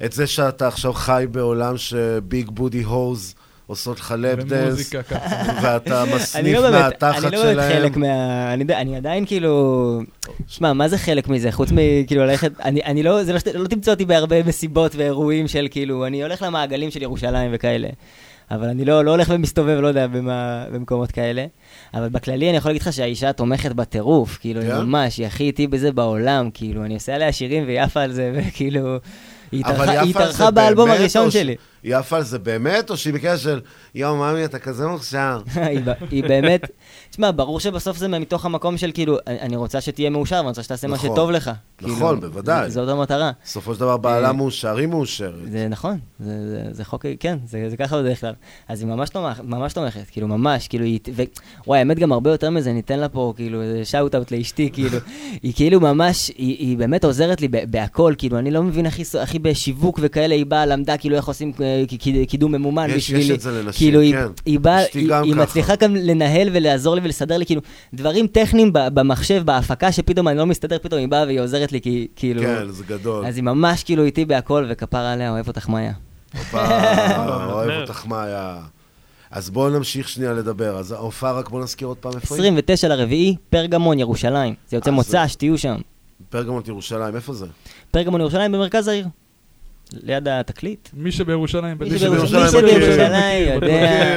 את 0.06 0.14
זה 0.14 0.28
שאתה 0.28 0.68
עכשיו 0.68 0.94
חי 0.94 1.26
בעולם 1.32 1.78
ש 1.78 2.07
big 2.07 2.50
booty 2.50 2.84
hoes 2.84 3.36
עושות 3.68 4.00
לך 4.00 4.16
lap 4.18 4.40
dance, 4.44 4.64
ומוזיקה 4.68 5.04
ככה. 5.04 5.36
ואתה 5.62 6.04
אני 6.04 6.16
מסניף 6.16 6.58
לא 6.58 6.72
מהתחת 6.72 7.24
אני 7.24 7.32
לא 7.36 7.44
באמת 7.44 7.54
שלהם. 7.54 7.72
חלק 7.72 7.98
מה... 7.98 8.54
אני, 8.54 8.96
עדיין 8.98 9.26
כאילו... 9.26 10.02
שמע, 10.48 10.74
מה 10.74 10.88
זה 10.88 10.98
חלק 10.98 11.28
מזה? 11.28 11.52
חוץ 11.52 11.70
מכאילו 11.72 12.26
ללכת... 12.26 12.52
אני, 12.64 12.82
אני 12.86 13.04
לא... 13.04 13.24
זה 13.24 13.34
לא, 13.34 13.40
לא 13.56 13.68
תמצא 13.68 13.92
אותי 13.92 14.06
בהרבה 14.06 14.44
מסיבות 14.44 14.96
ואירועים 14.96 15.48
של 15.48 15.68
כאילו... 15.72 16.06
אני 16.08 16.24
הולך 16.24 16.42
למעגלים 16.42 16.92
של 16.92 17.02
ירושלים 17.02 17.52
וכאלה. 17.54 17.88
אבל 18.52 18.68
אני 18.68 18.86
לא, 18.86 19.06
לא 19.06 19.12
הולך 19.12 19.28
ומסתובב, 19.36 19.80
לא 19.82 19.88
יודע, 19.88 20.08
במה, 20.08 20.66
במקומות 20.74 21.12
כאלה. 21.12 21.46
אבל 21.94 22.10
בכללי 22.10 22.50
אני 22.50 22.58
יכול 22.58 22.70
להגיד 22.70 22.82
לך 22.82 22.94
שהאישה 22.94 23.34
תומכת 23.34 23.72
בטירוף, 23.72 24.38
כאילו, 24.42 24.62
היא 24.62 24.70
כן? 24.70 24.78
ממש, 24.78 25.18
היא 25.18 25.28
הכי 25.28 25.44
איטי 25.44 25.68
בזה 25.68 25.92
בעולם, 25.92 26.50
כאילו, 26.54 26.84
אני 26.86 26.94
עושה 26.94 27.16
עליה 27.16 27.32
שירים 27.32 27.64
והיא 27.66 27.82
עפה 27.82 28.02
על 28.02 28.12
זה, 28.12 28.32
וכאילו... 28.36 28.98
היא 29.52 29.64
התארחה- 29.66 30.02
היא 30.02 30.14
באלבום 30.54 30.92
הראשון 30.92 31.32
ש- 31.32 31.34
שלי. 31.34 31.56
היא 31.84 31.96
עפה 31.96 32.18
על 32.18 32.24
זה 32.24 32.40
באמת, 32.40 32.90
או 32.90 32.98
שהיא 32.98 33.14
בקטע 33.14 33.38
של, 33.38 33.60
יואו, 33.96 34.18
מאמי, 34.18 34.46
אתה 34.46 34.60
כזה 34.60 34.88
מוכשר. 34.88 35.42
היא 36.12 36.24
באמת, 36.24 36.62
תשמע, 37.10 37.32
ברור 37.36 37.60
שבסוף 37.60 37.98
זה 37.98 38.08
מתוך 38.08 38.46
המקום 38.46 38.78
של 38.78 38.92
כאילו, 38.94 39.18
אני 39.28 39.56
רוצה 39.56 39.82
שתהיה 39.82 40.10
מאושר, 40.10 40.36
ואני 40.36 40.48
רוצה 40.48 40.64
שתעשה 40.64 40.88
מה 40.88 40.96
נכון. 40.96 41.10
שטוב 41.14 41.32
לך. 41.32 41.52
נכון, 41.82 42.16
כאילו, 42.16 42.32
בוודאי. 42.32 42.70
זאת 42.70 42.90
המטרה. 42.90 43.32
בסופו 43.46 43.74
של 43.74 43.80
דבר 43.80 43.98
בעלה 43.98 44.28
אה, 44.28 44.34
מאושר, 44.34 44.78
היא 44.78 44.88
מאושרת. 44.88 45.52
זה 45.52 45.68
נכון, 45.68 46.00
זה, 46.72 46.86
חוק, 46.86 47.06
כן, 47.20 47.38
זה, 47.46 47.70
זה 47.70 47.78
ככה 47.78 48.02
בדרך 48.02 48.22
כלל. 48.22 48.34
אז 48.68 48.82
היא 48.82 48.88
ממש 49.44 49.74
תומכת, 49.74 50.10
כאילו, 50.12 50.28
ממש, 50.28 50.68
כאילו, 50.68 50.86
היא, 50.86 51.00
וואי, 51.68 51.80
האמת 51.80 52.00
גם 52.00 52.12
הרבה 52.12 52.32
יותר 52.32 52.50
מזה, 52.50 52.74
ניתן 52.74 53.00
לה 53.00 53.10
פה, 53.10 53.34
כאילו, 53.36 53.62
איזה 53.62 53.86
shout-out 53.86 54.32
לאשתי, 54.32 54.70
כאילו, 54.74 54.98
היא 55.44 55.54
כאילו 55.56 55.80
ממש, 55.80 56.32
היא, 56.38 56.78
באמת 56.78 57.04
עוזרת 57.04 57.42
לי 57.42 57.48
בהכל, 57.48 58.14
כאילו, 58.18 58.40
אני 58.40 58.52
לא 58.52 58.64
מבין 58.64 58.86
הכי, 58.86 59.40
בשיווק 59.40 60.00
וכאלה, 60.02 60.36
היא 60.36 60.46
באה, 60.46 60.66
למדה 60.66 60.98
כאילו 60.98 61.16
איך 61.16 61.26
עושים 61.26 61.52
קידום 62.28 62.52
ממומן 62.52 62.88
יש- 62.90 62.96
בשבילי. 62.96 63.24
יש 63.24 63.32
את 63.32 63.42
זה 63.42 63.52
לנשים, 63.64 63.88
כאילו, 63.88 64.00
היא- 64.00 64.14
כן. 64.14 64.28
היא 64.46 64.60
באה, 64.60 64.84
היא 64.94 65.10
גם 65.10 65.24
היא 65.24 65.34
ככה. 65.34 65.42
מצליחה 65.44 65.76
גם 65.76 65.96
לנהל 65.96 66.50
ולעזור 66.54 66.96
לי 66.96 67.02
ולסדר 67.04 67.38
לי, 67.38 67.46
כאילו, 67.46 67.62
דברים 67.94 68.28
טכניים 68.28 68.70
במחשב, 68.74 69.42
בהפקה, 69.46 69.92
שפתאום 69.92 70.28
אני 70.28 70.38
לא 70.38 70.46
מסתדר, 70.46 70.78
פתאום 70.82 71.00
היא 71.00 71.08
באה 71.08 71.24
והיא 71.26 71.40
עוזרת 71.40 71.72
לי, 71.72 71.82
כי- 71.82 72.08
כאילו... 72.16 72.42
כן, 72.42 72.70
זה 72.70 72.84
גדול. 72.88 73.26
אז 73.26 73.36
היא 73.36 73.44
ממש 73.44 73.84
כאילו 73.84 74.04
איתי 74.06 74.26
בהכל, 74.26 74.66
וכפרה 74.70 75.14
עליה, 75.14 75.32
אוהב 75.32 75.48
אותך 75.48 75.70
מאיה. 75.70 75.94
אוהב 76.54 77.70
אותך 77.82 78.06
מאיה. 78.06 78.58
אז 79.32 79.50
בואו 79.50 79.70
נמשיך 79.70 80.10
שנייה 80.10 80.34
לדבר. 80.34 80.78
אז 80.78 80.92
ההופעה, 80.92 81.32
רק 81.32 81.50
בואו 81.50 81.64
נזכיר 81.64 81.88
עוד 81.88 81.98
פעם 81.98 82.12
איפה 82.16 82.36
היא. 82.36 82.42
29 82.42 82.88
לרביעי, 82.88 83.36
פרגמון, 83.50 84.00
ירושלים. 84.00 84.54
זה 84.70 84.78
יוצא 84.78 84.90
אה, 84.90 84.96
מוצ"ש, 84.96 85.12
זה- 85.12 85.38
תהיו 85.38 85.58
שם. 85.58 85.76
פרגמונט 86.30 86.68
ירושלים, 86.68 87.16
איפה 87.16 87.34
זה? 87.34 87.46
פרגמון 87.92 88.22
ירושלים 88.22 88.52
במרכז 88.52 88.88
העיר. 88.88 89.08
ליד 89.94 90.28
התקליט. 90.28 90.90
מי 90.94 91.12
שבירושלים, 91.12 91.78
מי. 91.80 92.00
שבירושלים 92.00 92.48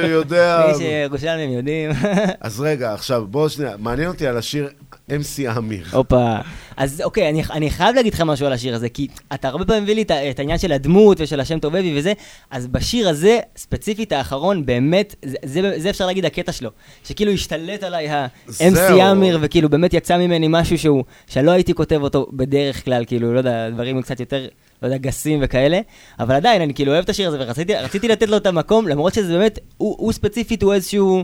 יודע. 0.09 0.65
מי 0.67 0.77
שירושלים 0.77 1.51
יודעים. 1.51 1.91
אז 2.41 2.61
רגע, 2.61 2.93
עכשיו, 2.93 3.25
בואו 3.27 3.49
שנייה, 3.49 3.75
מעניין 3.79 4.07
אותי 4.07 4.27
על 4.27 4.37
השיר 4.37 4.69
MC 5.09 5.57
אמיר. 5.57 5.85
הופה. 5.93 6.35
אז 6.77 7.01
אוקיי, 7.01 7.29
אני, 7.29 7.43
אני 7.51 7.69
חייב 7.69 7.95
להגיד 7.95 8.13
לך 8.13 8.21
משהו 8.21 8.45
על 8.45 8.53
השיר 8.53 8.75
הזה, 8.75 8.89
כי 8.89 9.07
אתה 9.33 9.47
הרבה 9.47 9.65
פעמים 9.65 9.83
מביא 9.83 9.95
לי 9.95 10.01
את, 10.01 10.11
את 10.11 10.39
העניין 10.39 10.57
של 10.57 10.71
הדמות 10.71 11.17
ושל 11.21 11.39
השם 11.39 11.59
טובבי 11.59 11.99
וזה, 11.99 12.13
אז 12.51 12.67
בשיר 12.67 13.09
הזה, 13.09 13.39
ספציפית 13.57 14.11
האחרון, 14.11 14.65
באמת, 14.65 15.15
זה, 15.25 15.35
זה, 15.43 15.73
זה 15.77 15.89
אפשר 15.89 16.05
להגיד 16.05 16.25
הקטע 16.25 16.51
שלו. 16.51 16.69
שכאילו 17.03 17.31
השתלט 17.31 17.83
עליי 17.83 18.09
ה-MC. 18.09 19.11
אמיר, 19.11 19.37
וכאילו 19.41 19.69
באמת 19.69 19.93
יצא 19.93 20.17
ממני 20.17 20.47
משהו 20.49 20.77
שהוא, 20.77 21.03
שלא 21.27 21.51
הייתי 21.51 21.73
כותב 21.73 21.99
אותו 22.01 22.27
בדרך 22.33 22.85
כלל, 22.85 23.05
כאילו, 23.05 23.33
לא 23.33 23.37
יודע, 23.37 23.69
דברים 23.69 24.01
קצת 24.01 24.19
יותר, 24.19 24.47
לא 24.81 24.87
יודע, 24.87 24.97
גסים 24.97 25.39
וכאלה, 25.43 25.79
אבל 26.19 26.35
עדיין, 26.35 26.61
אני 26.61 26.73
כאילו 26.73 26.91
אוהב 26.91 27.03
את 27.03 27.09
השיר 27.09 27.27
הזה, 27.27 27.37
ורציתי 27.39 27.75
רציתי 27.75 28.07
לתת 28.07 28.29
לו 28.29 28.37
את 28.37 28.45
המקום, 28.45 28.87
למרות 28.87 29.13
שזה 29.13 29.37
באמת, 29.37 29.59
הוא, 29.77 29.95
הוא 29.99 30.11
ספציפית, 30.11 30.63
הוא 30.63 30.73
איזשהו, 30.73 31.23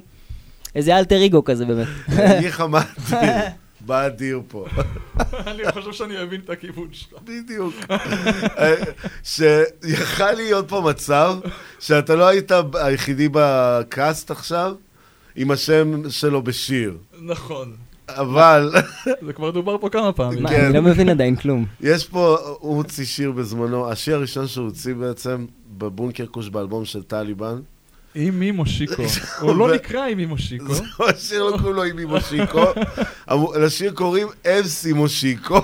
איזה 0.76 0.98
אלטר 0.98 1.26
אגו 1.26 1.44
כזה 1.44 1.66
באמת. 1.66 1.88
אני 2.10 2.48
לך 2.50 2.64
מה 3.88 4.06
אדיר, 4.06 4.42
פה. 4.48 4.66
אני 5.48 5.72
חושב 5.72 5.92
שאני 5.92 6.24
מבין 6.24 6.42
את 6.46 6.50
הכיוון 6.50 6.88
שלך. 6.92 7.20
בדיוק. 7.24 7.76
שיכל 9.24 10.32
להיות 10.32 10.70
פה 10.70 10.82
מצב 10.82 11.36
שאתה 11.80 12.16
לא 12.16 12.28
היית 12.28 12.52
היחידי 12.74 13.30
בקאסט 13.32 14.32
עכשיו 14.32 14.76
עם 15.36 15.52
השם 15.52 16.10
שלו 16.10 16.42
בשיר. 16.42 16.98
נכון. 17.22 17.87
אבל... 18.10 18.72
זה 19.26 19.34
כבר 19.34 19.52
דובר 19.52 19.78
פה 19.78 19.90
כמה 19.90 20.12
פעמים. 20.12 20.44
מה, 20.44 20.56
אני 20.56 20.74
לא 20.74 20.82
מבין 20.82 21.10
עדיין 21.10 21.36
כלום. 21.36 21.66
יש 21.82 22.08
פה, 22.08 22.38
הוא 22.60 22.78
הוציא 22.78 23.06
שיר 23.06 23.32
בזמנו, 23.32 23.92
השיר 23.92 24.16
הראשון 24.16 24.48
שהוא 24.48 24.66
הוציא 24.66 24.94
בעצם 24.94 25.46
בבונקר 25.78 26.26
כוש 26.26 26.50
באלבום 26.50 26.86
של 26.86 27.04
טליבן. 27.04 27.60
עם 28.16 28.40
מי 28.40 28.52
מושיקו. 28.52 29.04
הוא 29.42 29.56
לא 29.56 29.76
נקרא 29.76 30.08
עם 30.08 30.18
מי 30.18 30.26
מושיקו. 30.26 30.74
זהו, 30.74 30.86
השיר 31.10 31.44
לא 31.44 31.58
קוראים 31.58 31.76
לו 31.76 31.84
עם 31.84 31.96
מי 31.96 32.06
מושיקו. 32.06 32.64
לשיר 33.62 33.92
קוראים 33.92 34.28
MC 34.46 34.94
מושיקו, 34.94 35.62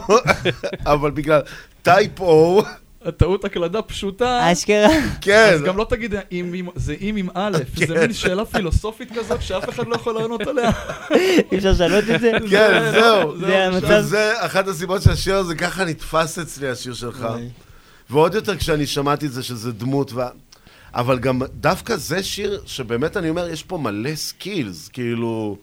אבל 0.86 1.12
בגלל 1.12 1.42
typo... 1.82 2.64
הטעות 3.06 3.46
הקלדה 3.46 3.82
פשוטה. 3.82 4.52
אשכרה. 4.52 4.88
כן. 5.22 5.52
אז 5.54 5.62
גם 5.62 5.78
לא 5.78 5.86
תגיד 5.90 6.14
עם- 6.32 6.68
זה 6.76 6.96
עם 7.00 7.16
עם 7.16 7.30
א', 7.34 7.58
זה 7.76 7.86
כן. 7.88 8.00
מין 8.00 8.14
שאלה 8.14 8.46
פילוסופית 8.46 9.12
כזאת 9.18 9.42
שאף 9.42 9.70
אחד 9.70 9.88
לא 9.88 9.96
יכול 9.96 10.14
לענות 10.16 10.48
עליה. 10.48 10.72
אי 11.52 11.58
אפשר 11.58 11.72
לשנות 11.72 12.04
את 12.16 12.22
זה? 12.22 12.32
כן, 12.50 12.92
זהו. 12.92 13.38
זה 13.40 13.64
המצב. 13.66 13.88
וזה 14.00 14.46
אחת 14.46 14.68
הסיבות 14.68 15.02
שהשיר 15.02 15.36
הזה 15.36 15.56
ככה 15.56 15.86
נתפס 15.86 16.40
אצלי, 16.40 16.70
השיר 16.70 16.94
שלך. 16.94 17.28
ועוד 18.10 18.36
יותר 18.36 18.58
כשאני 18.58 18.88
שמעתי 18.88 19.26
את 19.26 19.32
זה 19.32 19.44
שזה 19.44 19.72
דמות, 19.72 20.14
ו... 20.14 20.22
אבל 20.96 21.20
גם 21.20 21.42
דווקא 21.54 21.96
זה 21.96 22.24
שיר 22.24 22.62
שבאמת 22.66 23.18
אני 23.18 23.30
אומר, 23.30 23.50
יש 23.50 23.64
פה 23.64 23.78
מלא 23.78 24.16
skills, 24.16 24.88
כאילו, 24.88 25.58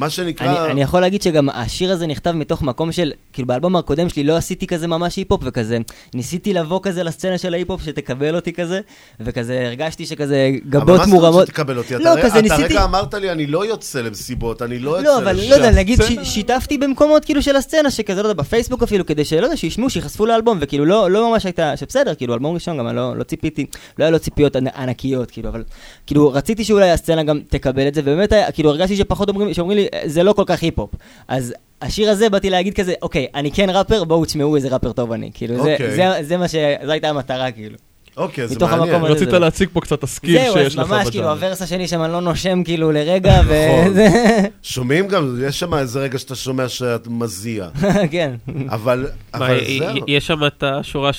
מה 0.00 0.10
שנקרא... 0.10 0.46
אני, 0.64 0.72
אני 0.72 0.82
יכול 0.82 1.00
להגיד 1.00 1.22
שגם 1.22 1.48
השיר 1.48 1.92
הזה 1.92 2.06
נכתב 2.06 2.30
מתוך 2.30 2.62
מקום 2.62 2.92
של, 2.92 3.12
כאילו 3.32 3.48
באלבום 3.48 3.76
הקודם 3.76 4.08
שלי 4.08 4.24
לא 4.24 4.36
עשיתי 4.36 4.66
כזה 4.66 4.86
ממש 4.86 5.16
היפ-הופ 5.16 5.40
וכזה, 5.44 5.78
ניסיתי 6.14 6.54
לבוא 6.54 6.80
כזה 6.82 7.02
לסצנה 7.02 7.38
של 7.38 7.54
ההיפ-הופ 7.54 7.82
שתקבל 7.82 8.36
אותי 8.36 8.52
כזה, 8.52 8.80
וכזה 9.20 9.66
הרגשתי 9.66 10.06
שכזה 10.06 10.50
גבות 10.68 10.82
אבל 10.82 10.96
מה 10.96 11.04
זאת 11.04 11.08
מורמות. 11.08 11.32
אומרת 11.34 11.46
שתקבל 11.46 11.78
אותי? 11.78 11.94
לא, 11.94 12.12
אתה, 12.12 12.22
כזה 12.22 12.32
אתה 12.38 12.40
ניסיתי... 12.42 12.62
רגע 12.62 12.84
אמרת 12.84 13.14
לי, 13.14 13.30
אני 13.30 13.46
לא 13.46 13.66
יוצא 13.66 14.00
למסיבות, 14.00 14.62
אני 14.62 14.78
לא 14.78 14.90
יוצא 14.90 15.02
לא, 15.02 15.18
אבל. 15.18 15.36
לא 15.36 15.54
יודע, 15.54 15.70
נגיד 15.70 15.98
ש- 16.02 16.34
שיתפתי 16.34 16.78
במקומות 16.78 17.24
כאילו 17.24 17.42
של 17.42 17.56
הסצנה, 17.56 17.90
שכזה, 17.90 18.22
לא 18.22 18.28
יודע, 18.28 18.42
בפייסבוק 18.42 18.82
אפילו, 18.82 19.06
כדי 19.06 19.24
שלא 19.24 19.46
יודע, 19.46 19.56
שישמעו, 19.56 19.90
שיחשפו 19.90 20.26
לאלבום, 20.26 20.58
וכאילו 20.60 20.84
לא, 20.84 21.10
לא 21.10 21.30
ממש 21.30 21.44
הייתה, 21.46 21.76
שבסדר, 21.76 22.14
כאילו, 22.14 22.34
אלבום 22.34 22.54
ראשון 22.54 22.78
גם, 22.78 22.86
לא, 22.86 23.16
לא 23.16 23.22
ציפיתי, 23.24 23.66
לא 23.98 24.04
היה 24.04 24.10
לו 24.10 24.18
ציפיות 24.18 24.56
ענ- 24.56 24.76
ענקיות, 24.76 25.30
כאילו, 25.30 25.48
אבל, 25.48 25.62
כאילו, 26.06 26.32
רציתי 26.32 26.64
שאולי 26.64 26.90
הסצנה 26.90 27.22
גם 27.22 27.40
תקבל 27.48 27.88
את 27.88 27.94
זה, 27.94 28.00
ובאמת, 28.04 28.32
כאילו, 28.54 28.70
הרגשתי 28.70 28.96
שפחות 28.96 29.28
אומרים, 29.28 29.54
שאומרים 29.54 29.78
לי, 29.78 29.86
זה 30.04 30.22
לא 30.22 30.32
כל 30.32 30.42
כך 30.46 30.62
היפ-הופ. 30.62 30.90
אז 31.28 31.54
השיר 31.82 32.10
הזה, 32.10 32.28
באתי 32.30 32.50
להגיד 32.50 32.74
כזה, 32.74 32.94
אוקיי, 33.02 33.26
אני 33.34 33.50
כן 33.52 33.70
ראפר, 33.70 34.04
בואו 34.04 34.24
תשמעו 34.24 34.56
איזה 34.56 34.68
ראפר 34.68 34.92
טוב 34.92 35.12
אני, 35.12 35.30
כאילו, 35.34 35.62
זה, 35.62 35.72
אוקיי. 35.72 35.90
זה, 35.96 36.08
זה 36.22 36.36
מה 36.36 36.48
ש... 36.48 36.54
זו 36.84 36.92
הייתה 36.92 37.08
המטרה, 37.08 37.50
כאילו. 37.50 37.76
אוקיי, 38.16 38.48
זה 38.48 38.54
מתוך 38.54 38.70
מעניין. 38.70 39.02
רצית 39.02 39.30
זה- 39.30 39.38
להציג 39.38 39.68
פה 39.72 39.80
קצת 39.80 40.02
ה 40.02 40.08
skill 40.08 40.38
זהו, 40.42 40.54
שיש 40.54 40.66
אז 40.66 40.76
לך 40.78 40.88
ממש, 40.90 41.08
כאילו, 41.10 41.24
בז'אנר. 41.24 41.30
ה 41.44 41.47
verse 41.47 41.62
השני 41.62 41.88
שם, 41.88 42.02
אני 42.02 42.12
לא 42.12 42.20
נושם 42.20 42.64
כאילו 42.64 42.92
לרגע, 42.92 43.40
נכון. 43.42 43.50
וזה... 43.90 44.08
שומעים 44.62 45.08
גם, 45.08 45.36
יש 45.48 45.60
שם 45.60 45.74
איזה 45.74 46.00
רגע 46.00 46.18
שאתה 46.18 46.34
שומע 46.34 46.68
שאת 46.68 47.06
מזיע. 47.06 47.68
כן. 48.10 48.34
אבל, 48.68 49.06
אבל 49.34 49.60
זהו. 49.78 49.94
יש 50.08 50.26
שם 50.26 50.46
את 50.46 50.62
השורה 50.62 51.10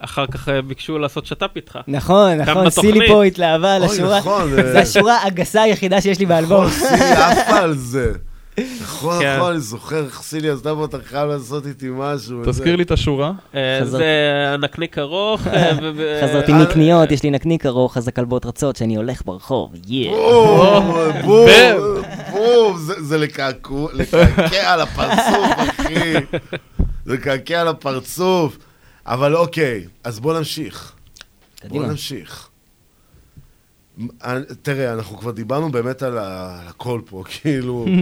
שאחר 0.00 0.26
כך 0.26 0.48
אה, 0.48 0.62
ביקשו 0.62 0.98
לעשות 0.98 1.26
שת"פ 1.26 1.56
איתך. 1.56 1.78
נכון, 1.88 2.32
נכון. 2.38 2.70
סילי 2.70 3.08
פה 3.08 3.24
התלהבה 3.24 3.74
על 3.74 3.84
השורה, 3.84 4.18
נכון, 4.18 4.50
זו. 4.50 4.78
השורה 4.78 5.18
הגסה 5.24 5.62
היחידה 5.62 6.00
שיש 6.00 6.18
לי 6.18 6.26
באלבום. 6.26 6.64
נכון, 6.64 6.88
סילי 6.88 7.10
עפה 7.12 7.58
על 7.58 7.76
זה. 7.76 8.12
נכון, 8.82 9.18
כן. 9.20 9.36
נכון, 9.36 9.50
אני 9.52 9.60
זוכר 9.60 10.04
איך 10.04 10.22
סילי 10.22 10.50
עשתה 10.50 10.74
פה, 10.74 10.84
אתה 10.84 10.98
חייב 11.04 11.28
לעשות 11.28 11.66
איתי 11.66 11.86
משהו. 11.92 12.42
תזכיר 12.44 12.76
לי 12.76 12.82
את 12.82 12.90
השורה. 12.90 13.32
אה. 13.54 13.80
זה 13.84 14.04
נקניק 14.62 14.98
ארוך. 14.98 15.46
אה, 15.46 15.70
חזרתי 16.22 16.52
מקניות, 16.52 17.10
יש 17.10 17.22
לי 17.22 17.30
נקניק 17.30 17.66
ארוך, 17.66 17.96
אז 17.96 18.08
הכלבות 18.08 18.46
רצות 18.46 18.76
שאני 18.76 18.96
הולך 18.96 19.22
ברחוב, 19.24 19.72
יא. 19.88 20.10
בום, 21.24 21.46
בום, 22.32 22.76
זה- 22.78 23.18
לקעקע 23.18 23.74
לקעקע 23.92 24.72
על 24.72 24.80
הפרצוף, 24.80 25.50
אחי. 25.56 25.94
זה 27.06 27.14
לקעקע 27.14 27.60
על 27.60 27.68
הפרצוף. 27.68 28.58
אבל 29.10 29.36
אוקיי, 29.36 29.86
אז 30.04 30.20
בוא 30.20 30.38
נמשיך. 30.38 30.92
בוא 31.62 31.68
קדימה. 31.68 31.86
נמשיך. 31.86 32.48
אני- 34.24 34.44
תראה, 34.62 34.92
אנחנו 34.92 35.18
כבר 35.18 35.30
דיברנו 35.30 35.70
באמת 35.72 36.02
על 36.02 36.18
ה- 36.18 36.60
על 36.60 36.68
הכל 36.68 37.00
פה, 37.06 37.22
כאילו... 37.30 37.86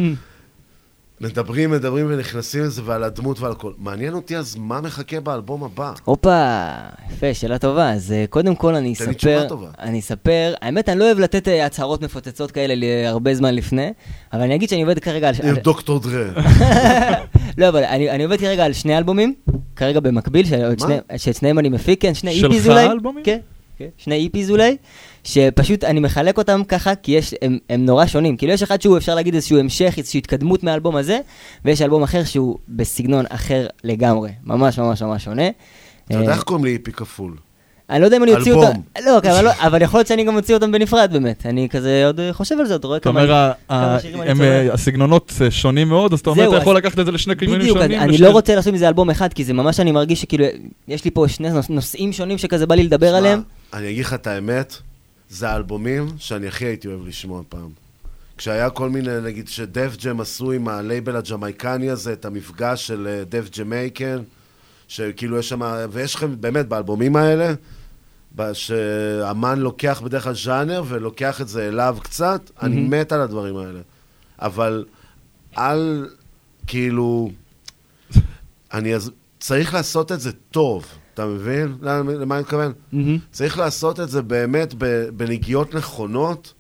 מדברים, 1.21 1.71
מדברים 1.71 2.07
ונכנסים 2.09 2.63
לזה 2.63 2.83
ועל 2.85 3.05
הדמות 3.05 3.41
ועל 3.41 3.53
הכל. 3.53 3.73
מעניין 3.79 4.15
אותי 4.15 4.37
אז 4.37 4.57
מה 4.59 4.81
מחכה 4.81 5.21
באלבום 5.21 5.65
הבא. 5.65 5.93
הופה, 6.05 6.69
יפה, 7.11 7.35
שאלה 7.35 7.59
טובה. 7.59 7.93
אז 7.93 8.13
אה, 8.13 8.25
קודם 8.31 8.55
כל 8.55 8.75
אני 8.75 8.95
תן 8.95 9.05
לי 9.05 9.11
אספר, 9.11 9.13
תשובה 9.13 9.49
טובה. 9.49 9.69
אני 9.79 9.99
אספר, 10.01 10.55
האמת 10.61 10.89
אני 10.89 10.99
לא 10.99 11.05
אוהב 11.05 11.19
לתת 11.19 11.49
אה, 11.49 11.67
הצהרות 11.67 12.03
מפוצצות 12.03 12.51
כאלה 12.51 12.75
להרבה 12.77 13.35
זזמן 13.35 13.55
לפני, 13.55 13.93
אבל 14.33 14.43
אני 14.43 14.55
אגיד 14.55 14.69
שאני 14.69 14.83
עובד 14.83 14.99
כרגע 14.99 15.29
על... 15.29 15.35
עם 15.43 15.55
דוקטור 15.55 16.01
Dre. 16.01 16.43
לא, 17.59 17.69
אבל 17.69 17.85
אני, 17.85 18.11
אני 18.11 18.25
עובד 18.25 18.41
כרגע 18.41 18.65
על 18.65 18.73
שני 18.73 18.99
אלבומים, 18.99 19.35
כרגע 19.77 20.01
במקביל, 20.01 20.47
שאת 20.47 20.81
שני, 20.81 21.33
שניהם 21.33 21.59
אני 21.59 21.69
מפיק, 21.69 22.03
כן, 22.03 22.15
שני 22.15 22.35
שלך 22.35 22.45
EPs 22.45 22.69
אולי. 22.69 22.81
האלבומים? 22.81 23.25
כן, 23.25 23.39
כן, 23.79 23.89
שני 23.97 24.15
EPs 24.15 24.51
אולי, 24.51 24.77
שפשוט 25.33 25.85
אני 25.85 26.01
מחלק 26.01 26.39
אותם 26.39 26.63
ככה, 26.69 26.95
כי 26.95 27.13
יש, 27.13 27.35
הם, 27.43 27.59
הם 27.71 27.85
נורא 27.85 28.07
שונים. 28.07 28.37
כאילו 28.37 28.53
יש 28.53 28.63
אחד 28.63 28.83
שהוא 28.83 28.97
אפשר 28.97 29.15
להגיד 29.15 29.35
איזשהו 29.35 29.59
המשך, 29.59 29.95
איזושהי 29.99 30.19
התקדמות 30.19 30.63
מהאלבום 30.65 30.97
הזה, 30.97 31.19
ויש 31.65 31.83
אלבום 31.83 32.03
אחר 32.03 32.25
שהוא 32.25 32.59
בסגנון 32.69 33.25
אחר 33.29 33.67
לגמרי, 33.85 34.31
ממש 34.45 34.79
ממש 34.79 35.03
ממש 35.03 35.25
שונה. 35.25 35.49
אתה 36.09 36.17
יודע 36.17 36.29
אה, 36.29 36.35
איך 36.35 36.43
קוראים 36.43 36.65
לי 36.65 36.73
EP 36.73 36.93
כפול? 36.93 37.37
אני 37.91 38.01
לא 38.01 38.05
יודע 38.05 38.17
אם 38.17 38.23
אני 38.23 38.35
אוציא 38.35 38.53
אותם, 38.53 38.81
אלבום. 38.97 39.13
לא, 39.13 39.19
אבל, 39.19 39.49
אבל 39.49 39.83
יכול 39.83 39.99
להיות 39.99 40.07
שאני 40.09 40.25
גם 40.25 40.37
אוציא 40.37 40.55
אותם 40.55 40.73
בנפרד 40.73 41.11
באמת, 41.13 41.47
אני 41.47 41.69
כזה 41.69 42.03
עוד 42.07 42.21
חושב 42.33 42.57
על 42.61 42.67
זה, 42.67 42.73
עוד 42.75 42.85
רואה 42.85 42.97
אתה 42.97 43.11
כמה 43.11 43.23
אומר, 43.23 43.53
כמה 43.69 43.99
שירים 44.03 44.23
אני 44.23 44.35
צורך. 44.35 44.41
אה, 44.41 44.73
הסגנונות 44.75 45.33
אה, 45.41 45.51
שונים 45.51 45.89
מאוד, 45.89 46.13
אז 46.13 46.21
אתה 46.21 46.31
אומר, 46.31 46.49
אתה 46.49 46.57
יכול 46.57 46.77
אז- 46.77 46.83
לקחת 46.85 46.99
את 46.99 47.07
זה 47.07 47.13
לשני 47.13 47.37
כיוונים 47.37 47.61
בדיוק, 47.61 47.79
שונים. 47.79 47.99
אני, 48.01 48.09
אני 48.09 48.19
לא 48.19 48.31
רוצה 48.31 48.55
לעשות 48.55 48.73
מזה 48.75 48.89
אלבום 48.89 49.11
אחד, 49.11 49.33
כי 49.33 49.45
זה 49.45 49.53
ממש, 49.53 49.81
אני 49.81 49.93
מרגיש 49.93 50.21
שכאילו, 50.21 50.45
יש 50.89 51.05
לי 51.05 51.11
פה 51.11 51.29
שני 51.29 51.51
נוש- 51.51 51.71
נושאים 51.71 52.13
שונים 52.13 52.39
שכזה 52.39 52.67
בא 52.67 52.75
לי 52.75 52.83
לדבר 52.83 53.15
עליהם. 53.15 53.43
אני 53.75 53.91
אגיד 53.91 54.05
לך 54.05 54.15
את 54.15 54.27
האמת, 54.27 54.77
זה 55.31 55.49
האלבומים 55.51 56.09
שאני 56.19 56.49
הכי 56.49 56.65
הייתי 56.65 56.89
אוהב 56.89 57.07
לשמוע 57.07 57.43
פעם. 57.49 57.71
כשהיה 58.37 58.71
כל 58.71 58.91
מיני, 58.91 59.21
נגיד, 59.25 59.49
ש 59.49 59.68
Def 59.68 59.97
Jam 59.97 60.21
עשו 60.21 60.53
עם 60.53 60.69
הלייבל 60.69 61.17
הג'מייקני 61.17 61.91
הזה, 61.91 62.13
את 62.13 62.25
המפגש 62.25 62.87
של 62.87 63.07
אה, 63.11 63.25
Def 63.25 63.59
Jamaica, 63.59 64.23
שכאילו 64.89 65.39
יש 65.39 65.49
שם, 65.49 65.87
ויש 65.91 66.15
לכם 66.15 66.41
באמת 66.41 66.69
באלבומים 66.69 67.17
האלה, 67.17 67.55
שאמן 68.53 69.59
לוקח 69.59 70.03
בדרך 70.05 70.25
כלל 70.25 70.35
ז'אנר 70.35 70.83
ולוקח 70.89 71.41
את 71.41 71.49
זה 71.49 71.69
אליו 71.69 71.99
קצת, 72.03 72.51
אני 72.63 72.77
מהמם. 72.77 72.91
מת 72.91 73.13
על 73.13 73.21
הדברים 73.21 73.57
האלה. 73.57 73.81
אבל 74.39 74.85
על, 75.55 76.09
כאילו, 76.67 77.31
אני 78.73 78.95
אז... 78.95 79.11
צריך 79.41 79.75
לעשות 79.75 80.13
את 80.13 80.21
זה 80.21 80.33
טוב. 80.51 80.87
אתה 81.19 81.27
מבין 81.27 81.75
למה 81.83 82.35
אני 82.35 82.41
מתכוון? 82.41 82.73
מהמם. 82.93 83.19
צריך 83.31 83.59
לעשות 83.59 84.01
את 84.01 84.09
זה 84.09 84.23
באמת 84.23 84.75
בנגיעות 85.17 85.75
נכונות, 85.75 86.55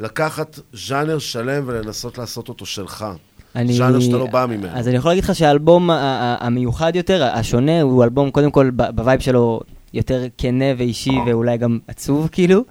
לקחת 0.00 0.58
ז'אנר 0.72 1.18
שלם 1.18 1.62
ולנסות 1.66 2.18
לעשות 2.18 2.48
אותו 2.48 2.66
שלך. 2.66 3.06
אני... 3.56 3.72
ז'אנר 3.72 4.00
שאתה 4.00 4.16
לא 4.16 4.26
בא 4.26 4.46
ממנו. 4.46 4.68
אז 4.72 4.88
אני 4.88 4.96
יכול 4.96 5.10
להגיד 5.10 5.24
לך 5.24 5.34
שהאלבום 5.34 5.90
המיוחד 6.40 6.96
יותר, 6.96 7.24
השונה, 7.24 7.82
הוא 7.82 8.04
אלבום 8.04 8.30
קודם 8.30 8.50
כל 8.50 8.70
ב 8.70 8.80
vibe 8.80 9.20
שלו 9.20 9.60
יותר 9.94 10.24
כנה 10.38 10.64
ואישי 10.78 11.18
ואולי 11.26 11.56
גם 11.56 11.78
עצוב 11.88 12.28
כאילו, 12.32 12.58
אה, 12.58 12.64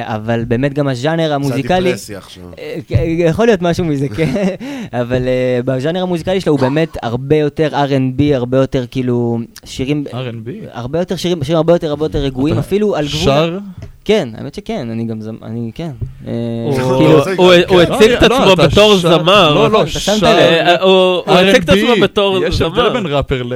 אבל 0.00 0.44
באמת 0.48 0.74
גם 0.74 0.88
הז'אנר 0.88 1.32
המוזיקלי... 1.32 1.84
דיפרסיה 1.84 2.18
עכשיו. 2.18 2.42
אה, 2.58 2.78
יכול 3.02 3.46
להיות 3.46 3.62
משהו 3.62 3.84
מזה, 3.84 4.08
כן. 4.08 4.32
אבל 5.00 5.22
אה, 5.28 5.60
בז'אנר 5.64 6.02
המוזיקלי 6.02 6.40
שלו 6.40 6.52
הוא 6.52 6.60
באמת 6.60 6.96
הרבה 7.02 7.36
יותר 7.36 7.68
R&B, 7.72 8.22
הרבה 8.34 8.58
יותר 8.58 8.84
כאילו 8.90 9.38
שירים... 9.64 10.04
R&B? 10.10 10.48
הרבה 10.72 10.98
יותר 10.98 11.16
שירים, 11.16 11.44
שירים 11.44 11.56
הרבה 11.56 11.72
יותר 11.72 11.90
הרבה 11.90 12.04
יותר 12.04 12.18
רגועים, 12.18 12.58
אפילו 12.58 12.96
על 12.96 13.04
גבול... 13.06 13.20
שר? 13.24 13.58
כן, 14.04 14.28
האמת 14.38 14.54
שכן, 14.54 14.90
אני 14.90 15.04
גם 15.04 15.20
זמ... 15.20 15.36
אני 15.42 15.70
כן. 15.74 15.90
אה, 16.26 16.32
הוא- 16.66 16.76
כאילו- 16.98 17.24
הוא- 17.36 17.52
הוא 17.68 17.84
כן. 17.84 17.92
הציג 17.92 18.10
את 18.10 18.22
לא, 18.22 18.42
עצמו 18.42 18.56
בתור 18.64 18.96
זמר. 18.96 19.54
לא, 19.54 19.70
לא. 19.70 19.84
אה, 20.22 20.82
הוא 20.82 21.22
הציג 21.26 21.62
את 21.62 21.68
עצמו 21.68 21.94
בתור 22.02 22.38
זמר. 22.38 22.48
יש 22.48 22.62
הבדל 22.62 22.88
בין 22.92 23.06
ראפר 23.06 23.42
ל... 23.42 23.52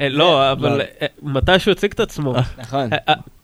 אה, 0.00 0.08
לא, 0.08 0.52
אבל 0.52 0.76
לא. 0.78 0.82
אה, 1.02 1.06
מתי 1.22 1.58
שהוא 1.58 1.72
הציג 1.72 1.92
את 1.92 2.00
עצמו. 2.00 2.34
נכון. 2.58 2.90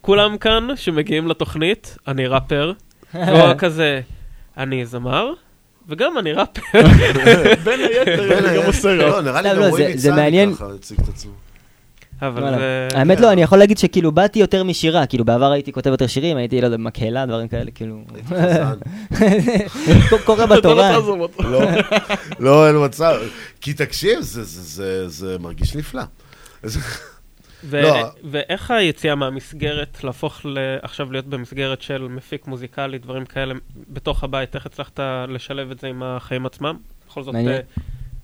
כולם 0.03 0.39
כאן 0.39 0.69
שמגיעים 0.77 1.29
לתוכנית, 1.29 1.97
אני 2.09 2.27
ראפר, 2.27 2.73
והוא 3.15 3.55
כזה, 3.59 4.01
אני 4.59 4.87
זמר, 4.87 5.33
וגם 5.89 6.19
אני 6.19 6.33
ראפר. 6.33 6.61
בין 7.65 7.81
היתר, 7.91 8.39
אני 8.39 8.57
גם 8.57 8.67
עושה 8.67 8.95
לא, 8.95 9.05
ראפ. 9.05 9.25
נראה 9.25 9.43
לי 9.43 9.49
לא, 9.49 9.55
גם 9.55 9.61
לא, 9.61 9.71
זה 9.77 9.87
ניצני 9.89 10.13
מעניין. 10.17 10.55
ככה 10.55 10.67
הציג 10.75 11.01
את 11.01 11.09
עצמו. 11.09 11.33
אבל. 12.23 12.55
זה... 12.59 12.89
האמת 12.95 13.21
לא, 13.21 13.33
אני 13.33 13.43
יכול 13.43 13.59
להגיד 13.59 13.79
שכאילו 13.79 14.13
באתי 14.13 14.39
יותר 14.39 14.65
משירה, 14.65 15.07
כאילו 15.07 15.25
בעבר 15.25 15.53
הייתי 15.53 15.73
כותב 15.73 15.91
יותר 15.91 16.07
שירים, 16.07 16.37
הייתי, 16.37 16.61
לא 16.61 16.67
יודע, 16.67 16.77
מקהלה, 16.77 17.27
דברים 17.27 17.49
כאלה, 17.49 17.71
כאילו... 17.71 17.97
קורא 20.25 20.47
בתורה. 20.47 20.99
לא, 21.39 21.61
לא, 22.39 22.69
אין 22.69 22.85
מצב. 22.85 23.15
כי 23.61 23.73
תקשיב, 23.73 24.21
זה- 24.21 24.43
זה- 24.45 24.63
זה- 24.63 25.09
זה 25.09 25.37
מרגיש 25.41 25.75
נפלא. 25.77 26.03
ו- 27.65 27.83
לא. 27.83 28.07
ואיך 28.25 28.71
היציאה 28.71 29.15
מהמסגרת, 29.15 30.05
להפוך 30.05 30.41
ל- 30.47 30.57
עכשיו 30.83 31.13
להיות 31.13 31.27
במסגרת 31.27 31.83
של 31.83 32.09
מפיק 32.11 32.47
מוזיקלי, 32.47 32.99
דברים 32.99 33.25
כאלה, 33.25 33.55
בתוך 33.93 34.25
הבית, 34.25 34.55
איך 34.55 34.67
הצלחת 34.67 35.01
לשלב 35.29 35.71
את 35.71 35.81
זה 35.81 35.87
עם 35.89 36.03
החיים 36.03 36.47
עצמם? 36.47 36.77
בכל 37.09 37.23
זאת, 37.23 37.35
מעניין. 37.35 37.53
אה, 37.55 37.61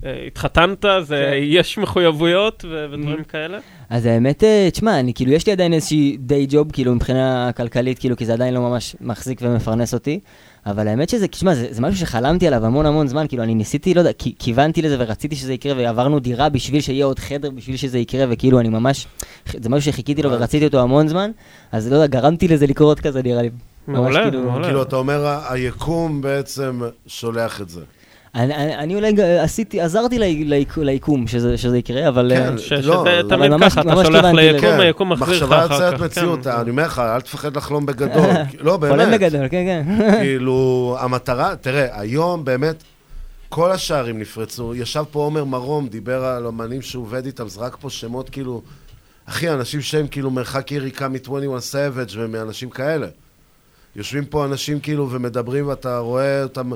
אה, 0.05 0.25
התחתנת, 0.27 0.85
זה- 1.01 1.29
כן. 1.33 1.39
יש 1.43 1.79
מחויבויות 1.79 2.65
ו- 2.69 2.87
ודברים 2.91 3.25
כאלה? 3.25 3.59
אז 3.91 4.07
האמת, 4.07 4.45
אה, 4.45 4.69
תשמע, 4.73 5.01
אני 5.01 5.15
כאילו, 5.15 5.33
יש 5.33 5.47
לי 5.47 5.53
עדיין 5.53 5.73
איזושהי 5.73 6.17
די 6.21 6.47
ג'וב, 6.51 6.73
כאילו, 6.73 6.95
מבחינה 6.95 7.51
כלכלית, 7.57 7.99
כאילו, 7.99 8.17
כי 8.17 8.25
זה 8.27 8.33
עדיין 8.33 8.55
לא 8.55 8.61
ממש 8.61 8.97
מחזיק 9.01 9.39
ומפרנס 9.43 9.95
אותי. 9.95 10.21
אבל 10.67 10.89
האמת 10.89 11.09
שזה, 11.09 11.29
תשמע, 11.29 11.55
זה, 11.55 11.67
זה 11.71 11.81
משהו 11.83 12.01
שחלמתי 12.01 12.47
עליו 12.47 12.65
המון 12.67 12.87
המון 12.87 13.09
זמן, 13.09 13.27
כאילו, 13.29 13.43
אני 13.43 13.55
ניסיתי, 13.55 13.95
לא 13.95 14.01
יודע, 14.01 14.13
כי- 14.13 14.35
כיוונתי 14.39 14.83
לזה 14.83 14.97
ורציתי 14.99 15.37
שזה 15.37 15.53
יקרה, 15.53 15.73
ועברנו 15.77 16.19
דירה 16.19 16.49
בשביל 16.49 16.81
שיהיה 16.81 17.05
עוד 17.07 17.19
חדר, 17.19 17.51
בשביל 17.51 17.77
שזה 17.77 17.99
יקרה, 17.99 18.25
וכאילו, 18.31 18.61
אני 18.61 18.69
ממש, 18.69 19.07
זה 19.63 19.69
משהו 19.69 19.93
שחיכיתי 19.93 20.23
לו 20.23 20.31
ורציתי 20.33 20.65
אותו 20.67 20.81
המון 20.81 21.09
זמן, 21.09 21.31
אז 21.73 21.91
לא 21.93 21.97
יודע, 21.97 22.07
גרמתי 22.07 22.49
לזה 22.49 22.67
לקרות 22.67 23.01
כזה, 23.01 23.23
נראה 23.23 23.43
לי. 23.43 23.51
מעולה, 23.89 24.23
כאילו- 24.23 24.43
מעולה. 24.43 24.65
כאילו, 24.65 24.83
אתה 24.83 24.97
אומר, 24.97 25.39
היקום 25.49 26.21
בעצם 26.21 26.81
שולח 27.07 27.61
את 27.61 27.69
זה. 27.69 27.81
אני, 28.35 28.55
אני, 28.55 28.77
אני 28.77 28.95
אולי 28.95 29.13
עשיתי, 29.41 29.81
עזרתי 29.81 30.19
לי- 30.19 30.45
ליק- 30.45 30.79
ליקום 30.79 31.27
שזה, 31.27 31.59
שזה 31.59 31.79
יקרה, 31.79 32.09
אבל... 32.09 32.33
כן, 32.35 32.53
אה, 32.53 32.59
ש- 32.59 32.73
לא, 32.73 32.81
שזה 32.81 32.93
אבל 33.21 33.29
תמיד 33.29 33.53
ככה, 33.61 33.81
אתה 33.81 34.05
שולח 34.05 34.25
ליקום, 34.25 34.69
לזה. 34.69 34.83
היקום 34.83 35.13
מחזיר 35.13 35.27
לך 35.37 35.43
מחשבה 35.43 35.65
אחר 35.65 35.75
יוצרת 35.75 35.95
כך. 35.95 36.01
מציאות, 36.03 36.45
כן. 36.45 36.51
אני 36.51 36.71
אומר 36.71 36.85
לך, 36.87 36.99
אל 36.99 37.21
תפחד 37.21 37.57
לחלום 37.57 37.87
בגדול. 37.87 38.27
לא, 38.61 38.77
באמת. 38.77 38.93
חולם 38.93 39.13
בגדול, 39.13 39.49
כן, 39.49 39.65
כן. 39.67 39.99
כאילו, 40.21 40.97
המטרה, 41.01 41.57
תראה, 41.61 42.01
היום 42.01 42.45
באמת, 42.45 42.83
כל 43.49 43.73
השערים 43.73 44.19
נפרצו. 44.19 44.75
ישב 44.75 45.05
פה 45.11 45.19
עומר 45.19 45.45
מרום, 45.45 45.89
דיבר 45.89 46.25
על 46.25 46.47
אמנים 46.47 46.83
שהוא 46.83 47.03
עובד 47.05 47.27
איתם, 47.27 47.49
זרק 47.49 47.77
פה 47.81 47.91
שמות 47.91 48.31
כאילו... 48.31 48.63
אחי, 49.27 49.51
אנשים 49.51 49.81
שהם 49.81 50.07
כאילו 50.07 50.31
מרחק 50.31 50.73
יריקה 50.73 51.09
מ-21 51.09 51.29
Savage 51.73 52.13
ומאנשים 52.17 52.71
כאלה. 52.71 53.07
יושבים 53.97 54.25
פה 54.25 54.45
אנשים 54.45 54.81
כאילו 54.81 55.11
ומדברים, 55.11 55.69
ואתה 55.69 55.99
רואה 55.99 56.43
אותם, 56.43 56.71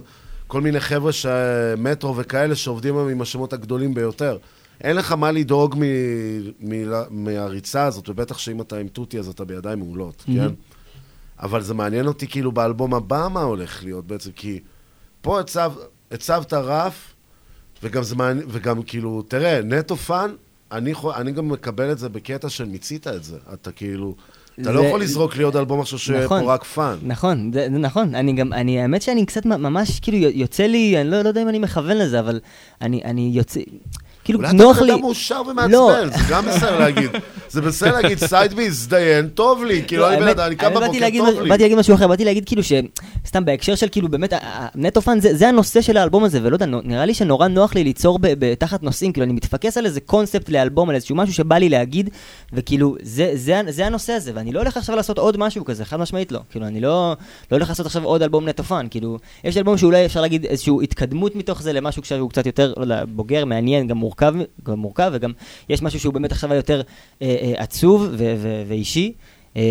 כל 0.53 0.61
מיני 0.61 0.81
חבר'ה 0.81 1.12
שמטרו 1.12 2.16
וכאלה 2.16 2.55
שעובדים 2.55 2.97
היום 2.97 3.09
עם 3.09 3.20
השמות 3.20 3.53
הגדולים 3.53 3.95
ביותר. 3.95 4.39
אין 4.81 4.97
לך 4.97 5.12
מה 5.12 5.33
לדאוג 5.33 5.74
מ- 5.79 6.73
מ- 6.73 7.24
מהריצה 7.24 7.85
הזאת, 7.85 8.09
ובטח 8.09 8.39
שאם 8.39 8.61
אתה 8.61 8.77
עם 8.77 8.89
תותי 8.89 9.19
אז 9.19 9.29
אתה 9.29 9.45
בידיים 9.45 9.79
מעולות, 9.79 10.23
כן? 10.27 10.33
מהמם. 10.33 10.55
אבל 11.41 11.62
זה 11.62 11.74
מעניין 11.74 12.07
אותי 12.07 12.27
כאילו 12.27 12.53
באלבום 12.53 12.95
הבא 12.95 13.29
מה 13.31 13.43
הולך 13.43 13.85
להיות 13.85 14.07
בעצם, 14.07 14.31
כי 14.33 14.61
פה 15.20 15.41
הצב, 15.41 15.73
הצבת 16.11 16.53
רף, 16.53 17.15
וגם 17.83 18.03
זה 18.03 18.16
מעניין, 18.16 18.47
וגם 18.51 18.83
כאילו, 18.83 19.23
תראה, 19.23 19.61
נטו 19.62 19.97
fun, 19.97 20.35
אני, 20.73 20.93
אני 21.15 21.33
גם 21.33 21.49
מקבל 21.49 21.93
את 21.93 21.99
זה 21.99 22.09
בקטע 22.09 22.49
של 22.49 22.65
מיצית 22.65 23.07
את 23.07 23.24
זה. 23.24 23.39
אתה 23.53 23.73
כאילו, 23.73 24.15
אתה 24.61 24.73
לא 24.73 24.81
יכול 24.81 25.03
לזרוק 25.03 25.37
לי 25.37 25.43
עוד 25.43 25.57
אלבום 25.57 25.81
עכשיו 25.81 26.24
נכון. 26.24 26.43
פה 26.43 26.55
רק 26.55 26.65
fun. 26.65 26.97
נכון, 27.03 27.51
נכון. 27.70 28.15
אני 28.15 28.33
גם, 28.33 28.53
אני, 28.53 28.81
האמת 28.81 29.03
שאני 29.03 29.27
קצת 29.27 29.47
ממש, 29.47 30.01
כאילו, 30.01 30.19
יוצא 30.19 30.62
לי, 30.62 31.01
אני 31.01 31.11
לא, 31.11 31.23
לא 31.23 31.29
יודע 31.29 31.43
אם 31.43 31.49
אני 31.49 31.59
מכוון 31.59 31.97
לזה, 31.97 32.20
אבל 32.20 32.41
אני, 32.81 33.01
אני 33.05 33.31
יוצא, 33.35 33.61
כאילו, 34.24 34.39
אולי 34.39 34.53
נוח 34.53 34.77
אתה 34.77 34.85
לי... 34.85 34.90
בן 34.90 34.94
אדם 34.94 35.03
מאושר 35.03 35.43
לא. 35.43 35.51
ומעצבן, 35.51 36.11
זה 36.11 36.24
גם 36.31 36.47
בסדר 36.47 36.78
להגיד. 36.78 37.11
זה 37.51 37.61
בסדר 37.61 37.94
להגיד, 37.94 38.19
side 38.19 38.55
B, 38.55 38.66
הזדיין, 38.66 39.28
טוב 39.28 39.65
לי. 39.65 39.82
כאילו, 39.86 40.03
לא, 40.03 40.12
אני 40.12 40.20
בן 40.20 40.28
אדם, 40.28 40.47
אני 40.47 40.57
קם 40.57 40.70
בבוקר, 40.70 40.86
טוב 40.86 40.94
לי. 41.40 41.49
באתי 41.49 41.62
להגיד 41.62 41.78
משהו 41.78 41.94
אחר, 41.94 42.09
באתי 42.09 42.24
להגיד 42.24 42.44
כאילו 42.44 42.62
ש... 42.62 42.73
סתם 43.27 43.44
בהקשר 43.44 43.74
של 43.74 43.89
כאילו 43.93 44.09
באמת, 44.09 44.32
נטו 44.74 45.03
fun 45.03 45.19
זה 45.20 45.49
הנושא 45.49 45.81
של 45.81 45.97
האלבום 45.97 46.24
הזה, 46.24 46.40
ולא 46.43 46.55
יודע, 46.55 46.66
נראה 46.66 47.05
לי 47.05 47.15
שנורא 47.15 47.49
נוח 47.49 47.74
לי 47.74 47.85
ליצור 47.85 48.19
תחת 48.59 48.82
נושאים, 48.82 49.12
כאילו 49.12 49.24
אני 49.24 49.32
מתפקס 49.32 49.77
על 49.77 49.86
איזה 49.86 50.01
קונספט 50.01 50.49
לאלבום, 50.49 50.89
על 50.89 50.94
איזשהו 50.94 51.16
משהו 51.16 51.35
שבא 51.35 51.57
לי 51.57 51.69
להגיד, 51.69 52.11
וכאילו 52.53 52.97
זה 53.03 53.86
הנושא 53.86 54.12
הזה, 54.12 54.32
ואני 54.35 54.53
לא 54.53 54.61
הולך 54.61 54.77
עכשיו 54.77 54.97
לעשות 54.97 55.19
עוד 55.19 55.36
משהו 55.36 55.65
כזה, 55.65 55.85
חד 55.85 55.97
משמעית 55.97 56.32
לא. 56.32 56.40
כאילו 56.51 56.66
אני 56.66 56.81
לא 56.81 57.16
לא 57.53 57.57
הולך 57.57 57.69
לעשות 57.69 57.86
עכשיו 57.86 58.05
עוד 58.05 58.23
אלבום 58.23 58.49
נטו 58.49 58.65
fun, 58.65 58.87
כאילו, 58.90 59.19
יש 59.44 59.57
אלבום 59.57 59.78
שאולי 59.78 60.07
אפשר 60.07 60.20
להגיד 60.20 60.44
איזושהי 60.44 60.74
התקדמות 60.82 61.36
מתוך 61.36 61.62
זה 61.62 61.73
למשהו 61.73 62.05
שהוא 62.05 62.31
קצת 62.31 62.47
יותר, 62.47 62.73
לא 62.77 62.82
יודע, 62.82 63.05
בוגר, 63.09 63.44
מעניין, 63.44 63.86
גם 63.86 63.97
מורכב, 64.13 64.35
גם 64.65 64.79
מורכב, 64.79 65.11
וגם 65.15 65.33
יש 65.69 65.83
משהו 65.83 66.01
שהוא 66.01 66.15
באמת 66.15 66.33
עכשיו 66.33 66.55
יותר 66.55 66.83
אה, 67.23 67.37
אה, 67.43 67.63
עצוב 67.63 68.03
ו- 68.03 68.35
ו- 68.39 68.63
ואישי. 68.69 69.13
אה, 69.57 69.63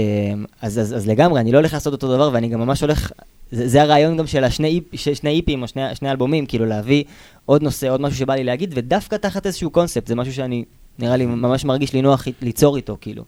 אז, 0.62 0.80
אז, 0.80 0.96
אז 0.96 1.08
לגמרי, 1.08 1.42
אני 1.42 1.52
לא 1.52 1.58
הולך 1.58 1.74
לעשות 1.74 1.94
אותו 1.94 2.16
דבר, 2.16 2.30
ואני 2.34 2.50
גם 2.50 2.60
ממש 2.60 2.82
הולך, 2.82 3.12
זה, 3.52 3.68
זה 3.68 3.82
הרעיון 3.82 4.18
גם 4.18 4.28
של 4.28 4.44
השני 4.44 4.82
שני 4.96 5.38
איפים 5.38 5.62
או 5.62 5.68
שני, 5.68 5.96
שני 5.96 6.12
אלבומים, 6.12 6.46
כאילו 6.46 6.66
להביא 6.66 7.04
עוד 7.46 7.64
נושא, 7.64 7.90
עוד 7.90 8.02
משהו 8.02 8.18
שבא 8.20 8.36
לי 8.36 8.44
להגיד, 8.44 8.74
ודווקא 8.76 9.16
תחת 9.16 9.46
איזשהו 9.46 9.70
קונספט, 9.70 10.08
זה 10.08 10.16
משהו 10.16 10.34
שאני, 10.34 10.66
נראה 11.00 11.18
לי, 11.18 11.26
ממש 11.26 11.66
מרגיש 11.66 11.94
לי 11.94 12.02
נוח 12.02 12.26
ליצור 12.42 12.78
איתו, 12.78 12.98
כאילו, 13.02 13.24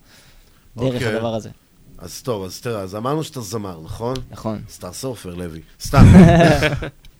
דרך 0.78 0.94
אוקיי. 0.94 1.16
הדבר 1.16 1.36
הזה. 1.36 1.50
אז 1.98 2.22
טוב, 2.22 2.44
אז 2.44 2.62
תראה, 2.62 2.82
אז 2.82 2.96
אמרנו 2.96 3.24
שאתה 3.24 3.42
זמר, 3.42 3.80
נכון? 3.84 4.16
נכון. 4.32 4.62
סטאר 4.70 4.94
סופר, 4.94 5.36
לוי. 5.36 5.62
סתם. 5.82 6.06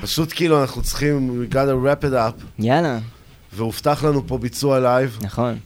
פשוט 0.00 0.32
כאילו 0.32 0.60
אנחנו 0.60 0.82
צריכים, 0.82 1.44
we 1.50 1.54
gotta 1.54 1.84
wrap 1.84 2.04
it 2.04 2.12
up. 2.12 2.44
יאללה. 2.58 2.98
והובטח 3.52 4.04
לנו 4.04 4.26
פה 4.26 4.38
ביצוע 4.38 4.80
לייב. 4.80 5.18
נכון. 5.20 5.58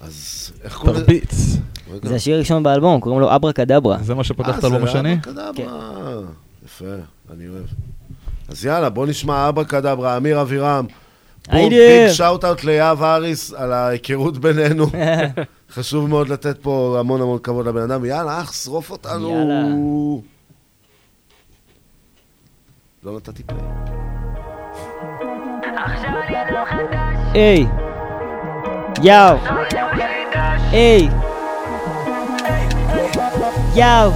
אז 0.00 0.50
איך 0.64 0.76
קוראים 0.76 0.94
לזה? 0.94 1.04
תרביץ. 1.04 1.56
זה 2.02 2.14
השיר 2.14 2.36
הראשון 2.36 2.62
באלבום, 2.62 3.00
קוראים 3.00 3.20
לו 3.20 3.36
אברקדברה. 3.36 3.98
זה 4.02 4.14
מה 4.14 4.24
שפותח 4.24 4.48
אה, 4.48 4.58
את 4.58 4.64
האלבום 4.64 4.82
זה 4.82 4.88
השני? 4.88 5.14
אברקדברה. 5.14 6.20
יפה, 6.64 6.84
אני 7.34 7.48
אוהב. 7.48 7.64
אז 8.48 8.64
יאללה, 8.64 8.88
בוא 8.88 9.06
נשמע 9.06 9.48
אברקדברה, 9.48 10.16
אמיר 10.16 10.40
אבירם. 10.40 10.86
היידה. 11.48 11.76
big 11.76 12.12
shout 12.12 12.44
out 12.44 12.64
ליהב 12.64 13.02
אריס 13.02 13.52
על 13.52 13.72
ההיכרות 13.72 14.38
בינינו. 14.38 14.86
חשוב 15.74 16.08
מאוד 16.08 16.28
לתת 16.28 16.58
פה 16.62 16.96
המון 17.00 17.20
המון 17.20 17.38
כבוד 17.38 17.66
לבן 17.66 17.82
אדם. 17.82 18.04
יאללה, 18.04 18.40
אח, 18.40 18.52
שרוף 18.52 18.90
אותנו. 18.90 19.30
יאללה. 19.30 19.64
לא 23.06 23.12
נתתי 23.16 23.42
פליי. 23.42 23.60
היי! 27.34 27.66
יאו! 29.02 29.36
היי! 30.70 31.08
יאו! 33.74 34.10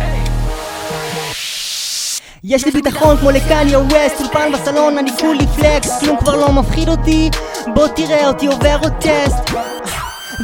יש 2.44 2.64
לי 2.64 2.70
ביטחון 2.70 3.16
כמו 3.16 3.30
לקניה 3.30 3.78
ווסט, 3.78 4.20
אולפן 4.20 4.52
בסלון, 4.52 4.98
אני 4.98 5.10
כולי 5.20 5.46
פלקס, 5.46 6.00
כלום 6.00 6.18
כבר 6.18 6.36
לא 6.36 6.52
מפחיד 6.52 6.88
אותי, 6.88 7.30
בוא 7.74 7.88
תראה 7.88 8.28
אותי 8.28 8.46
עובר 8.46 8.76
עוד 8.82 8.92
טסט. 9.00 9.50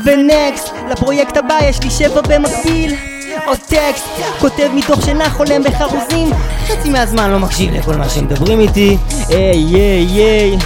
ונקסט, 0.04 0.74
לפרויקט 0.90 1.36
הבא 1.36 1.58
יש 1.62 1.82
לי 1.82 1.90
שבע 1.90 2.20
במקביל. 2.20 3.15
עוד 3.46 3.58
טקסט, 3.58 4.06
כותב 4.40 4.68
מתוך 4.74 5.04
שינה 5.04 5.30
חולם 5.30 5.62
בחרוזים, 5.62 6.30
חצי 6.66 6.90
מהזמן 6.90 7.30
לא 7.30 7.38
מקשיב 7.38 7.74
לכל 7.74 7.94
מה 7.94 8.08
שמדברים 8.08 8.60
איתי. 8.60 8.96
היי 9.28 9.64
היי 9.64 10.06
היי, 10.06 10.56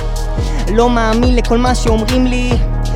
לא 0.72 0.90
מאמין 0.90 1.36
לכל 1.36 1.59
מה 1.59 1.74
שאומרים 1.74 2.26
לי. 2.26 2.51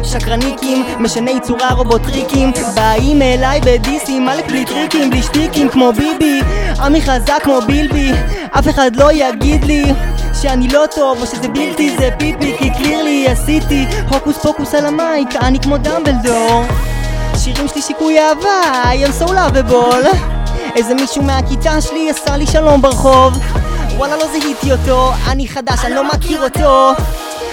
שקרניקים, 0.05 0.85
משני 0.99 1.41
צורה 1.43 1.73
רובוטריקים. 1.73 2.53
באים 2.75 3.23
אליי 3.23 3.61
בדיסים, 3.61 4.29
עלק 4.29 4.47
בלי 4.47 4.65
טריקים, 4.65 5.11
בלי 5.11 5.23
שטיקים 5.23 5.69
כמו 5.69 5.93
ביבי. 5.93 6.41
עמי 6.81 7.03
חזק 7.03 7.41
כמו 7.43 7.59
בילבי, 7.67 8.13
אף 8.51 8.69
אחד 8.69 8.97
לא 8.97 9.13
יגיד 9.13 9.65
לי 9.65 9.85
שאני 10.43 10.69
לא 10.69 10.85
טוב 10.95 11.19
או 11.21 11.27
שזה 11.27 11.49
בלתי 11.49 11.97
זה 11.99 12.09
פיפי 12.19 12.55
כי 12.59 12.71
clearly 12.71 13.29
עשיתי. 13.29 13.87
הוקוס 14.11 14.39
פוקוס 14.39 14.75
על 14.75 14.87
ה 14.87 14.97
mic, 14.97 15.37
אני 15.37 15.61
כמו 15.61 15.79
דמבלדור 15.79 16.65
שירים 17.37 17.69
שלי 17.69 17.83
שיקוי 17.83 18.19
אהבה, 18.19 18.83
I 18.85 19.09
am 19.09 19.23
so 19.23 19.31
lovable 19.31 20.07
איזה 20.77 20.95
מישהו 20.95 21.23
מהכיתה 21.23 21.81
שלי 21.81 22.11
עשה 22.11 22.37
לי 22.37 22.47
שלום 22.47 22.83
ברחוב. 22.83 23.39
וואלה 23.97 24.17
לא 24.17 24.27
זיהיתי 24.33 24.73
אותו, 24.73 25.13
אני 25.29 25.49
חדש, 25.49 25.85
אני 25.85 25.95
לא 25.95 26.09
מכיר 26.09 26.45
אותו. 26.45 26.93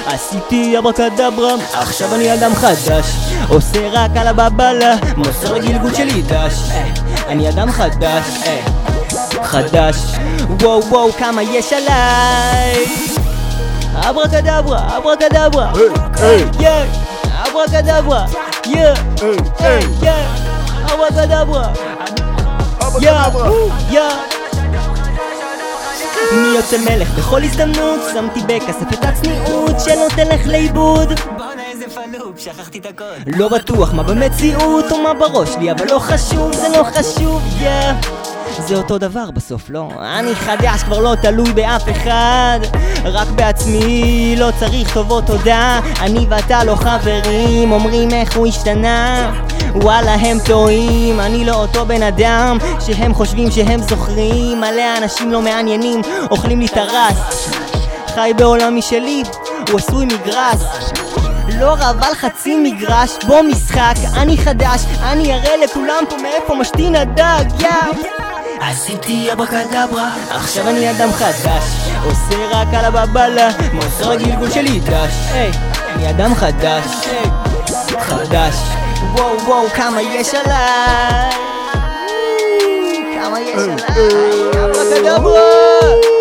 עשיתי 0.06 0.78
אברקדברה, 0.78 1.54
עכשיו 1.74 2.16
אני 2.16 2.34
אדם 2.34 2.56
חדש. 2.56 3.06
עושה 3.50 3.90
רק 3.92 4.12
על 4.16 4.28
הבבלה, 4.28 4.96
מוסר 5.18 5.54
לגלגול 5.54 5.94
שלי 5.94 6.22
דש 6.22 6.54
אני 7.28 7.50
אדם 7.50 7.72
חדש, 7.72 8.26
חדש. 9.44 9.96
וואו 10.62 10.84
וואו 10.84 11.12
כמה 11.12 11.42
יש 11.44 11.74
עליי. 11.74 12.86
אברקדברה, 13.96 14.98
אברקדברה 14.98 15.72
מי 26.34 26.56
יוצא 26.56 26.78
מלך? 26.78 27.10
בכל 27.18 27.44
הזדמנות 27.44 28.00
שמתי 28.14 28.40
בכסף 28.48 28.94
את 28.94 29.04
הצניעות 29.04 29.80
שלא 29.80 30.08
תלך 30.16 30.48
לאיבוד 30.48 31.20
פלוק, 31.92 32.40
שכחתי 32.40 32.80
את 32.80 32.86
הקוד 32.86 33.36
לא 33.38 33.50
בטוח 33.50 33.94
מה 33.94 34.04
במציאות 34.04 34.92
או 34.92 34.98
מה 34.98 35.14
בראש 35.14 35.50
לי 35.60 35.72
אבל 35.72 35.86
לא 35.92 36.00
חשוב, 36.00 36.54
זה 36.54 36.68
לא 36.78 36.84
חשוב, 36.84 37.42
יא 37.62 37.94
זה 38.60 38.76
אותו 38.76 38.98
דבר 38.98 39.32
בסוף, 39.32 39.70
לא? 39.70 39.90
אני 40.00 40.36
חדש, 40.36 40.84
כבר 40.84 41.00
לא 41.00 41.16
תלוי 41.22 41.54
באף 41.54 41.90
אחד. 41.90 42.60
רק 43.06 43.28
בעצמי, 43.28 44.36
לא 44.38 44.50
צריך 44.60 44.94
טובות 44.94 45.26
תודה. 45.26 45.80
אני 46.02 46.26
ואתה 46.30 46.64
לא 46.64 46.76
חברים, 46.76 47.72
אומרים 47.72 48.12
איך 48.12 48.38
הוא 48.38 48.48
השתנה. 48.48 49.32
וואלה 49.76 50.14
הם 50.14 50.38
טועים, 50.46 51.20
אני 51.20 51.46
לא 51.46 51.54
אותו 51.54 51.86
בן 51.86 52.04
אדם. 52.04 52.58
שהם 52.80 53.14
חושבים 53.14 53.52
שהם 53.52 53.82
זוכרים 53.82 54.58
מלא 54.58 54.98
אנשים 54.98 55.32
לא 55.32 55.42
מעניינים, 55.42 56.02
אוכלים 56.32 56.60
לי 56.60 56.68
הרס. 56.76 57.52
חי 58.16 58.32
בעולם 58.38 58.78
משלי, 58.78 59.24
הוא 59.72 59.80
עשוי 59.80 60.06
מגרס 60.06 60.64
לא 61.62 61.76
רב 61.80 62.04
על 62.04 62.16
חצי 62.16 62.56
מגרש, 62.56 63.12
בוא 63.28 63.42
משחק, 63.42 63.94
אני 64.18 64.38
חדש, 64.38 64.82
אני 65.04 65.34
אראה 65.34 65.58
לכולם 65.58 66.04
פה 66.10 66.16
מאיפה 66.22 66.56
משתין 66.56 66.96
הדג, 66.96 67.44
יא! 67.60 67.68
עשיתי 68.62 69.34
אברקדברה, 69.34 70.10
עכשיו 70.30 70.68
אני 70.70 70.92
אדם 70.92 71.12
חדש, 71.12 71.64
עושה 72.06 72.48
רק 72.52 72.68
על 72.74 72.86
הבבלה, 72.86 73.50
מוסר 73.74 74.12
הגלגול 74.12 74.52
שלי 74.52 74.80
דש, 74.80 75.14
אני 75.96 76.10
אדם 76.10 76.36
חדש, 76.36 76.86
חדש, 78.00 78.56
וואו 79.16 79.40
וואו 79.46 79.70
כמה 79.70 80.02
יש 80.02 80.36
עליי, 80.36 81.32
כמה 83.16 83.40
יש 83.40 83.56
עליי, 83.56 84.64
אברקדברה! 84.66 86.21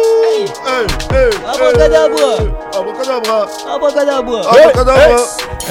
אברקדברה! 0.85 2.37
אברקדברה! 2.79 3.45
אברקדברה! 3.77 4.51
אברקדברה! 4.51 5.23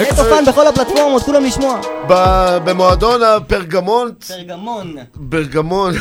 אקסופן 0.01 0.43
בכל 0.47 0.67
הפלטפורמות, 0.67 1.23
כולם 1.23 1.43
לשמוע. 1.43 1.81
במועדון 2.65 3.23
הפרגמונט, 3.23 4.25
פרגמון. 5.29 5.93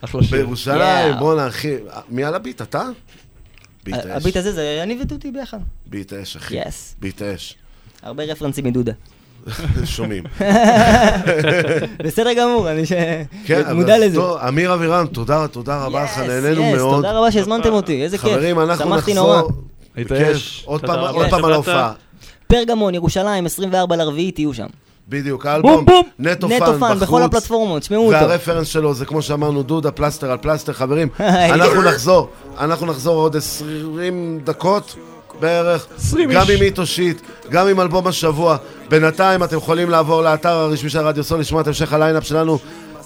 אחלה 0.00 0.22
שיר. 0.22 0.30
בירושלים. 0.38 1.18
בואנה 1.18 1.48
אחי, 1.48 1.74
מי 2.08 2.24
על 2.24 2.34
הביט? 2.34 2.62
אתה? 2.62 2.82
ביט 3.84 3.96
אש. 3.96 4.04
הביט 4.06 4.36
הזה 4.36 4.52
זה 4.52 4.80
אני 4.82 4.98
ודודי 5.00 5.30
ביחד. 5.30 5.58
ביט 5.86 6.12
אש, 6.12 6.36
אחי. 6.36 6.56
יס. 6.68 6.94
ביט 7.00 7.22
אש. 7.22 7.56
הרבה 8.02 8.24
רפרנסים 8.24 8.64
מדודה. 8.64 8.92
שומעים. 9.84 10.24
בסדר 12.04 12.32
גמור, 12.32 12.70
אני 12.70 12.86
ש... 12.86 12.92
כן, 13.46 13.62
אבל 13.64 13.72
מודע 13.74 13.98
לזה. 13.98 14.16
טוב, 14.16 14.38
אמיר 14.48 14.74
אבירם, 14.74 15.06
תודה, 15.06 15.46
תודה 15.48 15.84
רבה 15.84 16.04
לך, 16.04 16.18
נהנינו 16.18 16.64
מאוד. 16.76 16.94
תודה 16.96 17.18
רבה 17.18 17.30
שהזמנתם 17.32 17.72
אותי, 17.72 18.02
איזה 18.04 18.18
כיף. 18.18 18.32
חברים, 18.32 18.60
אנחנו 18.60 18.96
נחזור. 18.96 19.34
עוד 20.64 20.80
פעם- 20.80 20.90
רבה 20.98 21.10
עוד 21.10 21.26
פעם 21.30 21.44
על. 21.44 21.52
ההופעה. 21.52 21.92
פרגמון, 22.46 22.94
ירושלים, 22.94 23.46
24 23.46 23.96
לרביעי, 23.96 24.30
תהיו 24.30 24.54
שם. 24.54 24.66
בדיוק, 25.08 25.46
האלבום 25.46 25.84
נטו 26.18 26.48
נטו 26.48 26.66
fun 26.66 26.78
fun, 26.80 26.98
בכל 26.98 27.04
בחוץ. 27.04 27.22
הפלטפורמות, 27.22 27.82
שמעו 27.82 28.06
אותו. 28.06 28.16
והרפרנס 28.28 28.66
שלו 28.68 28.94
זה 28.94 29.04
כמו 29.04 29.22
שאמרנו, 29.22 29.62
דודה, 29.62 29.90
פלסטר 29.90 30.30
על 30.30 30.38
פלסטר, 30.38 30.72
חברים. 30.72 31.08
אנחנו 31.54 31.82
נחזור, 31.82 32.28
אנחנו 32.58 32.86
נחזור 32.86 33.14
עוד 33.16 33.36
20 33.36 34.40
דקות 34.44 34.96
בערך. 35.40 35.86
20 35.98 36.30
גם. 36.30 36.42
עם 36.54 36.62
hit 36.62 36.76
or 36.76 36.86
shit, 36.86 37.20
גם 37.50 37.68
עם 37.68 37.80
אלבום 37.80 38.06
השבוע. 38.06 38.56
בינתיים 38.88 39.44
אתם 39.44 39.56
יכולים 39.56 39.90
לעבור 39.90 40.22
לאתר 40.22 40.48
הרשמי 40.48 40.90
של 40.90 40.98
רדיו 40.98 41.24
סול, 41.24 41.40
לשמוע 41.40 41.62
את 41.62 41.66
המשך 41.66 41.92
הליינאפ 41.92 42.24
שלנו. 42.24 42.58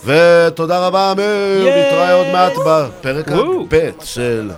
ותודה 0.05 0.87
רבה, 0.87 1.13
אמיר, 1.13 1.61
נתראה 1.61 2.13
עוד 2.13 2.27
מעט 2.33 2.53
בפרק 2.67 3.29
הב' 3.29 3.75
של. 4.05 4.51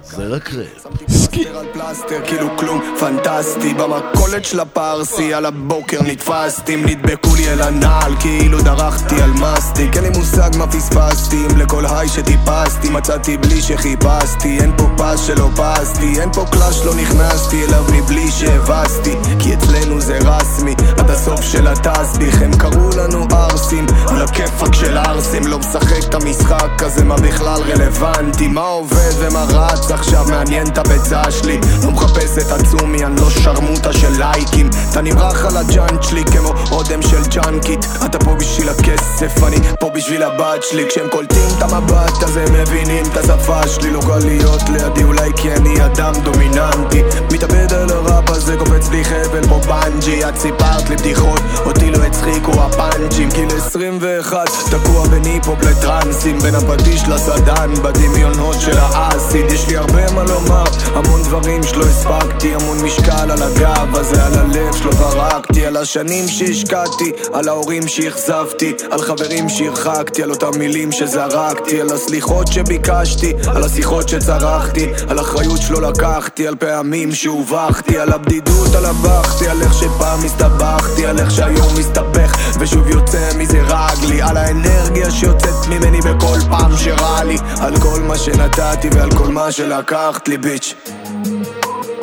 פלסטר 1.07 1.59
על 1.59 1.67
פלסטר, 1.73 2.21
כאילו 2.27 2.57
כלום 2.57 2.97
פנטסטי. 3.01 3.75
במכולת 3.75 4.45
של 4.45 4.61
הפרסי, 4.61 5.35
על 5.35 5.47
הבוקר 5.47 6.03
נתפסתי. 6.03 6.77
נדבקו 6.77 7.35
לי 7.37 7.53
אל 7.53 7.63
הנעל, 7.63 8.17
כאילו 8.21 8.63
דרכתי 8.63 9.23
על 9.23 9.31
מסטיק. 9.31 9.97
אין 9.97 10.05
לי 10.05 10.11
מושג 10.11 10.51
מה 10.59 10.67
פספסתי, 10.67 11.37
אם 11.37 11.59
לכל 11.59 11.85
high 11.87 12.09
שטיפסתי 12.09 12.91
מצאתי 12.91 13.37
בלי 13.37 13.63
שחיפשתי, 13.63 14.59
אין 14.61 14.73
פה 14.77 14.85
פס 14.97 15.27
שלא 15.27 15.49
פסתי, 15.57 16.21
אין 16.21 16.33
פה 16.33 16.45
clash 16.53 16.85
לא 16.85 16.95
נכנסתי 16.95 17.65
אליו 17.65 17.85
מבלי 17.93 18.31
שהבסתי, 18.31 19.17
כי 19.39 19.55
אצלנו 19.55 20.01
זה 20.01 20.19
רסמי, 20.25 20.75
עד 20.99 21.11
הסוף 21.11 21.41
של 21.43 21.67
התסביך, 21.67 22.43
הם 22.43 22.51
קראו 22.59 22.89
לנו 22.97 23.27
ערסים, 23.31 23.87
על 24.09 24.23
הכיפאק 24.23 24.75
של 24.75 24.97
ערסים, 24.97 25.34
לא 25.43 25.59
משחק 25.59 26.05
את 26.09 26.15
המשחק 26.15 26.83
הזה, 26.83 27.05
מה 27.05 27.17
בכלל 27.17 27.61
רלוונטי, 27.63 28.49
מה 28.49 28.61
עובד 28.61 29.13
ומה 29.19 29.45
רץ, 29.45 29.91
עכשיו 29.91 30.25
מעניין 30.29 30.67
את 30.67 30.79
הביצה 30.79 31.31
שלי, 31.31 31.61
לא 31.85 31.91
מחפש 31.91 32.39
את 32.39 32.53
עצמי, 32.61 33.05
אני 33.05 33.21
לא 33.21 33.31
שרמוטה 33.31 33.93
של 33.93 34.13
לייקים, 34.19 34.71
אתה 34.91 35.01
נמרח 35.01 35.45
על 35.45 35.57
הג'וינט 35.57 36.03
שלי 36.03 36.25
כמו 36.25 36.55
אודם 36.71 37.03
של 37.03 37.23
ג'אנקית, 37.31 37.87
אתה 38.05 38.19
פה 38.19 38.35
בשביל 38.35 38.69
הכסף, 38.69 39.45
אני 39.47 39.57
פה 39.81 39.91
בשביל 39.95 40.23
הבת 40.23 40.63
שלי, 40.63 40.89
כשהם 40.89 41.09
קולטים 41.11 41.49
את 41.59 41.63
המבט 41.63 42.23
הזה, 42.23 42.45
הם 42.45 42.53
מבינים 42.53 43.05
את 43.13 43.17
השפה 43.17 43.69
שלי, 43.69 43.91
לא 43.91 44.01
קל 44.01 44.27
להיות 44.27 44.63
לידי 44.69 45.05
אולי 45.05 45.31
כי 45.37 45.53
אני 45.53 45.85
אדם 45.85 46.13
דומיננטי, 46.25 47.03
מתאבד 47.33 47.73
על 47.73 47.91
הראפ 47.91 48.31
הזה, 48.31 48.57
קופץ 48.57 48.89
לי 48.91 49.05
חבל 49.05 49.43
כמו 49.43 49.61
בנג'י, 49.61 50.29
את 50.29 50.37
סיפרת 50.39 50.91
לי 50.91 50.97
בדיחות, 50.97 51.41
אותי 51.67 51.91
לא 51.91 51.99
הצחיקו 52.05 52.53
הפאנצ'ים, 52.53 53.29
גיל 53.31 53.49
21, 53.57 54.49
תקוע 54.71 55.07
בין 55.07 55.24
היפ-הופ 55.25 55.59
לטרנסים, 55.63 56.39
בין 56.39 56.55
הפטיש 56.55 57.03
לסדן, 57.09 57.75
בדמיונות 57.83 58.57
של 58.61 58.79
האסיד, 58.79 59.51
יש 59.51 59.69
לי 59.69 59.77
הרבה 59.77 60.13
מה 60.13 60.25
לומר, 60.25 60.65
המון 60.95 61.23
דברים 61.23 61.63
שלא 61.63 61.85
הספקתי, 61.85 62.55
המון 62.55 62.79
משקל 62.85 63.31
על 63.31 63.43
הגב 63.43 63.97
הזה, 63.97 64.27
על 64.27 64.33
הלב 64.35 64.77
שלא 64.77 64.91
ברקתי, 64.91 65.67
על 65.67 65.77
השנים 65.77 66.29
שהשקעתי, 66.29 67.13
על 67.33 67.49
ההורים 67.49 67.89
שאכזבתי, 67.89 68.73
על 68.91 69.03
חברים 69.03 69.49
שהרחקתי, 69.49 70.23
על 70.23 70.31
אותם 70.31 70.59
מילים 70.59 70.93
שזרקתי, 70.93 71.81
על 71.81 71.93
הסליחות 71.93 72.53
שביקשתי, 72.53 73.33
על 73.47 73.63
השיחות 73.65 74.09
שצרחתי, 74.09 74.87
על 75.09 75.21
אחריות 75.21 75.61
שלא 75.61 75.83
לקחתי, 75.83 76.47
על 76.49 76.57
פעמים 76.57 77.13
שהובכתי, 77.15 77.99
על 77.99 78.13
הבדידות, 78.13 78.75
על 78.75 78.85
הבכתי, 78.85 79.49
על 79.49 79.63
איך 79.63 79.75
שפעם 79.75 80.25
הסתבכתי, 80.25 81.07
על 81.07 81.19
איך 81.19 81.31
שהיום 81.31 81.79
מסתבך 81.79 82.37
ושוב 82.61 82.89
יוצא 82.89 83.31
מזה 83.39 83.63
רגלי, 83.63 84.23
על 84.23 84.37
האנרגיה 84.37 85.11
שיוצאת 85.15 85.67
ממני 85.69 86.01
בכל 86.01 86.39
פעם 86.51 86.77
שרע 86.77 87.25
לי, 87.25 87.37
על 87.61 87.77
כל 87.81 88.01
מה 88.01 88.19
שנתתי 88.19 88.89
ועל 88.93 89.11
כל 89.11 89.29
מה 89.29 89.53
שלקחת 89.53 90.29
לי 90.29 90.39
ביץ' 90.39 90.75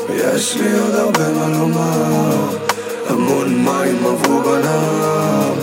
יש 0.09 0.55
לי 0.55 0.79
עוד 0.79 0.95
הרבה 0.95 1.29
מה 1.29 1.47
לומר, 1.47 2.57
המון 3.09 3.65
מים 3.65 4.05
עברו 4.05 4.41
בנהר 4.41 5.53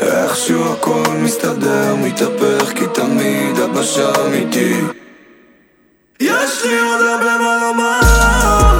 איכשהו 0.00 0.72
הכל 0.72 1.10
מסתדר, 1.18 1.94
מתהפך 1.94 2.72
כי 2.74 2.84
תמיד 2.94 3.56
שם 3.82 4.32
איתי 4.32 4.80
יש 6.20 6.64
לי 6.64 6.78
עוד 6.78 7.00
הרבה 7.00 7.38
מה 7.38 7.58
לומר, 7.62 8.71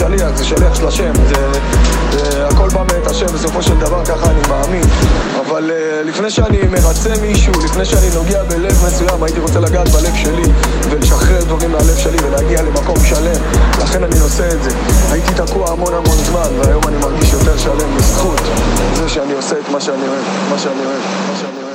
שליח, 0.00 0.36
זה 0.36 0.44
שליח 0.44 0.74
של 0.74 0.86
השם, 0.86 1.12
זה, 1.28 1.52
זה 2.12 2.46
הכל 2.46 2.68
בא 2.68 2.82
מאת 2.82 3.06
השם, 3.06 3.26
בסופו 3.26 3.62
של 3.62 3.78
דבר 3.78 4.04
ככה 4.04 4.30
אני 4.30 4.40
מאמין. 4.48 4.82
אבל 5.40 5.70
uh, 5.70 6.08
לפני 6.08 6.30
שאני 6.30 6.58
מרצה 6.70 7.10
מישהו, 7.22 7.52
לפני 7.64 7.84
שאני 7.84 8.06
נוגע 8.14 8.42
בלב 8.42 8.84
מסוים, 8.86 9.22
הייתי 9.22 9.40
רוצה 9.40 9.60
לגעת 9.60 9.88
בלב 9.88 10.14
שלי 10.14 10.42
ולשחרר 10.90 11.44
דברים 11.44 11.72
מהלב 11.72 11.96
שלי 11.96 12.18
ולהגיע 12.22 12.62
למקום 12.62 12.96
שלם, 13.04 13.42
לכן 13.82 14.04
אני 14.04 14.18
עושה 14.18 14.48
את 14.48 14.62
זה. 14.62 14.70
הייתי 15.10 15.34
תקוע 15.34 15.70
המון 15.70 15.94
המון 15.94 16.16
זמן, 16.16 16.48
והיום 16.58 16.82
אני 16.88 16.96
מרגיש 16.96 17.32
יותר 17.32 17.58
שלם 17.58 17.96
בזכות 17.96 18.40
זה 18.94 19.08
שאני 19.08 19.32
עושה 19.32 19.56
את 19.58 19.68
מה 19.72 19.80
שאני 19.80 20.08
אוהב, 20.08 20.24
מה 20.50 20.58
שאני 20.58 20.84
אוהב, 20.86 21.02
מה 21.30 21.36
שאני 21.40 21.62
אוהב. 21.62 21.69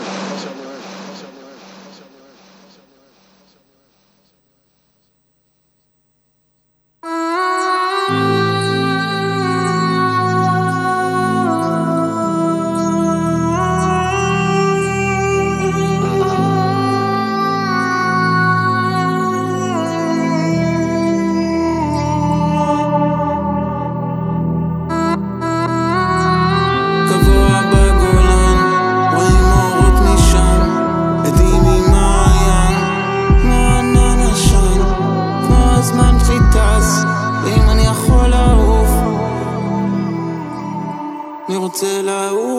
till 41.75 42.07
I. 42.07 42.54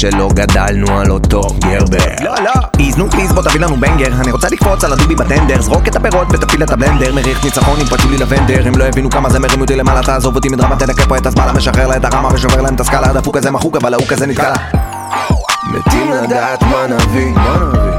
שלא 0.00 0.28
גדלנו 0.34 0.98
על 0.98 1.10
אותו 1.10 1.40
גרבר. 1.40 2.04
לא, 2.20 2.34
לא. 2.44 2.52
איז 2.78 2.96
נו 2.96 3.10
פליז 3.10 3.32
בוא 3.32 3.42
תביא 3.42 3.60
לנו 3.60 3.76
בנגר, 3.76 4.06
אני 4.20 4.32
רוצה 4.32 4.48
לקפוץ 4.48 4.84
על 4.84 4.92
הדובי 4.92 5.14
בטנדר, 5.14 5.62
זרוק 5.62 5.88
את 5.88 5.96
הפירות 5.96 6.28
ותפיל 6.30 6.62
את 6.62 6.70
הבלנדר, 6.70 7.14
מריח 7.14 7.44
ניצחון 7.44 7.80
עם 7.80 7.86
פצ'ולי 7.86 8.18
לבנדר, 8.18 8.66
הם 8.66 8.78
לא 8.78 8.84
הבינו 8.84 9.10
כמה 9.10 9.30
זה 9.30 9.38
מרים 9.38 9.60
אותי 9.60 9.76
למעלה, 9.76 10.02
תעזוב 10.02 10.36
אותי 10.36 10.48
מדרמה, 10.48 10.76
תנקה 10.76 11.06
פה 11.06 11.16
את 11.16 11.26
הזמן, 11.26 11.52
משחרר 11.56 11.86
לה 11.86 11.96
את 11.96 12.04
הרמה 12.04 12.28
ושובר 12.34 12.60
להם 12.60 12.74
את 12.74 12.80
הסקאלה, 12.80 13.10
הדפוק 13.10 13.36
הזה 13.36 13.50
מחוק 13.50 13.76
אבל 13.76 13.94
ההוא 13.94 14.06
כזה 14.06 14.26
נתקע. 14.26 14.52
מתים 15.70 16.10
לדעת 16.12 16.62
מה 16.62 16.86
נביא, 16.86 17.32
מה 17.32 17.56
נביא? 17.56 17.90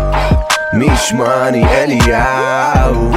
מי 0.74 0.86
ישמע? 0.94 1.48
אני 1.48 1.64
אליהו. 1.66 3.12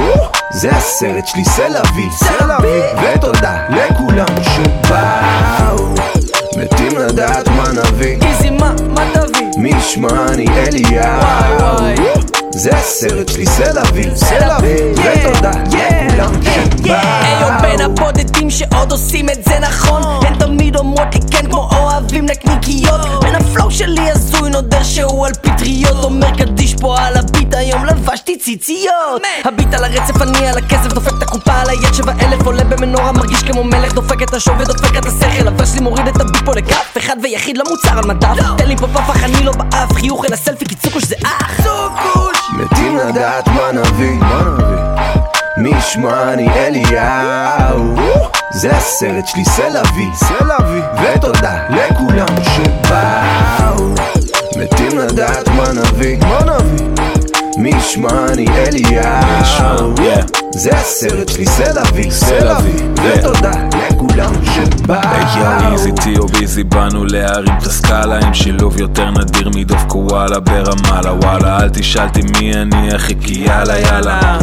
זה 0.51 0.71
הסרט 0.71 1.27
שלי 1.27 1.45
סלווי, 1.45 2.09
סלווי 2.11 2.81
ותודה 3.01 3.57
לכולם 3.69 4.43
שבאו. 4.43 5.95
רוצים 6.85 6.99
לא 6.99 7.07
לדעת 7.07 7.47
מה 7.47 7.63
נביא. 7.71 8.17
איזי 8.21 8.49
מה, 8.49 8.73
מה 8.95 9.05
תביא? 9.13 9.47
מי 9.57 9.69
ישמע? 9.69 10.27
אני 10.33 10.45
אליהו. 10.47 12.05
זה 12.51 12.77
הסרט 12.77 13.29
שלי, 13.29 13.45
סל 13.45 13.79
אביב, 13.79 14.15
סל 14.15 14.51
אביב, 14.51 14.99
ותודה 14.99 15.51
לכולם. 15.51 16.33
שבאו. 16.43 16.93
היום 17.21 17.61
בין 17.61 17.81
הבודדים 17.81 18.49
שעוד 18.49 18.91
עושים 18.91 19.29
את 19.29 19.45
זה 19.45 19.59
נכון, 19.59 20.03
oh. 20.03 20.27
הן 20.27 20.35
תמיד 20.39 20.75
אומרות 20.75 21.15
לי 21.15 21.19
כן 21.31 21.49
כמו 21.49 21.69
אוהבים 21.71 22.25
נקניקיות, 22.25 23.01
oh. 23.01 23.25
בין 23.25 23.35
הפלואו 23.35 23.71
שלי 23.71 24.11
אז 24.11 24.24
נודר 24.55 24.83
שהוא 24.83 25.27
על 25.27 25.33
פטריות 25.33 26.03
אומר 26.03 26.37
קדיש 26.37 26.75
פה 26.75 26.99
על 26.99 27.17
הביט 27.17 27.53
היום 27.53 27.85
לבשתי 27.85 28.37
ציציות. 28.37 29.21
הביט 29.45 29.73
על 29.73 29.83
הרצף 29.83 30.21
אני 30.21 30.47
על 30.47 30.57
הכסף 30.57 30.93
דופק 30.93 31.13
את 31.17 31.23
הקופה 31.23 31.53
על 31.53 31.69
היד 31.69 31.93
שבע 31.93 32.13
אלף 32.21 32.45
עולה 32.45 32.63
במנורה 32.63 33.11
מרגיש 33.11 33.43
כמו 33.43 33.63
מלך 33.63 33.93
דופק 33.93 34.21
את 34.21 34.33
השוב 34.33 34.55
ודופק 34.59 34.97
את 34.97 35.05
השכל 35.05 35.47
אבל 35.47 35.65
שלי 35.65 35.79
מוריד 35.79 36.07
את 36.07 36.21
הביט 36.21 36.45
פה 36.45 36.51
לכף 36.55 36.97
אחד 36.97 37.15
ויחיד 37.23 37.57
לא 37.57 37.63
מוצר 37.69 37.97
על 37.97 38.05
מדף 38.05 38.27
תן 38.57 38.67
לי 38.67 38.77
פה 38.77 38.87
פפח 38.87 39.23
אני 39.23 39.43
לא 39.43 39.51
באף 39.51 39.93
חיוך 39.93 40.25
אלא 40.25 40.35
סלפי 40.35 40.65
כי 40.65 40.75
צוקוש 40.75 41.03
זה 41.03 41.15
אח. 41.23 41.61
צוקוש! 41.63 42.37
מתים 42.53 42.97
לדעת 42.97 43.47
מה 43.47 43.71
נביא? 43.71 44.19
מי 45.57 45.69
ישמע 45.77 46.33
אני 46.33 46.49
אליהו? 46.49 47.95
זה 48.51 48.71
הסרט 48.71 49.27
שלי, 49.27 49.45
c'est 49.45 50.13
la 50.13 50.40
vie 50.40 50.81
ותודה 51.03 51.67
לכולם 51.69 52.35
שבאו 52.43 53.95
מתים 54.57 54.97
לדעת 54.97 55.47
מה 55.47 55.71
נביא, 55.71 56.17
מה 56.17 56.39
נביא? 56.39 56.85
מי 57.57 57.69
ישמע? 57.69 58.27
אני 58.33 58.47
אליהו 58.47 59.95
זה 60.51 60.77
הסרט 60.77 61.29
שלי, 61.29 61.45
סלאבי, 61.45 62.11
סלאבי 62.11 62.71
ותודה 63.03 63.51
לכולם 63.91 64.33
שבאו. 64.45 64.99
יאו 65.37 65.73
איזי 65.73 65.91
טי 65.91 66.17
או 66.17 66.27
ביזי 66.27 66.63
באנו 66.63 67.05
להרים 67.05 67.53
את 67.57 67.63
הסקאלה 67.63 68.19
עם 68.19 68.33
שילוב 68.33 68.79
יותר 68.79 69.11
נדיר 69.11 69.49
מדוב 69.55 69.83
קוואלה 69.87 70.39
ברמאללה 70.39 71.13
וואלה. 71.13 71.59
אל 71.61 71.69
תשאלתי 71.69 72.21
מי 72.21 72.53
אני 72.53 72.95
אחי 72.95 73.15
כי 73.21 73.33
יאללה 73.33 73.79
יאללה 73.79 74.39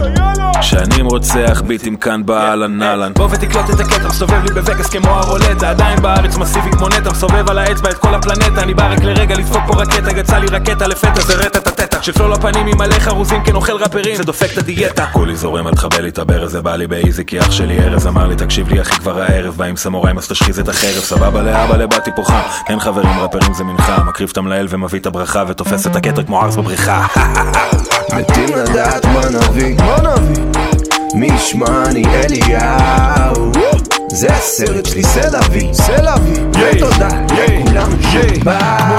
שנים 0.62 1.06
רוצח 1.06 1.62
ביטים 1.66 1.96
כאן 1.96 2.26
באהלן 2.26 2.82
אהלן 2.82 3.12
בוא 3.12 3.28
ותקלוט 3.30 3.70
את 3.70 3.80
הקטע, 3.80 4.08
מסתובב 4.08 4.44
לי 4.44 4.54
בווגאס 4.54 4.88
כמו 4.88 5.10
הרולטה. 5.10 5.70
עדיין 5.70 6.02
בארץ 6.02 6.36
מסיבי 6.36 6.70
כמו 6.70 6.88
נטע, 6.88 7.10
מסובב 7.10 7.50
על 7.50 7.58
האצבע 7.58 7.90
את 7.90 7.98
כל 7.98 8.14
הפלנטה. 8.14 8.62
אני 8.62 8.74
בא 8.74 8.92
רק 8.92 9.04
לרגע 9.04 9.34
לדפוק 9.34 9.62
פה 9.66 9.82
רקטה, 9.82 10.18
יצא 10.18 10.38
לי 10.38 10.46
רקטה 10.46 10.86
לפתע 10.86 11.20
זה 11.20 11.34
רטט 11.34 11.66
הטטה. 11.66 12.02
של 12.02 12.12
פלו 12.12 12.28
לפנים 12.28 12.66
עם 12.66 12.78
מלא 12.78 12.98
חרוזים 12.98 13.44
כן 13.44 13.54
אוכל 13.54 13.76
רפרים. 13.76 14.16
זה 14.16 14.24
דופק 14.24 14.52
את 14.52 14.58
הדיאטה. 14.58 15.06
כולי 15.12 15.36
זורם 15.36 15.68
אל 15.68 15.72
תחבל 15.72 16.00
לי 16.00 16.08
את 16.08 16.18
הברז 16.18 16.52
זה 16.52 16.62
בא 16.62 16.76
לי 16.76 16.86
באיזי 16.86 17.24
כי 17.24 17.40
אח 17.40 17.50
שלי 17.50 17.78
ארז 17.78 18.06
אמר 18.06 18.26
לי 18.26 18.36
תקשיב 18.36 18.68
לי 18.68 18.80
אחי 18.80 18.96
כבר 18.96 19.22
הערב 19.22 19.54
בא 19.56 19.64
עם 19.64 19.76
סמוראים 19.76 20.18
אז 20.18 20.28
תשחיז 20.28 20.58
את 20.58 20.68
החרב. 20.68 21.02
סבבה 21.02 21.42
לאבא 21.42 21.76
לבאתי 21.76 22.10
פה 22.16 22.22
חם 22.24 22.40
אין 22.68 22.80
חברים 22.80 23.20
ראפרים 23.20 23.54
זה 23.54 23.64
מנחה. 23.64 24.02
מקריב 24.04 24.30
את 24.32 24.36
המלאל 24.36 24.66
ומביא 24.70 25.00
את 25.00 25.06
הברכה 25.06 25.44
ותופס 25.48 25.86
את 25.86 25.96
הכתר 25.96 26.22
כמו 26.22 26.42
ארס 26.42 26.56
בבריכה 26.56 27.06
מתים 28.16 28.56
לדעת 28.56 29.04
מה 29.04 29.20
נביא, 29.28 29.76
מה 29.76 29.96
נביא? 29.96 30.44
מי 31.14 31.26
ישמע? 31.26 31.84
אני 31.86 32.04
אליהו. 32.04 33.52
זה 34.08 34.32
הסרט 34.32 34.86
שלי, 34.86 35.02
c'est 35.04 35.36
la 35.36 35.49
vie 35.49 35.68
ותודה 36.50 37.08
לכולם 37.08 37.90
שבאו 38.02 38.91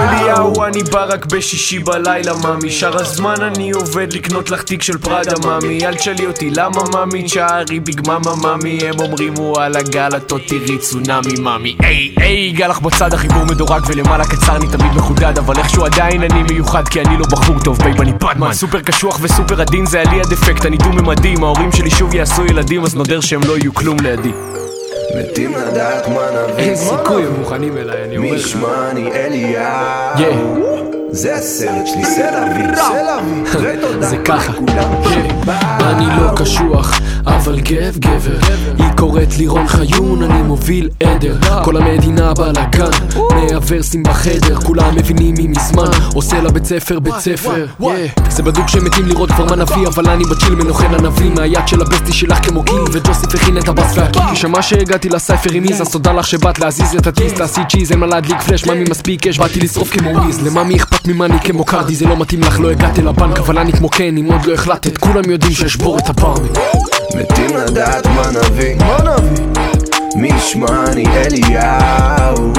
אני 0.73 0.83
בא 0.83 1.05
רק 1.09 1.25
בשישי 1.25 1.79
בלילה 1.79 2.33
מאמי. 2.43 2.71
שאר 2.71 3.01
הזמן 3.01 3.35
אני 3.41 3.71
עובד 3.71 4.13
לקנות 4.13 4.51
לך 4.51 4.63
תיק 4.63 4.81
של 4.81 4.97
פראדה 4.97 5.33
מאמי. 5.45 5.85
אל 5.85 5.95
תשאלי 5.95 6.25
אותי 6.25 6.49
למה 6.49 6.81
מאמי. 6.93 7.23
תשארי 7.23 7.79
big 7.79 8.07
mama 8.07 8.35
מאמי. 8.35 8.79
הם 8.81 8.99
אומרים 8.99 9.33
וואלה 9.37 9.81
גל 9.81 10.09
את 10.17 10.31
עוד 10.31 10.41
תראי 10.47 10.77
צונאמי 10.77 11.33
מאמי. 11.39 11.75
היי 11.79 12.13
היי 12.17 12.51
גל 12.51 12.67
לך 12.67 12.79
בצד 12.79 13.13
החיבור 13.13 13.43
מדורג 13.43 13.83
ולמעלה 13.87 14.25
קצר 14.25 14.55
אני 14.55 14.67
תמיד 14.67 14.91
מחודד 14.95 15.37
אבל 15.37 15.57
איכשהו 15.57 15.85
עדיין 15.85 16.23
אני 16.23 16.43
מיוחד 16.43 16.87
כי 16.87 17.01
אני 17.01 17.17
לא 17.17 17.25
בחור 17.31 17.59
טוב. 17.63 17.77
babe 17.77 18.01
אני 18.01 18.11
bad 18.19 18.36
man 18.36 18.53
סופר 18.53 18.79
קשוח 18.79 19.19
וסופר 19.21 19.61
עדין 19.61 19.85
זה 19.85 20.01
עלי 20.01 20.21
הדפקט. 20.21 20.65
אני 20.65 20.77
דו-ממדים 20.77 21.43
ההורים 21.43 21.71
שלי 21.71 21.89
שוב 21.89 22.15
יעשו 22.15 22.45
ילדים 22.45 22.83
אז 22.83 22.95
נודר 22.95 23.21
שהם 23.21 23.41
לא 23.47 23.57
יהיו 23.57 23.73
כלום 23.73 23.97
לידי 23.99 24.31
מתים 25.15 25.51
לדעת 25.55 26.07
מה 26.07 26.27
נביא 26.31 26.63
אין 26.63 26.75
סיכוי 26.75 27.23
הם 27.25 27.33
מוכנים 27.39 27.77
אליי 27.77 28.03
אני 28.03 28.17
אומר 28.17 28.29
מי 28.29 28.35
לך. 28.37 28.45
ישמע 28.45 28.89
אני 28.91 29.11
אליהו 29.11 30.82
זה 31.13 31.35
הסרט 31.35 31.87
שלי, 31.87 32.05
סלאבי, 32.05 32.75
סלאבי 32.75 33.77
ותודה 33.77 34.09
זה 34.09 34.17
ככה. 34.17 34.53
לכולם 34.53 34.91
שבאו 35.03 35.89
אני 35.89 36.05
לא 36.21 36.35
קשוח, 36.35 36.99
אבל 37.25 37.59
גב 37.59 37.97
גבר. 37.97 38.37
היא 38.77 38.91
קוראת 38.97 39.37
לי 39.37 39.47
רון 39.47 39.67
חיון, 39.67 40.23
אני 40.23 40.41
מוביל 40.41 40.89
עדר. 41.03 41.37
כל 41.63 41.77
המדינה 41.77 42.33
בלאגן, 42.33 42.89
מאה 43.15 43.57
ורסים 43.67 44.03
בחדר 44.03 44.55
כולם 44.55 44.95
מבינים 44.95 45.35
מי 45.37 45.47
מזמן. 45.47 45.91
עושה 46.13 46.41
לבית 46.41 46.65
ספר 46.65 46.99
בית 46.99 47.15
ספר. 47.19 47.65
זה 48.29 48.43
בדוק 48.43 48.67
שמתים 48.67 49.07
לראות 49.07 49.31
כבר 49.31 49.45
מה 49.45 49.55
נביא 49.55 49.87
אבל 49.87 50.09
אני 50.09 50.23
בצ'יל 50.23 50.55
מנוחן 50.55 50.93
ענבים 50.93 51.33
מהיד 51.33 51.67
של 51.67 51.81
הבסטי 51.81 52.13
שלך 52.13 52.49
כמו 52.49 52.63
קינג 52.63 52.89
וג'וסיף 52.91 53.35
הכין 53.35 53.57
את 53.57 53.67
הבאס 53.67 53.97
והקיק 53.97 54.21
כי 54.29 54.35
שמע 54.35 54.61
שהגעתי 54.61 55.09
לסייפר 55.09 55.51
עם 55.53 55.63
איז 55.63 55.81
אז 55.81 55.91
תודה 55.91 56.11
לך 56.11 56.27
שבאת 56.27 56.59
להזיז 56.59 56.95
את 56.95 57.07
הטיס 57.07 57.33
תעשי 57.33 57.61
צ'יז 57.69 57.91
אין 57.91 57.99
מה 57.99 58.05
להדליק 58.07 58.41
פלאש. 58.41 58.65
ממי 58.65 58.83
מספיק 58.89 59.27
אש 59.27 59.39
באתי 59.39 59.59
לשרוף 59.59 59.89
כמו 59.89 60.09
וויז. 60.09 60.47
לממי 60.47 60.75
אכפת 60.75 61.02
ממני 61.07 61.39
כמו 61.39 61.65
קרדי 61.65 61.95
זה 61.95 62.05
לא 62.05 62.17
מתאים 62.17 62.41
לך 62.41 62.59
לא 62.59 62.71
הגעתי 62.71 63.01
לבנק 63.01 63.37
אבל 63.37 63.57
אני 63.57 63.73
כמו 63.73 63.89
קן 63.89 64.17
אם 64.17 64.25
עוד 64.25 64.45
לא 64.45 64.53
החלטת 64.53 64.97
כולם 64.97 65.29
יודעים 65.29 65.53
שאשבור 65.53 65.97
את 65.97 66.09
הברבי. 66.09 66.47
מתים 67.15 67.57
לדעת 67.57 68.07
מה 68.07 68.23
נביא, 68.31 68.75
מה 68.75 68.97
נביא? 68.97 69.45
מי 70.15 70.27
ישמע? 70.27 70.85
אני 70.91 71.05
אליהו. 71.07 72.53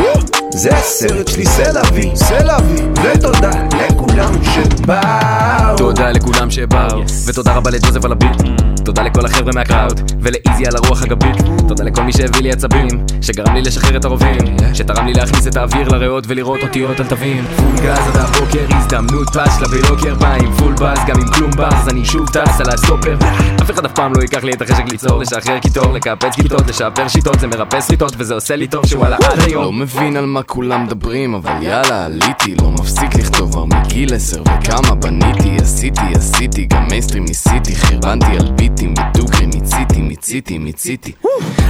זה 0.51 0.77
הסרט 0.77 1.29
שלי, 1.29 1.47
סלאבי, 1.47 2.11
סלאבי 2.15 2.83
ותודה 3.05 3.51
לכולם 3.89 4.35
שבאו. 4.45 5.77
תודה 5.77 6.11
לכולם 6.11 6.51
שבאו, 6.51 7.03
ותודה 7.27 7.53
רבה 7.53 7.71
לג'וזף 7.71 8.05
על 8.05 8.13
ה 8.13 8.19
beat 8.19 8.43
תודה 8.85 9.03
לכל 9.03 9.27
החבר'ה 9.27 9.53
מה 9.55 9.66
crowd, 9.66 10.01
ולאיזי 10.21 10.67
על 10.67 10.77
הרוח 10.77 11.03
הגבית. 11.03 11.37
תודה 11.69 11.85
לכל 11.85 12.03
מי 12.03 12.13
שהביא 12.13 12.43
לי 12.43 12.51
עצבים, 12.51 12.89
שגרם 13.21 13.55
לי 13.55 13.63
לשחרר 13.63 13.97
את 13.97 14.05
הרובים 14.05 14.57
שתרם 14.75 15.07
לי 15.07 15.13
להכניס 15.13 15.47
את 15.47 15.57
האוויר 15.57 15.89
לריאות 15.89 16.25
ולראות 16.29 16.63
אותיות 16.63 17.01
על 17.01 17.07
תווים. 17.07 17.45
פול 17.57 17.73
גז 17.83 18.09
עד 18.09 18.17
הבוקר, 18.17 18.77
הזדמנות 18.77 19.29
פס 19.29 19.61
לבלוקר 19.61 20.15
בא 20.15 20.35
עם 20.35 20.53
full 20.53 20.73
buzz, 20.73 20.99
גם 21.07 21.21
עם 21.21 21.27
כלום 21.27 21.51
באז 21.51 21.89
אני 21.89 22.05
שוב 22.05 22.29
טס 22.29 22.61
על 22.61 22.71
הסטופר 22.71 23.17
אף 23.63 23.71
אחד 23.71 23.85
אף 23.85 23.93
פעם 23.93 24.13
לא 24.17 24.23
ייקח 24.23 24.45
לי 24.45 24.53
את 24.53 24.63
החשק 24.63 24.85
ליצור, 24.93 25.21
לשחרר 25.21 25.59
קיטור, 25.59 25.93
לקפץ 25.93 26.37
גיטות, 26.37 26.69
לשפר 26.69 27.09
שיטות, 27.09 27.41
זה 27.41 27.47
מרפא 27.47 27.81
שריטות 27.81 28.13
וזה 28.19 28.35
עושה 28.35 28.57
לי 28.57 28.67
טוב 28.67 28.87
שוואלה 28.87 29.17
עד 29.17 29.41
היום. 29.41 29.65
לא 29.65 29.73
מבין 29.73 30.17
על 30.17 30.27
מה 30.27 30.43
כולם 30.43 30.85
מדברים, 30.85 31.35
אבל 31.35 31.63
יאללה, 31.63 32.05
עליתי, 32.05 32.55
לא 32.63 32.71
מפסיק 32.71 33.15
לכתוב 33.15 33.53
כבר 33.53 33.65
מגיל 33.65 34.15
עשר 34.15 34.43
וכמה 34.43 34.95
בניתי, 34.95 35.57
עשיתי, 35.63 36.15
עשיתי, 36.15 36.67
גם 36.67 36.87
מיינסטרים 36.89 37.25
ניסיתי, 37.25 37.77
חרבנתי 37.77 38.37
על 38.39 38.53
ביטים 38.75 38.95
ודוגרי, 39.15 39.47
מיציתי, 39.47 40.01
מיציתי, 40.01 40.59
מיציתי. 40.59 41.13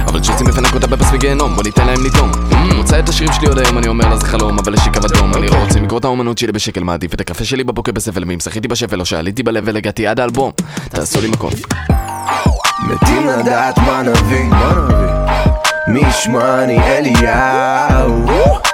אבל 0.05 0.19
כשרוצים 0.21 0.47
לפנק 0.47 0.73
אותה 0.73 0.87
בפס 0.87 1.11
מגיהנום, 1.11 1.55
בוא 1.55 1.63
ניתן 1.63 1.87
להם 1.87 2.05
לטעום. 2.05 2.31
רוצה 2.77 2.99
את 2.99 3.09
השירים 3.09 3.33
שלי 3.33 3.47
עוד 3.47 3.59
היום, 3.59 3.77
אני 3.77 3.87
אומר 3.87 4.09
לה 4.09 4.17
זה 4.17 4.25
חלום, 4.25 4.59
אבל 4.59 4.73
יש 4.73 4.85
לי 4.85 4.91
קו 4.91 4.99
אדום, 5.05 5.33
אני 5.33 5.47
לא 5.47 5.55
רוצה 5.55 5.79
לקרוא 5.79 5.99
את 5.99 6.05
האומנות 6.05 6.37
שלי 6.37 6.51
בשקל, 6.51 6.83
מעדיף 6.83 7.13
את 7.13 7.21
הקפה 7.21 7.45
שלי 7.45 7.63
בבוקר 7.63 7.91
בספל, 7.91 8.23
ואם 8.27 8.39
שחיתי 8.39 8.67
בשפל 8.67 8.99
או 8.99 9.05
שעליתי 9.05 9.43
בלבל, 9.43 9.77
הגעתי 9.77 10.07
עד 10.07 10.19
האלבום, 10.19 10.51
תעשו 10.89 11.21
לי 11.21 11.27
מקום. 11.27 11.51
מתים 12.87 13.27
לדעת 13.27 13.77
מה 13.77 14.01
נביא? 14.01 14.49
מי 15.87 15.99
ישמע? 16.09 16.63
אני 16.63 16.79
אליהו. 16.79 18.25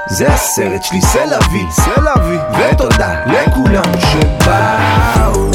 זה 0.10 0.34
הסרט 0.34 0.84
שלי, 0.84 1.02
c'est 1.02 1.70
la 1.70 1.97
vie 1.97 2.38
ותודה 2.60 3.26
לכולם 3.26 3.92
שבאו 4.00 5.51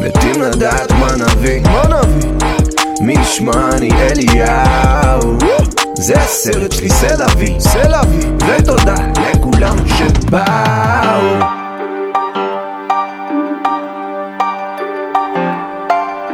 מתים 0.00 0.42
לדעת 0.42 0.92
מה 0.92 1.06
נביא, 1.12 1.62
מה 1.62 1.82
נביא? 1.82 2.30
מי 3.00 3.12
ישמע 3.12 3.70
אני 3.72 3.90
אליהו 3.92 5.38
זה 5.94 6.14
הסרט 6.20 6.72
שלי, 6.72 6.90
סלאבי, 6.90 7.56
סלאבי 7.60 8.26
ותודה 8.48 8.94
לכולם 9.32 9.76
שבאו 9.88 11.46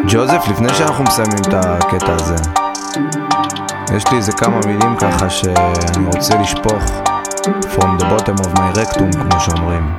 ג'וזף, 0.09 0.49
לפני 0.51 0.69
שאנחנו 0.75 1.05
מסיימים 1.05 1.39
את 1.49 1.55
הקטע 1.55 2.13
הזה, 2.13 2.35
יש 3.97 4.05
לי 4.11 4.17
איזה 4.17 4.33
כמה 4.33 4.61
מילים 4.67 4.97
ככה 4.97 5.31
שאני 5.31 6.07
רוצה 6.15 6.39
לשפוך 6.39 6.83
From 7.45 7.99
the 7.99 8.05
bottom 8.05 8.37
of 8.45 8.59
my 8.59 8.79
rectum, 8.79 9.13
כמו 9.13 9.41
שאומרים. 9.41 9.95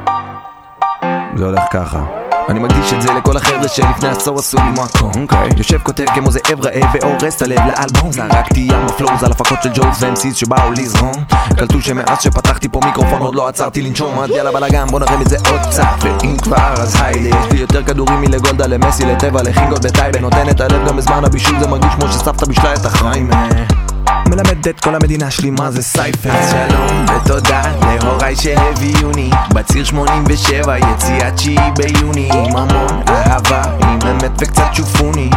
זה 1.35 1.45
הולך 1.45 1.63
ככה. 1.71 2.24
אני 2.49 2.59
מקדיש 2.59 2.93
את 2.93 3.01
זה 3.01 3.13
לכל 3.13 3.37
החבר'ה 3.37 3.67
שלפני 3.67 4.09
עשור 4.09 4.39
עשו 4.39 4.57
לי 4.57 4.71
מקום 4.71 5.11
אוקיי? 5.21 5.49
יושב 5.57 5.77
כותב 5.83 6.05
כמו 6.15 6.31
זאב 6.31 6.61
רעב 6.65 6.89
והורס 6.93 7.35
את 7.35 7.41
הלב 7.41 7.59
לאלבום. 7.59 8.11
זרקתי 8.11 8.59
ים 8.59 8.85
ה 8.85 8.92
flows 8.92 9.23
על 9.23 9.31
הפקות 9.31 9.63
של 9.63 9.69
ג'וז 9.73 10.03
ו 10.03 10.11
MCs 10.11 10.35
שבאו 10.35 10.71
לזרום. 10.71 11.11
קלטו 11.57 11.81
שמאז 11.81 12.21
שפתחתי 12.21 12.69
פה 12.69 12.79
מיקרופון 12.85 13.21
עוד 13.21 13.35
לא 13.35 13.47
עצרתי 13.47 13.81
לנשום. 13.81 14.19
עד 14.19 14.29
יאללה 14.29 14.51
בלאגן 14.51 14.87
בוא 14.87 14.99
נרים 14.99 15.21
את 15.21 15.29
זה 15.29 15.37
עוד 15.49 15.61
קצת. 15.69 15.83
ואם 16.01 16.37
כבר 16.37 16.73
אז 16.73 16.95
היידה 17.01 17.29
יש 17.29 17.51
לי 17.51 17.59
יותר 17.59 17.83
כדורים 17.83 18.21
מלגולדה 18.21 18.67
למסי 18.67 19.05
לטבע 19.05 19.41
לחינגות 19.43 19.85
בטייבה. 19.85 20.19
נותן 20.19 20.49
את 20.49 20.61
הלב 20.61 20.87
גם 20.87 20.97
בזמן 20.97 21.25
הבישול 21.25 21.59
זה 21.59 21.67
מרגיש 21.67 21.93
כמו 21.99 22.07
שסבתא 22.07 22.45
בישלה 22.45 22.73
את 22.73 22.85
החיים. 22.85 23.31
אה. 23.33 23.84
מלמד 24.27 24.67
את 24.67 24.79
כל 24.79 24.95
המדינה 24.95 25.31
שלי 25.31 25.49
מה 25.49 25.71
זה 25.71 25.83
סייפר. 25.83 26.31
שלום 26.51 27.05
ותודה 27.15 27.61
הוריי 28.01 28.35
שהביאוני 28.35 29.29
בציר 29.53 29.83
87 29.83 30.77
יציאה 30.77 31.31
תשיעי 31.31 31.71
ביוני. 31.77 32.29
עם 32.33 32.55
המון 32.55 33.03
אהבה 33.07 33.63
עם 33.81 33.99
אמת 34.11 34.31
וקצת 34.41 34.73
שופוני. 34.73 35.29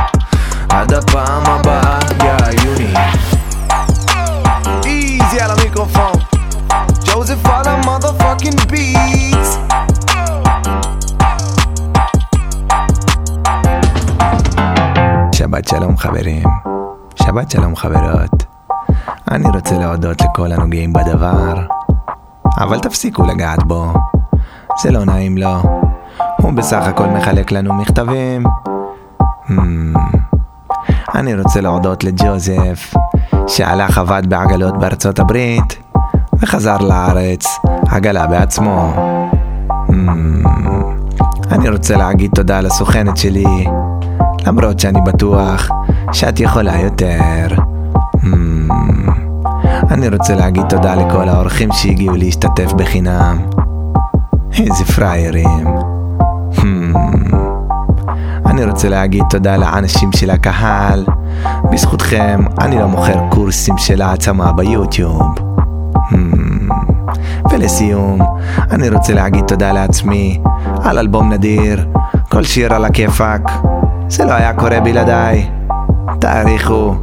עד 0.69 0.93
הפעם 0.93 1.43
הבאה 1.47 1.99
יא 2.25 2.61
יוני 2.65 2.95
איזי 4.85 5.41
על 5.41 5.51
המיקרופון. 5.51 6.13
ג'וזף 7.05 7.47
על 7.47 7.65
המotherfucking 7.67 8.67
ביטס 8.71 9.59
שבת 15.33 15.69
שלום 15.69 15.97
חברים, 15.97 16.43
שבת 17.23 17.51
שלום 17.51 17.77
חברות. 17.77 18.48
אני 19.31 19.49
רוצה 19.55 19.79
להודות 19.79 20.21
לכל 20.21 20.53
הנוגעים 20.53 20.93
בדבר, 20.93 21.55
אבל 22.59 22.79
תפסיקו 22.79 23.27
לגעת 23.27 23.65
בו, 23.65 23.93
זה 24.83 24.91
לא 24.91 25.05
נעים 25.05 25.39
לו. 25.39 25.63
הוא 26.43 26.53
בסך 26.53 26.83
הכל 26.87 27.07
מחלק 27.07 27.53
לנו 27.53 27.75
מכתבים. 27.75 28.45
Hmm. 29.47 29.53
אני 31.15 31.35
רוצה 31.35 31.61
להודות 31.61 32.05
לג'וזף, 32.05 32.95
שהלך 33.47 33.99
עבד 33.99 34.23
בעגלות 34.29 34.79
בארצות 34.79 35.19
הברית, 35.19 35.79
וחזר 36.39 36.79
לארץ, 36.79 37.45
עגלה 37.91 38.27
בעצמו. 38.27 38.93
Hmm. 39.89 39.93
אני 41.51 41.69
רוצה 41.69 41.97
להגיד 41.97 42.31
תודה 42.35 42.61
לסוכנת 42.61 43.17
שלי, 43.17 43.67
למרות 44.47 44.81
שאני 44.81 45.01
בטוח 45.01 45.69
שאת 46.13 46.41
יכולה 46.41 46.81
יותר. 46.81 47.47
Hmm. 48.15 49.08
אני 49.91 50.09
רוצה 50.09 50.35
להגיד 50.35 50.63
תודה 50.69 50.95
לכל 50.95 51.29
האורחים 51.29 51.73
שהגיעו 51.73 52.17
להשתתף 52.17 52.73
בחינם. 52.73 53.39
איזה 54.53 54.85
פראיירים. 54.85 55.67
Hmm. 56.53 56.63
אני 58.47 58.65
רוצה 58.65 58.89
להגיד 58.89 59.23
תודה 59.31 59.57
לאנשים 59.57 60.13
של 60.13 60.31
הקהל. 60.31 61.05
בזכותכם 61.73 62.41
אני 62.61 62.79
לא 62.79 62.87
מוכר 62.87 63.29
קורסים 63.31 63.79
של 63.79 64.03
העצמה 64.03 64.53
ביוטיוב. 64.53 65.35
Hmm. 65.95 66.73
ולסיום, 67.51 68.21
אני 68.71 68.89
רוצה 68.89 69.15
להגיד 69.15 69.45
תודה 69.47 69.73
לעצמי 69.73 70.41
על 70.85 70.99
אלבום 70.99 71.33
נדיר, 71.33 71.87
כל 72.29 72.45
שיר 72.45 72.75
על 72.75 72.85
הכיפאק. 72.85 73.51
זה 74.09 74.25
לא 74.25 74.33
היה 74.33 74.55
קורה 74.55 74.81
בלעדיי. 74.81 75.51
תעריכו, 76.21 76.95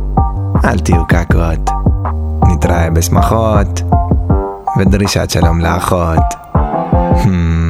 אל 0.66 0.80
תהיו 0.80 1.07
קקות. 1.07 1.70
נתראה 2.56 2.90
בשמחות, 2.90 3.82
ודרישת 4.80 5.30
שלום 5.30 5.61
לאחות. 5.61 6.19
Hmm. 7.23 7.64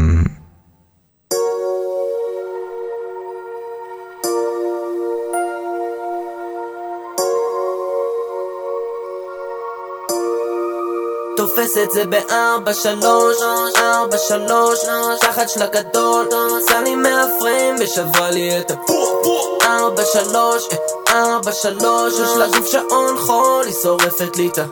תופס 11.36 11.78
את 11.78 11.92
זה 11.92 12.06
בארבע 12.06 12.74
שלוש, 12.74 13.38
ארבע 13.78 14.18
שלוש, 14.18 14.80
תחת 15.22 15.50
של 15.50 15.62
הגדול, 15.62 16.28
עשה 16.58 16.82
לי 16.82 16.96
מהפריים 16.96 17.76
ושברה 17.80 18.32
לי 18.32 18.60
את 18.60 18.72
הפוך, 18.72 19.28
ארבע 19.62 20.06
שלוש, 20.06 20.68
ארבע 21.10 21.52
שלוש, 21.52 22.14
יש 22.14 22.38
לה 22.38 22.48
גוף 22.48 22.68
שעון 22.68 23.18
חול, 23.18 23.66
היא 23.66 23.74
שורפת 23.82 24.38
לי 24.38 24.48
את 24.48 24.58
ה... 24.58 24.66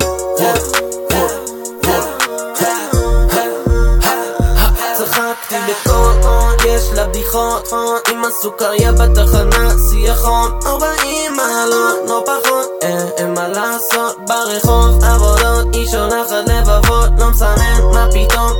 צחקתי 4.98 5.56
בקול, 5.68 6.14
יש 6.66 6.84
לה 6.94 7.08
בדיחות, 7.08 7.74
עם 8.12 8.26
הסוכריה 8.26 8.92
בתחנה, 8.92 9.70
שיחון, 9.90 10.60
ארבעים 10.66 11.34
מעלות, 11.36 11.98
לא 12.08 12.24
פחות, 12.26 12.73
אה, 12.84 13.08
אין 13.18 13.34
מה 13.34 13.48
לעשות. 13.48 14.18
ברחוב, 14.28 15.04
עבודות, 15.04 15.76
היא 15.76 15.88
שולחת 15.88 16.48
לבבות, 16.48 17.10
לא 17.20 17.30
מסנן, 17.30 17.82
מה 17.94 18.08
פתאום, 18.12 18.52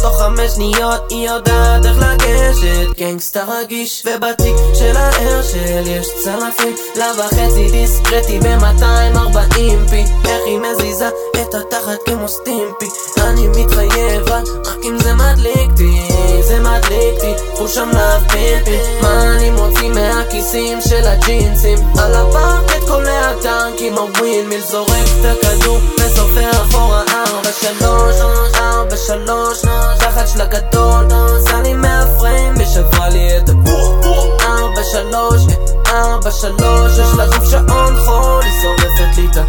תוך 0.00 0.22
חמש 0.22 0.50
שניות, 0.50 1.00
היא 1.10 1.28
יודעת 1.28 1.86
איך 1.86 1.96
לגשת, 1.98 2.98
גנגסטה 2.98 3.44
רגיש, 3.48 4.06
ובתיק 4.06 4.56
של 4.74 4.96
ההרשל 4.96 5.86
יש 5.86 6.08
צלפים, 6.24 6.74
לה 6.96 7.12
וחצי 7.18 7.70
דיסקרטי 7.70 8.38
ב-240 8.38 9.90
פי, 9.90 10.04
איך 10.24 10.40
היא 10.46 10.58
מזיזה 10.58 11.08
את 11.32 11.54
התחת 11.54 11.98
כמו 12.06 12.28
סטימפי, 12.28 12.88
אני 13.20 13.46
מתחייב 13.48 14.28
רק 14.28 14.78
אם 14.84 14.98
זה 14.98 15.14
מדליק 15.14 15.70
אותי, 15.70 16.42
זה 16.42 16.60
מדליק 16.60 17.14
אותי, 17.14 17.56
חוש 17.56 17.76
לאב 17.76 18.22
פיפי 18.28 18.78
מה 19.02 19.36
אני 19.36 19.50
מוציא 19.50 19.88
מהכיסים 19.88 20.80
של 20.80 21.06
הג'ינסים? 21.06 21.78
על 21.98 22.14
הפארקט 22.14 22.88
קולע 22.88 23.32
טנקים 23.42 23.69
הווין 23.78 24.48
מיל 24.48 24.60
זורק 24.60 24.90
את 25.20 25.24
הכדור 25.24 25.78
וסופר 25.98 26.50
אחורה 26.50 27.02
ארבע 27.08 27.52
שלוש, 27.52 28.16
ארבע 28.54 28.96
שלוש 28.96 29.58
תחת 29.98 30.28
של 30.28 30.40
הגדול, 30.40 31.06
עשה 31.38 31.62
לי 31.62 31.72
מהפריים 31.72 32.54
ושברה 32.58 33.08
לי 33.08 33.38
את 33.38 33.48
הבוק 33.48 34.04
ארבע 34.40 34.82
שלוש, 34.92 35.42
ארבע 35.86 36.30
שלוש 36.30 36.92
יש 36.92 37.14
לה 37.16 37.26
גוף 37.26 37.50
שעון 37.50 37.96
חול, 37.96 38.42
היא 38.42 38.52
שורפת 38.62 39.16
לי 39.16 39.26
את 39.26 39.36
ה... 39.36 39.44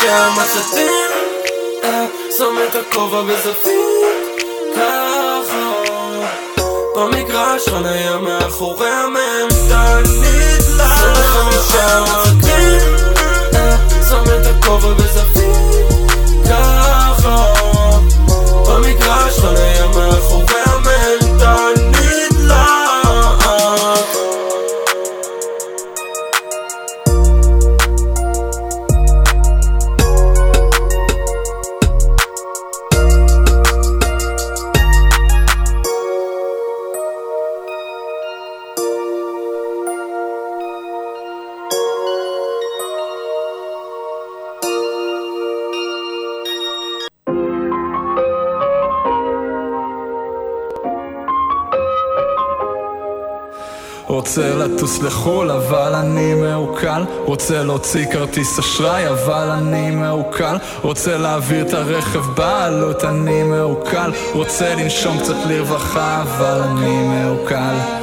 שם 0.00 0.32
מצבים, 0.42 1.19
שם 2.40 2.58
את 2.68 2.76
הכובע 2.76 3.22
בזווית, 3.22 4.44
ככה. 4.76 5.72
במגרש 6.96 7.68
חניה 7.68 8.18
מאחורי 8.18 8.88
הממתנית 8.88 10.64
לה. 10.76 10.88
שם 14.08 14.24
את 14.24 14.46
הכובע 14.46 14.92
בזווית, 14.94 15.89
רוצה 54.20 54.54
לטוס 54.54 55.02
לחו"ל 55.02 55.50
אבל 55.50 55.94
אני 55.94 56.34
מעוקל. 56.34 57.04
רוצה 57.24 57.62
להוציא 57.62 58.06
כרטיס 58.12 58.58
אשראי 58.58 59.08
אבל 59.08 59.50
אני 59.50 59.90
מעוקל. 59.90 60.56
רוצה 60.82 61.18
להעביר 61.18 61.66
את 61.68 61.74
הרכב 61.74 62.26
בעלות 62.34 63.04
אני 63.04 63.42
מעוקל. 63.42 64.10
רוצה 64.34 64.74
לנשום 64.74 65.18
קצת 65.18 65.36
לרווחה 65.48 66.22
אבל 66.22 66.60
אני 66.62 67.08
מעוקל 67.08 67.99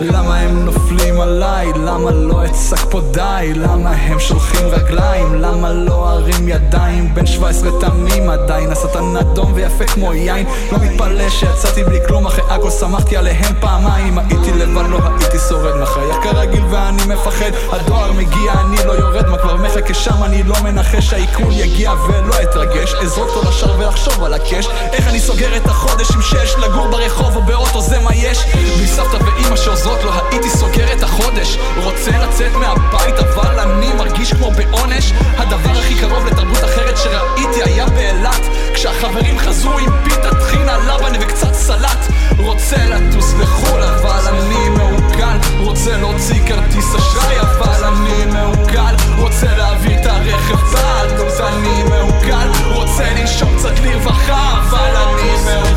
למה 0.00 0.36
הם 0.38 0.64
נופלים 0.64 1.20
עליי? 1.20 1.72
למה 1.76 2.10
לא 2.10 2.44
אצעק 2.44 2.78
פה 2.90 3.00
די? 3.00 3.52
למה 3.54 3.90
הם 3.90 4.20
שולחים 4.20 4.66
רגליים? 4.66 5.34
למה 5.34 5.72
לא 5.72 6.10
ארים 6.10 6.48
ידיים? 6.48 7.14
בן 7.14 7.26
17 7.26 7.70
תמים 7.80 8.30
עדיין, 8.30 8.72
השטן 8.72 9.16
אדום 9.16 9.52
ויפה 9.54 9.84
כמו 9.84 10.14
יין 10.14 10.46
לא 10.72 10.78
מתפלא 10.78 11.30
שיצאתי 11.30 11.84
בלי 11.84 11.98
כלום 12.06 12.26
אחרי 12.26 12.44
הכל 12.48 12.70
שמחתי 12.70 13.16
עליהם 13.16 13.54
פעמיים 13.60 14.18
הייתי 14.18 14.52
לבד 14.52 14.90
לא 14.90 14.98
הייתי 15.20 15.38
שורד 15.48 15.76
מחייך 15.82 16.16
כרגיל 16.22 16.64
ואני 16.70 17.02
מפחד 17.06 17.50
הדואר 17.70 18.12
מגיע 18.12 18.52
אני 18.52 18.76
לא 18.86 18.92
יורד 18.92 19.28
מה 19.28 19.38
כבר 19.38 19.56
מחכה 19.56 19.94
שם 19.94 20.24
אני 20.24 20.42
לא 20.42 20.54
מנחש 20.64 21.12
העיכול 21.12 21.52
יגיע 21.52 21.92
ולא 22.08 22.34
אתרגש 22.42 22.94
אזרוק 22.94 23.28
אותו 23.28 23.48
לשער 23.48 23.78
ולחשוב 23.78 24.24
על 24.24 24.34
הקש 24.34 24.68
איך 24.92 25.08
אני 25.08 25.20
סוגר 25.20 25.56
את 25.56 25.66
החודש 25.66 26.10
עם 26.10 26.22
שש 26.22 26.54
לגור 26.58 26.88
ברחוב 26.88 27.36
או 27.36 27.42
באוטו 27.42 27.80
זה 27.80 28.00
מה 28.00 28.14
יש 28.14 28.46
בלי 28.76 28.86
סבתא 28.86 29.24
ואימא 29.24 29.56
שעוזרות 29.56 29.89
הזאת 29.90 30.04
לא 30.04 30.12
הייתי 30.30 30.50
סוגר 30.50 30.92
את 30.92 31.02
החודש. 31.02 31.58
רוצה 31.76 32.10
לצאת 32.10 32.52
מהבית 32.52 33.18
אבל 33.18 33.58
אני 33.58 33.92
מרגיש 33.92 34.32
כמו 34.32 34.50
בעונש. 34.50 35.12
הדבר 35.36 35.70
הכי 35.70 35.94
קרוב 35.94 36.26
לתרבות 36.26 36.64
אחרת 36.64 36.96
שראיתי 36.96 37.62
היה 37.64 37.86
באילת. 37.86 38.40
כשהחברים 38.74 39.38
חזרו 39.38 39.78
עם 39.78 39.90
פיתה 40.04 40.34
טחינה 40.34 40.78
לבנה 40.78 41.18
וקצת 41.20 41.54
סלט. 41.54 42.06
רוצה 42.38 42.76
לטוס 42.76 43.34
לחו"ל 43.34 43.82
אבל 43.82 44.28
אני 44.28 44.68
מעוגל 44.68 45.36
רוצה 45.58 45.96
להוציא 45.96 46.46
כרטיס 46.46 46.94
אשראי 46.94 47.40
אבל 47.40 47.84
אני 47.84 48.24
מעוגל 48.32 48.94
רוצה 49.18 49.56
להעביר 49.56 50.00
את 50.00 50.06
הרכב 50.06 50.60
בעד 50.72 51.10
אז 51.10 51.40
אני 51.40 51.82
מעוגל 51.82 52.48
רוצה 52.74 53.10
לנשום 53.14 53.56
קצת 53.58 53.80
לרווחה 53.84 54.60
אבל 54.68 54.96
אני 54.96 55.30
מעוגל 55.44 55.69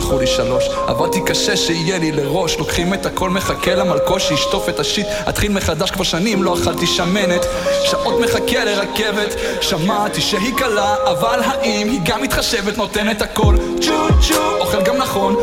שלחו 0.00 0.18
לי 0.18 0.26
שלוש. 0.26 0.68
עבדתי 0.86 1.20
קשה 1.26 1.56
שיהיה 1.56 1.98
לי 1.98 2.12
לראש. 2.12 2.56
לוקחים 2.58 2.94
את 2.94 3.06
הכל 3.06 3.30
מחכה 3.30 3.74
למלקוש 3.74 4.28
שישטוף 4.28 4.68
את 4.68 4.80
השיט. 4.80 5.06
אתחיל 5.28 5.52
מחדש 5.52 5.90
כבר 5.90 6.04
שנים 6.04 6.42
לא 6.42 6.54
אכלתי 6.54 6.86
שמנת. 6.86 7.46
שעות 7.84 8.20
מחכה 8.20 8.64
לרכבת. 8.64 9.34
שמעתי 9.60 10.20
שהיא 10.20 10.54
קלה 10.56 10.96
אבל 11.04 11.40
האם 11.44 11.90
היא 11.90 12.00
גם 12.04 12.22
מתחשבת? 12.22 12.76
נותנת 12.76 13.22
הכל. 13.22 13.56
צ'ו 13.80 14.08
צ'ו. 14.28 14.56
אוכל 14.60 14.82
גם 14.82 14.96
נכון 14.96 15.36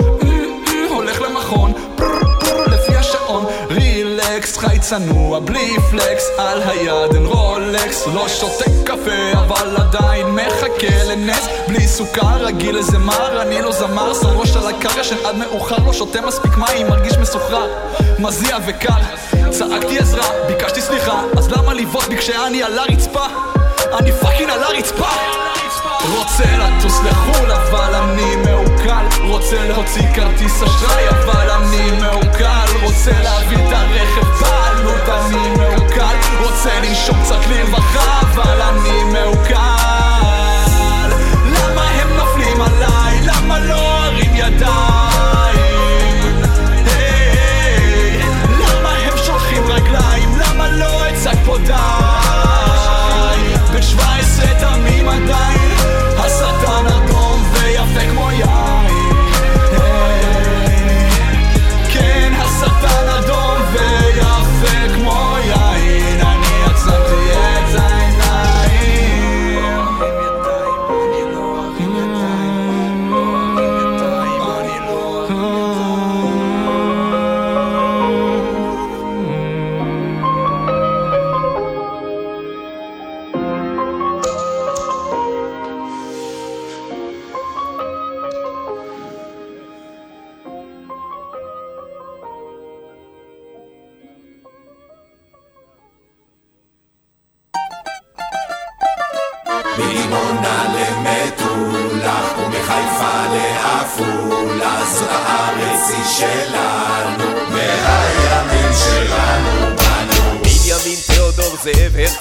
רילקס 4.35 4.57
חי 4.57 4.79
צנוע 4.79 5.39
בלי 5.39 5.75
פלקס 5.91 6.29
על 6.37 6.61
היד 6.61 7.13
אין 7.15 7.25
רולקס. 7.25 8.07
לא 8.13 8.27
שותה 8.27 8.71
קפה 8.83 9.39
אבל 9.39 9.77
עדיין 9.77 10.27
מחכה 10.27 11.03
לנס. 11.03 11.47
בלי 11.67 11.87
סוכר 11.87 12.37
רגיל 12.37 12.77
איזה 12.77 12.97
מר 12.97 13.41
אני 13.41 13.61
לא 13.61 13.71
זמר. 13.71 14.13
שם 14.13 14.37
ראש 14.37 14.55
על 14.55 14.67
הקר 14.67 14.99
ישן 14.99 15.15
עד 15.25 15.35
מאוחר 15.35 15.75
לא 15.85 15.93
שותה 15.93 16.21
מספיק 16.21 16.57
מים 16.57 16.87
מרגיש 16.87 17.17
מסוחרר. 17.17 17.67
מזיע 18.19 18.57
וקר 18.67 18.99
צעקתי 19.49 19.99
עזרה 19.99 20.27
ביקשתי 20.47 20.81
סליחה. 20.81 21.21
אז 21.37 21.51
למה 21.51 21.73
לבעוט 21.73 22.07
בי 22.07 22.17
כשאני 22.17 22.63
על 22.63 22.79
הרצפה 22.79 23.25
אני 23.93 24.11
פאקינג 24.11 24.49
על 24.49 24.63
הרצפה. 24.63 25.09
רוצה 26.17 26.43
לטוס 26.57 26.99
לחו"ל 27.03 27.51
אבל 27.51 27.95
אני 27.95 28.35
מעוקל. 28.35 29.05
רוצה 29.27 29.67
להוציא 29.67 30.13
כרטיס 30.15 30.63
אשראי 30.63 31.09
אבל 31.09 31.49
אני 31.49 31.91
מעוקל. 32.01 32.85
רוצה 32.85 33.11
להביא 33.23 33.57
את 33.57 33.73
הרכב 33.73 34.45
בעלות 34.45 35.09
אני 35.09 35.49
מעוקל. 35.49 36.15
רוצה 36.43 36.79
לנשום 36.79 37.15
קצת 37.23 37.47
לרווחה 37.49 38.21
אבל 38.21 38.61
אני 38.61 39.03
מעוקל 39.03 39.84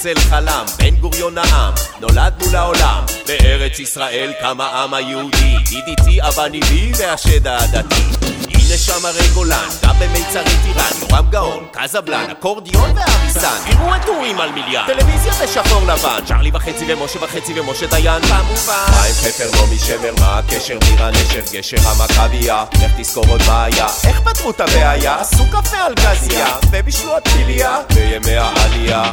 הרצל 0.07 0.21
חלם, 0.21 0.65
בן 0.79 0.97
גוריון 0.97 1.35
נאם, 1.35 1.73
נולד 2.01 2.35
מול 2.39 2.57
העולם. 2.57 3.05
בארץ 3.27 3.79
ישראל 3.79 4.33
קם 4.41 4.61
העם 4.61 4.95
היהודי, 4.95 5.57
ידידי 5.71 6.23
אבא 6.23 6.49
ניבי 6.49 6.93
והשד 6.99 7.47
העדתי. 7.47 8.03
הנה 8.49 8.77
שם 8.79 9.07
הרי 9.07 9.29
גולן, 9.35 9.69
גם 9.83 9.95
במיצרי 9.99 10.57
טירן, 10.65 11.01
יורם 11.01 11.31
גאון, 11.31 11.67
קזבלן, 11.73 12.31
אקורדיון 12.31 12.91
והריסן. 12.97 13.71
תראו 13.71 13.95
את 13.97 14.05
טורים 14.07 14.41
על 14.41 14.53
מיליארד, 14.53 14.87
טלוויזיה 14.87 15.33
בשחור 15.33 15.83
לבן, 15.83 16.19
צ'רלי 16.27 16.51
וחצי 16.55 16.93
ומשה 16.93 17.25
וחצי 17.25 17.61
ומשה 17.61 17.87
דיין, 17.87 18.23
כמובן. 18.23 18.87
חיים 18.87 19.15
פפר, 19.15 19.51
נעמי 19.61 19.79
שמר, 19.79 20.15
מה 20.21 20.39
הקשר? 20.39 20.79
מירה 20.91 21.11
נשר, 21.11 21.41
גשר 21.53 21.77
המכבייה, 21.89 22.65
לך 22.75 22.93
תזכור 22.99 23.25
עוד 23.29 23.43
בעיה. 23.43 23.87
איך 24.05 24.21
פתרו 24.21 24.51
את 24.51 24.61
הבעיה? 24.61 25.21
עשו 25.21 25.45
קפה 25.51 25.77
על 25.77 25.95
גזיה, 25.95 26.47
ובישלו 26.71 27.17
התפיליה, 27.17 27.79
בימי 27.95 28.37
העלייה. 28.37 29.13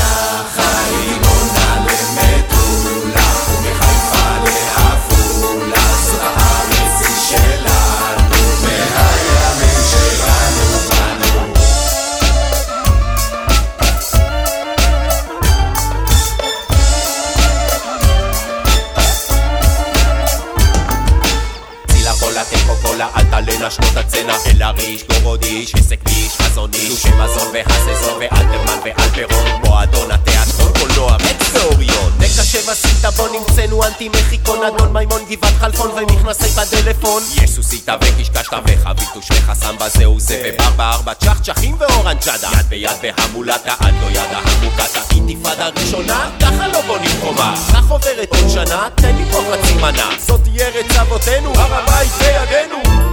שנות 23.71 23.97
הצנע 23.97 24.35
אל 24.45 24.61
הריש, 24.61 25.03
גורודיש, 25.03 25.75
עסק 25.75 26.03
ביש, 26.03 26.31
חזון 26.41 26.69
איש, 26.73 26.87
תלושי 26.87 27.09
מזון 27.09 27.47
והסזון 27.53 28.19
ואלתרמן 28.19 28.79
ואלפרון 28.85 29.61
מועדון 29.65 30.11
התיאטרון, 30.11 30.73
קולנוע, 30.79 31.17
ואוריון. 31.53 32.11
דקה 32.17 32.43
שבע 32.43 32.73
סינטבון 32.73 33.29
נמצאנו 33.33 33.83
אנטי 33.83 34.09
מחיקון 34.09 34.63
אדון 34.63 34.93
מימון 34.93 35.21
גבעת 35.29 35.53
חלפון 35.59 35.91
ומכנסי 35.91 36.59
בטלפון. 36.61 37.23
יסוס 37.43 37.73
איתה 37.73 37.95
וקשקשת 38.01 38.53
וחבית 38.65 39.17
ושמך 39.17 39.51
סמבה 39.53 39.89
זהו 39.89 40.19
זה 40.19 40.41
ובר 40.45 40.69
בארבע 40.75 41.13
צ'חצ'חים 41.13 41.75
ואורנג'אדה 41.79 42.49
יד 42.59 42.65
ביד 42.69 42.97
בהמולטה 43.01 43.73
עד 43.79 43.93
לא 44.01 44.09
ידה 44.09 44.39
המוקטה. 44.43 45.01
אינתיפאדה 45.11 45.67
ראשונה 45.67 46.29
ככה 46.41 46.67
לא 46.67 46.81
בונים 46.81 47.21
חומה. 47.21 47.55
כך 47.73 47.89
עוברת 47.89 48.29
עוד 48.29 48.49
שנה 48.49 48.87
תן 48.95 49.15
לי 49.15 49.31
פה 49.31 49.41
חצי 49.51 49.73
מנה. 49.73 50.09
זאת 50.27 50.41
תהיה 50.43 50.67
ארץ 50.67 50.95
אבותינו 50.97 51.53
הר 51.55 51.73
הבית 51.73 52.11
בידינו 52.11 53.10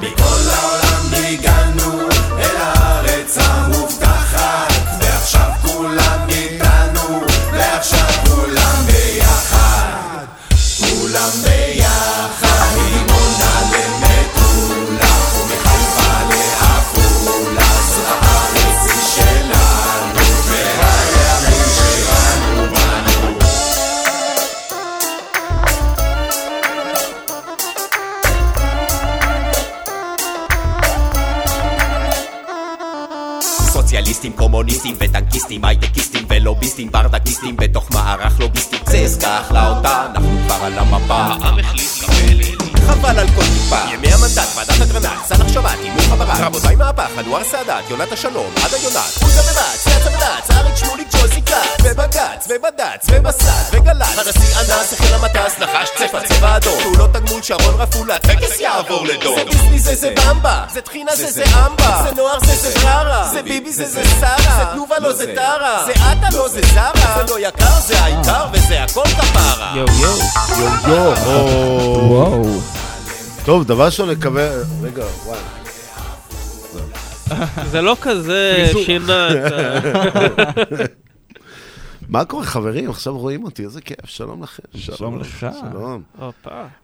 מכל 0.00 0.50
העולם 0.50 1.10
סוציאליסטים, 34.08 34.32
קומוניסטים 34.32 34.96
וטנקיסטים, 35.00 35.64
הייטקיסטים 35.64 36.24
ולוביסטים, 36.28 36.90
ברדקיסטים 36.90 37.56
בתוך 37.56 37.90
מערך 37.90 38.40
לוגיסטי. 38.40 38.76
זה 38.84 39.20
כך 39.20 39.52
לאותה, 39.54 40.06
אנחנו 40.10 40.38
כבר 40.46 40.64
על 40.64 40.78
המפה. 40.78 41.14
העם 41.14 41.58
החליט 41.58 41.90
קבל 42.00 42.57
חבל 42.88 43.18
על 43.18 43.26
כל 43.34 43.42
טיפה. 43.42 43.76
ימי 43.92 44.08
המנדט, 44.12 44.48
ועדת 44.56 44.80
אגרנט, 44.82 45.26
סאלח 45.26 45.48
שבת, 45.52 45.70
הימור 45.82 46.00
חברת 46.02 46.40
רבותיי 46.40 46.76
מהפך, 46.76 47.10
אנואר 47.18 47.44
סאדאת, 47.44 47.90
יונת 47.90 48.12
השלום, 48.12 48.50
עדה 48.64 48.76
יונת. 48.76 49.22
עוזה 49.22 49.40
ורץ, 49.40 49.86
יצא 49.86 50.08
ורץ, 50.08 50.50
אריק 50.50 50.76
שמוליק 50.76 51.08
ג'וזי 51.12 51.42
כץ 51.42 51.82
ובג"ץ, 51.82 52.46
ובד"ץ, 52.48 53.06
ובסד, 53.10 53.62
וגל"צ. 53.72 54.18
הנשיא 54.18 54.56
אנס, 54.60 54.92
החל 54.92 55.14
המטס, 55.14 55.58
נחש 55.58 55.88
צפה, 55.96 56.18
צבע 56.28 56.56
אדום. 56.56 56.80
פעולות 56.82 57.12
תגמול 57.12 57.42
שרון 57.42 57.74
רפולה, 57.78 58.18
טקס 58.18 58.60
יעבור 58.60 59.06
לדום 59.06 59.34
זה 59.38 59.44
דיסני 59.44 59.78
זה 59.78 59.94
זה 59.94 60.14
במבה, 60.16 60.64
זה 60.74 60.80
טחינה 60.80 61.16
זה 61.16 61.30
זה 61.30 61.44
אמבה. 61.44 62.02
זה 62.02 62.10
נוער 62.16 62.38
זה 62.40 62.54
זה 62.56 62.78
בררה, 62.80 63.28
זה. 63.32 63.42
ביבי 63.42 63.72
זה 63.72 63.84
זה 63.88 64.02
שרה. 64.20 64.56
זה 64.58 64.64
תנובה 64.72 64.98
לא 64.98 65.12
זה. 65.12 65.32
טרה, 65.34 65.84
זה 65.86 65.92
עטה 65.92 66.36
לא 66.36 66.48
זה 66.48 66.60
זרה. 66.74 66.92
זה 67.16 67.32
לא 67.32 67.38
יקר 67.40 67.80
זה 67.86 68.00
העיקר 68.00 68.46
וזה 68.52 68.82
הכל 68.82 69.04
כפרה. 69.04 69.72
יואו 69.76 69.88
יואו 70.88 71.14
יואו. 71.24 72.10
וואו. 72.10 72.77
טוב, 73.48 73.64
דבר 73.64 73.84
ראשון 73.84 74.10
נקווה... 74.10 74.50
רגע, 74.82 75.04
וואי. 75.24 75.38
זה 77.70 77.80
לא 77.80 77.96
כזה. 78.02 78.70
שינה 78.84 79.28
את 79.30 79.52
ה... 79.52 80.50
מה 82.08 82.24
קורה, 82.24 82.44
חברים? 82.44 82.90
עכשיו 82.90 83.18
רואים 83.18 83.44
אותי, 83.44 83.64
איזה 83.64 83.80
כיף, 83.80 84.04
שלום 84.04 84.42
לכם. 84.42 84.62
שלום 84.74 85.20
לך. 85.20 85.46
שלום. 85.70 86.02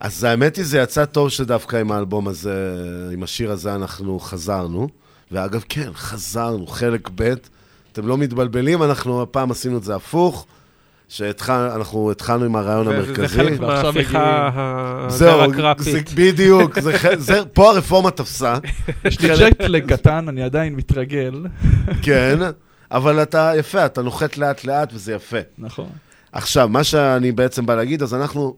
אז 0.00 0.24
האמת 0.24 0.56
היא, 0.56 0.64
זה 0.64 0.78
יצא 0.78 1.04
טוב 1.04 1.28
שדווקא 1.28 1.76
עם 1.76 1.92
האלבום 1.92 2.28
הזה, 2.28 2.78
עם 3.12 3.22
השיר 3.22 3.50
הזה 3.50 3.74
אנחנו 3.74 4.20
חזרנו. 4.20 4.88
ואגב, 5.32 5.64
כן, 5.68 5.90
חזרנו, 5.94 6.66
חלק 6.66 7.10
ב', 7.14 7.34
אתם 7.92 8.06
לא 8.06 8.18
מתבלבלים, 8.18 8.82
אנחנו 8.82 9.22
הפעם 9.22 9.50
עשינו 9.50 9.78
את 9.78 9.84
זה 9.84 9.96
הפוך, 9.96 10.46
שאנחנו 11.14 12.10
התחלנו 12.10 12.44
עם 12.44 12.56
הרעיון 12.56 12.88
המרכזי. 12.88 13.28
חלק 13.28 13.60
מההפיכה 13.60 14.50
זהו, 15.08 15.40
הדמוקרטית. 15.40 16.08
זה- 16.08 16.14
בדיוק, 16.16 16.78
זה 16.80 16.92
זה- 17.18 17.44
פה 17.52 17.70
הרפורמה 17.70 18.10
תפסה. 18.10 18.54
יש 19.04 19.20
לי 19.20 19.36
חלק- 19.36 19.60
ג'ט 19.60 19.92
קטן, 19.92 20.28
אני 20.28 20.42
עדיין 20.42 20.74
מתרגל. 20.76 21.46
כן, 22.02 22.38
אבל 22.90 23.22
אתה 23.22 23.52
יפה, 23.58 23.86
אתה 23.86 24.02
נוחת 24.02 24.38
לאט-לאט 24.38 24.90
וזה 24.94 25.12
יפה. 25.14 25.36
נכון. 25.58 25.88
עכשיו, 26.32 26.68
מה 26.68 26.84
שאני 26.84 27.32
בעצם 27.32 27.66
בא 27.66 27.74
להגיד, 27.74 28.02
אז 28.02 28.14
אנחנו, 28.14 28.56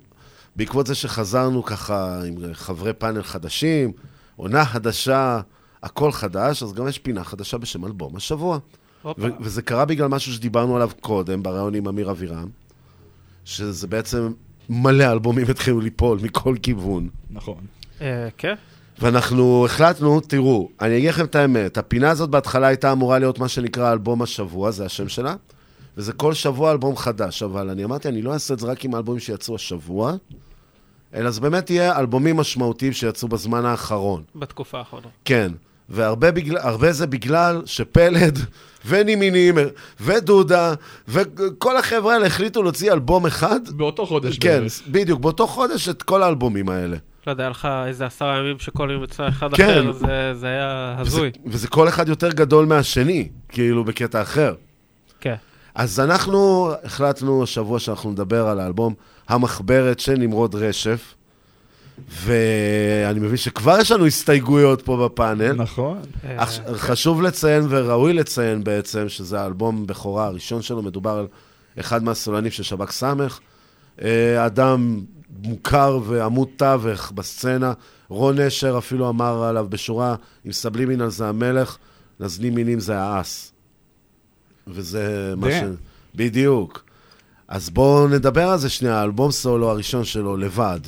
בעקבות 0.56 0.86
זה 0.86 0.94
שחזרנו 0.94 1.64
ככה 1.64 2.20
עם 2.26 2.34
חברי 2.52 2.92
פאנל 2.92 3.22
חדשים, 3.22 3.92
עונה 4.36 4.64
חדשה, 4.64 5.40
הכל 5.82 6.12
חדש, 6.12 6.62
אז 6.62 6.72
גם 6.72 6.88
יש 6.88 6.98
פינה 6.98 7.24
חדשה 7.24 7.58
בשם 7.58 7.84
אלבום 7.84 8.16
השבוע. 8.16 8.58
וזה 9.40 9.62
קרה 9.62 9.84
בגלל 9.84 10.06
משהו 10.06 10.32
שדיברנו 10.32 10.76
עליו 10.76 10.90
קודם, 11.00 11.42
בריאיון 11.42 11.74
עם 11.74 11.88
אמיר 11.88 12.10
אבירם, 12.10 12.48
שזה 13.44 13.86
בעצם 13.86 14.32
מלא 14.68 15.12
אלבומים 15.12 15.46
התחילו 15.50 15.80
ליפול 15.80 16.18
מכל 16.22 16.56
כיוון. 16.62 17.08
נכון. 17.30 17.60
אה, 18.00 18.28
כן. 18.38 18.54
ואנחנו 18.98 19.64
החלטנו, 19.66 20.20
תראו, 20.20 20.68
אני 20.80 20.98
אגיד 20.98 21.08
לכם 21.08 21.24
את 21.24 21.34
האמת, 21.34 21.78
הפינה 21.78 22.10
הזאת 22.10 22.30
בהתחלה 22.30 22.66
הייתה 22.66 22.92
אמורה 22.92 23.18
להיות 23.18 23.38
מה 23.38 23.48
שנקרא 23.48 23.92
אלבום 23.92 24.22
השבוע, 24.22 24.70
זה 24.70 24.84
השם 24.84 25.08
שלה, 25.08 25.34
וזה 25.96 26.12
כל 26.12 26.34
שבוע 26.34 26.72
אלבום 26.72 26.96
חדש, 26.96 27.42
אבל 27.42 27.70
אני 27.70 27.84
אמרתי, 27.84 28.08
אני 28.08 28.22
לא 28.22 28.32
אעשה 28.32 28.54
את 28.54 28.58
זה 28.58 28.66
רק 28.66 28.84
עם 28.84 28.94
האלבומים 28.94 29.20
שיצאו 29.20 29.54
השבוע, 29.54 30.14
אלא 31.14 31.30
זה 31.30 31.40
באמת 31.40 31.70
יהיה 31.70 31.98
אלבומים 31.98 32.36
משמעותיים 32.36 32.92
שיצאו 32.92 33.28
בזמן 33.28 33.64
האחרון. 33.64 34.22
בתקופה 34.36 34.78
האחרונה. 34.78 35.06
כן, 35.24 35.52
והרבה 35.88 36.30
בגלל, 36.30 36.58
הרבה 36.58 36.92
זה 36.92 37.06
בגלל 37.06 37.62
שפלד 37.66 38.38
ונימינים 38.86 39.54
ודודה 40.00 40.74
וכל 41.08 41.76
החבר'ה 41.76 42.14
האלה 42.14 42.26
החליטו 42.26 42.62
להוציא 42.62 42.92
אלבום 42.92 43.26
אחד. 43.26 43.60
באותו 43.68 44.06
חודש 44.06 44.38
כן, 44.38 44.48
בערך. 44.60 44.72
בדיוק, 44.88 45.20
באותו 45.20 45.46
חודש 45.46 45.88
את 45.88 46.02
כל 46.02 46.22
האלבומים 46.22 46.68
האלה. 46.68 46.96
לא 47.26 47.32
יודע, 47.32 47.42
היה 47.44 47.50
לך 47.50 47.68
איזה 47.86 48.06
עשרה 48.06 48.38
ימים 48.38 48.58
שכל 48.58 48.88
יום 48.92 49.04
יצא 49.04 49.28
אחד 49.28 49.54
כן. 49.54 49.64
אחר, 49.64 49.92
זה- 49.92 50.34
זה 50.34 50.46
היה 50.46 50.94
הזוי. 50.98 51.28
וזה, 51.28 51.54
וזה 51.56 51.68
כל 51.68 51.88
אחד 51.88 52.08
יותר 52.08 52.30
גדול 52.32 52.66
מהשני, 52.66 53.28
כאילו 53.48 53.84
בקטע 53.84 54.22
אחר. 54.22 54.54
כן. 55.20 55.34
אז 55.74 56.00
אנחנו 56.00 56.70
החלטנו 56.84 57.42
השבוע 57.42 57.78
שאנחנו 57.78 58.10
נדבר 58.10 58.46
על 58.46 58.60
האלבום 58.60 58.94
המחברת 59.28 60.00
של 60.00 60.14
נמרוד 60.14 60.54
רשף, 60.54 61.14
ואני 62.09 63.20
מבין 63.20 63.36
שכבר 63.36 63.78
יש 63.81 63.90
לנו 63.90 64.06
הסתייגויות 64.06 64.82
פה 64.82 65.05
בפאנל. 65.05 65.52
נכון. 65.52 65.98
אך, 66.36 66.60
חשוב 66.74 67.23
לציין 67.23 67.66
וראוי 67.68 68.12
לציין 68.12 68.64
בעצם 68.64 69.09
שזה 69.09 69.40
האלבום 69.40 69.86
בכורה 69.86 70.27
הראשון 70.27 70.62
שלו, 70.62 70.82
מדובר 70.82 71.10
על 71.10 71.27
אחד 71.81 72.02
מהסולנים 72.02 72.51
של 72.51 72.62
שב"כ 72.62 72.90
סמך, 72.90 73.40
אה, 74.02 74.47
אדם 74.47 75.01
מוכר 75.43 75.98
ועמוד 76.06 76.48
תווך 76.56 77.12
בסצנה, 77.14 77.73
רון 78.09 78.40
נשר 78.40 78.78
אפילו 78.78 79.09
אמר 79.09 79.43
עליו 79.43 79.66
בשורה, 79.70 80.14
אם 80.47 80.52
סבלימינל 80.52 81.09
זה 81.09 81.28
המלך, 81.28 81.77
נזלים 82.20 82.55
מינים 82.55 82.81
זה 82.81 82.98
האס. 82.98 83.52
וזה 84.66 85.35
מה 85.36 85.51
ש... 85.51 85.55
בדיוק. 86.14 86.85
אז 87.48 87.70
בואו 87.70 88.09
נדבר 88.09 88.48
על 88.48 88.59
זה 88.59 88.68
שנייה, 88.68 89.01
האלבום 89.01 89.31
סולו 89.31 89.70
הראשון 89.70 90.05
שלו, 90.05 90.36
לבד. 90.36 90.81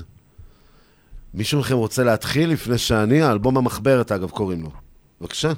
מישהו 1.39 1.61
מכם 1.61 1.75
רוצה 1.75 2.05
להתחיל 2.05 2.51
לפני 2.51 2.79
שאני? 2.79 3.23
האלבום 3.23 3.57
המחברת, 3.57 4.13
אגב, 4.13 4.31
קוראים 4.31 4.63
לו. 4.63 4.71
בבקשה. 5.21 5.49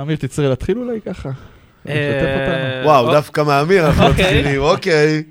אמיר, 0.00 0.16
תצטרך 0.16 0.48
להתחיל 0.48 0.78
אולי 0.78 1.00
ככה? 1.00 1.30
אה. 1.88 2.82
וואו, 2.84 3.06
או- 3.06 3.12
דווקא 3.12 3.40
מאמיר 3.40 3.86
אנחנו 3.86 4.06
אוקיי. 4.06 4.24
מתחילים, 4.38 4.60
אוקיי. 4.60 5.22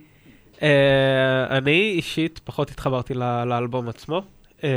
אה, 0.62 1.58
אני 1.58 1.92
אישית 1.96 2.42
פחות 2.44 2.72
התחברתי 2.72 3.14
לאלבום 3.46 3.90
עצמו. 3.90 4.22
אה, 4.64 4.70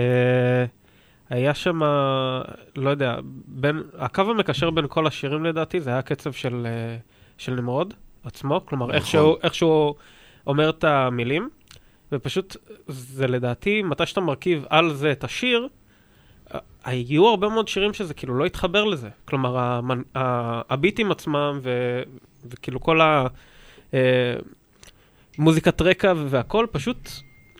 היה 1.31 1.55
שם, 1.55 1.81
לא 2.77 2.90
יודע, 2.90 3.16
בין, 3.47 3.82
הקו 3.98 4.23
המקשר 4.23 4.70
בין 4.70 4.85
כל 4.89 5.07
השירים 5.07 5.44
לדעתי, 5.44 5.81
זה 5.81 5.90
היה 5.90 5.98
הקצב 5.98 6.32
של, 6.32 6.66
של 7.39 7.55
נמרוד 7.55 7.94
עצמו, 8.24 8.66
כלומר, 8.66 8.86
איך 8.86 8.97
נכון. 8.97 9.11
שהוא, 9.11 9.36
איך 9.43 9.55
שהוא 9.55 9.94
אומר 10.47 10.70
את 10.70 10.85
המילים, 10.85 11.48
ופשוט, 12.12 12.56
זה 12.88 13.26
לדעתי, 13.26 13.82
מתי 13.82 14.06
שאתה 14.06 14.20
מרכיב 14.20 14.64
על 14.68 14.94
זה 14.94 15.12
את 15.12 15.24
השיר, 15.24 15.68
היו 16.84 17.26
הרבה 17.28 17.48
מאוד 17.48 17.68
שירים 17.68 17.94
שזה 17.94 18.14
כאילו 18.14 18.38
לא 18.38 18.46
התחבר 18.46 18.84
לזה. 18.84 19.08
כלומר, 19.24 19.58
המנ... 19.58 20.02
הביטים 20.70 21.10
עצמם, 21.10 21.60
ו... 21.62 22.02
וכאילו 22.50 22.80
כל 22.80 23.00
ה... 23.00 23.26
אה, 23.94 24.34
רקע 25.80 26.12
והכל 26.28 26.66
פשוט 26.72 27.10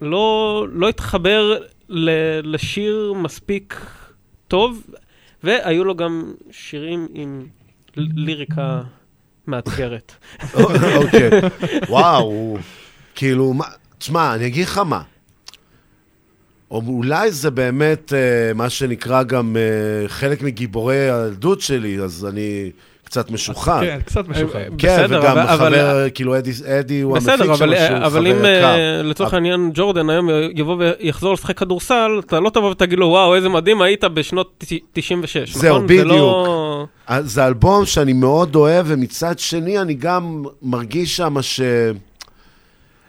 לא, 0.01 0.67
לא 0.73 0.89
התחבר 0.89 1.59
ל, 1.89 2.11
לשיר 2.55 3.13
מספיק 3.17 3.81
טוב, 4.49 4.87
והיו 5.43 5.85
לו 5.85 5.97
גם 5.97 6.33
שירים 6.51 7.09
עם 7.15 7.47
ליריקה 7.97 8.83
מאתגרת. 9.47 10.13
אוקיי. 10.55 11.31
וואו, 11.89 12.57
כאילו, 13.15 13.55
תשמע, 13.99 14.35
אני 14.35 14.47
אגיד 14.47 14.67
לך 14.67 14.79
מה. 14.79 15.01
או 16.71 16.83
אולי 16.89 17.31
זה 17.33 17.51
באמת 17.51 18.13
אה, 18.13 18.55
מה 18.55 18.71
שנקרא 18.71 19.23
גם 19.23 19.57
אה, 19.57 20.09
חלק 20.09 20.43
מגיבורי 20.43 21.11
הילדות 21.11 21.61
שלי, 21.61 21.99
אז 22.01 22.27
אני 22.31 22.71
קצת 23.05 23.31
משוחד. 23.31 23.81
כן, 23.81 23.99
קצת 24.05 24.29
משוחד. 24.29 24.59
כן, 24.79 24.97
בסדר, 24.97 25.21
וגם 25.21 25.39
אבל- 25.39 25.41
אבל- 25.49 25.71
חבר, 25.71 26.07
כאילו 26.15 26.39
אדי, 26.39 26.51
אדי 26.81 27.01
הוא 27.01 27.17
המפיק 27.17 27.33
בסדר, 27.35 27.45
שם, 27.57 27.63
אבל, 27.65 27.77
שהוא 27.87 27.97
אבל 27.97 28.09
חבר 28.09 28.31
אם 28.31 28.37
יקר. 28.39 28.65
אה, 28.65 29.03
לצורך 29.03 29.35
העניין 29.35 29.71
ג'ורדן 29.75 30.11
היום 30.11 30.29
יבוא 30.55 30.77
ויחזור 30.79 31.33
לשחק 31.33 31.59
כדורסל, 31.59 32.11
אתה 32.27 32.41
לא 32.41 32.51
תבוא 32.51 32.71
ותגיד 32.71 32.99
לו, 32.99 33.07
וואו, 33.07 33.35
איזה 33.35 33.49
מדהים 33.49 33.83
היית 33.83 34.05
בשנות 34.05 34.65
96, 34.93 35.57
זהו, 35.57 35.75
נכון? 35.75 35.87
בדיוק. 35.87 36.03
זה 36.09 36.15
לא... 36.15 36.87
אז 37.07 37.33
זה 37.33 37.47
אלבום 37.47 37.85
שאני 37.87 38.13
מאוד 38.13 38.57
אוהב, 38.57 38.87
ומצד 38.89 39.39
שני 39.39 39.79
אני 39.79 39.95
גם 39.95 40.43
מרגיש 40.63 41.17
שם 41.17 41.43
ש... 41.43 41.61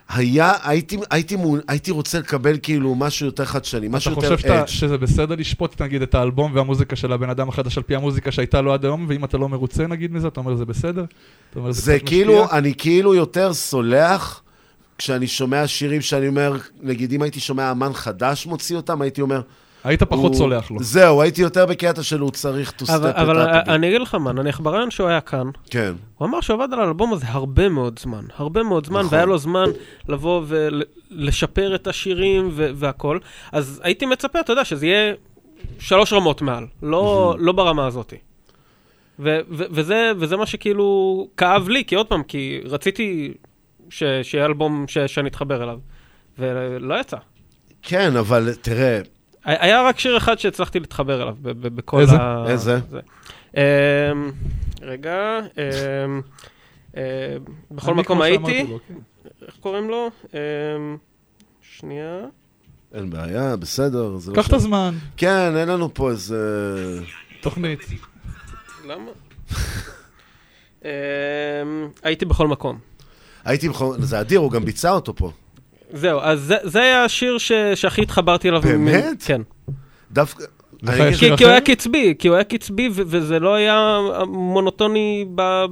היה, 0.09 0.53
הייתי, 0.63 0.97
הייתי, 1.11 1.37
הייתי 1.67 1.91
רוצה 1.91 2.19
לקבל 2.19 2.57
כאילו 2.63 2.95
משהו 2.95 3.25
יותר 3.25 3.45
חדשני, 3.45 3.87
משהו 3.89 4.13
אתה 4.13 4.25
יותר 4.25 4.35
חושב 4.35 4.47
שאתה-. 4.47 4.67
שזה 4.67 4.97
בסדר 4.97 5.35
לשפוט 5.35 5.81
נגיד 5.81 6.01
את 6.01 6.15
האלבום 6.15 6.51
והמוזיקה 6.55 6.95
של 6.95 7.13
הבן 7.13 7.29
אדם 7.29 7.49
החדש 7.49 7.77
על 7.77 7.83
פי 7.83 7.95
המוזיקה 7.95 8.31
שהייתה 8.31 8.61
לו 8.61 8.73
עד 8.73 8.85
היום, 8.85 9.05
ואם 9.09 9.25
אתה 9.25 9.37
לא 9.37 9.49
מרוצה 9.49 9.87
נגיד 9.87 10.13
מזה, 10.13 10.27
אתה 10.27 10.39
אומר 10.39 10.55
זה 10.55 10.65
בסדר? 10.65 11.05
אתה 11.49 11.59
אומר, 11.59 11.71
זה 11.71 11.97
קצת 11.99 12.07
כאילו, 12.07 12.43
משפיע?" 12.43 12.57
אני 12.57 12.73
כאילו 12.77 13.15
יותר 13.15 13.53
סולח 13.53 14.41
כשאני 14.97 15.27
שומע 15.27 15.67
שירים 15.67 16.01
שאני 16.01 16.27
אומר, 16.27 16.57
נגיד 16.81 17.13
אם 17.13 17.21
הייתי 17.21 17.39
שומע 17.39 17.71
אמן 17.71 17.93
חדש 17.93 18.45
מוציא 18.45 18.75
אותם, 18.75 19.01
הייתי 19.01 19.21
אומר... 19.21 19.41
היית 19.87 20.03
פחות 20.03 20.31
הוא- 20.31 20.35
סולח 20.39 20.71
לו. 20.71 20.77
זהו, 20.79 21.21
הייתי 21.21 21.41
יותר 21.41 21.65
בקטע 21.65 22.03
של 22.03 22.19
הוא 22.19 22.31
צריך 22.31 22.73
to 22.81 22.85
step 22.85 22.91
אבל, 22.95 23.11
it 23.11 23.15
אבל 23.21 23.47
up. 23.53 23.69
אני 23.69 23.87
אגיד 23.89 24.01
לך 24.01 24.15
מה, 24.15 24.31
נניח 24.33 24.59
ברעיון 24.59 24.91
שהוא 24.91 25.07
היה 25.07 25.21
כאן, 25.21 25.47
כן. 25.69 25.93
הוא 26.17 26.27
אמר 26.27 26.41
שהוא 26.41 26.63
עבד 26.63 26.73
על 26.73 26.79
האלבום 26.79 27.13
הזה 27.13 27.25
הרבה 27.29 27.69
מאוד 27.69 27.99
זמן, 27.99 28.23
הרבה 28.37 28.63
מאוד 28.63 28.85
זמן, 28.85 28.99
נכון. 28.99 29.13
והיה 29.13 29.25
לו 29.25 29.37
זמן 29.37 29.65
לבוא 30.09 30.41
ולשפר 30.47 31.75
את 31.75 31.87
השירים 31.87 32.49
ו- 32.53 32.69
והכל, 32.75 33.19
אז 33.51 33.81
הייתי 33.83 34.05
מצפה, 34.05 34.39
אתה 34.39 34.51
יודע, 34.53 34.65
שזה 34.65 34.85
יהיה 34.87 35.13
שלוש 35.79 36.13
רמות 36.13 36.41
מעל, 36.41 36.65
לא, 36.83 37.35
לא 37.39 37.51
ברמה 37.51 37.85
הזאת. 37.87 38.13
ו- 39.19 39.39
ו- 39.49 39.63
וזה, 39.71 40.11
וזה 40.17 40.37
מה 40.37 40.45
שכאילו 40.45 40.87
כאב 41.37 41.69
לי, 41.69 41.83
כי 41.85 41.95
עוד 41.95 42.07
פעם, 42.07 42.23
כי 42.23 42.61
רציתי 42.65 43.33
ש- 43.89 44.03
שיהיה 44.23 44.45
אלבום 44.45 44.85
ש- 44.87 44.97
שאני 44.97 45.29
אתחבר 45.29 45.63
אליו, 45.63 45.79
ולא 46.39 46.99
יצא. 46.99 47.17
כן, 47.81 48.15
אבל 48.17 48.49
תראה, 48.61 48.99
היה 49.47 49.83
רק 49.83 49.99
שיר 49.99 50.17
אחד 50.17 50.39
שהצלחתי 50.39 50.79
להתחבר 50.79 51.21
אליו 51.21 51.35
ב- 51.41 51.49
ב- 51.49 51.75
בכל 51.75 51.99
איזה? 52.01 52.15
ה... 52.19 52.45
איזה? 52.47 52.79
זה. 52.89 52.99
אמ, 53.57 53.61
רגע, 54.81 55.39
אמ, 55.57 56.21
אמ, 56.97 57.01
בכל 57.71 57.93
מקום 57.95 58.21
הייתי, 58.21 58.63
לו, 58.69 58.79
כן. 58.87 58.93
איך 59.45 59.55
קוראים 59.59 59.89
לו? 59.89 60.09
אמ, 60.33 60.97
שנייה. 61.61 62.19
אין 62.93 63.09
בעיה, 63.09 63.55
בסדר. 63.55 64.09
לא 64.27 64.35
קח 64.35 64.45
ש- 64.45 64.47
את 64.47 64.53
הזמן. 64.53 64.95
כן, 65.17 65.53
אין 65.57 65.69
לנו 65.69 65.93
פה 65.93 66.09
איזה... 66.11 66.99
תוכנית. 67.41 67.79
למה? 68.87 69.11
אמ, 70.85 70.89
הייתי 72.03 72.25
בכל 72.25 72.47
מקום. 72.47 72.79
הייתי 73.45 73.69
בכל... 73.69 73.95
זה 73.99 74.19
אדיר, 74.21 74.39
הוא 74.39 74.51
גם 74.51 74.65
ביצע 74.65 74.91
אותו 74.91 75.15
פה. 75.15 75.31
זהו, 75.93 76.19
אז 76.21 76.39
זה- 76.41 76.57
זה 76.63 76.81
היה 76.81 77.03
השיר 77.05 77.37
ש- 77.37 77.51
שהכי 77.75 78.01
התחברתי 78.01 78.49
אליו. 78.49 78.61
באמת? 78.61 79.23
כן. 79.25 79.41
דווקא... 80.11 80.43
כי, 81.19 81.37
כי 81.37 81.43
הוא 81.43 81.51
היה? 81.51 81.61
קצבי, 81.61 82.13
כי 82.19 82.27
הוא 82.27 82.35
היה 82.35 82.43
קצבי 82.43 82.89
ו- 82.93 83.01
וזה 83.07 83.39
לא 83.39 83.53
היה 83.55 83.97
מונוטוני 84.27 85.25
ב- 85.35 85.65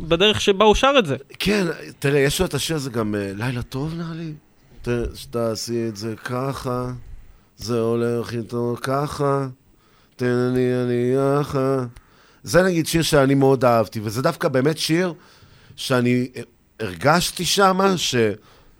בדרך 0.00 0.40
שבה 0.40 0.64
הוא 0.64 0.74
שר 0.74 0.94
את 0.98 1.06
זה. 1.06 1.16
כן, 1.38 1.66
תראה, 1.98 2.20
יש 2.20 2.40
לו 2.40 2.46
את 2.46 2.54
השיר 2.54 2.76
הזה 2.76 2.90
גם 2.90 3.14
אה, 3.14 3.32
לילה 3.34 3.62
טוב 3.62 3.94
נראה 3.96 4.14
לי. 4.14 4.32
שתעשי 5.14 5.88
את 5.88 5.96
זה 5.96 6.14
ככה, 6.24 6.86
זה 7.56 7.80
הולך 7.80 8.32
איתו 8.34 8.76
ככה, 8.82 9.46
תן 10.16 10.52
לי 10.54 10.70
אני 10.84 11.14
יחה. 11.40 11.84
זה 12.42 12.62
נגיד 12.62 12.86
שיר 12.86 13.02
שאני 13.02 13.34
מאוד 13.34 13.64
אהבתי, 13.64 14.00
וזה 14.02 14.22
דווקא 14.22 14.48
באמת 14.48 14.78
שיר 14.78 15.14
שאני 15.76 16.28
אה, 16.36 16.42
הרגשתי 16.80 17.44
שמה 17.44 17.94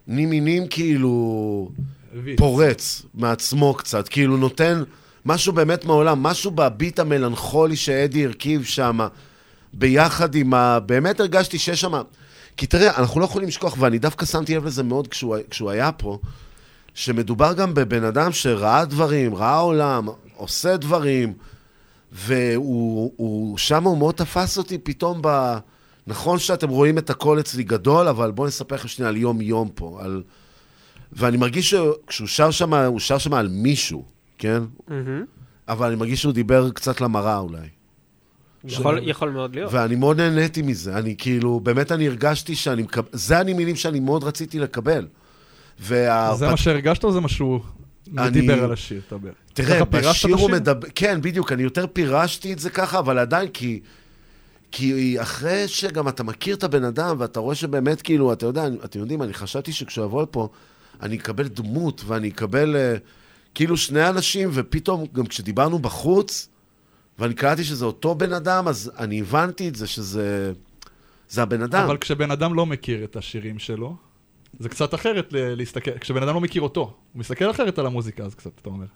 שנימינים 0.06 0.66
כאילו. 0.66 1.70
פורץ 2.36 3.02
מעצמו 3.14 3.74
קצת, 3.74 4.08
כאילו 4.08 4.36
נותן 4.36 4.82
משהו 5.26 5.52
באמת 5.52 5.84
מהעולם, 5.84 6.22
משהו 6.22 6.50
בביט 6.50 6.98
המלנכולי 6.98 7.76
שאדי 7.76 8.24
הרכיב 8.24 8.64
שם, 8.64 8.98
ביחד 9.72 10.34
עם 10.34 10.54
ה... 10.54 10.80
באמת 10.80 11.20
הרגשתי 11.20 11.58
שיש 11.58 11.80
שם... 11.80 12.02
כי 12.56 12.66
תראה, 12.66 12.96
אנחנו 12.96 13.20
לא 13.20 13.24
יכולים 13.24 13.48
לשכוח, 13.48 13.76
ואני 13.78 13.98
דווקא 13.98 14.26
שמתי 14.26 14.56
לב 14.56 14.64
לזה 14.64 14.82
מאוד 14.82 15.08
כשהוא, 15.08 15.36
כשהוא 15.50 15.70
היה 15.70 15.92
פה, 15.92 16.18
שמדובר 16.94 17.52
גם 17.52 17.74
בבן 17.74 18.04
אדם 18.04 18.32
שראה 18.32 18.84
דברים, 18.84 19.34
ראה 19.34 19.58
עולם, 19.58 20.08
עושה 20.36 20.76
דברים, 20.76 21.32
והוא 22.12 23.12
הוא, 23.16 23.58
שם 23.58 23.84
הוא 23.84 23.98
מאוד 23.98 24.14
תפס 24.14 24.58
אותי 24.58 24.78
פתאום 24.78 25.18
ב... 25.22 25.56
נכון 26.06 26.38
שאתם 26.38 26.68
רואים 26.68 26.98
את 26.98 27.10
הכל 27.10 27.40
אצלי 27.40 27.62
גדול, 27.62 28.08
אבל 28.08 28.30
בואו 28.30 28.46
נספר 28.48 28.74
לכם 28.74 28.88
שנייה 28.88 29.08
על 29.08 29.16
יום-יום 29.16 29.68
פה, 29.74 30.00
על... 30.02 30.22
ואני 31.12 31.36
מרגיש 31.36 31.70
שכשהוא 31.70 32.28
שר 32.28 32.50
שם, 32.50 32.74
הוא 32.74 33.00
שר 33.00 33.18
שם 33.18 33.34
על 33.34 33.48
מישהו, 33.48 34.04
כן? 34.38 34.62
מהמם. 34.88 35.24
אבל 35.68 35.86
אני 35.86 35.96
מרגיש 35.96 36.20
שהוא 36.22 36.32
דיבר 36.32 36.70
קצת 36.70 37.00
למראה 37.00 37.38
אולי. 37.38 37.58
יכול- 38.64 38.98
יכול 39.02 39.30
מאוד 39.30 39.54
להיות. 39.54 39.72
ואני 39.72 39.94
מאוד 39.96 40.20
נהניתי 40.20 40.62
מזה. 40.62 40.98
אני 40.98 41.14
כאילו, 41.18 41.60
באמת 41.60 41.92
אני 41.92 42.06
הרגשתי 42.08 42.54
שאני 42.56 42.82
מקבל... 42.82 43.08
זה 43.12 43.40
אני 43.40 43.52
מילים 43.52 43.76
שאני 43.76 44.00
מאוד 44.00 44.24
רציתי 44.24 44.58
לקבל. 44.58 45.06
וה... 45.80 46.34
זה 46.36 46.48
מה 46.48 46.56
שהרגשת 46.56 47.04
או 47.04 47.12
זה 47.12 47.20
מה 47.20 47.28
שהוא 47.28 47.60
אני- 48.18 48.30
דיבר 48.30 48.64
על 48.64 48.72
השיר? 48.72 49.00
דבר. 49.10 49.30
תראה, 49.54 49.76
ככה 49.76 49.84
פירשת 49.84 50.24
את 50.24 50.30
בשיר 50.30 50.36
הוא? 50.36 50.50
מדבר... 50.50 50.88
כן, 50.94 51.18
בדיוק, 51.22 51.52
אני 51.52 51.62
יותר 51.62 51.86
פירשתי 51.92 52.52
את 52.52 52.58
זה 52.58 52.70
ככה, 52.70 52.98
אבל 52.98 53.18
עדיין, 53.18 53.48
כי... 53.48 53.80
כי 54.72 55.22
אחרי 55.22 55.68
שגם 55.68 56.08
אתה 56.08 56.22
מכיר 56.22 56.56
את 56.56 56.64
הבן 56.64 56.84
אדם, 56.84 57.16
ואתה 57.18 57.40
רואה 57.40 57.54
שבאמת, 57.54 58.02
כאילו, 58.02 58.32
אתה 58.32 58.46
יודע, 58.46 58.66
אתם 58.84 59.00
יודעים, 59.00 59.22
אני 59.22 59.34
חשבתי 59.34 59.72
שכשהוא 59.72 60.04
יבוא 60.04 60.22
לפה, 60.22 60.48
אני 61.02 61.16
אקבל 61.16 61.48
דמות, 61.48 62.02
ואני 62.06 62.28
אקבל 62.28 62.76
אה, 62.76 62.96
כאילו 63.54 63.76
שני 63.76 64.08
אנשים, 64.08 64.48
ופתאום, 64.52 65.06
גם 65.12 65.26
כשדיברנו 65.26 65.78
בחוץ, 65.78 66.48
ואני 67.18 67.34
קלטתי 67.34 67.64
שזה 67.64 67.84
אותו 67.84 68.14
בן 68.14 68.32
אדם, 68.32 68.68
אז 68.68 68.92
אני 68.98 69.20
הבנתי 69.20 69.68
את 69.68 69.74
זה, 69.74 69.86
שזה... 69.86 70.52
זה 71.28 71.42
הבן 71.42 71.62
אדם. 71.62 71.84
אבל 71.84 71.96
כשבן 71.96 72.30
אדם 72.30 72.54
לא 72.54 72.66
מכיר 72.66 73.04
את 73.04 73.16
השירים 73.16 73.58
שלו, 73.58 73.96
זה 74.58 74.68
קצת 74.68 74.94
אחרת 74.94 75.28
להסתכל, 75.32 75.98
כשבן 75.98 76.22
אדם 76.22 76.34
לא 76.34 76.40
מכיר 76.40 76.62
אותו, 76.62 76.80
הוא 76.80 77.20
מסתכל 77.20 77.50
אחרת 77.50 77.78
על 77.78 77.86
המוזיקה, 77.86 78.24
אז 78.24 78.34
קצת, 78.34 78.50
אתה 78.60 78.68
אומר. 78.70 78.86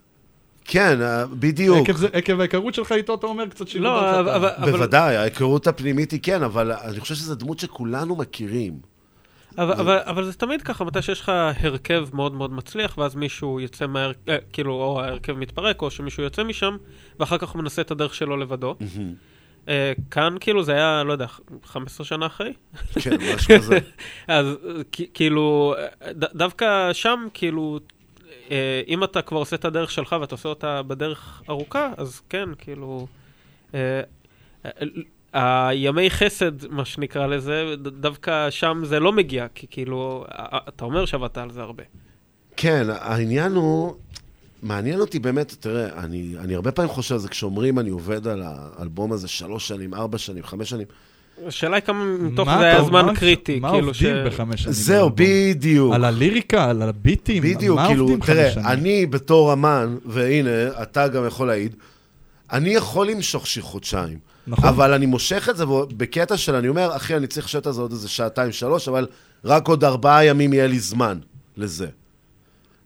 כן, 0.67 1.03
אה, 1.03 1.27
בדיוק. 1.27 1.89
עקב, 1.89 1.97
זה, 1.97 2.09
עקב 2.13 2.41
ההיכרות 2.41 2.75
שלך 2.75 2.93
איתו, 2.93 3.15
אתה 3.15 3.27
אומר 3.27 3.47
קצת 3.49 3.69
שינוי. 3.69 3.85
לא. 3.89 4.21
אבל- 4.21 4.29
אבל- 4.31 4.49
אבל- 4.57 4.71
בוודאי, 4.73 5.17
ההיכרות 5.17 5.67
הפנימית 5.67 6.11
היא 6.11 6.21
כן, 6.23 6.43
אבל 6.43 6.73
אני 6.73 7.01
חושב 7.01 7.15
שזו 7.15 7.35
דמות 7.35 7.59
שכולנו 7.59 8.17
מכירים. 8.17 8.79
אבל, 9.59 9.73
אבל, 9.73 9.99
אבל 10.05 10.25
זה 10.25 10.33
תמיד 10.33 10.63
ככה, 10.63 10.85
מתי 10.85 11.03
שיש 11.03 11.21
לך 11.21 11.33
הרכב 11.61 12.09
מאוד 12.13 12.35
מאוד 12.35 12.53
מצליח, 12.53 12.99
ואז 12.99 13.15
מישהו 13.15 13.61
יוצא 13.61 13.87
מה... 13.87 14.11
אה, 14.29 14.37
כאילו, 14.53 14.75
או 14.75 15.01
ההרכב 15.01 15.33
מתפרק, 15.33 15.83
או 15.83 15.91
שמישהו 15.91 16.23
יוצא 16.23 16.45
משם, 16.45 16.77
ואחר 17.21 17.39
כך 17.39 17.49
הוא 17.49 17.63
מנסה 17.63 17.83
את 17.83 17.91
הדרך 17.91 18.15
שלו 18.15 18.37
לבדו. 18.37 18.75
אה, 19.69 19.93
כאן, 20.11 20.35
כאילו, 20.41 20.63
זה 20.63 20.73
היה, 20.73 21.03
לא 21.07 21.13
יודע, 21.13 21.27
15 21.65 22.07
שנה 22.07 22.27
אחרי? 22.27 22.53
כן, 23.03 23.17
משהו 23.35 23.55
כזה. 23.59 23.79
אז 24.29 24.47
כ- 24.93 25.01
כאילו, 25.15 25.75
אה, 25.79 26.13
ד- 26.13 26.37
דווקא 26.39 26.93
שם, 26.93 27.27
כאילו, 27.35 27.79
אם 28.89 29.05
אתה 29.05 29.23
כבר 29.23 29.39
עושה 29.39 29.57
את 29.57 29.65
הדרך 29.65 29.91
שלך 29.91 30.17
ואתה 30.21 30.35
עושה 30.35 30.49
אותה 30.49 30.83
בדרך 30.83 31.43
ארוכה, 31.49 31.93
אז 31.97 32.21
כן, 32.29 32.49
כאילו... 32.59 33.07
אה, 33.75 34.01
אה, 35.35 35.69
הימי 35.69 36.11
חסד, 36.11 36.67
מה 36.71 36.85
שנקרא 36.85 37.27
לזה, 37.27 37.75
דווקא 37.83 38.51
שם 38.51 38.83
זה 38.85 39.01
לא 39.01 39.13
מגיע, 39.13 39.47
כי 39.55 39.67
כאילו, 39.71 40.25
אה, 40.33 40.59
אתה 40.69 40.85
אומר 40.85 41.05
שעבדת 41.05 41.39
על 41.39 41.51
זה 41.51 41.61
הרבה. 41.63 41.83
כן, 42.57 42.87
העניין 42.91 43.53
הוא, 43.53 43.95
מעניין 44.63 45.01
אותי 45.01 45.19
באמת, 45.19 45.55
תראה, 45.61 46.05
אני, 46.05 46.35
אני 46.39 46.55
הרבה 46.55 46.73
פעמים 46.73 46.91
חושב 46.91 47.15
על 47.15 47.21
זה, 47.21 47.29
כשאומרים 47.29 47.79
אני 47.79 47.91
עובד 47.91 48.27
על 48.27 48.43
האלבום 48.45 49.13
הזה 49.13 49.29
שלוש 49.29 49.69
שנים, 49.69 49.95
ארבע 49.95 50.19
שנים, 50.19 50.43
חמש 50.43 50.71
שנים. 50.71 50.87
השאלה 51.47 51.77
היא 51.77 51.83
כמה 51.83 52.05
מתוך 52.05 52.49
זה 52.59 52.65
היה 52.65 52.85
זמן 52.85 53.15
קריטי, 53.15 53.61
מה 53.61 53.71
כאילו 53.71 53.89
עובדים 53.89 54.17
בחמש 54.27 54.63
שנים? 54.63 54.73
זהו? 54.73 55.11
בדיוק. 55.15 55.95
על 55.95 56.05
הליריקה, 56.05 56.71
על 56.71 56.83
הביטים? 56.83 57.43
בדיוק, 57.43 57.77
מה 57.79 57.87
כאילו, 57.87 58.03
עובדים 58.03 58.23
חמש 58.23 58.37
תראה, 58.37 58.51
שנים? 58.51 58.67
אני 58.67 59.07
בתור 59.07 59.53
אמן, 59.53 59.97
והנה, 60.05 60.83
אתה 60.83 61.09
גם 61.09 61.27
יכול 61.27 61.47
להעיד, 61.47 61.77
אני 62.53 62.71
יכול 62.71 63.11
למשוך 63.11 63.47
שיר 63.47 63.63
חודשיים. 63.63 64.19
נכון. 64.47 64.69
אבל 64.69 64.93
אני 64.93 65.07
מושך 65.07 65.49
את 65.51 65.57
זה 65.57 65.65
בקטע 65.97 66.37
של, 66.37 66.55
אני 66.55 66.69
אומר, 66.69 66.97
אחי, 66.97 67.17
אני 67.17 67.27
צריך 67.27 67.47
לשבת 67.47 67.67
על 67.67 67.73
זה 67.73 67.81
עוד 67.81 67.93
איזה 67.93 68.09
שעתיים, 68.09 68.53
שלוש, 68.53 68.89
אבל 68.89 69.07
רק 69.45 69.69
עוד 69.69 69.85
ארבעה 69.85 70.25
ימים 70.25 70.53
יהיה 70.53 70.67
לי 70.67 70.79
זמן 70.79 71.19
לזה. 71.57 71.87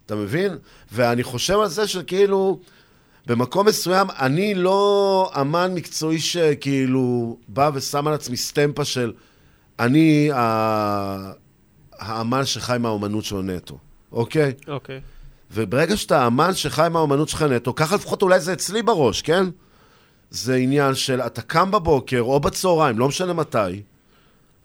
אתה 0.07 0.15
מבין? 0.15 0.53
ואני 0.93 1.23
חושב 1.23 1.59
על 1.59 1.69
זה 1.69 1.89
שכאילו, 1.89 2.61
במקום 3.27 3.67
מסוים, 3.67 4.07
אני 4.19 4.55
לא 4.55 5.31
אמן 5.41 5.75
מקצועי 5.75 6.19
שכאילו 6.19 7.37
בא 7.49 7.71
ושם 7.75 8.09
על 8.09 8.15
עצמי 8.15 8.37
סטמפה 8.37 8.85
של 8.85 9.13
אני 9.79 10.31
ה- 10.33 11.33
האמן 11.99 12.45
שחי 12.45 12.77
מהאומנות 12.81 13.25
שלו 13.25 13.43
נטו, 13.43 13.79
אוקיי? 14.13 14.53
אוקיי. 14.69 15.01
וברגע 15.51 15.97
שאתה 15.97 16.27
אמן 16.27 16.55
שחי 16.55 16.87
מהאומנות 16.91 17.29
שלך 17.29 17.43
נטו, 17.43 17.75
ככה 17.75 17.95
לפחות 17.95 18.23
אולי 18.23 18.41
זה 18.41 18.53
אצלי 18.53 18.83
בראש, 18.83 19.23
כן? 19.23 19.45
זה 20.31 20.55
עניין 20.55 20.95
של 20.95 21.21
אתה 21.21 21.43
קם 21.43 21.71
בבוקר 21.71 22.21
או 22.21 22.41
בצהריים, 22.41 22.99
לא 22.99 23.09
משנה 23.09 23.33
מתי, 23.33 23.83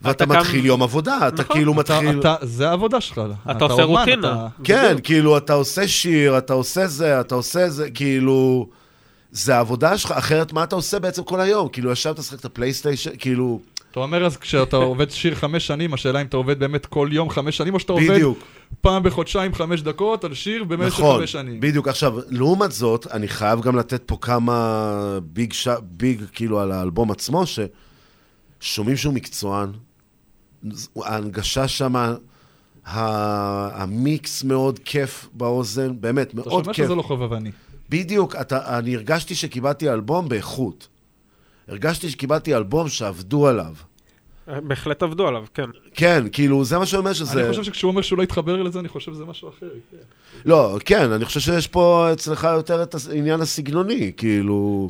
ואתה 0.06 0.26
מתחיל 0.26 0.66
יום 0.66 0.84
עבודה, 0.84 1.28
אתה 1.28 1.42
נכון. 1.42 1.56
כאילו 1.56 1.74
מתחיל... 1.74 2.22
זה 2.42 2.70
העבודה 2.70 3.02
שלך. 3.02 3.22
אתה 3.52 3.66
עושה 3.66 3.84
רוטינה. 3.84 4.48
כן, 4.64 4.86
בדיוק. 4.86 5.06
כאילו, 5.06 5.38
אתה 5.38 5.54
עושה 5.54 5.88
שיר, 5.88 6.38
אתה 6.38 6.54
עושה 6.54 6.88
זה, 6.88 7.20
אתה 7.20 7.36
עושה 7.36 7.70
זה, 7.70 7.92
כאילו... 7.92 8.68
זה 9.32 9.56
העבודה 9.56 9.98
שלך, 9.98 10.12
אחרת 10.12 10.54
מה 10.54 10.64
אתה 10.64 10.76
עושה 10.76 11.00
בעצם 11.00 11.24
כל 11.24 11.42
היום? 11.42 11.68
כאילו, 11.70 11.92
ישבת 11.92 12.20
לשחק 12.20 12.40
את 12.40 12.46
הפלייסטיישן, 12.46 13.12
כאילו... 13.18 13.60
אתה 13.92 14.00
אומר 14.00 14.26
אז 14.26 14.38
כשאתה 14.38 14.78
עובד 14.78 15.12
שיר 15.12 15.36
חמש 15.36 15.68
שנים, 15.68 15.94
השאלה 15.94 16.22
אם 16.22 16.26
אתה 16.26 16.38
עובד 16.38 16.60
באמת 16.60 16.86
כל 16.86 17.10
יום 17.12 17.30
חמש 17.30 17.58
שנים, 17.58 17.74
או 17.74 17.80
שאתה 17.80 17.94
עובד 17.94 18.10
בדיוק. 18.10 18.40
פעם 18.82 19.04
בחודשיים 19.04 19.54
חמש 19.54 19.82
דקות 19.82 20.24
על 20.24 20.34
שיר 20.34 20.64
במשך 20.64 21.00
נכון, 21.00 21.20
חמש 21.20 21.32
שנים. 21.32 21.60
בדיוק. 21.60 21.88
עכשיו, 21.88 22.18
לעומת 22.30 22.72
זאת, 22.72 23.08
אני 23.12 23.28
חייב 23.28 23.62
גם 23.62 23.76
לתת 23.76 24.02
פה 24.06 24.18
כמה 24.22 25.20
ביג, 25.24 25.54
ש... 25.54 25.68
ביג 25.82 26.22
כאילו 26.34 26.60
על 26.60 26.72
האלבום 26.72 27.12
עצמו, 27.12 27.44
ששומעים 28.62 28.98
שהוא 28.98 29.14
מקצוען, 29.14 29.72
ההנגשה 31.04 31.68
שם, 31.68 31.96
ה... 31.96 32.16
המיקס 33.84 34.44
מאוד 34.44 34.80
כיף 34.80 35.30
באוזן, 35.34 36.02
באמת, 36.02 36.28
אתה 36.28 36.36
מאוד 36.36 36.50
שומע 36.50 36.74
כיף. 36.74 36.86
שזה 36.86 36.96
לא 36.96 37.02
חובבני. 37.02 37.52
בדיוק, 37.90 38.36
אתה, 38.36 38.78
אני 38.78 38.96
הרגשתי 38.96 39.36
שקיבלתי 39.36 39.90
אלבום 39.90 40.30
באיכות. 40.30 40.88
הרגשתי 41.68 42.10
שקיבלתי 42.10 42.56
אלבום 42.56 42.90
שעבדו 42.90 43.48
עליו. 43.48 43.74
בהחלט 44.48 45.04
עבדו 45.04 45.28
עליו, 45.28 45.46
כן. 45.54 45.70
כן, 45.94 46.24
כאילו, 46.32 46.66
זה 46.66 46.78
מה 46.78 46.86
שאומר 46.86 47.14
שזה... 47.14 47.42
אני 47.42 47.50
חושב 47.50 47.64
שכשהוא 47.64 47.92
אומר 47.92 48.02
שהוא 48.02 48.18
לא 48.18 48.24
התחבר 48.24 48.64
לזה, 48.64 48.80
אני 48.80 48.88
חושב 48.88 49.14
שזה 49.14 49.26
משהו 49.26 49.50
אחר. 49.50 49.70
כן. 49.92 49.98
לא, 50.46 50.78
כן, 50.86 51.12
אני 51.12 51.26
חושב 51.26 51.40
שיש 51.40 51.68
פה 51.68 52.08
אצלך 52.14 52.48
יותר 52.54 52.84
את 52.84 52.96
העניין 53.10 53.42
הסגנוני, 53.42 54.12
כאילו... 54.18 54.90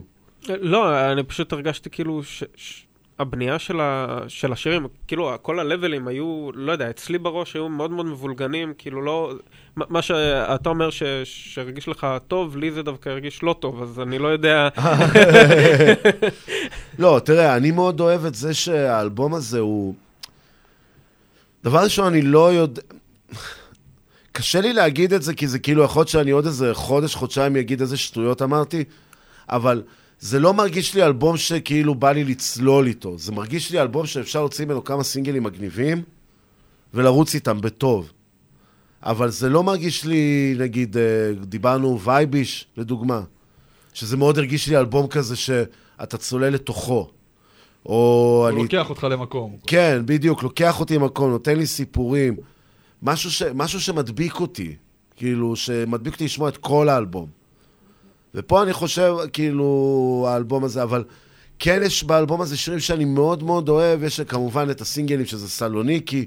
לא, 0.49 1.11
אני 1.11 1.23
פשוט 1.23 1.53
הרגשתי 1.53 1.89
כאילו 1.89 2.23
ש... 2.23 2.43
ש... 2.55 2.84
הבנייה 3.19 3.59
של, 3.59 3.79
ה, 3.79 4.19
של 4.27 4.51
השירים, 4.53 4.87
כאילו, 5.07 5.31
כל 5.41 5.59
הלבלים 5.59 6.07
היו, 6.07 6.49
לא 6.53 6.71
יודע, 6.71 6.89
אצלי 6.89 7.17
בראש 7.17 7.53
היו 7.55 7.69
מאוד 7.69 7.91
מאוד 7.91 8.05
מבולגנים, 8.05 8.73
כאילו 8.77 9.01
לא... 9.01 9.33
מה- 9.75 10.01
שאתה 10.01 10.69
אומר 10.69 10.89
ש- 10.89 11.03
שהרגיש 11.23 11.87
לך 11.87 12.07
טוב, 12.27 12.57
לי 12.57 12.71
זה 12.71 12.83
דווקא 12.83 13.09
הרגיש 13.09 13.43
לא 13.43 13.55
טוב, 13.59 13.81
אז 13.83 13.99
אני 13.99 14.19
לא 14.19 14.27
יודע... 14.27 14.67
לא, 16.99 17.21
תראה, 17.25 17.55
אני 17.55 17.71
מאוד 17.71 17.99
אוהב 17.99 18.25
את 18.25 18.35
זה 18.35 18.53
שהאלבום 18.53 19.33
הזה 19.33 19.59
הוא... 19.59 19.95
דבר 21.63 21.83
ראשון, 21.83 22.07
אני 22.07 22.21
לא 22.21 22.53
יודע... 22.53 22.81
קשה 24.31 24.61
לי 24.61 24.73
להגיד 24.73 25.13
את 25.13 25.21
זה, 25.21 25.33
כי 25.33 25.47
זה 25.47 25.59
כאילו 25.59 25.83
יכול 25.83 25.99
להיות 25.99 26.09
שאני 26.09 26.31
עוד 26.31 26.45
איזה 26.45 26.73
חודש, 26.73 27.15
חודשיים 27.15 27.55
אגיד 27.55 27.81
איזה 27.81 27.97
שטויות 27.97 28.41
אמרתי, 28.41 28.83
אבל 29.49 29.81
זה 30.19 30.39
לא 30.39 30.53
מרגיש 30.53 30.95
לי 30.95 31.03
אלבום 31.03 31.37
שכאילו 31.37 31.95
בא 31.95 32.11
לי 32.11 32.23
לצלול 32.23 32.87
איתו. 32.87 33.17
זה 33.17 33.31
מרגיש 33.31 33.71
לי 33.71 33.81
אלבום 33.81 34.05
שאפשר 34.05 34.39
להוציא 34.39 34.65
ממנו 34.65 34.83
כמה 34.83 35.03
סינגלים 35.03 35.43
מגניבים 35.43 36.01
ולרוץ 36.93 37.35
איתם 37.35 37.61
בטוב. 37.61 38.11
אבל 39.03 39.29
זה 39.29 39.49
לא 39.49 39.63
מרגיש 39.63 40.05
לי, 40.05 40.55
נגיד, 40.59 40.97
אה, 40.97 41.03
דיברנו 41.41 42.01
וייביש, 42.01 42.67
לדוגמה, 42.77 43.21
שזה 43.93 44.17
מאוד 44.17 44.37
הרגיש 44.37 44.67
לי 44.67 44.77
אלבום 44.77 45.07
כזה 45.07 45.35
שאתה 45.35 46.17
צולל 46.17 46.49
לתוכו. 46.49 47.09
או 47.85 47.93
הוא 48.41 48.49
אני... 48.49 48.63
לוקח 48.63 48.89
אותך 48.89 49.03
למקום. 49.03 49.57
כן, 49.67 50.01
בדיוק, 50.05 50.43
לוקח 50.43 50.79
אותי 50.79 50.95
למקום, 50.95 51.29
נותן 51.29 51.57
לי 51.57 51.65
סיפורים. 51.65 52.35
משהו, 53.03 53.31
ש... 53.31 53.43
משהו 53.55 53.81
שמדביק 53.81 54.39
אותי, 54.39 54.75
כאילו, 55.15 55.55
שמדביק 55.55 56.13
אותי 56.13 56.25
לשמוע 56.25 56.49
את 56.49 56.57
כל 56.57 56.89
האלבום. 56.89 57.27
ופה 58.35 58.63
אני 58.63 58.73
חושב, 58.73 59.15
כאילו, 59.33 60.25
האלבום 60.29 60.63
הזה, 60.63 60.83
אבל 60.83 61.03
כן 61.59 61.81
יש 61.85 62.03
באלבום 62.03 62.41
הזה 62.41 62.57
שירים 62.57 62.79
שאני 62.79 63.05
מאוד 63.05 63.43
מאוד 63.43 63.69
אוהב, 63.69 64.03
יש 64.03 64.21
כמובן 64.21 64.69
את 64.69 64.81
הסינגלים 64.81 65.25
שזה 65.25 65.49
סלוניקי, 65.49 66.25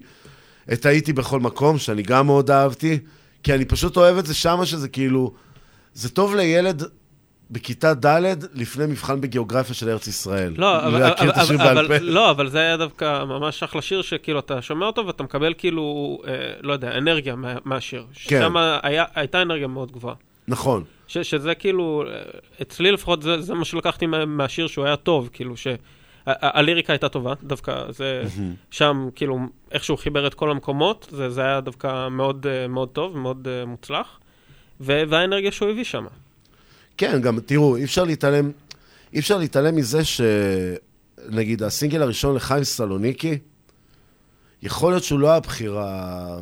את 0.73 0.87
הייתי 0.87 1.13
בכל 1.13 1.41
מקום, 1.41 1.79
שאני 1.79 2.03
גם 2.03 2.27
מאוד 2.27 2.51
אהבתי, 2.51 2.99
כי 3.43 3.55
אני 3.55 3.65
פשוט 3.65 3.97
אוהב 3.97 4.19
את 4.19 4.27
זה 4.27 4.35
שמה, 4.35 4.67
שזה 4.67 4.89
כאילו, 4.89 5.33
זה 5.95 6.09
טוב 6.09 6.35
לילד 6.35 6.83
בכיתה 7.51 7.95
ד' 7.95 8.35
לפני 8.55 8.87
מבחן 8.87 9.21
בגיאוגרפיה 9.21 9.75
של 9.75 9.89
ארץ 9.89 10.07
ישראל. 10.07 10.55
לא, 10.57 10.87
אבל, 10.87 11.03
אבל, 11.03 11.61
אבל, 11.61 11.89
פה. 11.89 11.99
לא, 11.99 12.31
אבל 12.31 12.49
זה 12.49 12.59
היה 12.59 12.77
דווקא 12.77 13.25
ממש 13.25 13.63
אחלה 13.63 13.83
שיר, 13.83 14.03
שכאילו 14.03 14.39
אתה 14.39 14.63
שומע 14.63 14.87
אותו 14.87 15.07
ואתה 15.07 15.23
מקבל 15.23 15.55
כאילו, 15.59 16.19
אה, 16.27 16.33
לא 16.63 16.73
יודע, 16.73 16.99
אנרגיה 16.99 17.35
מה, 17.35 17.55
מהשיר. 17.65 18.05
כן. 18.15 18.41
שם 18.41 18.57
הייתה 19.15 19.43
אנרגיה 19.43 19.67
מאוד 19.67 19.93
גבוהה. 19.93 20.15
נכון. 20.49 20.85
ש, 21.07 21.19
שזה 21.19 21.55
כאילו, 21.55 22.05
אצלי 22.63 22.93
לפחות 22.93 23.23
זה, 23.23 23.41
זה 23.41 23.55
מה 23.55 23.65
שלקחתי 23.65 24.07
מה, 24.07 24.25
מהשיר 24.25 24.67
שהוא 24.67 24.85
היה 24.85 24.97
טוב, 24.97 25.29
כאילו 25.33 25.57
ש... 25.57 25.67
ה- 26.27 26.59
הליריקה 26.59 26.93
הייתה 26.93 27.09
טובה, 27.09 27.33
דווקא 27.43 27.93
זה. 27.93 28.23
שם 28.71 29.09
כאילו, 29.15 29.39
איך 29.73 29.85
שהוא 29.85 29.99
חיבר 29.99 30.27
את 30.27 30.35
כל 30.35 30.51
המקומות, 30.51 31.09
זה, 31.11 31.31
זה 31.31 31.41
היה 31.41 31.61
דווקא 31.61 32.09
מאוד, 32.09 32.47
מאוד 32.69 32.89
טוב, 32.89 33.17
מאוד 33.17 33.49
מוצלח, 33.67 34.21
ו- 34.81 35.03
והאנרגיה 35.09 35.53
שהוא 35.53 35.71
הביא 35.71 35.85
שם. 35.85 36.07
כן, 36.97 37.21
גם 37.21 37.41
תראו, 37.41 37.77
אי 37.77 37.85
אפשר 37.85 38.05
להתעלם, 38.05 38.51
אי 39.13 39.19
אפשר 39.19 39.39
להתעלם 39.39 39.77
מזה 39.77 40.01
שנגיד 40.05 41.63
הסינגל 41.63 42.03
הראשון 42.03 42.35
לחיים 42.37 42.65
סלוניקי, 42.65 43.39
יכול 44.63 44.93
להיות 44.93 45.05
שהוא 45.05 45.21
לא 45.21 45.35
הבחירה... 45.35 46.39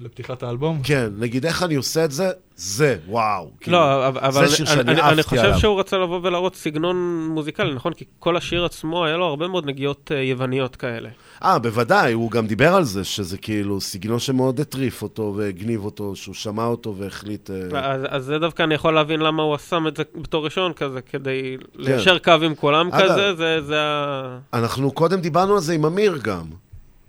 לפתיחת 0.00 0.42
האלבום? 0.42 0.80
כן, 0.82 1.08
נגיד 1.18 1.46
איך 1.46 1.62
אני 1.62 1.74
עושה 1.74 2.04
את 2.04 2.10
זה, 2.10 2.30
זה, 2.56 2.96
וואו. 3.08 3.50
כאילו, 3.60 3.78
לא, 3.78 4.08
אבל, 4.08 4.46
זה 4.46 4.56
שיר 4.56 4.66
אני, 4.66 4.74
שאני 4.74 5.12
אני, 5.12 5.22
חושב 5.22 5.42
עליו. 5.42 5.58
שהוא 5.58 5.80
רצה 5.80 5.98
לבוא 5.98 6.20
ולהראות 6.22 6.54
סגנון 6.56 7.28
מוזיקלי, 7.28 7.74
נכון? 7.74 7.92
כי 7.92 8.04
כל 8.18 8.36
השיר 8.36 8.64
עצמו, 8.64 9.04
היה 9.04 9.16
לו 9.16 9.24
הרבה 9.24 9.48
מאוד 9.48 9.66
נגיעות 9.66 10.12
אה, 10.14 10.22
יווניות 10.22 10.76
כאלה. 10.76 11.08
אה, 11.42 11.58
בוודאי, 11.58 12.12
הוא 12.12 12.30
גם 12.30 12.46
דיבר 12.46 12.74
על 12.74 12.84
זה, 12.84 13.04
שזה 13.04 13.38
כאילו 13.38 13.80
סגנון 13.80 14.18
שמאוד 14.18 14.60
הטריף 14.60 15.02
אותו 15.02 15.34
והגניב 15.36 15.84
אותו, 15.84 16.16
שהוא 16.16 16.34
שמע 16.34 16.64
אותו 16.64 16.96
והחליט... 16.96 17.50
אה, 17.50 17.92
אז, 17.92 18.00
אז 18.08 18.24
זה 18.24 18.38
דווקא 18.38 18.62
אני 18.62 18.74
יכול 18.74 18.94
להבין 18.94 19.20
למה 19.20 19.42
הוא 19.42 19.56
שם 19.58 19.86
את 19.86 19.96
זה 19.96 20.02
בתור 20.22 20.44
ראשון 20.44 20.72
כזה, 20.72 21.00
כדי 21.00 21.56
כן. 21.60 21.82
ליישר 21.82 22.18
קו 22.18 22.32
עם 22.42 22.54
כולם 22.54 22.88
אגב, 22.92 23.04
כזה, 23.04 23.34
זה, 23.34 23.60
זה 23.62 23.76
ה... 23.80 24.38
אנחנו 24.52 24.90
קודם 24.90 25.20
דיברנו 25.20 25.54
על 25.54 25.60
זה 25.60 25.72
עם 25.72 25.84
אמיר 25.84 26.18
גם. 26.22 26.44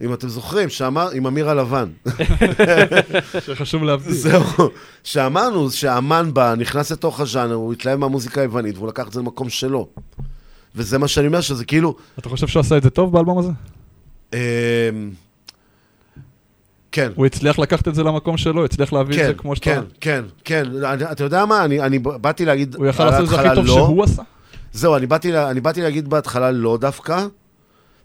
אם 0.01 0.13
אתם 0.13 0.30
זוכרים, 0.30 0.69
שאמר, 0.69 1.09
עם 1.13 1.27
אמיר 1.27 1.49
הלבן. 1.49 1.89
שחשוב 3.45 3.83
להבדיל. 3.83 4.13
זהו, 4.13 4.43
שאמרנו 5.03 5.71
שהאמן 5.71 6.30
בא, 6.33 6.55
נכנס 6.57 6.91
לתוך 6.91 7.19
הז'אנר, 7.19 7.53
הוא 7.53 7.73
התלהב 7.73 7.99
מהמוזיקה 7.99 8.41
היוונית, 8.41 8.77
והוא 8.77 8.88
לקח 8.88 9.07
את 9.07 9.13
זה 9.13 9.19
למקום 9.19 9.49
שלו. 9.49 9.88
וזה 10.75 10.97
מה 10.97 11.07
שאני 11.07 11.27
אומר, 11.27 11.41
שזה 11.41 11.65
כאילו... 11.65 11.95
אתה 12.19 12.30
חושב 12.30 12.47
שהוא 12.47 12.59
עשה 12.59 12.77
את 12.77 12.83
זה 12.83 12.89
טוב 12.89 13.13
באלבום 13.13 13.38
הזה? 13.38 13.49
אמ, 14.33 14.39
כן. 16.91 17.11
הוא 17.15 17.25
הצליח 17.25 17.59
לקחת 17.59 17.88
את 17.88 17.95
זה 17.95 18.03
למקום 18.03 18.38
שלו, 18.38 18.65
הצליח 18.65 18.93
להביא 18.93 19.15
את 19.15 19.19
כן, 19.19 19.27
זה 19.27 19.33
כמו 19.33 19.55
שאתה... 19.55 19.81
כן, 19.99 20.23
כן, 20.45 20.65
כן. 20.65 20.67
אתה 21.11 21.23
יודע 21.23 21.45
מה, 21.45 21.65
אני, 21.65 21.81
אני 21.81 21.99
באתי 21.99 22.45
להגיד... 22.45 22.75
הוא 22.75 22.88
יכל 22.88 23.05
לעשות 23.05 23.23
את 23.23 23.30
זה 23.30 23.39
הכי 23.41 23.55
טוב 23.55 23.65
לא. 23.65 23.73
שהוא 23.73 24.03
עשה? 24.03 24.21
זהו, 24.73 24.95
אני 24.95 25.07
באתי, 25.07 25.38
אני 25.38 25.61
באתי 25.61 25.81
להגיד 25.81 26.09
בהתחלה 26.09 26.51
לא 26.51 26.77
דווקא, 26.81 27.25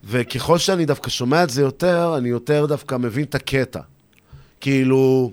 וככל 0.07 0.59
שאני 0.59 0.87
דווקא 0.87 1.11
שומע 1.11 1.45
את 1.45 1.51
זה 1.51 1.63
יותר, 1.63 2.15
אני 2.19 2.29
יותר 2.29 2.67
דווקא 2.67 2.95
מבין 2.95 3.25
את 3.25 3.35
הקטע. 3.35 3.81
כאילו, 4.61 5.33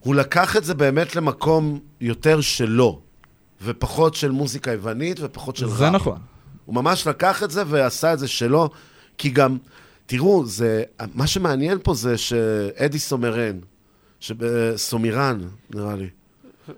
הוא 0.00 0.14
לקח 0.14 0.56
את 0.56 0.64
זה 0.64 0.74
באמת 0.74 1.16
למקום 1.16 1.80
יותר 2.00 2.40
שלו, 2.40 3.00
ופחות 3.62 4.14
של 4.14 4.30
מוזיקה 4.30 4.72
יוונית 4.72 5.16
ופחות 5.20 5.56
של 5.56 5.68
זה 5.68 5.84
ראפ. 5.84 5.94
נכון. 5.94 6.18
הוא 6.64 6.74
ממש 6.74 7.06
לקח 7.06 7.42
את 7.42 7.50
זה 7.50 7.62
ועשה 7.66 8.12
את 8.12 8.18
זה 8.18 8.28
שלו, 8.28 8.70
כי 9.18 9.30
גם, 9.30 9.58
תראו, 10.06 10.46
זה, 10.46 10.82
מה 11.14 11.26
שמעניין 11.26 11.78
פה 11.82 11.94
זה 11.94 12.18
שאדי 12.18 12.98
סומרן, 12.98 13.58
שב- 14.20 14.76
סומירן, 14.76 15.40
נראה 15.74 15.96
לי. 15.96 16.08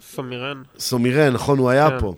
סמירן. 0.00 0.62
סומירן, 0.78 1.32
נכון, 1.32 1.58
הוא 1.58 1.70
היה 1.70 1.90
כן. 1.90 2.00
פה. 2.00 2.14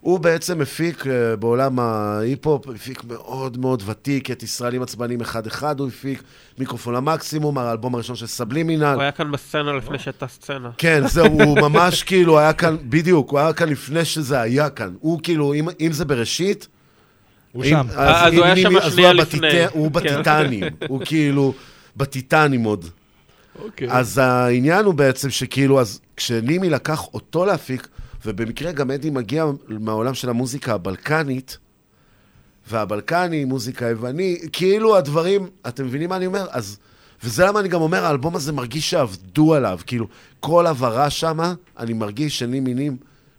הוא 0.00 0.18
בעצם 0.20 0.60
הפיק 0.60 1.06
אה, 1.06 1.36
בעולם 1.36 1.78
ההיפ-הופ, 1.78 2.68
הפיק 2.68 3.02
מאוד 3.04 3.58
מאוד 3.58 3.82
ותיק, 3.86 4.30
את 4.30 4.42
ישראלים 4.42 4.82
עצבנים 4.82 5.20
אחד-אחד, 5.20 5.80
הוא 5.80 5.88
הפיק 5.88 6.22
מיקרופון 6.58 6.94
למקסימום, 6.94 7.58
האלבום 7.58 7.94
הראשון 7.94 8.16
של 8.16 8.26
סבלימינל. 8.26 8.84
הוא 8.94 9.02
היה 9.02 9.12
כאן 9.12 9.32
בסצנה 9.32 9.72
לפני 9.72 9.98
שהייתה 9.98 10.26
סצנה. 10.28 10.70
כן, 10.78 11.08
זהו, 11.08 11.26
הוא 11.26 11.60
ממש 11.68 12.02
כאילו 12.02 12.38
היה 12.38 12.52
כאן, 12.52 12.76
בדיוק, 12.88 13.30
הוא 13.30 13.38
היה 13.38 13.52
כאן 13.52 13.68
לפני 13.68 14.04
שזה 14.04 14.40
היה 14.40 14.70
כאן. 14.70 14.94
הוא 15.00 15.20
כאילו, 15.22 15.54
אם, 15.54 15.68
אם 15.80 15.92
זה 15.92 16.04
בראשית... 16.04 16.68
הוא 17.52 17.64
אם- 17.64 17.70
שם. 17.70 17.86
אז 17.96 18.32
הוא 18.32 18.38
אם- 18.40 18.42
היה 18.44 18.56
שם 18.56 18.76
אז 18.76 18.82
הוא 18.84 18.90
שנייה 18.90 19.12
לפני. 19.12 19.40
בטיטה- 19.40 19.70
הוא 19.72 19.90
כן. 19.92 19.92
בטיטנים, 19.92 20.62
הוא 20.88 21.00
כאילו 21.04 21.54
בטיטנים 21.96 22.64
עוד. 22.64 22.84
אוקיי. 23.64 23.88
אז 23.90 24.18
העניין 24.18 24.84
הוא 24.84 24.94
בעצם 24.94 25.30
שכאילו, 25.30 25.80
אז 25.80 26.00
כשנימי 26.16 26.70
לקח 26.70 27.04
אותו 27.14 27.44
להפיק, 27.46 27.88
ובמקרה 28.26 28.72
גם 28.72 28.90
אדי 28.90 29.10
מגיע 29.10 29.44
מהעולם 29.68 30.14
של 30.14 30.28
המוזיקה 30.30 30.74
הבלקנית, 30.74 31.58
והבלקני, 32.70 33.44
מוזיקה 33.44 33.86
יווני, 33.86 34.38
כאילו 34.52 34.96
הדברים, 34.96 35.46
אתם 35.68 35.84
מבינים 35.86 36.08
מה 36.08 36.16
אני 36.16 36.26
אומר? 36.26 36.46
אז, 36.50 36.78
וזה 37.24 37.46
למה 37.46 37.60
אני 37.60 37.68
גם 37.68 37.80
אומר, 37.80 38.04
האלבום 38.04 38.36
הזה 38.36 38.52
מרגיש 38.52 38.90
שעבדו 38.90 39.54
עליו, 39.54 39.78
כאילו, 39.86 40.06
כל 40.40 40.66
הבהרה 40.66 41.10
שמה, 41.10 41.54
אני 41.78 41.92
מרגיש 41.92 42.38
שנימי 42.38 42.74
נים 42.74 42.96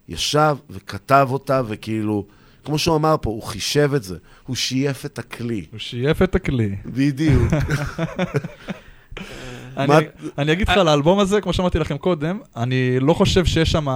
ישב 0.08 0.56
וכתב 0.70 1.28
אותה, 1.32 1.62
וכאילו, 1.68 2.26
כמו 2.66 2.78
שהוא 2.80 2.96
אמר 2.96 3.16
פה, 3.22 3.30
הוא 3.30 3.44
חישב 3.44 3.92
את 3.96 4.04
זה, 4.04 4.18
הוא 4.48 4.56
שייף 4.56 5.06
את 5.06 5.20
הכלי. 5.20 5.66
הוא 5.72 5.80
שייף 5.80 6.22
את 6.22 6.36
הכלי. 6.36 6.76
בדיוק. 6.86 7.48
אני- 9.78 9.94
אני 10.38 10.52
אגיד 10.52 10.68
לך 10.70 10.78
על 10.78 10.88
האלבום 10.88 11.20
הזה, 11.20 11.42
כמו 11.42 11.54
שאמרתי 11.54 11.80
לכם 11.80 11.98
קודם, 11.98 12.40
אני 12.56 13.00
לא 13.00 13.14
חושב 13.14 13.46
שיש 13.46 13.72
שם, 13.72 13.88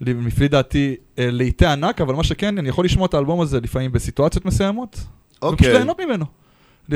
לפי 0.00 0.48
דעתי, 0.48 0.96
אה, 1.18 1.30
להיטי 1.30 1.66
ענק, 1.66 2.00
אבל 2.00 2.14
מה 2.14 2.24
שכן, 2.24 2.58
אני 2.58 2.68
יכול 2.68 2.84
לשמוע 2.84 3.06
את 3.06 3.14
האלבום 3.14 3.40
הזה 3.40 3.60
לפעמים 3.60 3.92
בסיטואציות 3.92 4.44
מסוימות, 4.44 5.00
אוקיי. 5.42 5.54
ופשוט 5.54 5.72
ליהנות 5.72 6.00
ממנו. 6.00 6.24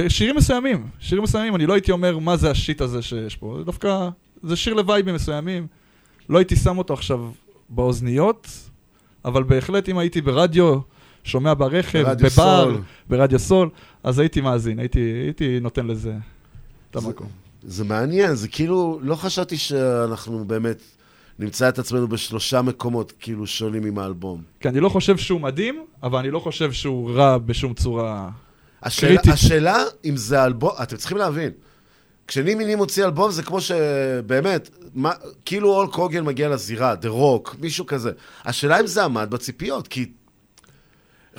שירים 0.09 0.37
מסוימים, 0.37 0.87
שירים 0.99 1.25
מסוימים, 1.25 1.57
אני 1.57 1.67
לא 1.67 1.73
הייתי 1.73 1.93
אומר 1.93 2.19
מה 2.19 2.37
זה 2.37 2.51
השיט 2.51 2.81
הזה 2.81 3.03
שיש 3.03 3.37
פה, 3.37 3.55
זה 3.59 3.65
דווקא, 3.65 4.09
זה 4.43 4.57
שיר 4.57 4.75
לווייבים 4.75 5.15
מסוימים. 5.15 5.67
לא 6.29 6.39
הייתי 6.39 6.57
שם 6.57 6.79
אותו 6.79 6.95
עכשיו 6.95 7.31
באוזניות, 7.69 8.49
אבל 9.25 9.43
בהחלט 9.43 9.89
אם 9.89 9.99
הייתי 9.99 10.21
ברדיו, 10.21 10.79
שומע 11.25 11.55
ברכב, 11.55 12.03
ברדיו 12.03 12.31
בבר, 12.31 12.65
סול. 12.65 12.83
ברדיו 13.09 13.39
סול, 13.39 13.69
אז 14.03 14.19
הייתי 14.19 14.41
מאזין, 14.41 14.79
הייתי, 14.79 15.01
הייתי 15.01 15.61
נותן 15.61 15.87
לזה 15.87 16.15
את 16.91 16.97
המקום. 16.97 17.27
זה 17.63 17.85
מעניין, 17.85 18.35
זה 18.35 18.49
כאילו, 18.49 18.99
לא 19.03 19.15
חשבתי 19.15 19.57
שאנחנו 19.57 20.45
באמת 20.45 20.83
נמצא 21.39 21.69
את 21.69 21.79
עצמנו 21.79 22.09
בשלושה 22.09 22.63
מקומות 22.63 23.13
כאילו 23.21 23.47
שונים 23.47 23.85
עם 23.85 23.99
האלבום. 23.99 24.43
כי 24.61 24.69
אני 24.69 24.81
לא 24.81 24.89
חושב 24.89 25.17
שהוא 25.17 25.41
מדהים, 25.41 25.85
אבל 26.03 26.19
אני 26.19 26.31
לא 26.31 26.39
חושב 26.39 26.73
שהוא 26.73 27.11
רע 27.11 27.39
בשום 27.39 27.75
צורה 27.75 28.31
השאלה, 28.83 29.13
קריטית. 29.13 29.33
השאלה 29.33 29.85
אם 30.05 30.17
זה 30.17 30.45
אלבום, 30.45 30.71
אתם 30.83 30.97
צריכים 30.97 31.19
להבין, 31.19 31.51
כשנימי 32.27 32.65
נים 32.65 32.79
מוציא 32.79 33.05
אלבום 33.05 33.31
זה 33.31 33.43
כמו 33.43 33.61
שבאמת, 33.61 34.71
מה, 34.95 35.13
כאילו 35.45 35.75
אול 35.75 35.87
קוגן 35.87 36.25
מגיע 36.25 36.49
לזירה, 36.49 36.95
דה 36.95 37.09
רוק, 37.09 37.57
מישהו 37.61 37.87
כזה. 37.87 38.11
השאלה 38.45 38.81
אם 38.81 38.87
זה 38.87 39.05
עמד 39.05 39.31
בציפיות, 39.31 39.89
כי 39.89 40.07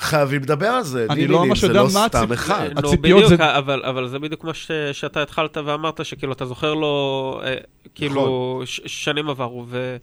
חייבים 0.00 0.42
לדבר 0.42 0.66
על 0.66 0.82
זה. 0.82 1.06
אני 1.10 1.26
לא 1.26 1.46
ממש 1.46 1.60
זה 1.60 1.66
יודע 1.66 1.78
לא 1.80 1.88
מה 1.94 2.06
סתם 2.08 2.18
הציפ- 2.30 2.32
אחד. 2.34 2.68
נו, 2.74 2.88
הציפיות 2.88 3.22
בדיוק, 3.24 3.38
זה- 3.40 3.58
אבל, 3.58 3.82
אבל 3.84 4.08
זה 4.08 4.18
בדיוק 4.18 4.44
מה 4.44 4.52
שאתה 4.92 5.22
התחלת 5.22 5.56
ואמרת, 5.64 6.04
שכאילו, 6.04 6.32
אתה 6.32 6.46
זוכר 6.46 6.74
לו, 6.74 7.40
אה, 7.44 7.54
כאילו, 7.94 8.22
נכון. 8.62 8.64
שנים 8.86 9.30
עברו, 9.30 9.64
ו, 9.68 9.96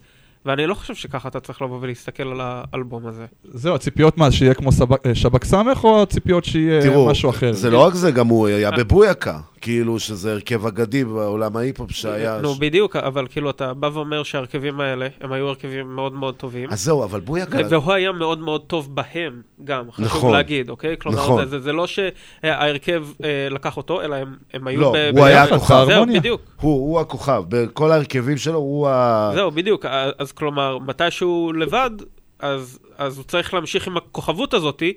ואני 0.46 0.66
לא 0.66 0.74
חושב 0.74 0.94
שככה 0.94 1.28
אתה 1.28 1.40
צריך 1.40 1.62
לבוא 1.62 1.78
ולהסתכל 1.80 2.22
על 2.22 2.40
האלבום 2.42 3.06
הזה. 3.06 3.26
זהו, 3.44 3.74
הציפיות 3.74 4.18
מה, 4.18 4.30
שיהיה 4.30 4.54
כמו 4.54 4.72
סבק- 4.72 5.06
אה, 5.06 5.14
שב"כ 5.14 5.44
סמך, 5.44 5.84
או 5.84 6.02
הציפיות 6.02 6.44
שיהיה 6.44 6.82
תראו, 6.82 7.06
משהו 7.10 7.30
אחר? 7.30 7.52
זה 7.52 7.70
לא 7.70 7.78
רק 7.78 7.94
זה, 7.94 8.10
גם 8.10 8.26
הוא 8.26 8.46
היה 8.46 8.70
בבויקה. 8.70 9.38
כאילו 9.62 9.98
שזה 9.98 10.32
הרכב 10.32 10.66
אגדי 10.66 11.04
בעולם 11.04 11.56
ההיפ-הופ 11.56 11.90
שהיה... 11.90 12.40
נו, 12.40 12.54
בדיוק, 12.54 12.96
אבל 12.96 13.26
כאילו, 13.30 13.50
אתה 13.50 13.74
בא 13.74 13.90
ואומר 13.92 14.22
שההרכבים 14.22 14.80
האלה, 14.80 15.08
הם 15.20 15.32
היו 15.32 15.48
הרכבים 15.48 15.96
מאוד 15.96 16.12
מאוד 16.12 16.34
טובים. 16.34 16.70
אז 16.70 16.84
זהו, 16.84 17.04
אבל 17.04 17.20
בויקה... 17.20 17.58
והוא 17.68 17.92
היה 17.92 18.12
מאוד 18.12 18.38
מאוד 18.38 18.60
טוב 18.60 18.94
בהם, 18.94 19.42
גם, 19.64 19.90
חשוב 19.92 20.06
נכון. 20.06 20.32
להגיד, 20.32 20.70
אוקיי? 20.70 20.96
כלומר, 20.98 21.18
נכון. 21.18 21.44
זה, 21.44 21.50
זה, 21.50 21.60
זה 21.60 21.72
לא 21.72 21.86
שההרכב 21.86 23.06
אה, 23.24 23.48
לקח 23.50 23.76
אותו, 23.76 24.02
אלא 24.02 24.14
הם, 24.14 24.34
הם 24.52 24.66
היו 24.66 24.80
לא, 24.80 24.94
ב- 24.96 25.16
הוא 25.16 25.24
היה 25.24 25.42
ביחד. 25.42 25.56
הכוכב. 25.56 25.84
זהו, 25.86 26.06
בדיוק. 26.06 26.40
הוא 26.60 26.72
הוא 26.72 27.00
הכוכב. 27.00 27.42
בכל 27.48 27.90
ההרכבים 27.92 28.36
שלו 28.36 28.58
הוא 28.58 28.88
ה... 28.88 29.30
זהו, 29.34 29.50
בדיוק. 29.50 29.86
אז, 29.86 30.12
אז 30.18 30.32
כלומר, 30.32 30.78
מתי 30.78 31.10
שהוא 31.10 31.54
לבד, 31.54 31.90
אז, 32.38 32.78
אז 32.98 33.16
הוא 33.16 33.24
צריך 33.24 33.54
להמשיך 33.54 33.86
עם 33.86 33.96
הכוכבות 33.96 34.54
הזאתי, 34.54 34.92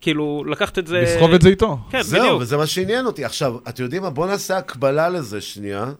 כאילו, 0.00 0.44
לקחת 0.48 0.78
את 0.78 0.86
זה... 0.86 1.00
לסחוב 1.00 1.32
את 1.34 1.42
זה 1.42 1.48
איתו. 1.48 1.78
כן, 1.90 2.02
זהו, 2.02 2.20
בדיוק. 2.22 2.42
וזה 2.42 2.56
מה 2.56 2.66
שעניין 2.66 3.06
אותי. 3.06 3.24
עכשיו, 3.24 3.56
אתם 3.68 3.82
יודעים 3.82 4.02
מה? 4.02 4.10
בואו 4.10 4.26
נעשה 4.26 4.56
הקבלה 4.56 5.08
לזה 5.08 5.40
שנייה. 5.40 5.92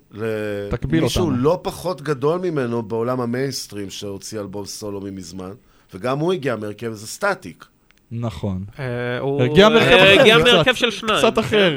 תקביל 0.71 1.01
למישהו 1.01 1.25
אותנו. 1.25 1.37
לא 1.43 1.59
פחות 1.63 2.03
גדול 2.03 2.41
ממנו 2.41 2.83
בעולם 2.83 3.21
המיינסטרים 3.21 3.91
שהוציא 3.91 4.41
אלבום 4.41 4.67
סולו 4.67 5.01
ממזמן, 5.01 5.51
וגם 5.95 6.19
הוא 6.19 6.33
הגיע 6.33 6.57
מהרכב, 6.57 6.93
זה 6.93 7.07
סטטיק. 7.07 7.65
נכון. 8.13 8.65
אה, 8.79 8.85
הוא- 9.19 9.43
הגיע 9.43 9.69
מהרכב 9.69 9.93
אה, 10.31 10.39
מהרכב 10.45 10.75
של 10.75 10.91
שניים. 10.91 11.19
קצת 11.19 11.39
אחר. 11.39 11.75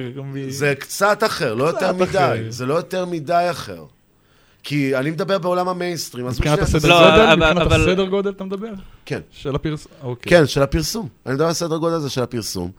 זה 0.49 0.73
קצת 0.79 1.23
אחר, 1.25 1.53
לא 1.53 1.63
יותר 1.63 1.93
מדי. 1.93 2.37
זה 2.49 2.65
לא 2.65 2.73
יותר 2.73 3.05
מדי 3.05 3.47
אחר. 3.51 3.83
כי 4.63 4.95
אני 4.97 5.11
מדבר 5.11 5.37
בעולם 5.37 5.67
המיינסטרים, 5.69 6.27
אז 6.27 6.37
מבחינת 6.39 6.59
הסדר 6.59 6.89
לא, 6.89 6.95
גודל? 7.09 7.21
אבל- 7.21 7.35
מבחינת 7.35 7.57
אבל- 7.67 7.81
הסדר 7.89 8.05
גודל 8.05 8.29
אתה 8.29 8.43
מדבר? 8.43 8.67
כן. 9.05 9.19
של 9.31 9.55
הפרסום? 9.55 9.91
אוקיי. 10.03 10.29
כן, 10.29 10.47
של 10.47 10.61
הפרסום. 10.61 11.07
אני 11.25 11.33
מדבר 11.33 11.47
על 11.47 11.53
סדר 11.53 11.77
גודל 11.77 11.95
הזה 11.95 12.09
של 12.09 12.23
הפרסום. 12.23 12.71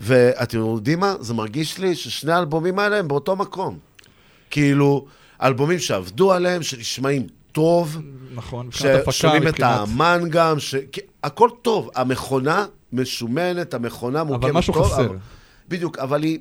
ואתם 0.00 0.58
יודעים 0.58 1.00
מה? 1.00 1.14
זה 1.20 1.34
מרגיש 1.34 1.78
לי 1.78 1.94
ששני 1.94 2.32
האלבומים 2.32 2.78
האלה 2.78 2.96
הם 2.98 3.08
באותו 3.08 3.36
מקום. 3.36 3.78
כאילו, 4.50 5.06
אלבומים 5.42 5.78
שעבדו 5.78 6.32
עליהם, 6.32 6.62
שנשמעים 6.62 7.26
טוב, 7.52 7.98
נכון, 8.34 8.66
מבחינת 8.66 8.94
הפקה, 9.00 9.12
ששומעים 9.12 9.48
את 9.48 9.60
האמן 9.60 10.20
גם, 10.30 10.58
ש... 10.58 10.74
הכל 11.24 11.48
טוב. 11.62 11.90
המכונה 11.94 12.66
משומנת, 12.92 13.74
המכונה 13.74 14.24
מורכבת 14.24 14.46
טוב. 14.46 14.56
משהו 14.58 14.74
חסר. 14.74 15.06
אבל- 15.06 15.16
בדיוק, 15.68 15.98
אבל 15.98 16.22
היא 16.22 16.38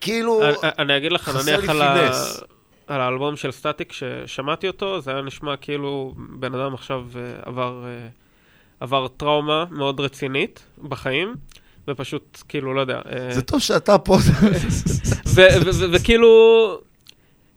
כאילו... 0.00 0.42
אני- 0.44 0.54
אני 0.78 0.96
אגיד 0.96 1.12
לך, 1.12 1.22
חסר 1.22 1.42
נניח 1.42 1.60
לי 1.64 1.70
על 1.70 1.82
ה- 1.82 1.94
פינס. 2.10 2.40
על 2.86 3.00
האלבום 3.00 3.36
של 3.36 3.50
סטטיק, 3.50 3.92
ששמעתי 3.92 4.68
אותו, 4.68 5.00
זה 5.00 5.10
היה 5.10 5.22
נשמע 5.22 5.56
כאילו 5.56 6.14
בן 6.16 6.54
אדם 6.54 6.74
עכשיו 6.74 7.04
אה, 7.16 7.20
עבר, 7.42 7.84
אה, 7.86 8.08
עבר 8.80 9.08
טראומה 9.08 9.64
מאוד 9.70 10.00
רצינית 10.00 10.64
בחיים, 10.88 11.34
ופשוט, 11.88 12.42
כאילו, 12.48 12.74
לא 12.74 12.80
יודע. 12.80 13.00
אה, 13.12 13.34
זה 13.34 13.42
טוב 13.42 13.60
שאתה 13.60 13.98
פה. 13.98 14.16
וכאילו... 15.92 16.80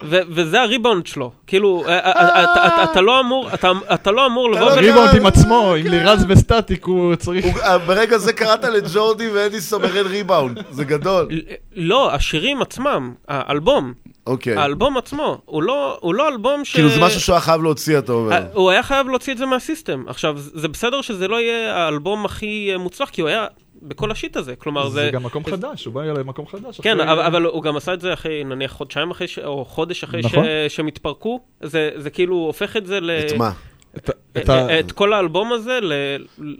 וזה 0.04 0.62
הריבאונד 0.62 1.08
שלו, 1.08 1.32
כאילו, 1.48 1.84
אה, 1.88 2.00
אה, 2.00 2.46
אה, 2.46 2.84
אתה- 2.84 3.02
לא 3.02 3.20
אמור, 3.20 3.50
אתה- 3.94 4.12
לא 4.12 4.26
אמור 4.26 4.52
לבוא 4.52 4.72
ול... 4.72 4.80
ריבאונד 4.80 5.16
עם 5.16 5.26
עצמו, 5.26 5.74
עם 5.78 5.88
לירז 5.88 6.26
וסטטיק, 6.30 6.86
הוא 6.86 7.16
צריך... 7.16 7.46
ברגע 7.88 8.18
זה 8.18 8.34
קראת 8.34 8.64
לג'ורדי 8.64 9.30
ואדיסון 9.30 9.84
אין 9.86 10.08
ריבאונד, 10.08 10.60
זה 10.72 10.84
גדול. 10.86 11.28
לא, 11.76 12.14
השירים 12.14 12.62
עצמם, 12.62 13.14
האלבום, 13.28 13.94
אוקיי. 14.28 14.56
האלבום 14.58 14.98
עצמו, 14.98 15.38
הוא 15.46 15.64
לא, 15.64 15.98
הוא 16.02 16.16
לא 16.16 16.28
אלבום 16.28 16.66
ש... 16.66 16.74
כאילו 16.74 16.90
זה 16.90 17.02
משהו 17.02 17.22
שהוא 17.22 17.34
היה 17.34 17.42
חייב 17.42 17.64
להוציא, 17.64 17.98
אתה 17.98 18.12
אומר. 18.12 18.42
הוא 18.54 18.70
היה 18.72 18.84
חייב 18.84 19.08
להוציא 19.08 19.34
את 19.34 19.38
זה 19.38 19.46
מהסיסטם. 19.46 20.04
עכשיו, 20.08 20.36
זה 20.38 20.68
בסדר 20.68 21.02
שזה 21.02 21.28
לא 21.28 21.40
יהיה 21.42 21.76
האלבום 21.76 22.26
הכי 22.26 22.72
מוצלח, 22.80 23.10
כי 23.10 23.22
הוא 23.22 23.30
היה 23.30 23.46
בכל 23.82 24.12
השיט 24.12 24.38
הזה. 24.38 24.56
כלומר, 24.56 24.90
זה... 24.90 25.06
זה 25.06 25.12
גם 25.12 25.24
מקום 25.24 25.46
חדש, 25.46 25.86
הוא 25.86 25.94
בא 25.94 26.04
למקום 26.04 26.48
חדש. 26.48 26.82
כן, 26.82 27.00
אחרי- 27.00 27.28
אבל, 27.28 27.44
הוא 27.44 27.64
גם 27.64 27.78
עשה 27.78 27.94
את 27.94 28.02
זה 28.02 28.14
אחרי, 28.14 28.44
נניח, 28.44 28.72
חודשיים 28.72 29.12
אחרי, 29.12 29.28
ש... 29.28 29.40
או 29.40 29.66
חודש 29.66 30.04
אחרי 30.04 30.22
נכון. 30.24 30.46
ש... 30.46 30.76
שהם 30.76 30.88
התפרקו. 30.88 31.40
זה, 31.62 31.92
זה 31.96 32.10
כאילו 32.10 32.36
הופך 32.36 32.78
את 32.78 32.86
זה 32.86 33.00
ל... 33.00 33.12
את 33.12 33.34
מה? 33.38 33.52
את, 33.98 34.10
את, 34.10 34.38
את 34.38 34.50
ה... 34.50 34.80
את 34.80 34.92
כל 34.92 35.14
האלבום 35.14 35.54
הזה 35.54 35.80
ל... 35.82 35.94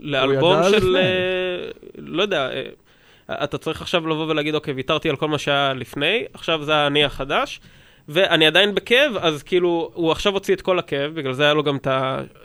לאלבום 0.00 0.62
של... 0.70 0.76
לפני. 0.76 0.98
אה, 0.98 1.70
לא 1.98 2.22
יודע, 2.22 2.50
אה, 2.50 3.44
אתה 3.44 3.58
צריך 3.58 3.82
עכשיו 3.82 4.08
לבוא 4.08 4.26
ולהגיד, 4.26 4.54
אוקיי, 4.54 4.74
ויתרתי 4.74 5.10
על 5.10 5.16
כל 5.16 5.28
מה 5.28 5.38
שהיה 5.38 5.72
לפני, 5.74 6.24
עכשיו 6.34 6.64
זה 6.64 6.74
האני 6.74 7.04
החדש. 7.04 7.60
ואני 8.08 8.46
עדיין 8.46 8.74
בכאב, 8.74 9.16
אז 9.20 9.42
כאילו, 9.42 9.90
הוא 9.94 10.12
עכשיו 10.12 10.32
הוציא 10.32 10.54
את 10.54 10.60
כל 10.60 10.78
הכאב, 10.78 11.14
בגלל 11.14 11.32
זה 11.32 11.42
היה 11.44 11.54
לו 11.54 11.62
גם 11.62 11.76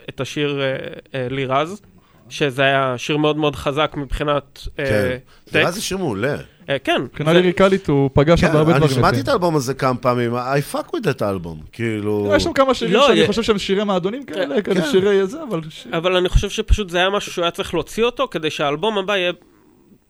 את, 0.10 0.22
השיר 0.22 0.62
אה, 0.62 0.76
אה, 1.16 1.28
לירז, 1.30 1.82
שזה 2.30 2.62
היה 2.62 2.94
שיר 2.98 3.18
מאוד 3.18 3.38
מאוד 3.38 3.56
חזק 3.56 3.94
מבחינת 3.98 4.60
אה, 4.80 4.86
כן. 4.86 5.18
טקסט. 5.44 5.56
נראה 5.56 5.72
זה 5.72 5.82
שיר 5.82 5.98
מעולה. 5.98 6.36
אה, 6.70 6.80
כן. 6.80 7.02
מבחינה 7.02 7.34
זה- 7.34 7.40
ליריקלית 7.40 7.88
הוא 7.90 8.10
פגש 8.14 8.42
כן, 8.42 8.48
עוד 8.48 8.56
הרבה 8.56 8.72
דברים. 8.72 8.84
אני 8.84 8.94
שמעתי. 8.94 9.20
את 9.20 9.28
האלבום 9.28 9.56
הזה 9.56 9.74
כמה 9.74 9.98
פעמים, 9.98 10.36
I 10.36 10.40
fuck 10.76 10.88
with 10.88 11.04
that 11.04 11.26
האלבום. 11.26 11.60
כאילו... 11.72 12.32
יש 12.36 12.44
שם 12.44 12.54
כמה 12.54 12.74
שירים 12.74 12.94
לא, 12.94 13.08
שאני 13.08 13.20
י- 13.20 13.28
חושב 13.28 13.44
שהם 13.44 13.58
שירי 13.60 13.84
מועדונים 13.84 14.24
כאלה, 14.26 14.62
כאלה 14.62 14.82
כן. 14.82 14.88
שירי 14.92 15.28
זה, 15.28 15.44
אבל... 15.50 15.60
אבל 15.94 16.16
אני 16.16 16.30
חושב 16.30 16.50
שפשוט 16.50 16.90
זה 16.90 16.98
היה 16.98 17.10
משהו 17.10 17.32
שהוא 17.32 17.44
היה 17.44 17.52
צריך 17.52 17.74
להוציא 17.74 18.04
אותו, 18.04 18.28
כדי 18.32 18.50
שהאלבום 18.50 18.98
הבא 18.98 19.16
יהיה 19.18 19.32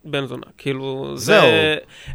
בן 0.05 0.25
זונה. 0.25 0.45
כאילו, 0.57 1.11
זה... 1.15 1.25
זהו. 1.25 1.47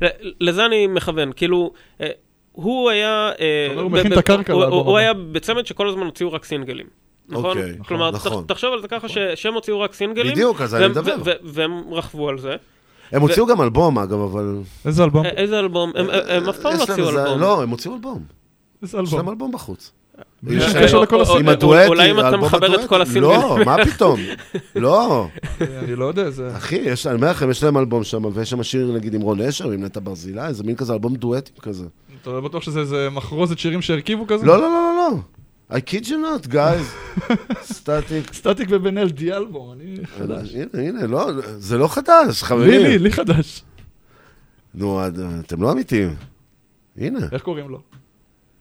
ל- 0.08 0.30
לזה 0.48 0.66
אני 0.66 0.86
מכוון. 0.86 1.32
כאילו, 1.36 1.72
אה, 2.00 2.08
הוא 2.52 2.90
היה... 2.90 3.30
אה, 3.40 3.80
הוא 3.80 3.90
מכין 3.90 4.12
את 4.12 4.18
הקרקע 4.18 4.52
הוא-. 4.52 4.98
היה 4.98 5.12
בצמד 5.14 5.66
שכל 5.66 5.88
הזמן 5.88 6.02
הוציאו 6.06 6.32
רק 6.32 6.44
סינגלים. 6.44 6.86
נכון? 7.28 7.44
אוקיי, 7.44 7.74
כלומר, 7.88 8.10
נכון. 8.10 8.44
תח- 8.44 8.52
תחשוב 8.54 8.72
על 8.72 8.82
זה 8.82 8.88
ככה 8.88 9.08
ש- 9.08 9.18
שהם 9.34 9.54
הוציאו 9.54 9.80
רק 9.80 9.94
סינגלים. 9.94 10.32
בדיוק, 10.32 10.60
אז 10.60 10.74
אני 10.74 10.88
מדבר. 10.88 11.16
ו- 11.18 11.22
ו- 11.24 11.32
והם 11.44 11.82
רכבו 11.90 12.28
על 12.28 12.38
זה. 12.38 12.56
הם 13.12 13.22
הוציאו 13.22 13.46
גם 13.46 13.62
אלבום, 13.62 13.98
אגב, 13.98 14.20
אבל... 14.20 14.56
איזה 14.86 15.04
אלבום? 15.04 15.26
א- 15.26 15.28
איזה 15.28 15.58
אלבום? 15.58 15.92
הם- 15.94 16.06
הם 16.28 16.48
אף 16.48 16.58
פעם 16.58 16.72
לא 16.72 16.82
יש 16.82 16.90
הוציאו 16.90 17.08
איזה- 17.08 17.22
אלבום. 17.24 17.40
לא, 17.40 17.62
הם 17.62 17.70
הוציאו 17.70 17.94
אלבום. 17.94 18.22
איזה 18.82 18.98
יש 19.02 19.12
להם 19.12 19.18
אלבום? 19.18 19.28
אלבום 19.28 19.52
בחוץ. 19.52 19.92
שום 20.44 20.52
אה, 20.52 20.82
קשר 20.82 21.02
הסרט. 21.20 21.40
עם 21.40 21.48
הדואטים, 21.48 21.88
אולי 21.88 22.10
אם 22.10 22.20
אתה 22.20 22.36
מחבר 22.36 22.74
את. 22.84 22.88
כל 22.88 23.02
הסינגלים. 23.02 23.40
לא, 23.40 23.58
מה 23.66 23.76
פתאום? 23.84 24.20
לא. 24.76 25.26
אני 25.60 25.96
לא 25.96 26.04
יודע, 26.04 26.30
זה... 26.30 26.56
אחי, 26.56 26.76
יש, 26.76 27.06
אני 27.06 27.14
אומר 27.16 27.30
לכם, 27.30 27.50
יש 27.50 27.62
להם 27.64 27.78
אלבום 27.78 28.04
שם, 28.04 28.22
ויש 28.32 28.50
שם 28.50 28.62
שיר, 28.62 28.92
נגיד, 28.94 29.14
עם 29.14 29.20
רון 29.20 29.40
אשר, 29.40 29.70
עם 29.70 29.84
נטע 29.84 30.00
ברזילי, 30.02 30.54
זה 30.54 30.64
מין 30.64 30.76
כזה 30.76 30.92
אלבום 30.92 31.14
דואטים 31.14 31.54
כזה. 31.62 31.84
אתה 32.22 32.30
לא 32.30 32.40
בטוח 32.40 32.62
שזה 32.62 32.80
איזה 32.80 33.08
מחרוזת 33.12 33.58
שירים 33.58 33.82
שהרכיבו 33.82 34.26
כזה? 34.26 34.46
לא, 34.46 34.56
לא, 34.56 34.62
לא, 34.62 34.68
לא, 34.68 35.10
לא. 35.12 35.16
I 35.70 35.80
kid 35.80 36.08
you 36.08 36.18
not, 36.18 36.48
guys. 36.48 36.86
סטטיק. 37.72 38.34
סטטיק 38.34 38.68
ובן 38.70 38.98
אל 38.98 39.10
די 39.10 39.32
אלבום, 39.32 39.72
אני 39.72 39.96
חדש. 40.06 40.54
הנה, 40.54 40.88
הנה, 40.88 41.06
לא, 41.06 41.30
זה 41.58 41.78
לא 41.78 41.88
חדש, 41.88 42.26
לי, 42.26 42.32
חברים. 42.48 42.82
לי, 42.82 42.98
לי 42.98 43.12
חדש. 43.12 43.62
נו, 44.74 45.00
אתם 45.40 45.62
לא 45.62 45.72
אמיתיים. 45.72 46.14
הנה, 46.96 47.18
איך 47.32 47.42
קוראים 47.42 47.68
לו? 47.68 47.80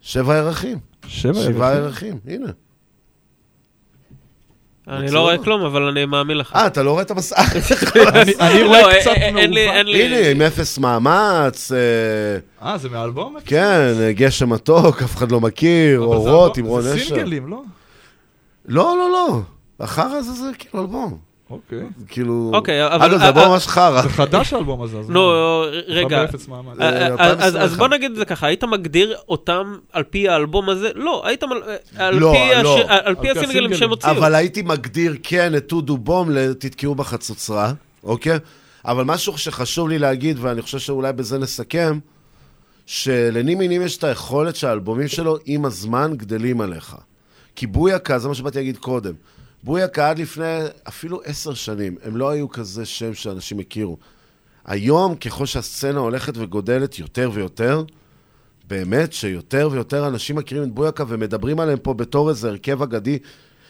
שבע 0.01 0.35
ערכים. 0.35 0.79
שבע 1.07 1.33
שבעה 1.33 1.71
ערכים? 1.73 2.13
ערכים, 2.13 2.19
הנה. 2.25 2.51
אני 4.89 5.11
לא 5.11 5.19
רואה 5.19 5.35
לו. 5.35 5.43
כלום, 5.43 5.61
אבל 5.65 5.83
אני 5.83 6.05
מאמין 6.05 6.37
לך. 6.37 6.51
אה, 6.55 6.67
אתה 6.67 6.83
לא 6.83 6.91
רואה 6.91 7.01
את 7.01 7.11
המסע? 7.11 7.35
אני- 7.41 8.31
אני 8.39 8.61
לא, 8.63 8.67
רואה 8.67 8.95
אה, 8.95 8.99
קצת 9.01 9.11
מעוות. 9.33 9.49
לי... 9.85 10.03
הנה, 10.05 10.27
עם 10.27 10.41
אפס 10.41 10.77
מאמץ, 10.77 11.71
אה, 11.71 11.77
אה, 12.69 12.77
זה 12.77 12.89
מהאלבום? 12.89 13.35
כן, 13.45 13.59
אה, 13.99 14.11
גשם 14.11 14.49
מתוק, 14.49 15.01
אף 15.03 15.15
אחד 15.15 15.31
לא 15.31 15.41
מכיר, 15.41 15.99
זה 15.99 16.05
אורות 16.05 16.57
אלבום- 16.57 16.65
עם 16.65 16.75
רון 16.75 16.81
זה 16.81 16.95
אשר. 16.95 17.05
סינגלים, 17.05 17.47
לא? 17.47 17.61
לא, 18.67 18.95
לא, 18.97 19.11
לא. 19.11 19.39
החרא 19.79 20.05
הזה 20.15 20.31
זה 20.31 20.49
כאילו 20.59 20.83
אלבום. 20.83 21.26
אוקיי. 21.49 21.79
כאילו... 22.07 22.51
אוקיי, 22.53 22.85
אבל- 22.87 23.05
אגב, 23.05 23.17
זה 23.17 23.23
אה, 23.23 23.27
אלבום 23.29 23.43
אה, 23.43 23.49
ממש 23.49 23.67
חרא. 23.67 24.01
זה 24.01 24.09
חדש 24.09 24.53
האלבום 24.53 24.81
הזה, 24.81 24.97
מה? 25.07 25.19
רגע. 25.87 26.17
אה, 26.19 26.25
אז- 27.17 27.37
אז 27.39 27.55
2021. 27.55 27.77
בוא 27.77 27.87
נגיד 27.87 28.11
את 28.11 28.17
זה 28.17 28.25
ככה, 28.25 28.47
היית 28.47 28.63
מגדיר 28.63 29.15
אותם 29.29 29.75
על 29.93 30.03
פי 30.03 30.29
האלבום 30.29 30.69
הזה? 30.69 30.89
לא, 30.95 31.21
היית 31.27 31.43
על 31.97 32.15
לא, 32.19 32.33
פי 32.33 32.63
לא. 32.63 32.79
על 32.87 33.15
פי 33.15 33.29
הסינגלים 33.31 33.73
שהם. 33.73 33.89
הוציאו. 33.89 34.11
אבל 34.11 34.35
הייתי 34.35 34.61
מגדיר 34.61 35.15
כן 35.23 35.55
את 35.55 35.67
טודו 35.67 35.97
בום 35.97 36.29
ל"תתקעו 36.31 36.95
בחצוצרה", 36.95 37.73
אוקיי? 38.03 38.37
אבל 38.85 39.03
משהו 39.03 39.37
שחשוב 39.37 39.89
לי 39.89 39.99
להגיד, 39.99 40.37
ואני 40.41 40.61
חושב 40.61 40.79
שאולי 40.79 41.13
בזה 41.13 41.37
נסכם, 41.39 41.99
שלנימי 42.85 43.67
נים 43.67 43.81
יש 43.81 43.97
את 43.97 44.03
היכולת 44.03 44.55
שהאלבומים 44.55 45.07
שלו 45.07 45.37
עם 45.45 45.65
הזמן 45.65 46.13
גדלים 46.17 46.61
עליך. 46.61 46.95
כי 47.55 47.67
בויאקה, 47.67 48.19
זה 48.19 48.27
מה 48.27 48.35
שבאתי 48.35 48.57
להגיד 48.57 48.77
קודם, 48.77 49.13
בויאקה 49.67 50.09
עד 50.09 50.19
לפני 50.19 50.59
אפילו 50.87 51.21
עשר 51.23 51.53
שנים, 51.53 51.95
הם 52.03 52.17
לא 52.17 52.29
היו 52.29 52.49
כזה 52.49 52.85
שם 52.85 53.13
שאנשים 53.13 53.59
הכירו. 53.59 53.97
היום, 54.65 55.15
ככל 55.15 55.45
שהסצנה 55.45 55.99
הולכת 55.99 56.33
וגודלת 56.37 56.99
יותר 56.99 57.31
ויותר, 57.33 57.83
באמת 58.67 59.13
שיותר 59.13 59.69
ויותר 59.71 60.07
אנשים 60.07 60.35
מכירים 60.35 60.63
את 60.63 60.71
בויאקה 60.71 61.03
ומדברים 61.07 61.59
עליהם 61.59 61.79
פה 61.79 61.93
בתור 61.93 62.29
איזה 62.29 62.49
הרכב 62.49 62.81
אגדי 62.81 63.19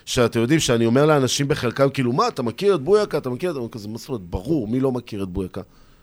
שאתם 0.06 0.40
יודעים, 0.40 0.60
שאני 0.60 0.86
אומר 0.86 1.06
לאנשים 1.06 1.48
בחלקם, 1.48 1.90
כאילו, 1.90 2.14
מה, 2.14 2.28
אתה 2.28 2.44
מכיר 2.44 2.76
את 2.76 2.82
בויאקה? 2.82 3.18
אתה 3.18 3.30
מכיר 3.30 3.50
את... 3.50 3.56
זה? 3.56 3.62
כזה, 3.72 3.88
מה 3.88 3.98
זאת 3.98 4.10
אומרת, 4.10 4.22
ברור, 4.22 4.68
מי 4.68 4.80
לא 4.80 4.92
מכיר 4.92 5.24
את 5.24 5.30
בויאקה? 5.30 5.62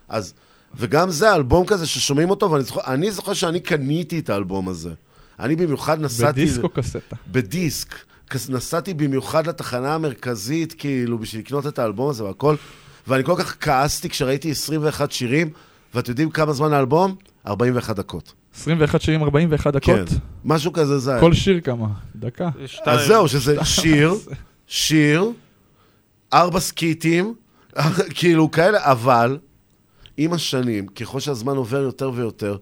אז, 0.08 0.34
וגם 0.74 1.10
זה 1.10 1.34
אלבום 1.34 1.66
כזה 1.66 1.86
ששומעים 1.86 2.30
אותו, 2.30 2.50
ואני 2.50 2.64
זוכר, 2.64 2.80
אני 2.86 3.10
זוכר 3.10 3.32
שאני 3.32 3.60
קניתי 3.60 4.18
את 4.18 4.30
האלבום 4.30 4.68
הזה. 4.68 4.92
אני 5.40 5.56
במיוחד 5.56 6.00
נסעתי... 6.00 6.40
בדיסק 6.40 6.62
או 6.62 6.68
קסטה? 6.68 7.16
בדיסק. 7.32 7.94
כס- 8.30 8.48
נסעתי 8.50 8.94
במיוחד 8.94 9.46
לתחנה 9.46 9.94
המרכזית, 9.94 10.72
כאילו, 10.78 11.18
בשביל 11.18 11.42
לקנות 11.42 11.66
את 11.66 11.78
האלבום 11.78 12.10
הזה 12.10 12.24
והכל, 12.24 12.56
ואני 13.08 13.24
כל 13.24 13.34
כך 13.38 13.56
כעסתי 13.60 14.08
כשראיתי 14.08 14.50
21 14.50 15.12
שירים, 15.12 15.50
ואתם 15.94 16.10
יודעים 16.10 16.30
כמה 16.30 16.52
זמן 16.52 16.72
האלבום? 16.72 17.14
41 17.46 17.96
דקות. 17.96 18.32
21 18.56 19.00
שירים, 19.02 19.22
41 19.22 19.72
דקות? 19.72 19.84
כן, 20.08 20.16
משהו 20.44 20.72
כזה 20.72 20.98
זה 20.98 21.10
היה. 21.12 21.20
כל 21.20 21.34
שיר 21.34 21.60
כמה? 21.60 21.86
דקה? 22.16 22.48
אז 22.84 23.06
זהו, 23.06 23.28
שזה 23.28 23.64
שיר, 23.64 24.14
שיר, 24.66 25.24
ארבע 26.32 26.60
סקיטים, 26.60 27.34
כאילו 28.14 28.50
כאלה, 28.50 28.78
אבל 28.92 29.38
עם 30.16 30.32
השנים, 30.32 30.86
ככל 30.86 31.20
שהזמן 31.20 31.56
עובר 31.56 31.80
יותר 31.80 32.10
ויותר, 32.14 32.56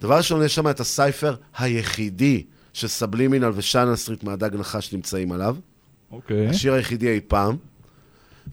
דבר 0.00 0.16
ראשון, 0.16 0.42
יש 0.44 0.54
שם 0.54 0.68
את 0.70 0.80
ה 0.80 0.88
cypher 0.88 1.34
היחידי 1.58 2.42
שסבלימינל 2.78 3.50
ושאנן 3.54 3.96
סטריט 3.96 4.24
מהדג 4.24 4.56
נחש 4.56 4.92
נמצאים 4.92 5.32
עליו. 5.32 5.56
אוקיי. 6.10 6.48
השיר 6.48 6.72
היחידי 6.72 7.08
אי 7.08 7.20
פעם. 7.26 7.56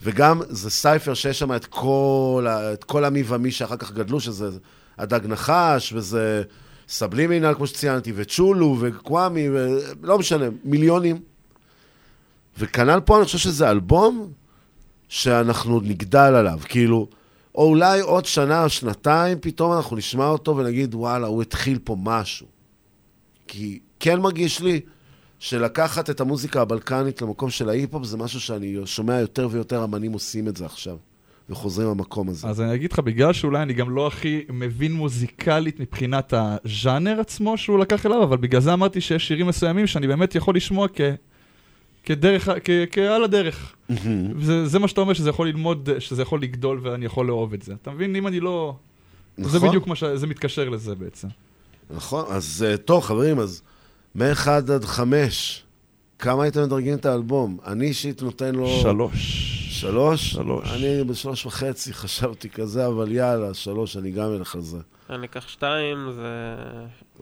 וגם 0.02 0.42
זה 0.50 0.70
cypher 0.70 1.14
שיש 1.14 1.40
שם 1.40 1.56
את 1.56 1.66
כל, 1.66 2.46
את 2.50 2.84
כל 2.84 3.06
המי 3.06 3.24
ומי 3.28 3.52
שאחר 3.52 3.78
כך 3.78 3.92
גדלו, 3.92 4.20
שזה 4.20 4.50
הדג 4.98 5.20
נחש, 5.28 5.94
וזה 5.94 6.44
סבלימינל, 6.88 7.54
כמו 7.54 7.68
שציינתי, 7.68 8.14
וצ'ולו, 8.16 8.78
וקוואמי, 8.80 9.48
ולא 9.50 10.20
משנה, 10.20 10.46
מיליונים. 10.64 11.20
וכנ"ל 12.60 13.00
פה 13.00 13.18
אני 13.18 13.26
חושב 13.26 13.38
שזה 13.38 13.70
אלבום 13.70 14.32
שאנחנו 15.08 15.80
נגדל 15.80 16.20
עליו, 16.36 16.60
כאילו, 16.64 17.08
או 17.56 17.68
אולי 17.68 18.02
עוד 18.02 18.26
שנה 18.26 18.64
או 18.64 18.70
שנתיים, 18.70 19.38
פתאום 19.42 19.74
אנחנו 19.74 19.96
נשמע 19.96 20.28
אותו 20.28 20.58
ונגיד, 20.58 20.96
וואלה, 20.96 21.28
הוא 21.28 21.42
התחיל 21.42 21.80
פה 21.84 21.98
משהו. 22.00 22.48
כי 23.48 23.80
כן 24.00 24.20
מרגיש 24.20 24.62
לי 24.62 24.82
שלקחת 25.40 26.10
את 26.10 26.22
המוזיקה 26.22 26.62
הבלקנית 26.62 27.22
למקום 27.22 27.50
של 27.50 27.70
ההיפ-הופ 27.70 28.04
זה 28.04 28.18
משהו 28.18 28.42
שאני 28.42 28.78
שומע 28.86 29.20
יותר 29.20 29.48
ויותר 29.52 29.84
אמנים 29.84 30.12
עושים 30.12 30.48
את 30.48 30.58
זה 30.58 30.66
עכשיו, 30.66 30.98
וחוזרים 31.50 31.88
למקום 31.88 32.30
הזה. 32.30 32.48
אז 32.48 32.62
אני 32.62 32.76
אגיד 32.76 32.92
לך, 32.92 33.00
בגלל 33.00 33.34
שאולי 33.34 33.62
אני 33.62 33.74
גם 33.74 33.90
לא 33.90 34.08
הכי 34.08 34.44
מבין 34.50 34.94
מוזיקלית 34.94 35.80
מבחינת 35.80 36.34
הז'אנר 36.38 37.20
עצמו 37.20 37.58
שהוא 37.58 37.80
לקח 37.80 38.06
אליו, 38.06 38.24
אבל 38.24 38.38
בגלל 38.38 38.62
זה 38.62 38.74
אמרתי 38.74 39.02
שיש 39.02 39.28
שירים 39.28 39.48
מסוימים 39.48 39.88
שאני 39.88 40.08
באמת 40.08 40.36
יכול 40.36 40.56
לשמוע 40.56 40.88
כ... 40.94 41.02
כדרך, 42.04 42.50
כ... 42.64 42.70
כעל 42.92 43.24
הדרך. 43.24 43.76
זה, 44.40 44.68
זה 44.68 44.80
מה 44.80 44.88
שאתה 44.88 45.02
אומר, 45.02 45.14
שזה 45.14 45.30
יכול 45.30 45.48
ללמוד, 45.48 45.90
שזה 46.00 46.22
יכול 46.22 46.42
לגדול 46.42 46.80
ואני 46.84 47.06
יכול 47.06 47.28
לאהוב 47.28 47.54
את 47.54 47.62
זה. 47.62 47.74
אתה 47.82 47.92
מבין? 47.92 48.16
אם 48.16 48.28
אני 48.28 48.40
לא... 48.40 48.76
זה 49.38 49.58
נכון. 49.58 49.70
בדיוק 49.70 49.88
מה 49.88 49.96
ש... 49.96 50.04
זה 50.04 50.28
מתקשר 50.28 50.70
לזה 50.70 50.96
בעצם. 50.96 51.28
נכון, 51.90 52.26
אז 52.30 52.66
אה, 52.68 52.78
טוב, 52.78 53.04
חברים, 53.04 53.40
אז 53.40 53.62
מ-1 54.16 54.50
עד 54.50 54.86
5, 54.86 55.64
כמה 56.20 56.44
הייתם 56.44 56.64
מדרגים 56.64 56.94
את 56.98 57.06
האלבום? 57.06 57.58
אני 57.66 57.86
אישית 57.86 58.22
נותן 58.22 58.56
לו... 58.56 58.68
שלוש. 58.82 59.16
שלוש? 59.70 60.32
שלוש. 60.32 60.72
אני 60.74 61.04
בשלוש 61.04 61.46
וחצי 61.46 61.94
חשבתי 61.94 62.50
כזה, 62.50 62.88
אבל 62.88 63.12
יאללה, 63.12 63.54
שלוש, 63.54 63.98
אני 63.98 64.12
גם 64.12 64.36
אלך 64.36 64.56
על 64.56 64.62
זה. 64.62 64.78
אני 65.10 65.26
אקח 65.26 65.48
שתיים, 65.48 66.12
זה... 66.16 66.56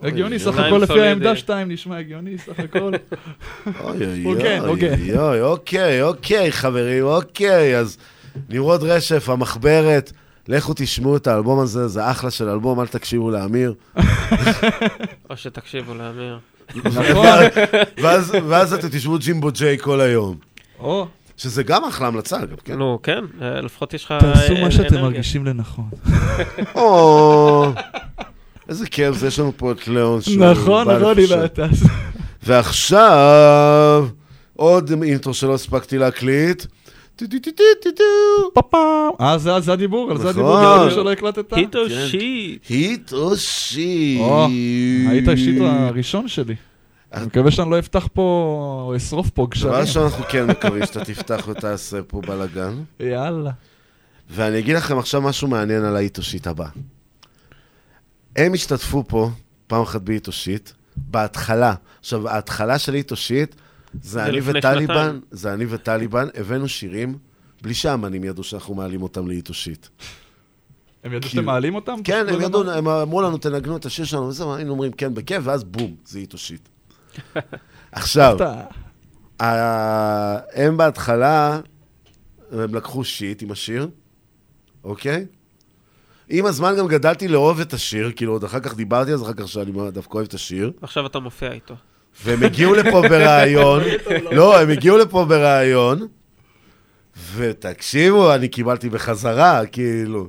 הגיוני, 0.02 0.40
סך 0.40 0.58
הכל 0.58 0.78
לפי. 0.78 1.02
העמדה 1.02 1.36
שתיים 1.36 1.72
נשמע 1.72 1.98
הגיוני, 1.98 2.38
סך 2.38 2.60
הכל. 2.60 2.94
אוי 3.80 4.06
אוי 4.06 4.24
הוגן. 4.24 4.60
אוי 4.60 5.18
אוי, 5.18 5.42
אוקיי, 5.42 6.02
אוקיי, 6.04 6.52
חברים, 6.52 7.04
אוקיי. 7.04 7.78
אז 7.78 7.98
נמרוד 8.50 8.84
רשף, 8.84 9.30
המחברת, 9.30 10.12
לכו 10.48 10.74
תשמעו 10.76 11.18
את 11.18 11.28
האלבום 11.28 11.60
הזה, 11.60 11.88
זה 11.88 12.12
אחלה 12.12 12.32
של 12.32 12.50
אלבום, 12.50 12.80
אל 12.80 12.88
תקשיבו 12.88 13.32
לאמיר. 13.32 13.74
או 15.30 15.38
שתקשיבו 15.38 15.94
לאמיר. 15.94 16.40
נכון. 16.76 17.26
ואז- 18.02 18.34
ואז 18.48 18.74
אתם 18.74 18.88
תשמעו 18.92 19.18
ג'ימבו 19.18 19.52
ג'יי 19.52 19.78
כל 19.78 20.02
היום. 20.02 20.36
או. 20.80 21.08
שזה 21.38 21.64
גם 21.64 21.84
אחלה 21.84 22.08
המלצה, 22.08 22.38
אגב, 22.44 22.56
כן. 22.66 22.78
נו, 22.78 23.00
כן, 23.04 23.20
אה, 23.42 23.62
לפחות 23.62 23.94
יש 23.94 24.06
לך 24.06 24.14
תעשו 24.20 24.54
אה, 24.54 24.62
מה 24.64 24.72
שאתם 24.72 24.84
אנרגיה. 24.84 25.02
מרגישים 25.02 25.46
לנכון. 25.46 25.90
או, 26.76 27.66
איזה 28.70 28.88
כיף 28.88 29.16
זה, 29.16 29.28
יש 29.28 29.40
לנו 29.40 29.52
פה 29.58 29.72
את 29.72 29.88
ליאון 29.88 30.22
שהוא 30.22 30.46
נכון, 30.46 30.88
נכון. 30.92 31.16
הנה, 31.34 31.46
אתה... 31.46 31.66
ועכשיו, 32.44 34.08
עוד 34.56 34.92
אינטרו 35.04 35.34
שלא 35.34 35.54
הספקתי 35.54 35.98
להקליט. 35.98 36.66
אה, 39.22 39.38
זה 39.38 39.60
זה 39.60 39.74
הדיבור, 39.74 40.12
על 40.12 40.18
זה 40.18 40.30
נכון. 40.30 40.46
הדיבור, 40.46 40.78
כאילו 40.78 40.92
שלא 40.92 41.12
הקלטת? 41.12 41.54
היט 41.54 41.76
או. 41.76 41.90
שיט. 41.90 42.66
היט 42.70 43.14
או 43.14 43.38
שיט. 43.38 44.22
היית 45.10 45.28
השיט 45.28 45.62
הראשון 45.62 46.28
שלי. 46.28 46.56
אני 47.14 47.26
מקווה 47.26 47.52
שאני 47.52 47.72
לא 47.72 47.80
אפתח 47.80 48.08
פה, 48.14 48.22
או 48.88 48.98
אשרוף 48.98 49.30
פה 49.30 49.44
דבר 49.44 49.52
גשרים. 49.52 49.74
ראשון, 49.74 50.04
אנחנו 50.04 50.24
כן 50.30 50.48
מקווים 50.48 50.86
שאתה 50.86 51.06
תפתח 51.06 51.48
ותעשה 51.48 52.04
פה 52.08 52.22
בלאגן. 52.22 52.74
יאללה. 53.00 53.52
ואני 54.30 54.60
אגיד 54.60 54.76
לכם 54.76 54.98
עכשיו 54.98 55.22
משהו 55.22 55.48
מעניין 55.48 55.86
על 55.86 55.96
ההיט 55.96 56.18
או 56.18 56.24
שיט 56.24 56.48
הבא. 56.48 56.66
הם 58.36 58.54
השתתפו 58.54 59.04
פה 59.08 59.30
פעם 59.68 59.82
אחת 59.82 60.02
ב 60.02 60.08
hit 60.08 60.28
או 60.28 60.32
shit, 60.32 60.70
בהתחלה. 60.98 61.74
עכשיו, 62.00 62.30
ההתחלה 62.30 62.80
של 62.80 62.94
hit 62.94 63.12
או 63.12 63.16
shit, 63.16 63.56
זה 64.02 64.10
זה 64.10 64.26
אני 64.26 64.40
וטליבן. 64.44 65.20
זה 65.32 65.54
אני 65.54 65.66
וטליבן, 65.70 66.28
הבאנו 66.36 66.68
שירים 66.68 67.18
בלי 67.62 67.74
שהאמנים 67.74 68.24
ידעו 68.24 68.44
שאנחנו 68.44 68.76
מעלים 68.76 69.04
אותם 69.04 69.28
ל 69.28 69.33
hit 69.33 69.50
או 69.50 69.54
shit. 69.54 69.88
הם 71.04 71.12
ידעו 71.12 71.22
כאילו- 71.22 71.32
שאתם 71.32 71.46
מעלים 71.46 71.76
אותם? 71.76 71.96
כן, 72.04 72.26
הם 72.30 72.42
ידעו? 72.42 72.72
הם 72.72 72.88
אמרו 72.88 73.22
לנו, 73.22 73.38
תנגנו 73.38 73.78
את 73.78 73.86
השיר 73.86 74.06
שלנו, 74.06 74.28
וזה, 74.28 74.44
היינו 74.56 74.72
אומרים 74.72 74.92
כן 74.92 75.14
בכיף, 75.14 75.42
ואז 75.44 75.64
בום, 75.64 75.96
זה 76.06 76.20
shit. 76.36 76.70
עכשיו, 77.92 78.38
הם 80.54 80.78
בהתחלה, 80.78 81.60
הם 82.52 82.76
לקחו 82.76 83.04
shit 83.04 83.42
עם 83.42 83.52
השיר, 83.52 83.90
אוקיי? 84.84 85.26
עם 86.30 86.46
הזמן 86.46 86.76
גם 86.78 86.88
גדלתי 86.88 87.28
לאהוב 87.28 87.60
את 87.60 87.74
השיר, 87.74 88.12
כאילו 88.16 88.32
עוד 88.32 88.44
אחר 88.44 88.60
כך 88.60 88.76
דיברתי 88.76 89.12
על 89.12 89.18
זה, 89.18 89.26
אחר 89.26 89.34
כך 89.34 89.48
שאני 89.48 89.72
דווקא 89.92 90.18
אוהב 90.18 90.28
את 90.28 90.34
השיר. 90.34 90.72
עכשיו 90.82 91.06
אתה 91.06 91.20
מופיע 91.20 91.52
איתו. 91.52 91.76
והם 92.26 92.44
הגיעו 92.44 92.74
לפה 92.74 93.02
בריאיון, 93.02 93.84
לא, 94.38 94.60
הם 94.60 94.70
הגיעו 94.70 94.98
לפה 94.98 95.26
בריאיון, 95.26 96.08
ותקשיבו, 97.36 98.34
אני 98.34 98.48
קיבלתי 98.48 98.90
בחזרה, 98.90 99.66
כאילו. 99.66 100.28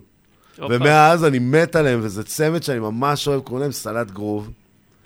ומאז 0.58 1.24
אני 1.24 1.38
מת 1.38 1.76
עליהם, 1.76 2.00
וזה 2.02 2.24
צמד 2.24 2.62
שאני 2.62 2.78
ממש 2.78 3.28
אוהב, 3.28 3.40
קוראים 3.40 3.62
להם 3.62 3.72
סלט 3.72 4.10
גרוב. 4.10 4.50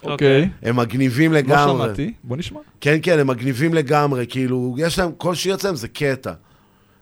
אוקיי. 0.05 0.48
הם 0.62 0.76
מגניבים 0.76 1.32
לא 1.32 1.39
לגמרי. 1.39 1.84
שמעתי, 1.84 2.12
בוא 2.24 2.36
נשמע. 2.36 2.60
כן, 2.81 2.98
כן, 3.02 3.18
הם 3.18 3.26
מגניבים 3.26 3.74
לגמרי, 3.74 4.26
כאילו, 4.28 4.74
יש 4.78 4.98
להם, 4.98 5.12
כל 5.12 5.34
שיר 5.34 5.55
אצלם 5.55 5.74
זה 5.74 5.89
קטע. 5.89 6.32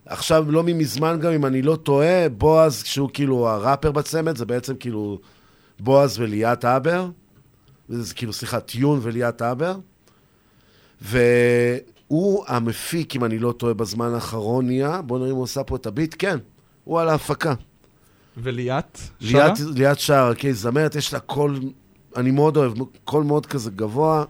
עכשיו, 0.06 0.50
לא 0.50 0.62
מזמן 0.62 1.18
גם, 1.20 1.32
אם 1.32 1.46
אני 1.46 1.62
לא 1.62 1.76
טועה, 1.76 2.28
בועז, 2.28 2.82
שהוא 2.84 3.10
כאילו 3.12 3.48
הראפר 3.48 3.92
בצמד, 3.92 4.36
זה 4.36 4.46
בעצם 4.46 4.76
כאילו 4.76 5.18
בועז 5.80 6.18
וליאת 6.18 6.64
אבר. 6.64 7.08
זה 7.88 8.14
כאילו, 8.14 8.32
סליחה, 8.32 8.60
טיון 8.60 8.98
וליאת 9.02 9.42
אבר. 9.42 9.78
והוא 11.00 12.44
המפיק, 12.46 13.16
אם 13.16 13.24
אני 13.24 13.38
לא 13.38 13.52
טועה, 13.52 13.74
בזמן 13.74 14.14
האחרון 14.14 14.66
נהיה, 14.66 15.02
בואו 15.02 15.18
נראה 15.18 15.30
אם 15.30 15.36
הוא 15.36 15.44
עשה 15.44 15.64
פה 15.64 15.76
את 15.76 15.86
ה 15.86 15.91
beat, 15.91 16.14
כן, 16.18 16.38
הוא 16.84 17.00
על 17.00 17.08
ההפקה. 17.08 17.54
וליאת? 18.36 18.98
שרה? 19.20 19.46
ליאת, 19.46 19.58
ליאת 19.74 19.98
שר, 19.98 20.32
כן, 20.36 20.52
זמרת, 20.52 20.94
יש 20.94 21.12
לה 21.12 21.20
קול, 21.20 21.60
אני 22.16 22.30
מאוד 22.30 22.56
אוהב, 22.56 22.72
קול 23.04 23.24
מאוד 23.24 23.46
כזה 23.46 23.70
גבוה. 23.70 24.24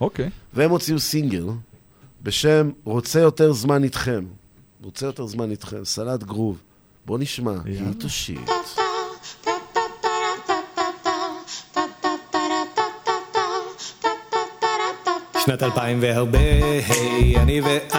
אוקיי. 0.00 0.30
והם 0.54 0.70
הוציאו 0.70 0.98
סינגל 0.98 1.46
בשם 2.22 2.70
רוצה 2.84 3.20
יותר 3.20 3.52
זמן 3.52 3.84
איתכם. 3.84 4.24
רוצה 4.82 5.06
יותר 5.06 5.26
זמן 5.26 5.50
איתכם, 5.50 5.84
סלט 5.84 6.22
גרוב. 6.22 6.62
בוא 7.06 7.18
נשמע, 7.18 7.54
היט 7.64 8.04
או 8.04 8.83
שנת 15.46 15.62
אלפיים 15.62 15.98
והרבה, 16.00 16.38
היי, 16.88 17.36
אני 17.36 17.60
ואת 17.60 17.92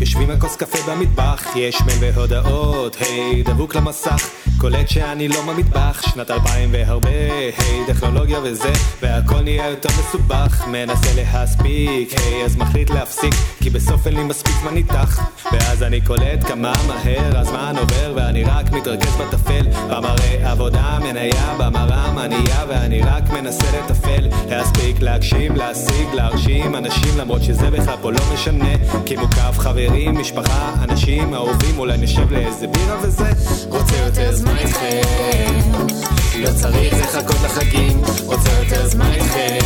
יושבים 0.00 0.30
על 0.30 0.40
כוס 0.40 0.56
קפה 0.56 0.78
במטבח, 0.90 1.46
יש 1.56 1.82
מייל 1.86 1.98
והודעות, 2.14 2.96
היי, 3.00 3.42
דבוק 3.42 3.74
למסך, 3.74 4.28
קולט 4.58 4.88
שאני 4.88 5.28
לא 5.28 5.42
במטבח, 5.42 6.02
שנת 6.14 6.30
אלפיים 6.30 6.68
והרבה, 6.72 7.10
היי, 7.58 7.86
טכנולוגיה 7.86 8.38
וזה, 8.42 8.72
והכל 9.02 9.40
נהיה 9.40 9.70
יותר 9.70 9.88
מסובך, 9.88 10.64
מנסה 10.68 11.14
להספיק, 11.16 12.12
היי, 12.18 12.44
אז 12.44 12.56
מחליט 12.56 12.90
להפסיק, 12.90 13.34
כי 13.62 13.70
בסוף 13.70 14.06
אין 14.06 14.14
לי 14.14 14.24
מספיק 14.24 14.52
זמן 14.62 14.76
איתך 14.76 15.22
ואז 15.52 15.82
אני 15.82 16.00
קולט 16.00 16.44
כמה 16.48 16.72
מהר 16.86 17.38
הזמן 17.38 17.74
עובר 17.78 18.12
ואני 18.16 18.44
רק 18.44 18.72
מתרכז 18.72 19.16
בטפל. 19.16 19.66
במראה 19.90 20.50
עבודה 20.50 20.98
מניה 21.02 21.54
במראה 21.58 22.12
מנייה 22.12 22.64
ואני 22.68 23.02
רק 23.02 23.30
מנסה 23.30 23.64
לתפעל. 23.78 24.28
להספיק 24.48 25.00
להגשים 25.00 25.56
להשיג 25.56 26.08
להרשים 26.14 26.76
אנשים 26.76 27.18
למרות 27.18 27.42
שזה 27.42 27.70
בכלל 27.70 27.96
פה 28.02 28.12
לא 28.12 28.20
משנה. 28.34 28.74
כי 29.06 29.16
מוקף 29.16 29.58
חברים 29.58 30.20
משפחה 30.20 30.74
אנשים 30.82 31.34
אהובים 31.34 31.78
אולי 31.78 31.98
נשב 31.98 32.32
לאיזה 32.32 32.66
בירה 32.66 32.96
וזה. 33.02 33.30
רוצה 33.68 33.96
יותר 33.96 34.34
זמן 34.34 34.47
איתכם. 34.56 35.70
לא 36.38 36.48
צריך 36.60 36.94
לחכות 37.02 37.36
לחגים 37.44 38.00
רוצה 38.24 38.50
יותר 38.58 38.86
זמן 38.88 39.12
איתכם. 39.12 39.58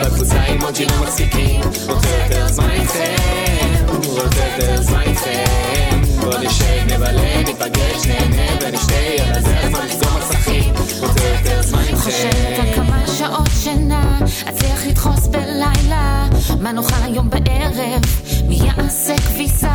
בקבוצה 0.00 0.42
עם 0.42 0.62
עוד 0.62 0.74
לא 0.80 1.06
מצחיקים 1.06 1.60
רוצה 1.88 2.08
יותר 2.24 2.48
זמן 2.48 2.70
איתכם. 2.70 3.84
רוצה 4.04 4.46
יותר 4.58 4.82
זמן 4.82 5.02
איתכם. 5.06 6.00
בוא 6.20 6.38
נשב 6.38 6.84
נבלה 6.86 7.42
ניפגש 7.42 8.06
נהנה 8.06 8.52
ונשתה 8.60 8.94
יאללה 8.94 9.40
זה 9.40 9.60
הזמן 9.60 9.86
לסגור 9.86 10.18
מסכים 10.18 10.74
רוצה 11.00 11.24
יותר 11.28 11.62
זמן 11.62 11.96
חושבת 11.96 12.58
על 12.58 12.66
איתכם 12.66 12.72
כמה 12.74 13.06
שעות 13.18 13.48
שינה 13.62 14.18
אצליח 14.48 14.86
לדחוס 14.86 15.26
בלילה. 15.26 16.28
מה 16.60 16.72
נאכל 16.72 17.02
היום 17.02 17.30
בערב? 17.30 18.02
מי 18.48 18.58
יעשה 18.64 19.16
כביסה 19.16 19.74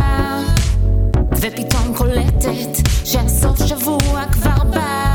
ופתאום 1.31 1.93
קולטת 1.97 2.89
שהסוף 3.05 3.65
שבוע 3.65 4.23
כבר 4.31 4.63
בא 4.69 5.11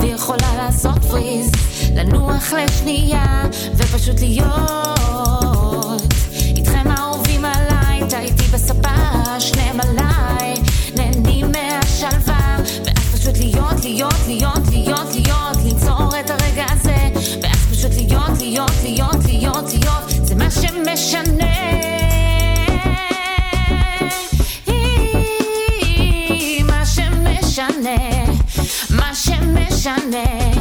ויכולה 0.00 0.56
לעשות 0.56 1.04
פריז 1.10 1.50
לנוח 1.94 2.52
לשנייה 2.52 3.42
ופשוט 3.76 4.20
להיות 4.20 6.02
איתכם 6.56 6.90
האהובים 6.90 7.44
עליי. 7.44 7.84
טעיתי 8.08 8.42
בספה 8.42 8.88
שניהם 9.38 9.80
עליי 9.80 10.54
נהנים 10.96 11.46
מהשלווה 11.52 12.56
ואז 12.84 13.14
פשוט 13.14 13.38
להיות 13.38 13.84
להיות 13.84 14.14
להיות 14.28 14.68
להיות 14.70 15.14
להיות 15.14 15.56
ליצור 15.64 16.20
את 16.20 16.30
הרגע 16.30 16.64
הזה 16.70 17.08
ואז 17.42 17.66
פשוט 17.70 17.90
להיות 17.94 18.38
להיות 18.40 18.72
להיות 18.82 19.24
להיות 19.24 19.72
להיות. 19.72 20.26
זה 20.26 20.34
מה 20.34 20.50
שמשנה 20.50 21.43
מה 29.54 30.53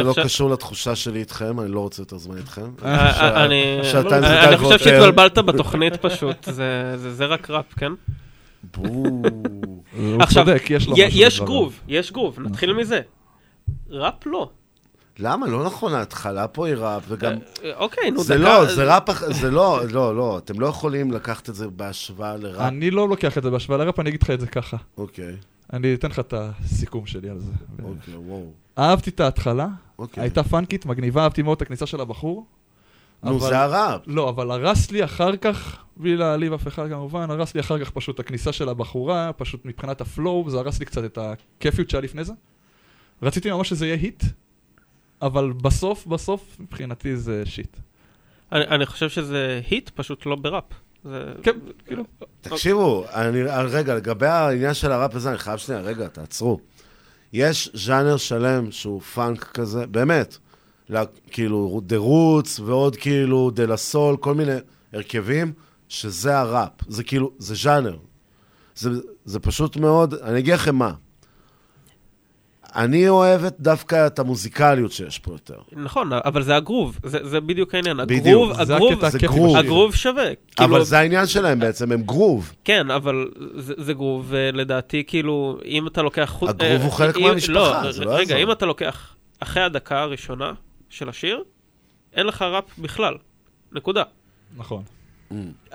הזה 0.00 0.20
לא 0.20 0.24
קשור 0.24 0.50
לתחושה 0.50 0.96
שלי 0.96 1.18
איתכם, 1.20 1.60
אני 1.60 1.72
לא 1.72 1.80
רוצה 1.80 2.02
יותר 2.02 2.18
זמן 2.18 2.36
איתכם. 2.36 2.70
אה, 2.84 3.10
אה, 3.10 3.44
אני 3.44 3.78
זה 3.82 3.88
חושב 4.56 4.62
והותר. 4.62 4.78
שהתבלבלת 4.78 5.38
בתוכנית 5.38 5.96
פשוט, 5.96 6.44
זה- 6.44 6.94
זה 6.96 7.14
זה 7.14 7.24
רק 7.26 7.50
ראפ, 7.50 7.74
כן? 7.76 7.92
הוא 8.76 9.22
עכשיו, 10.20 10.46
יש. 10.68 11.40
גרוב, 11.40 11.80
יש 11.88 12.12
גרוב, 12.12 12.40
נתחיל 12.40 12.72
מזה. 12.72 13.00
ראפ 13.90 14.26
לא. 14.26 14.50
למה? 15.20 15.46
לא 15.46 15.64
נכון, 15.64 15.94
ההתחלה 15.94 16.48
פה 16.48 16.66
היא 16.66 16.74
ראפ, 16.74 17.02
וגם... 17.08 17.32
אה, 17.64 17.72
אוקיי, 17.76 18.10
נו, 18.10 18.22
זה 18.24 18.34
דקה, 18.34 18.42
לא, 18.44 18.64
זה- 18.64 18.74
זה 18.74 18.94
ראפ, 18.94 19.10
זה 19.30 19.50
לא, 19.50 19.80
לא, 19.90 20.16
לא, 20.16 20.38
אתם 20.38 20.60
לא 20.60 20.66
יכולים 20.66 21.12
לקחת 21.12 21.48
את 21.48 21.54
זה 21.54 21.68
בהשוואה 21.68 22.36
לראפ. 22.36 22.60
אני 22.60 22.90
לא 22.90 23.08
לוקח 23.08 23.38
את 23.38 23.42
זה 23.42 23.50
בהשוואה 23.50 23.78
לראפ, 23.78 24.00
אני 24.00 24.08
אגיד 24.10 24.22
לך 24.22 24.30
את 24.30 24.40
זה 24.40 24.46
ככה. 24.46 24.76
אוקיי. 24.98 25.34
אני 25.72 25.94
אתן 25.94 26.08
לך 26.08 26.18
את 26.18 26.34
הסיכום 26.36 27.06
שלי 27.06 27.30
על 27.30 27.38
זה. 27.38 27.52
אוקיי, 27.82 28.14
וואו. 28.16 28.50
אהבתי 28.78 29.10
את 29.10 29.20
ההתחלה, 29.20 29.66
אוקיי. 29.98 30.22
הייתה 30.22 30.42
פאנקית, 30.42 30.86
מגניבה, 30.86 31.22
אהבתי 31.22 31.42
מאוד 31.42 31.56
את 31.56 31.62
הכניסה 31.62 31.86
של 31.86 32.00
הבחור. 32.00 32.46
נו, 33.22 33.30
אבל- 33.30 33.48
זה 33.48 33.58
הראפ. 33.58 34.00
לא, 34.06 34.28
אבל 34.28 34.50
הרס 34.50 34.90
לי 34.90 35.04
אחר 35.04 35.36
כך, 35.36 35.76
בלי 35.96 36.16
להעליב 36.16 36.52
אף 36.52 36.68
אחד 36.68 36.88
כמובן, 36.88 37.30
הרס 37.30 37.54
לי 37.54 37.60
אחר 37.60 37.78
כך 37.84 37.90
פשוט 37.90 38.20
הכניסה 38.20 38.52
של 38.52 38.68
הבחורה, 38.68 39.30
פשוט 39.36 39.64
מבחינת 39.64 40.00
ה 40.00 40.08
flow, 40.08 40.50
זה 40.50 40.58
הרס 40.58 40.80
לי 40.80 40.86
קצת 40.86 41.04
את 41.04 41.18
הכיפיות 41.18 41.90
שהיה 41.90 42.00
לפני 42.02 42.24
זה. 42.24 42.32
רציתי 43.22 43.50
ממש 43.50 43.68
שזה 43.68 43.86
יהיה 43.86 43.96
hit, 43.96 44.24
אבל 45.22 45.52
בסוף, 45.52 46.06
בסוף, 46.06 46.56
מבחינתי 46.60 47.16
זה 47.16 47.42
shit. 47.46 47.76
אני 48.52 48.64
אני 48.66 48.86
חושב 48.86 49.08
שזה 49.08 49.60
hit, 49.70 49.90
פשוט 49.94 50.26
לא 50.26 50.36
בראפ. 50.36 50.64
זה- 51.04 51.32
כן, 51.42 51.56
כאילו. 51.86 52.04
תקשיבו, 52.40 53.04
אני, 53.14 53.42
רגע, 53.42 53.94
לגבי 53.94 54.26
העניין 54.26 54.74
של 54.74 54.92
הראפ 54.92 55.14
הזה, 55.14 55.30
אני 55.30 55.38
חייב 55.38 55.58
שנייה, 55.58 55.80
רגע, 55.80 56.08
תעצרו. 56.08 56.60
יש 57.32 57.70
ז'אנר 57.74 58.16
שלם 58.16 58.70
שהוא 58.70 59.00
פאנק 59.00 59.44
כזה, 59.44 59.86
באמת. 59.86 60.36
לה, 60.88 61.04
כאילו, 61.30 61.80
The 61.86 61.96
Roots 61.96 62.60
ועוד 62.60 62.96
כאילו 62.96 63.50
De 63.50 63.66
La 63.66 63.76
Soul, 63.76 64.16
כל 64.16 64.34
מיני 64.34 64.56
הרכבים, 64.92 65.52
שזה 65.88 66.38
הראפ. 66.38 66.70
זה 66.88 67.04
כאילו, 67.04 67.32
זה 67.38 67.54
ז'אנר. 67.54 67.96
זה, 68.76 68.90
זה 69.24 69.40
פשוט 69.40 69.76
מאוד, 69.76 70.14
אני 70.14 70.38
אגיד 70.38 70.54
לכם 70.54 70.76
מה. 70.76 70.92
אני 72.76 73.08
אוהבת 73.08 73.56
דווקא 73.60 74.06
את 74.06 74.18
המוזיקליות 74.18 74.92
שיש 74.92 75.18
פה 75.18 75.32
יותר. 75.32 75.54
נכון, 75.72 76.10
אבל 76.12 76.42
זה 76.42 76.56
הגרוב, 76.56 76.98
זה 77.04 77.18
זה 77.22 77.40
בדיוק 77.40 77.74
העניין. 77.74 77.96
בדיוק, 77.96 78.26
הגרוב, 78.26 78.62
זה 78.64 78.74
הגרוב, 78.76 78.92
הקטע 78.92 79.06
הכיפי 79.06 79.26
בשיר. 79.26 79.58
הגרוב 79.58 79.94
שווה. 79.94 80.24
אבל 80.24 80.34
כאילו- 80.56 80.84
זה 80.84 80.98
העניין 80.98 81.26
שלהם 81.26 81.58
בעצם, 81.58 81.92
הם 81.92 82.02
גרוב. 82.02 82.52
כן, 82.64 82.90
אבל 82.90 83.28
זה, 83.54 83.74
זה 83.76 83.92
גרוב, 83.92 84.26
ולדעתי, 84.28 85.04
כאילו, 85.06 85.58
אם 85.64 85.86
אתה 85.86 86.02
לוקח... 86.02 86.30
חוץ- 86.38 86.50
הגרוב 86.50 86.82
הוא 86.82 86.92
חלק 86.92 87.16
אם- 87.16 87.22
מהמשפחה, 87.22 87.82
לא, 87.84 87.92
זה 87.92 88.04
לא 88.04 88.10
רגע, 88.10 88.20
יעזור. 88.22 88.36
אם 88.38 88.52
אתה 88.52 88.66
לוקח 88.66 89.14
אחרי 89.40 89.62
הדקה 89.62 90.00
הראשונה 90.02 90.52
של 90.90 91.08
השיר, 91.08 91.42
אין 92.14 92.26
לך 92.26 92.42
ראפ 92.42 92.64
בכלל. 92.78 93.14
נקודה. 93.72 94.02
נכון. 94.56 94.82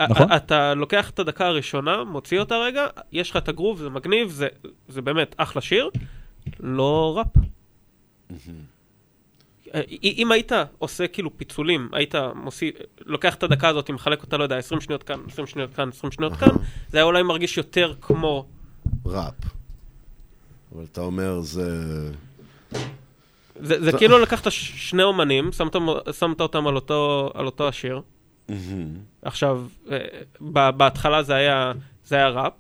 נכון. 0.09 0.31
אתה 0.35 0.73
לוקח 0.73 1.09
את 1.09 1.19
הדקה 1.19 1.45
הראשונה, 1.47 2.03
מוציא 2.03 2.39
אותה 2.39 2.55
רגע, 2.57 2.85
יש 3.11 3.31
לך 3.31 3.38
את 3.38 3.49
הגרוב, 3.49 3.80
זה 3.80 3.89
מגניב, 3.89 4.30
זה, 4.30 4.47
זה 4.88 5.01
באמת 5.01 5.35
אחלה 5.38 5.61
שיר, 5.61 5.89
לא 6.59 7.17
ראפ. 7.17 7.43
אה, 9.73 9.81
אם 10.03 10.31
היית 10.31 10.51
עושה 10.77 11.07
כאילו 11.07 11.38
פיצולים, 11.38 11.89
היית 11.91 12.15
מוציא, 12.35 12.72
לוקח 13.05 13.35
את 13.35 13.43
הדקה 13.43 13.67
הזאת, 13.67 13.89
מחלק 13.89 14.22
אותה, 14.22 14.38
לא 14.38 14.43
יודע, 14.43 14.57
20 14.57 14.81
שניות 14.81 15.03
כאן, 15.03 15.19
20 15.27 15.47
שניות 15.47 15.73
כאן, 15.73 15.89
20 15.89 16.11
שניות 16.11 16.33
כאן, 16.33 16.55
זה 16.89 16.97
היה 16.97 17.05
אולי 17.05 17.23
מרגיש 17.23 17.57
יותר 17.57 17.93
כמו... 18.01 18.45
ראפ. 19.05 19.33
אבל 20.75 20.83
אתה 20.91 21.01
אומר, 21.01 21.39
זה... 21.39 21.69
זה, 23.59 23.83
זה. 23.83 23.97
כאילו 23.97 24.19
לקחת 24.19 24.51
שני 24.51 25.03
אומנים, 25.03 25.51
שמת, 25.51 25.75
שמת 26.19 26.41
אותם 26.41 26.67
על 26.67 26.75
אותו, 26.75 27.31
על 27.33 27.45
אותו 27.45 27.67
השיר. 27.67 28.01
מהמם. 28.49 28.97
עכשיו, 29.22 29.65
אה, 29.91 30.72
בהתחלה 30.72 31.23
זה 31.23 31.35
היה, 31.35 31.72
זה 32.05 32.15
היה 32.15 32.30
ראפ, 32.30 32.53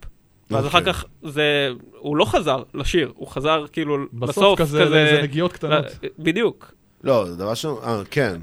ואז 0.51 0.67
אחר 0.67 0.79
אוקיי. 0.79 0.93
כך 0.93 1.05
זה, 1.23 1.69
הוא 1.97 2.17
לא 2.17 2.25
חזר 2.25 2.63
לשיר, 2.73 3.11
הוא 3.15 3.27
חזר 3.27 3.65
כאילו 3.71 3.97
בסוף 4.13 4.29
בסוף 4.29 4.59
כזה 4.59 4.85
לאיזה 4.85 5.21
נגיעות 5.21 5.53
קטנות. 5.53 5.85
בדיוק. 6.19 6.73
לא, 7.03 7.25
זה 7.25 7.35
דבר 7.35 7.53
ש... 7.53 7.65
אה, 7.65 8.01
כן. 8.11 8.39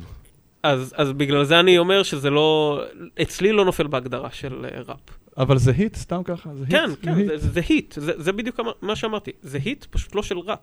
אז, 0.63 0.95
אז 0.97 1.13
בגלל 1.13 1.45
זה 1.45 1.61
אני 1.61 1.79
אומר 1.79 2.03
שזה 2.03 2.31
לא, 2.31 2.81
אצלי 3.23 3.53
לא 3.53 3.65
נופל 3.65 3.87
בהגדרה 3.87 4.31
של 4.31 4.65
אה, 4.65 4.81
ראפ. 4.89 4.99
אבל 5.37 5.59
זה 5.59 5.73
היט, 5.77 5.97
סתם 5.97 6.23
ככה? 6.25 6.51
זה 6.55 6.65
היט? 6.65 6.71
כן, 6.71 6.91
זה 6.91 6.97
כן. 7.03 7.27
זה, 7.27 7.49
זה 7.53 7.61
היט, 7.69 7.95
זה, 7.99 8.13
זה 8.17 8.33
בדיוק 8.33 8.61
מה 8.83 8.97
שאמרתי, 8.97 9.31
זה 9.43 9.59
היט, 9.65 9.85
פשוט 9.91 10.15
לא 10.15 10.23
של 10.23 10.39
ראפ. 10.39 10.59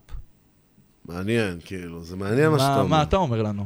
מעניין, 1.06 1.59
כאילו, 1.66 2.03
זה 2.03 2.16
מעניין 2.16 2.49
מה 2.49 2.59
שאתה 2.59 2.75
אומר. 2.80 2.88
מה 2.88 3.03
אתה 3.03 3.17
אומר 3.17 3.41
לנו? 3.41 3.66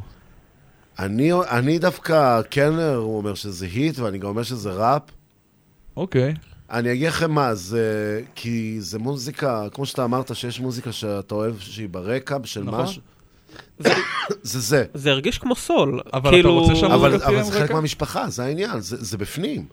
אני, 1.00 1.32
אני 1.34 1.80
דווקא, 1.80 2.42
כן, 2.50 2.74
הוא 2.74 3.18
אומר 3.18 3.34
שזה 3.34 3.66
היט, 3.66 4.00
ואני 4.00 4.18
גם 4.18 4.28
אומר 4.28 4.44
שזה 4.44 4.72
ראפ. 4.72 5.02
אוקיי. 5.98 6.34
אני 6.72 6.94
אגיד 6.94 7.08
לכם 7.08 7.32
מה, 7.32 7.56
זה... 7.56 8.22
כי 8.36 8.76
זה 8.80 9.00
מוזיקה, 9.00 9.68
כמו 9.74 9.86
שאתה 9.86 10.04
אמרת, 10.04 10.36
שיש 10.36 10.60
מוזיקה 10.60 10.92
שאתה 10.92 11.36
אוהב 11.36 11.60
שהיא 11.60 11.90
ברקע, 11.90 12.38
של 12.44 12.64
נכון. 12.64 12.86
מה? 13.80 13.90
זה 14.42 14.60
זה. 14.60 14.84
זה 14.94 15.12
הרגיש 15.12 15.38
כמו 15.38 15.56
סול. 15.56 16.00
אבל 16.14 16.32
כאילו... 16.32 16.50
אתה 16.50 16.60
רוצה 16.60 16.76
שהמוזיקה 16.76 16.96
אבל, 16.96 17.20
תהיה 17.20 17.40
אבל 17.40 17.44
זה 17.44 17.60
חלק? 17.60 17.72
מהמשפחה, 17.72 18.30
זה 18.30 18.44
העניין, 18.44 18.80
זה, 18.80 18.98
זה 19.00 19.18
בפנים. 19.18 19.66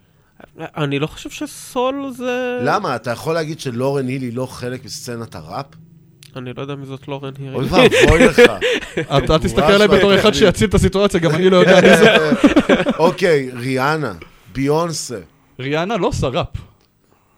אני 0.58 0.98
לא 0.98 1.06
חושב 1.06 1.30
שסול 1.30 2.10
זה... 2.16 2.60
למה? 2.62 2.96
אתה 2.96 3.10
יכול 3.10 3.34
להגיד 3.34 3.60
שלורן 3.60 4.08
היל 4.08 4.22
היא 4.22 4.32
לא 4.32 4.46
חלק 4.46 4.84
מסצנת 4.84 5.34
הראפ? 5.34 5.66
אני 6.36 6.52
לא 6.56 6.62
יודע 6.62 6.74
מי 6.74 6.86
זאת 6.86 7.08
לורן 7.08 7.32
הירי. 7.38 7.54
אוי 7.54 7.66
ואבוי 7.66 8.26
לך. 8.26 8.38
אתה 9.18 9.38
תסתכל 9.38 9.62
עליי 9.62 9.88
בתור 9.88 10.14
אחד 10.14 10.32
שיציל 10.32 10.68
את 10.68 10.74
הסיטואציה, 10.74 11.20
גם 11.20 11.30
אני 11.34 11.50
לא 11.50 11.56
יודע 11.56 11.80
מי 11.80 11.96
זה. 11.96 12.16
אוקיי, 12.98 13.50
ריאנה, 13.54 14.12
ביונסה. 14.52 15.18
ריאנה 15.60 15.96
לא 15.96 16.06
עושה 16.06 16.26
ראפ. 16.26 16.48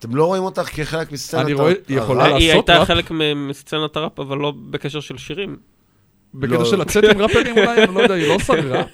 אתם 0.01 0.17
לא 0.17 0.25
רואים 0.27 0.43
אותך 0.43 0.63
כחלק 0.63 1.13
מסצנת 1.13 1.45
אני 1.45 1.53
רואה- 1.53 1.73
היא 1.89 1.99
יכולה 1.99 2.25
הראפ? 2.25 2.37
היא 2.41 2.49
לעשות 2.53 2.69
הייתה 2.69 2.81
ראפ? 2.81 2.89
חלק 2.89 3.11
מסצנת 3.37 3.97
הראפ, 3.97 4.21
אבל 4.21 4.39
לא 4.39 4.53
בקשר 4.71 5.01
של 5.01 5.19
שירים. 5.19 5.57
בקטע 6.35 6.55
לא. 6.59 6.65
של 6.65 6.77
לצאת 6.81 7.05
עם 7.05 7.21
ראפרים 7.23 7.59
אולי, 7.59 7.85
אני 7.85 7.95
לא 7.95 8.01
יודע, 8.01 8.15
היא 8.15 8.29
לא 8.29 8.35
עושה 8.35 8.53
ראפ. 8.53 8.87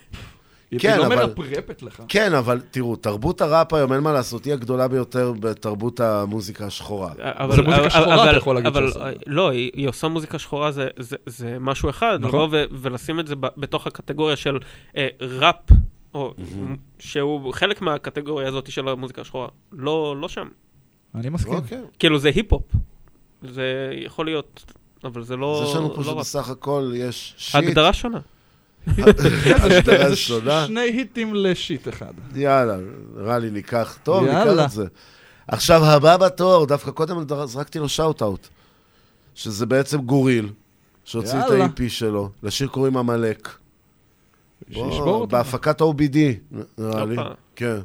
היא 0.70 0.81
כן, 0.81 0.99
לא 0.99 1.07
אבל- 1.07 1.17
מרפרפת 1.17 1.83
לך. 1.83 2.02
כן, 2.09 2.35
אבל 2.35 2.60
תראו, 2.70 2.97
תרבות 2.97 3.41
הראפ 3.41 3.73
היום, 3.75 3.93
אין 3.93 4.01
מה 4.01 4.12
לעשות, 4.12 4.44
היא 4.44 4.52
הגדולה 4.52 4.89
ביותר 4.89 5.33
בתרבות 5.41 6.01
המוזיקה 6.01 6.67
השחורה. 6.67 7.12
אבל, 7.23 7.57
זה 7.57 7.62
מוזיקה 7.62 7.81
אבל- 7.81 7.91
שחורה, 7.91 8.15
אבל- 8.15 8.28
אתה 8.31 8.36
יכול 8.36 8.55
להגיד 8.55 8.67
אבל, 8.76 8.91
שעושה. 8.91 9.10
לא, 9.26 9.49
היא, 9.51 9.70
היא 9.75 9.89
עושה 9.89 10.09
מוזיקה 10.09 10.39
שחורה, 10.39 10.70
זה, 10.73 10.89
זה, 10.99 11.17
זה 11.26 11.57
משהו 11.60 11.91
אחד. 11.91 12.18
נכון. 12.20 12.49
ו, 12.52 12.65
ולשים 12.73 13.20
את 13.20 13.26
זה 13.26 13.35
בתוך 13.57 13.86
הקטגוריה 13.86 14.36
של 14.36 14.59
אה, 14.97 15.09
ראפ, 15.20 15.57
או 16.15 16.35
שהוא 16.99 17.52
חלק 17.55 17.83
מהקטגוריה 17.83 18.49
הזאת 18.49 18.70
של 18.70 18.89
המוזיקה 18.89 19.20
השחורה. 19.20 19.49
לא, 19.73 20.17
לא 20.20 20.28
שם. 20.28 20.47
אני 21.15 21.28
מסכים. 21.28 21.55
אוקיי. 21.55 21.81
כאילו, 21.99 22.18
זה 22.18 22.28
היפ-הופ. 22.28 22.62
זה 23.43 23.91
יכול 24.05 24.26
להיות, 24.26 24.73
אבל 25.05 25.23
זה 25.23 25.36
לא, 25.36 25.62
אז 25.62 25.68
יש 25.68 25.76
לנו 25.76 25.89
לא 25.89 26.02
פשוט. 26.02 26.17
בסך 26.18 26.49
הכל, 26.49 26.93
יש 26.97 27.35
shit. 27.36 27.55
הגדרה 27.55 27.93
שונה. 27.93 28.20
הגדרה 29.62 30.09
זה 30.09 30.17
שונה. 30.17 30.67
שני 30.67 30.81
היטים 30.81 31.35
ל 31.35 31.45
shit 31.45 31.89
אחד. 31.89 32.12
יאללה, 32.35 32.76
נראה 33.17 33.39
לי 33.39 33.51
ניקח, 33.51 33.99
טוב, 34.02 34.25
ניקח. 34.25 34.65
את 34.65 34.70
זה. 34.70 34.85
עכשיו, 35.49 35.85
הבא 35.85 36.17
בתור, 36.17 36.67
דווקא 36.67 36.91
קודם 36.91 37.47
זרקתי 37.47 37.78
לו 37.78 37.89
shout-out, 37.89 38.49
שזה 39.35 39.67
בעצם 39.67 39.99
גוריל, 39.99 40.52
שהוציא 41.05 41.39
את. 41.39 41.51
ה-EP 41.51 41.89
שלו, 41.89 42.31
לשיר 42.43 42.68
קוראים 42.68 42.97
עמלק. 42.97 43.49
שישבור 44.68 44.91
בוא, 44.91 45.15
אותו. 45.15 45.26
בהפקת 45.26 45.81
OBD, 45.83 46.17
נראה 46.78 47.05
לי. 47.05 47.17
כן. 47.57 47.76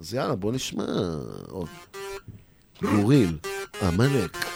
אז 0.00 0.14
יאללה, 0.14 0.34
בוא 0.34 0.52
נשמע. 0.52 0.84
עוד. 1.48 1.68
גוריל, 2.82 3.36
עמלק. 3.82 4.46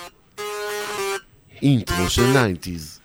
intro 1.62 2.10
של 2.10 2.26
nineties. 2.26 3.00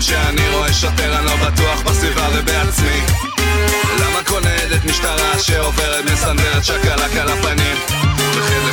שאני 0.00 0.48
רואה 0.48 0.72
שוטר 0.72 1.18
אני 1.18 1.26
לא 1.26 1.36
בטוח 1.36 1.82
בסביבה 1.82 2.28
ובעצמי? 2.34 3.00
למה 4.00 4.24
כל 4.26 4.40
ניידת 4.40 4.84
משטרה 4.84 5.38
שעוברת 5.38 6.04
מסנדרת 6.04 6.64
שקלק 6.64 7.16
על 7.16 7.28
הפנים? 7.28 8.01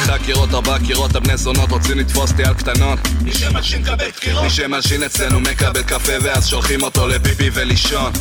בחדר 0.09 0.23
חקירות 0.23 0.53
ארבע 0.53 0.77
קירות 0.87 1.15
הבני 1.15 1.37
זונות 1.37 1.71
רוצים 1.71 1.99
לתפוס 1.99 2.31
אותי 2.31 2.43
על 2.43 2.53
קטנות. 2.53 2.99
מי 3.21 3.31
שמלשין 3.33 3.81
מקבל 3.81 4.07
דקירות 4.07 4.43
מי 4.43 4.49
שמלשין 4.49 5.03
אצלנו 5.03 5.39
מקבל 5.39 5.81
קפה 5.81 6.13
ואז 6.21 6.47
שולחים 6.47 6.83
אותו 6.83 7.07
לפיפי 7.07 7.49
ולישון 7.53 8.11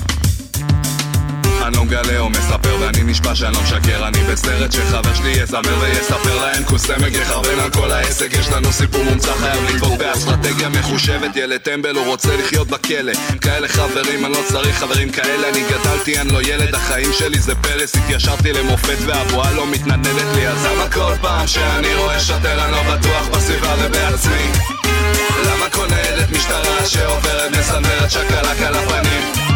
אני 1.62 1.76
לא 1.76 1.84
מגלה 1.84 2.18
או 2.18 2.30
מספר 2.30 2.76
ואני 2.80 3.02
נשבע 3.02 3.34
שאני 3.34 3.54
לא 3.54 3.62
משקר. 3.62 4.08
אני 4.08 4.18
בסרט 4.18 4.72
שחבר 4.72 5.14
שלי 5.14 5.30
יזמר 5.30 5.78
ויספר 5.80 6.40
להם 6.40 6.64
קוסמק 6.64 7.12
יכוון 7.12 7.60
על 7.60 7.70
כל 7.70 7.92
העסק. 7.92 8.32
יש 8.32 8.48
לנו 8.48 8.72
סיפור 8.72 9.02
מומצא 9.02 9.32
חייב 9.34 9.64
לדבוק 9.64 9.98
באסטרטגיה 9.98 10.68
מחושבת. 10.68 11.36
ילד 11.36 11.60
טמבל 11.60 11.96
הוא 11.96 12.06
רוצה 12.06 12.36
לחיות 12.36 12.68
בכלא. 12.68 13.12
כאלה 13.40 13.68
חברים 13.68 14.24
אני 14.24 14.32
לא 14.32 14.40
צריך 14.48 14.78
חברים 14.78 15.10
כאלה. 15.10 15.48
אני 15.48 15.62
גדלתי 15.70 16.18
אני 16.18 16.32
לא 16.32 16.42
ילד 16.42 16.74
החיים 16.74 17.12
שלי 17.12 17.38
זה 17.38 17.54
פלס. 17.54 17.96
התיישרתי 17.96 18.52
למופת 18.52 18.98
והבועה 19.06 19.52
לא 19.52 19.66
מתנדנדת 19.66 20.34
לי. 20.34 20.48
אז 20.48 20.66
למה 20.66 20.88
כל 20.90 21.12
פעם 21.20 21.46
שאני 21.46 21.94
רואה 21.94 22.20
שוטר 22.20 22.64
אני 22.64 22.72
לא 22.72 22.82
בטוח 22.82 23.28
בסביבה 23.28 23.74
ובעצמי? 23.78 24.50
למה 25.46 25.70
כל 25.70 25.86
ניידת 25.90 26.30
משטרה 26.30 26.86
שעוברת 26.86 27.56
מסנדרת 27.56 28.10
שקלק 28.10 28.62
על 28.62 28.74
הפנים 28.74 29.47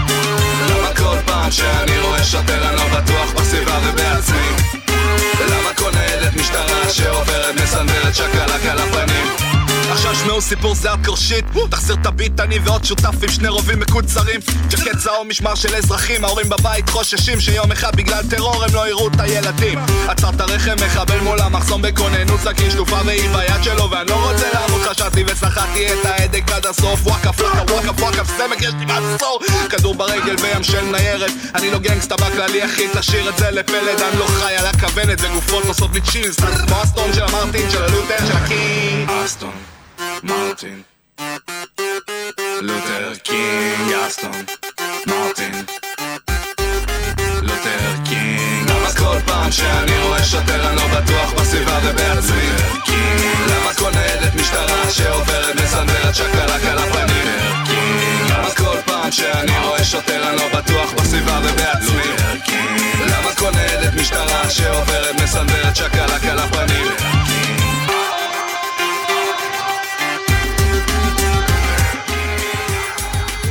פעם 1.42 1.50
שאני 1.50 1.98
רואה 1.98 2.24
שוטר 2.24 2.68
אני 2.68 2.76
לא 2.76 3.00
בטוח 3.00 3.32
בסביבה 3.32 3.78
ובעצמי? 3.84 4.48
למה 5.48 5.74
כל 5.76 5.90
ניידת 5.94 6.36
משטרה 6.36 6.90
שעוברת 6.90 7.54
מסנדרת 7.62 8.14
שקלק 8.14 8.66
על 8.66 8.78
הפנים? 8.78 9.51
עכשיו 9.92 10.14
שמעו 10.14 10.40
סיפור 10.40 10.74
זה 10.74 10.90
ארדקור 10.90 11.16
שיט 11.16 11.44
תחזיר 11.70 11.96
את 12.00 12.06
הביט 12.06 12.40
אני 12.40 12.58
ועוד 12.58 12.84
שותף 12.84 13.22
עם 13.22 13.28
שני 13.28 13.48
רובים 13.48 13.80
מקוצרים. 13.80 14.40
ג'קט 14.68 14.98
צהוב 14.98 15.26
משמר 15.26 15.54
של 15.54 15.74
אזרחים 15.74 16.24
ההורים 16.24 16.48
בבית 16.48 16.90
חוששים 16.90 17.40
שיום 17.40 17.72
אחד 17.72 17.96
בגלל 17.96 18.22
טרור 18.30 18.64
הם 18.64 18.74
לא 18.74 18.88
יראו 18.88 19.08
את 19.08 19.20
הילדים. 19.20 19.78
עצר 20.08 20.30
את 20.30 20.40
הרחם 20.40 20.74
מחבל 20.86 21.20
מול 21.20 21.40
המחסום 21.40 21.82
בכוננות 21.82 22.40
סכין 22.40 22.70
שטופה 22.70 22.96
והיא 23.06 23.28
ביד 23.28 23.62
שלו 23.62 23.90
ואני 23.90 24.10
לא 24.10 24.30
רוצה 24.30 24.52
לעמוד. 24.52 24.82
חשבתי 24.82 25.24
וסחטתי 25.26 25.86
את 25.86 26.06
ההדק 26.06 26.52
עד 26.52 26.66
הסוף. 26.66 27.06
וואקף 27.06 27.40
וואקף 27.40 27.70
וואקף 27.70 28.00
וואקף 28.00 28.26
סמק 28.38 28.60
יש 28.60 28.74
לי 28.78 28.84
מעצור 28.84 29.40
כדור 29.70 29.94
ברגל 29.94 30.36
בים 30.36 30.62
של 30.62 30.84
ניירת. 30.84 31.30
אני 31.54 31.70
לא 31.70 31.78
גנגסטה 31.78 32.16
בכללי 32.16 32.64
אחי 32.64 32.88
תשאיר 32.92 33.28
את 33.28 33.38
זה 33.38 33.50
לפלד. 33.50 34.00
אני 34.00 34.18
לא 34.18 34.26
חי 34.26 34.54
על 34.56 34.66
הכוונת 34.66 35.18
וגופות 35.20 35.64
עושות 35.64 35.90
לי 35.94 36.00
צ'ילס 36.00 36.36
כמו 36.40 36.82
אסטון 36.82 37.12
של 37.14 37.22
המרטין 37.22 37.70
של 37.70 37.82
הלוטר 37.84 38.26
של 38.26 38.36
הקינג 38.36 39.10
אסטון 39.24 39.52
מרטין 40.22 40.82
לותר 42.60 43.12
קינג 43.22 43.92
אסטון 44.06 44.44
מרטין 45.06 45.64
לותר 47.42 47.94
קינג 48.04 48.70
למה 48.70 48.92
כל 48.98 49.16
פעם 49.26 49.52
שאני 49.52 49.98
רואה 50.02 50.24
שוטר 50.24 50.68
אני 50.68 50.76
לא 50.76 50.86
בטוח 50.86 51.32
בסביבה 51.32 51.78
ובעצמי? 51.84 52.48
למה 53.48 53.74
כל 53.78 53.90
ניידת 53.90 54.34
משטרה 54.34 54.90
שעוברת 54.90 55.56
מסנדרת 55.64 56.14
שקלק 56.14 56.64
על 56.64 56.78
הפנים 56.78 57.26
למה 58.30 58.50
כל 58.56 58.76
פעם 58.84 59.12
שאני 59.12 59.58
רואה 59.64 59.84
שוטר 59.84 60.28
אני 60.28 60.36
לא 60.36 60.48
בטוח 60.60 60.92
בסביבה 60.92 61.40
ובעצמי? 61.44 62.12
למה 63.06 63.34
כל 63.38 63.50
ניידת 63.50 63.94
משטרה 63.94 64.50
שעוברת 64.50 65.22
מסנדרת 65.22 65.76
שקלק 65.76 66.24
על 66.24 66.38
הפנים 66.38 66.86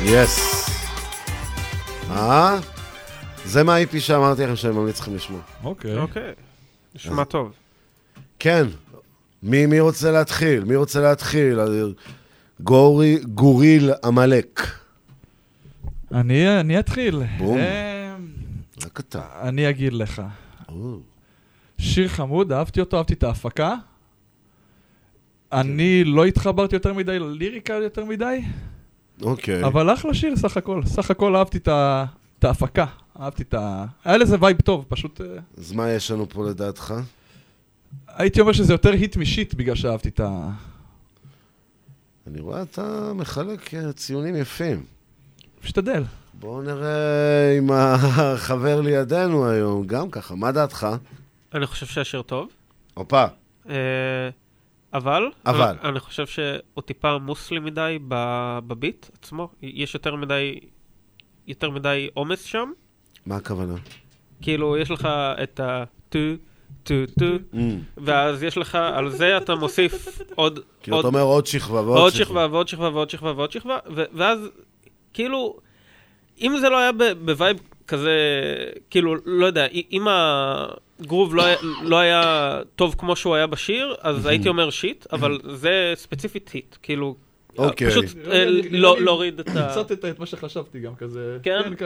יס. 0.06 0.66
אה? 2.10 2.60
זה 3.46 3.64
מה-IP 3.64 4.00
שאמרתי 4.00 4.44
לכם 4.44 4.56
שאני 4.56 4.74
ממליץ 4.74 5.00
לכם 5.00 5.16
לשמוע. 5.16 5.42
אוקיי. 5.64 5.98
אוקיי. 5.98 6.32
נשמע 6.96 7.24
טוב. 7.24 7.52
כן. 8.40 8.68
מי, 9.44 9.66
מי 9.66 9.80
רוצה 9.80 10.12
להתחיל? 10.12 10.64
מי 10.64 10.76
רוצה 10.76 11.02
להתחיל? 11.02 11.60
גורי, 12.60 13.20
גוריל 13.24 13.92
עמלק. 14.04 14.62
אני 16.12 16.60
אני 16.60 16.80
אתחיל. 16.80 17.22
בום. 17.38 17.58
אה, 17.58 18.16
רק 18.86 19.00
אתה. 19.00 19.22
אני 19.42 19.70
אגיד 19.70 19.94
לך. 19.94 20.22
או. 20.70 21.00
שיר 21.78 22.08
חמוד, 22.08 22.52
אהבתי 22.52 22.80
אותו, 22.80 22.98
אהבתי 22.98 23.14
את 23.14 23.24
ההפקה. 23.24 23.76
אני 25.52 26.04
לא 26.04 26.26
התחברתי 26.26 26.76
יותר 26.76 26.94
מדי 26.94 27.20
לליריקה 27.20 27.74
יותר 27.74 28.06
מדי, 28.06 28.42
אוקיי. 29.22 29.64
אבל 29.64 29.94
אחלה 29.94 30.14
שיר 30.14 30.36
סך 30.36 30.58
הכל. 30.58 30.82
סך 30.86 31.12
הכל 31.12 31.36
אהבתי 31.36 31.58
את 31.58 32.44
ההפקה. 32.44 32.86
אהבתי 33.20 33.44
את 33.44 33.54
ה... 33.54 33.86
היה 34.06 34.18
לזה 34.18 34.38
vibe 34.40 34.62
טוב, 34.62 34.86
פשוט... 34.88 35.22
אה, 35.22 35.28
אז 35.58 35.72
מה 35.72 35.90
יש 35.90 36.12
לנו 36.12 36.30
פה 36.30 36.50
לדעתך? 36.50 36.94
הייתי 38.08 38.42
אומר 38.42 38.52
שזה 38.52 38.74
יותר 38.74 38.92
hit 38.92 39.18
מ 39.18 39.25
shit 39.25 39.54
בגלל 39.54 39.76
שאהבתי 39.76 40.10
את 40.10 40.20
ה... 40.20 40.50
אני 42.28 42.40
רואה 42.40 42.62
אתה 42.62 43.12
מחלק 43.16 43.74
אה, 43.74 43.94
ציונים 43.94 44.36
יפים. 44.36 44.84
משתדל. 45.64 46.04
בואו 46.34 46.62
נראה 46.62 47.58
אם 47.58 47.72
החבר 47.72 48.82
לידינו 48.82 49.50
היום, 49.50 49.88
גם 49.88 50.10
ככה, 50.10 50.36
מה 50.36 50.52
דעתך? 50.52 50.88
אני 51.54 51.66
חושב 51.66 51.86
שהשיר 51.86 52.22
טוב. 52.22 52.50
הופה. 52.94 53.26
אבל, 54.94 55.24
אבל. 55.46 55.76
אני, 55.84 56.00
חושב 56.00 56.28
שהוא 56.28 56.82
טיפה 56.86 57.18
עמוס 57.18 57.46
לי 57.46 57.60
מדי 57.60 58.00
ב 58.68 58.75
beat 58.75 59.06
עצמו. 59.14 59.50
יש 59.62 59.94
יותר 59.94 60.16
מדי, 60.16 60.60
יותר 61.48 61.70
מדי 61.70 62.10
עומס 62.14 62.44
שם. 62.44 62.72
מה 63.26 63.36
הכוונה? 63.36 63.76
כאילו, 64.42 64.78
יש 64.78 64.92
לך 64.92 65.08
את 65.44 65.60
ה... 65.60 65.84
טו, 66.10 66.20
טו, 66.84 66.94
טו, 67.20 67.26
Mm. 67.54 67.58
ואז 67.98 68.44
יש 68.44 68.58
לך, 68.58 68.76
על 68.76 69.10
זה 69.10 69.38
אתה 69.38 69.56
מוסיף 69.56 70.20
עוד... 70.36 70.60
כאילו, 70.84 71.00
אתה 71.00 71.08
אומר 71.08 71.22
עוד 71.22 71.46
שכבה 71.46 71.82
ועוד 71.82 71.98
עוד 71.98 72.14
שכבה. 72.14 72.48
ועוד 72.52 72.68
שכבה 72.68 72.90
ועוד 72.92 73.10
שכבה 73.10 73.32
ועוד 73.32 73.52
שכבה, 73.52 73.78
ואז, 74.14 74.40
כאילו, 75.14 75.58
אם 76.42 76.58
זה 76.62 76.70
לא 76.70 76.78
היה 76.78 76.92
ב 77.26 77.32
vibe 77.32 77.58
כזה, 77.88 78.12
כאילו, 78.90 79.16
לא 79.26 79.46
יודע, 79.46 79.66
אם 79.92 80.08
הגרוב 81.02 81.36
לא 81.36 81.46
היה, 81.46 81.56
לא 81.84 81.98
היה 82.00 82.22
טוב 82.76 82.96
כמו 82.98 83.16
שהוא 83.16 83.36
היה 83.36 83.48
בשיר, 83.48 83.96
אז 84.02 84.26
הייתי 84.26 84.50
אומר 84.50 84.70
shit, 84.70 85.06
אבל 85.14 85.40
זה 85.56 85.94
ספציפית 85.96 86.50
hit, 86.50 86.76
כאילו, 86.84 87.16
אוקיי. 87.58 87.90
פשוט 87.90 88.06
אה, 88.32 88.46
לא- 88.72 89.02
להוריד 89.02 89.40
את 89.40 89.48
ה... 89.56 89.68
קצת 89.72 89.92
את 89.92 90.20
מה 90.20 90.26
שחשבתי 90.26 90.80
גם 90.80 90.96
כזה. 90.96 91.38
כן? 91.44 91.62
כ- 91.78 91.84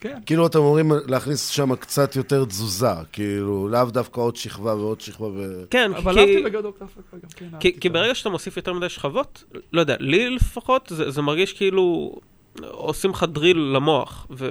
כן. 0.00 0.18
כאילו 0.26 0.46
אתם 0.46 0.58
אומרים 0.58 0.92
להכניס 1.06 1.48
שם 1.48 1.74
קצת 1.74 2.16
יותר 2.16 2.44
תזוזה, 2.44 2.86
כאילו, 3.12 3.68
לאו 3.68 3.84
דווקא 3.84 4.20
עוד 4.20 4.36
שכבה 4.36 4.74
ועוד 4.74 5.00
שכבה 5.00 5.26
ו... 5.26 5.64
כן, 5.70 5.90
אבל 5.96 6.14
כי- 6.14 6.20
אהבתי 6.20 6.42
בגדול 6.42 6.72
את 6.76 6.82
ההפקה 6.82 7.16
גם 7.22 7.28
כן. 7.36 7.58
כי, 7.60 7.80
כי 7.80 7.88
ברגע 7.88 8.14
שאתה 8.14 8.28
מוסיף 8.30 8.56
יותר 8.56 8.72
מדי 8.72 8.88
שכבות, 8.88 9.44
לא 9.72 9.80
יודע, 9.80 9.96
לי 10.00 10.30
לפחות, 10.30 10.88
זה, 10.94 11.10
זה 11.10 11.22
מרגיש 11.22 11.52
כאילו 11.52 12.16
עושים 12.64 13.10
לך 13.10 13.26
דריל 13.32 13.56
למוח. 13.58 14.26
ו, 14.30 14.50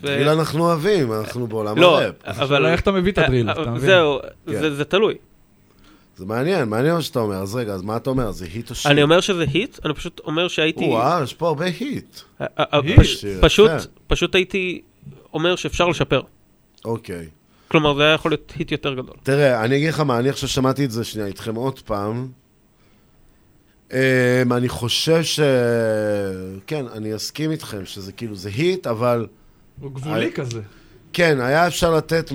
ו... 0.00 0.06
דריל 0.06 0.28
אנחנו 0.28 0.64
אוהבים, 0.64 1.12
אנחנו 1.12 1.46
בעולם 1.46 1.78
לא, 1.78 2.00
הראפ. 2.00 2.14
אבל... 2.24 2.66
איך 2.66 2.80
אתה 2.80 2.92
מביא 2.92 3.12
את 3.12 3.18
הדריל, 3.18 3.48
אה, 3.48 3.62
אתה 3.62 3.70
מבין? 3.70 3.86
זהו, 3.90 4.18
כן. 4.46 4.60
זה, 4.60 4.74
זה 4.74 4.84
תלוי. 4.84 5.14
זה 6.16 6.26
מעניין, 6.26 6.68
מעניין 6.68 6.94
מה 6.94 7.02
שאתה 7.02 7.20
אומר. 7.20 7.36
אז 7.36 7.54
רגע, 7.54 7.72
אז 7.72 7.82
מה 7.82 7.96
אתה 7.96 8.10
אומר? 8.10 8.30
זה 8.30 8.46
היט 8.54 8.70
או 8.70 8.74
שיר? 8.74 8.90
אני 8.92 9.02
אומר 9.02 9.20
שזה 9.20 9.44
היט, 9.52 9.78
אני 9.84 9.94
פשוט 9.94 10.20
אומר 10.24 10.48
שהייתי... 10.48 10.84
וואו, 10.84 11.22
יש 11.22 11.34
פה 11.34 11.48
הרבה 11.48 11.64
היט. 11.64 12.16
אה, 12.40 12.46
אה, 12.58 12.64
היט. 12.82 13.00
פש- 13.00 13.20
שיר 13.20 13.38
פשוט. 13.42 13.70
פשוט 14.06 14.34
הייתי 14.34 14.80
אומר 15.34 15.56
שאפשר 15.56 15.88
לשפר. 15.88 16.20
אוקיי. 16.84 17.26
כלומר, 17.68 17.94
זה 17.94 18.02
היה 18.02 18.14
יכול 18.14 18.30
להיות 18.30 18.52
היט 18.58 18.72
יותר 18.72 18.94
גדול. 18.94 19.14
תראה, 19.22 19.64
אני 19.64 19.76
אגיד 19.76 19.88
לך 19.88 20.00
מה, 20.00 20.18
אני 20.18 20.28
עכשיו 20.28 20.48
שמעתי 20.48 20.84
את 20.84 20.90
זה 20.90 21.04
שנייה 21.04 21.26
איתכם 21.26 21.54
עוד 21.54 21.80
פעם. 21.80 22.28
Um, 23.90 23.94
אני 24.50 24.68
חושב 24.68 25.22
ש... 25.22 25.40
כן, 26.66 26.84
אני 26.92 27.16
אסכים 27.16 27.50
איתכם 27.50 27.84
שזה 27.86 28.12
כאילו, 28.12 28.34
זה 28.36 28.48
היט, 28.48 28.86
אבל... 28.86 29.26
הוא 29.80 29.90
גבולי 29.92 30.20
היה- 30.20 30.30
כזה. 30.30 30.60
כן, 31.12 31.40
היה 31.40 31.66
אפשר 31.66 31.94
לתת 31.94 32.32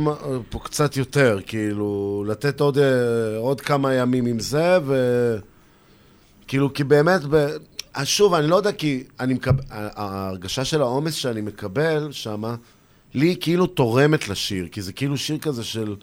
פה 0.49 0.59
קצת 0.59 0.97
יותר, 0.97 1.39
כאילו, 1.45 2.23
לתת 2.27 2.59
עוד, 2.61 2.77
אה, 2.77 2.83
עוד 3.37 3.61
כמה 3.61 3.93
ימים 3.93 4.25
עם 4.25 4.39
זה, 4.39 4.77
ו... 4.85 4.95
כאילו, 6.47 6.73
כי 6.73 6.83
באמת, 6.83 7.21
ב... 7.29 7.47
אה, 7.97 8.05
שוב, 8.05 8.33
אני 8.33 8.47
לא 8.47 8.55
יודע, 8.55 8.71
כי 8.71 9.03
אני 9.19 9.33
מקבל... 9.33 9.63
ההרגשה 9.69 10.65
של 10.65 10.81
העומס 10.81 11.13
שאני 11.13 11.41
מקבל 11.41 12.07
שמה, 12.11 12.55
לי 13.13 13.35
כאילו 13.39 13.67
תורמת 13.67 14.29
לשיר, 14.29 14.67
כי 14.67 14.81
זה 14.81 14.93
כאילו 14.93 15.17
שיר 15.17 15.37
כזה 15.37 15.63
של... 15.63 15.95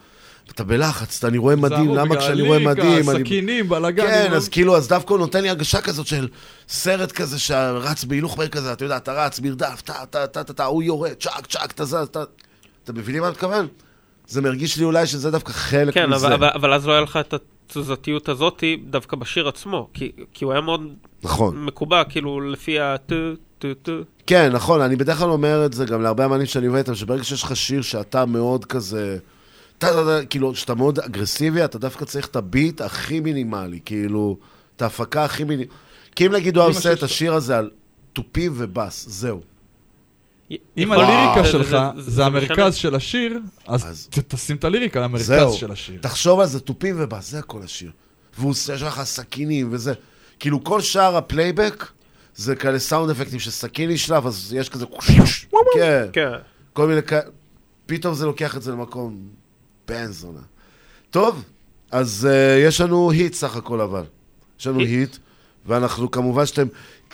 אתה 0.51 0.65
בלחץ, 0.65 1.25
אני 1.25 1.39
רואה 1.39 1.57
מדים, 1.57 1.79
תיזהרו, 1.79 1.97
למה 1.97 2.17
כשאני 2.17 2.43
רואה. 2.43 2.59
אני- 2.73 3.25
סכינים, 3.25 3.69
בלאגן, 3.69 4.07
כן, 4.07 4.25
אני 4.27 4.37
אז 4.37 4.47
לא- 4.47 4.53
כאילו, 4.53 4.77
אז 4.77 4.89
דווקא 4.89 5.13
הוא 5.13 5.19
נותן 5.19 5.43
לי 5.43 5.49
הרגשה 5.49 5.81
כזאת 5.81 6.07
של 6.07 6.29
סרט 6.69 7.13
כזה 7.13 7.39
שרץ 7.39 8.05
בהילוך 8.05 8.39
מהיר 8.39 8.51
כזה, 8.51 8.73
אתה 8.73 8.85
יודע, 8.85 8.97
אתה 8.97 9.13
רץ, 9.13 9.41
מרדף, 9.41 9.81
טה, 9.85 10.07
טה, 10.11 10.27
טה, 10.27 10.45
טה, 10.45 10.65
הוא 10.65 10.83
יורד, 10.83 11.13
צ'אק, 11.21 11.47
צ'אק, 11.47 11.71
אתה 11.71 11.85
זז, 11.85 11.95
אתה... 11.95 12.23
אתם 12.85 12.95
מבינים 12.95 13.21
מה 13.23 13.29
אני 13.29 13.33
מתכוון? 13.33 13.67
זה 14.29 14.41
מרגיש 14.41 14.77
לי 14.79 14.85
אולי 14.85 15.07
שזה 15.07 15.31
דווקא 15.31 15.53
חלק 15.53 15.95
כן, 15.95 16.11
מזה. 16.11 16.27
אבל, 16.27 16.35
אבל, 16.35 16.49
אבל 16.55 16.75
אז 16.75 16.87
לא 16.87 16.93
היה 16.93 17.01
לך 17.01 17.17
את 17.17 17.35
התזוזתיות 17.67 18.29
הזאתי 18.29 18.83
דווקא 18.91 19.17
בשיר 19.17 19.49
עצמו, 19.49 19.89
כי, 19.95 20.13
כי 20.35 20.45
הוא 20.45 20.53
היה 20.53 20.61
מאוד 20.61 20.81
נכון. 21.23 21.65
מקובע, 21.65 22.05
כאילו, 22.05 22.41
לפי 22.41 22.79
טו. 23.83 23.93
כן, 24.27 24.53
נכון, 24.53 24.81
אני 24.81 24.97
בדרך 24.97 25.19
כלל 25.19 25.31
אומר 25.31 25.67
את 25.67 25.73
זה 25.73 25.85
גם 25.85 26.03
להרבה 26.03 26.25
אמנים 26.25 26.47
שאני 26.47 26.67
עובד 26.67 26.79
איתם, 26.79 26.95
שברגע 26.95 27.25
שיש 27.25 27.43
לך 27.43 27.57
שיר 27.57 27.83
שאתה 27.83 28.25
מאוד 28.27 28.65
כזה... 28.65 29.19
כאילו, 30.31 30.55
שאתה 30.55 30.75
מאוד 30.75 30.99
אגרסיבי, 30.99 31.65
אתה 31.65 31.79
דווקא 31.79 32.05
צריך 32.05 32.27
את 32.27 32.37
ה 32.37 32.45
beat 32.45 32.81
הכי 32.81 33.21
מינימלי, 33.21 33.81
כאילו, 33.85 34.37
את 34.77 34.83
ההפקה 34.83 35.25
הכי 35.25 35.45
מינימלית. 35.45 35.71
כי 36.17 36.27
אם 36.27 36.33
נגיד 36.33 36.57
הוא 36.57 36.65
היה 36.65 36.75
עושה 36.77 36.93
את 36.93 37.03
השיר 37.03 37.35
הזה 37.35 37.59
על 37.59 37.71
תופים 38.13 38.53
ובאס, 38.57 39.05
זהו. 39.09 39.41
אם. 40.51 40.93
הליריקה 40.93 41.45
שלך 41.45 41.77
זה-. 41.97 42.25
המרכז 42.25 42.75
של 42.75 42.95
השיר, 42.95 43.41
אז 43.67 44.09
תשים 44.29 44.57
את 44.57 44.65
הליריקה 44.65 45.01
למרכז 45.01 45.27
זהו. 45.27 45.53
של 45.53 45.73
השיר. 45.73 45.99
תחשוב 46.01 46.41
על 46.41 46.47
זה, 46.47 46.61
תופים 46.61 46.97
ובאס, 46.99 47.31
זה 47.31 47.39
הכל 47.39 47.63
השיר. 47.63 47.91
והוא 48.39 48.51
עושה 48.51 48.75
יש 48.75 48.83
לך 48.83 49.03
סכינים 49.03 49.69
וזה. 49.71 49.93
כאילו, 50.39 50.65
כל 50.65 50.81
שאר 50.81 51.17
הפלייבק 51.17 51.87
זה 52.35 52.57
כאלה 52.57 52.79
סאונד 52.79 53.11
אפקטים 53.11 53.39
שסכין 53.39 53.91
נשלף, 53.91 54.27
אז 54.27 54.53
יש 54.53 54.69
כזה... 54.69 54.87
כן. 55.75 56.07
כן. 56.13 56.33
כל 56.73 56.87
מיני 56.87 57.03
כאלה... 57.03 57.23
פתאום 57.87 58.15
זה 58.15 58.27
לוקח 58.27 58.57
את 58.57 58.63
זה 58.63 58.73
למקום 58.73 59.40
בן 59.91 60.13
זונה. 60.13 60.41
טוב, 61.11 61.45
אז 61.91 62.29
uh, 62.31 62.69
יש 62.69 62.81
לנו 62.81 63.11
היט 63.11 63.35
סך 63.35 63.57
הכל 63.57 63.81
אבל. 63.81 64.05
יש 64.61 64.67
לנו 64.67 64.81
היט, 64.81 65.17
ואנחנו 65.67 66.11
כמובן 66.11 66.47
שאתם 66.47 66.67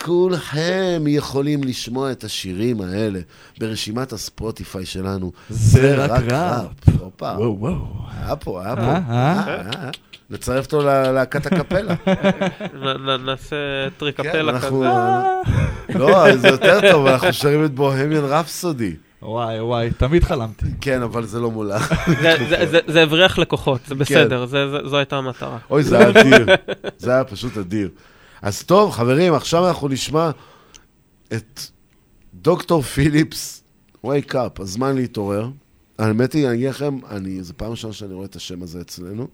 כולכם 0.05 1.05
יכולים 1.07 1.65
לשמוע 1.65 2.13
את 2.13 2.25
השירים 2.25 2.81
האלה 2.81 3.21
ברשימת 3.59 4.13
הספוטיפיי 4.13 4.87
שלנו. 4.87 5.33
זה 5.49 6.05
רק 6.05 6.23
ראפ. 6.23 6.99
הופה. 7.01 7.33
וואו, 7.39 7.57
וואו. 7.61 7.87
היה 8.21 8.37
פה, 8.37 8.65
היה 8.65 8.77
פה. 8.77 8.83
אה, 8.83 9.01
אה. 9.11 9.61
אה. 9.61 9.91
נצרף 10.31 10.65
אותו 10.65 10.81
ללהקת 10.81 11.47
הקפלה. 11.47 11.95
נעשה 13.27 13.57
כן, 13.85 13.91
טריקפלה 13.99 14.51
אנחנו... 14.53 14.85
כזה. 15.89 15.99
לא, 15.99 16.37
זה 16.37 16.49
יותר 16.49 16.93
טוב, 16.93 17.07
אנחנו 17.07 17.33
שרים 17.33 17.65
את 17.65 17.75
בוהמיאן 17.75 18.25
רפסודי. 18.25 18.97
וואי, 19.27 19.61
וואי, 19.61 19.91
תמיד 19.91 20.25
חלמתי. 20.25 20.67
כן, 20.81 21.03
אבל 21.03 21.27
זה 21.27 21.41
לא 21.41 21.51
מולה. 21.51 21.79
זה- 22.23 22.37
זה- 22.49 22.67
זה- 22.71 22.81
זה 22.87 23.03
הבריח 23.03 23.39
לקוחות, 23.39 23.81
זה 23.87 23.95
כן. 23.95 23.99
בסדר, 24.01 24.47
זה- 24.47 24.71
זה- 24.71 24.89
זו 24.89 24.97
הייתה 24.97 25.17
המטרה. 25.17 25.59
אוי, 25.71 25.83
זה 25.83 25.99
היה 25.99 26.09
אדיר. 26.09 26.47
זה 26.99 27.11
היה 27.15 27.25
פשוט 27.25 27.59
אדיר. 27.59 27.91
אז 28.43 28.63
טוב, 28.63 28.91
חברים, 28.91 29.35
עכשיו 29.35 29.69
אנחנו 29.69 29.89
נשמע 29.89 30.31
את 31.33 31.61
דוקטור 32.35 32.83
פיליפס, 32.83 33.63
wake 34.07 34.33
up, 34.35 34.63
הזמן 34.63 34.95
להתעורר. 34.97 35.49
האמת 35.99 36.33
היא, 36.33 36.47
אני 36.47 36.55
אגיד 36.55 36.69
לכם, 36.69 36.99
אני, 37.11 37.43
זו 37.43 37.53
פעם 37.57 37.71
ראשונה 37.71 37.93
שאני 37.93 38.15
רואה 38.15 38.27
את 38.27 38.37
השם 38.37 38.63
הזה 38.63 38.81
אצלנו. 38.81 39.29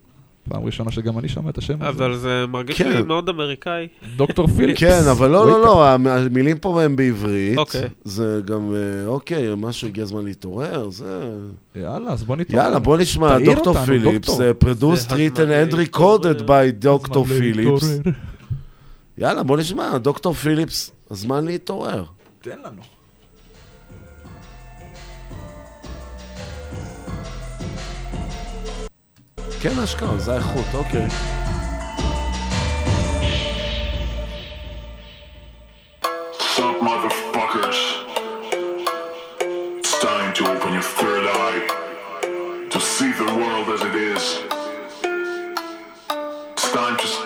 פעם 0.49 0.63
ראשונה 0.65 0.91
שגם 0.91 1.19
אני 1.19 1.29
שומע 1.29 1.49
את 1.49 1.57
השם 1.57 1.73
הזה. 1.81 1.89
אבל 1.89 2.15
זה 2.15 2.45
מרגיש 2.47 2.77
כן. 2.81 2.91
לי 2.91 3.01
מאוד 3.01 3.29
אמריקאי. 3.29 3.87
דוקטור 4.15 4.47
פיליפס. 4.57 4.79
כן, 4.79 5.01
אבל 5.11 5.29
לא, 5.29 5.47
לא, 5.47 5.61
לא, 5.61 5.87
המ- 5.87 6.07
המילים 6.07 6.57
פה 6.57 6.83
הם 6.83 6.95
בעברית. 6.95 7.57
אוקיי. 7.57 7.89
זה 8.03 8.41
גם, 8.45 8.71
אה, 8.75 9.07
אוקיי, 9.07 9.47
משהו 9.57 9.87
הגיע 9.87 10.03
הזמן 10.03 10.25
להתעורר, 10.25 10.89
זה... 10.89 11.29
יאללה, 11.75 12.11
אז 12.11 12.23
בוא 12.23 12.35
נתעורר. 12.35 12.63
יאללה, 12.63 12.79
בוא 12.79 12.97
נשמע, 12.97 13.37
דוקטור 13.45 13.73
פיליפס, 13.85 14.29
produced, 14.39 15.09
written 15.09 15.49
and 15.71 15.95
recorded 15.95 16.41
by 16.47 16.71
דוקטור 16.79 17.25
הזמן 17.25 17.37
פיליפס. 17.39 17.99
יאללה, 19.17 19.43
בוא 19.43 19.57
נשמע, 19.57 19.97
דוקטור 19.97 20.33
פיליפס, 20.33 20.91
הזמן 21.11 21.45
להתעורר. 21.45 22.03
תן 22.41 22.57
לנו. 22.59 22.81
כן, 29.62 29.78
אשכרה, 29.84 30.18
זה 30.18 30.32
האיכות, 30.32 30.66
אוקיי. 30.74 31.06
Sup, 36.56 36.80
motherfuckers? 36.82 37.78
It's 39.80 39.94
time 40.00 40.32
to 46.98 47.21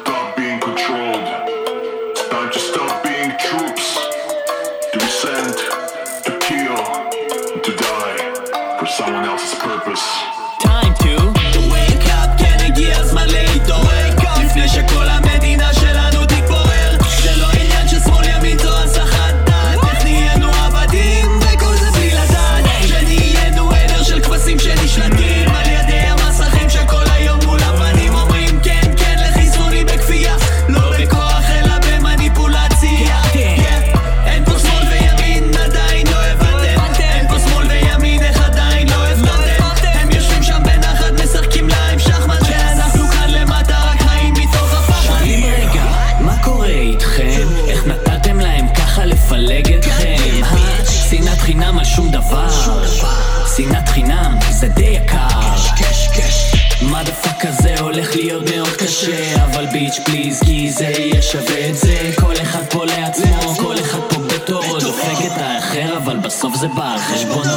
ביץ' 59.80 59.99
פליז 60.06 60.39
כי 60.45 60.72
זה 60.72 60.85
יהיה 60.85 61.22
שווה 61.22 61.69
את 61.69 61.75
זה 61.75 62.11
כל 62.15 62.33
אחד 62.41 62.65
פה 62.69 62.85
לעצמו 62.85 63.56
כל 63.56 63.75
אחד 63.80 63.99
פה 64.09 64.19
בתורו 64.19 64.80
דופק 64.80 65.25
את 65.25 65.38
האחר 65.38 65.97
אבל 65.97 66.17
בסוף 66.17 66.56
זה 66.56 66.67
בא 66.67 66.93
על 66.93 66.99
חשבונו 66.99 67.51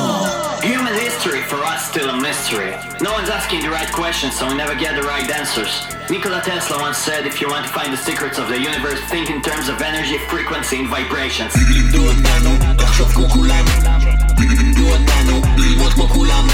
Human 0.62 0.96
history 1.06 1.42
for 1.50 1.60
us 1.72 1.80
still 1.90 2.10
a 2.16 2.18
mystery. 2.28 2.72
No 3.06 3.10
one's 3.16 3.30
asking 3.38 3.60
the 3.66 3.72
right 3.78 3.90
questions, 4.00 4.32
so 4.38 4.42
we 4.50 4.54
never 4.62 4.76
get 4.84 4.92
the 5.00 5.06
right 5.14 5.28
answers. 5.40 5.72
Nikola 6.12 6.40
Tesla 6.48 6.76
once 6.86 6.98
said, 7.06 7.20
if 7.30 7.36
you 7.40 7.46
want 7.54 7.64
to 7.68 7.72
find 7.78 7.90
the 7.96 8.02
secrets 8.08 8.36
of 8.42 8.46
the 8.52 8.60
universe, 8.70 9.00
think 9.12 9.26
in 9.34 9.40
terms 9.48 9.66
of 9.72 9.76
energy, 9.90 10.18
frequency, 10.32 10.76
and 10.82 10.88
vibrations. 10.98 11.52
לימדו 11.72 12.08
אותנו 12.08 12.50
לחשוב 12.78 13.12
כמו 13.12 13.28
כולם 13.28 13.64
לימדו 14.38 14.88
אותנו 14.92 15.42
ללמוד 15.56 15.92
כמו 15.92 16.08
כולם 16.08 16.46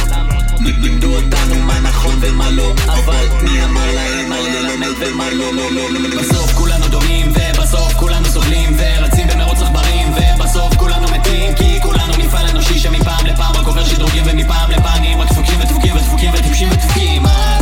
לימדו 0.67 1.15
אותנו 1.17 1.55
מה 1.55 1.81
נכון 1.81 2.15
ומה 2.21 2.51
לא 2.51 2.73
אבל 2.87 3.27
מי 3.43 3.65
אמר 3.65 3.95
להם 3.95 4.29
מה 4.29 4.37
ללמד 4.41 4.93
ומה 5.01 5.31
לא 5.31 5.55
לא 5.55 5.71
לא 5.71 5.91
לא 5.91 6.21
בסוף 6.21 6.53
כולנו 6.53 6.89
דומים 6.89 7.33
ובסוף 7.33 7.93
כולנו 7.95 8.25
סובלים 8.25 8.77
ורצים 8.79 9.27
במרוץ 9.27 9.63
עכברים 9.63 10.09
ובסוף 10.13 10.77
כולנו 10.77 11.09
מתים 11.09 11.55
כי 11.55 11.81
כולנו 11.83 12.13
מפעל 12.19 12.47
אנושי 12.49 12.79
שמפעם 12.79 13.27
לפעם 13.27 13.55
רק 13.55 13.67
עובר 13.67 13.85
שדרוגים 13.85 14.23
ומפעם 14.27 14.71
לפעם 14.71 15.01
נהיים 15.01 15.21
רק 15.21 15.29
דפוקים 15.31 15.61
ודפוקים 15.61 15.97
ודפוקים 15.97 16.31
וטיפשים 16.35 16.69
ודפוקים. 16.71 17.27
אז 17.27 17.56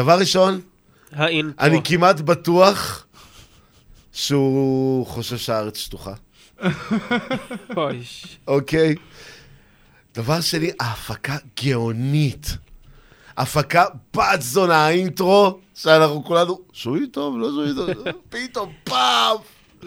דבר 0.00 0.18
ראשון, 0.18 0.60
האינטרו. 1.12 1.66
אני 1.66 1.80
כמעט 1.84 2.20
בטוח 2.20 3.06
שהוא 4.12 5.06
חושב 5.06 5.36
שהארץ 5.36 5.78
שטוחה. 5.78 6.12
אוקיי? 8.46 8.94
דבר 10.14 10.40
שני, 10.40 10.70
ההפקה 10.80 11.36
גאונית. 11.64 12.56
הפקה 13.36 13.84
בת 14.16 14.40
זונה, 14.42 14.86
האינטרו, 14.86 15.58
שאנחנו 15.74 16.24
כולנו, 16.24 16.60
שוי 16.72 17.06
טוב, 17.06 17.38
לא 17.38 17.48
שוי 17.50 17.74
טוב, 17.74 18.04
פתאום 18.28 18.72
פעם. 18.84 19.36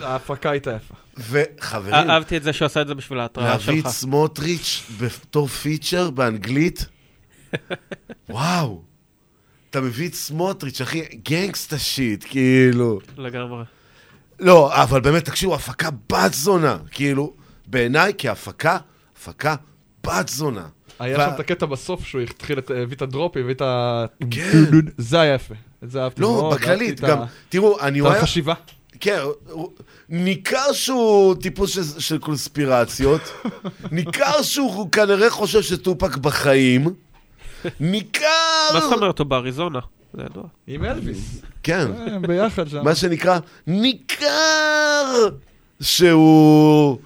ההפקה 0.02 0.52
הייתה 0.52 0.72
יפה. 0.72 0.96
וחברים, 1.18 1.94
אה, 1.94 2.14
אהבתי 2.14 2.38
את 2.38 2.44
זה 2.44 2.54
שהוא 2.54 2.66
עשה 2.66 2.82
את 2.82 2.88
זה 2.88 2.96
בשביל 2.96 3.20
ההתראה 3.20 3.60
שלך. 3.60 3.68
להביא 3.68 3.82
את 3.82 3.88
סמוטריץ' 3.88 4.84
בתור 5.00 5.48
פיצ'ר 5.48 6.10
באנגלית, 6.10 6.86
וואו. 8.30 8.93
אתה 9.74 9.82
מביא 9.82 10.08
את 10.10 10.14
סמוטריץ', 10.14 10.82
אחי, 10.82 11.02
גנגסטה 11.30 11.78
שיט, 11.80 12.26
כאילו. 12.30 13.00
לגמרי. 13.18 13.64
לא, 14.40 14.84
אבל 14.84 15.02
באמת, 15.02 15.26
תקשיבו, 15.26 15.56
הפקה 15.56 15.90
בת 16.12 16.34
זונה. 16.34 16.78
כאילו, 16.92 17.34
בעיניי 17.68 18.14
כהפקה, 18.18 18.78
הפקה 19.18 19.56
בת 20.08 20.28
זונה. 20.30 20.66
היה 21.00 21.18
שם 21.18 21.32
את 21.36 21.40
הקטע 21.40 21.66
בסוף 21.66 22.06
שהוא 22.06 22.22
התחיל, 22.22 22.60
את- 22.60 22.72
הביא 22.72 22.96
את 22.96 23.02
הדרופ, 23.02 23.38
הביא 23.38 23.54
את 23.54 23.62
ה... 23.62 24.06
כן. 24.32 24.62
זה 24.98 25.22
היה 25.22 25.34
יפה. 25.36 25.54
את 25.84 25.92
זה 25.92 26.04
אהבתי 26.04 26.22
מאוד. 26.22 26.44
לא, 26.54 26.58
בכללית, 26.58 27.00
את 27.00 27.04
ה- 27.04 27.08
גם, 27.08 27.18
תראו, 27.50 27.80
אני 27.82 28.00
את 28.00 28.06
רואה... 28.06 28.18
החשיבה. 28.20 28.54
כן, 29.00 29.20
ניכר 30.10 30.72
שהוא 30.74 31.36
טיפוס 31.36 31.72
של, 31.72 32.00
של 32.00 32.18
קונספירציות, 32.18 33.22
ניכר 33.92 34.42
שהוא 34.42 34.92
כנראה 34.92 35.30
חושב 35.30 35.62
שטופק 35.62 36.18
בחיים, 36.18 36.88
ניכר... 37.80 38.26
מה 38.74 38.82
זאת 38.82 38.94
אומרת, 38.94 39.20
הוא 39.20 39.28
באריזונה? 39.28 39.80
זה 40.14 40.22
ידוע. 40.22 40.44
עם 40.68 40.86
אלוויס. 40.86 41.42
כן. 41.64 41.88
הם 41.96 42.22
ביחד 42.22 42.68
שם. 42.68 42.84
מה 42.84 42.96
שנקרא, 42.96 43.40
ניכר 43.68 45.30
שהוא... 45.82 46.98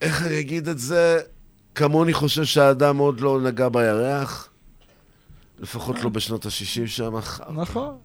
איך 0.00 0.22
אני 0.26 0.40
אגיד 0.40 0.68
את 0.68 0.78
זה? 0.78 1.18
כמוני 1.74 2.12
חושב 2.12 2.44
שהאדם 2.44 2.96
עוד 2.96 3.20
לא 3.20 3.40
נגע 3.40 3.68
בירח. 3.68 4.48
לפחות 5.60 6.02
לא 6.02 6.10
בשנות 6.10 6.46
ה-60 6.46 6.86
שם. 6.86 7.12
נכון. 7.54 7.96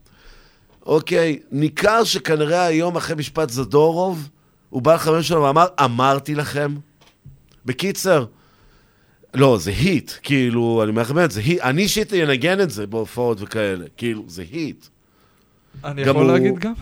אוקיי, 0.86 1.40
ניכר 1.52 2.04
שכנראה 2.04 2.66
היום, 2.66 2.98
אחרי 2.98 3.16
משפט 3.16 3.50
זדורוב, 3.50 4.30
הוא 4.70 4.82
בא 4.82 4.95
לחברים 4.95 5.24
שלו 5.24 5.44
ואמר, 5.44 5.66
אמרתי 5.84 6.36
לכם. 6.36 6.76
בקיצר, 7.66 8.26
לא, 9.36 9.58
זה 9.58 9.72
היט, 9.72 10.12
כאילו, 10.24 10.80
אני 10.84 10.90
אומר 10.90 11.02
לכם 11.02 11.16
באמת, 11.16 11.32
זה 11.32 11.42
היט, 11.42 11.62
אני 11.62 11.82
אישית 11.82 12.14
אנגן 12.14 12.62
את 12.62 12.70
זה 12.72 12.88
בהופעות 12.88 13.38
וכאלה, 13.42 13.86
כאילו, 13.98 14.24
זה 14.28 14.44
היט. 14.52 14.86
אני 15.84 16.02
יכול 16.02 16.16
הוא- 16.24 16.32
להגיד 16.34 16.60
גם? 16.60 16.74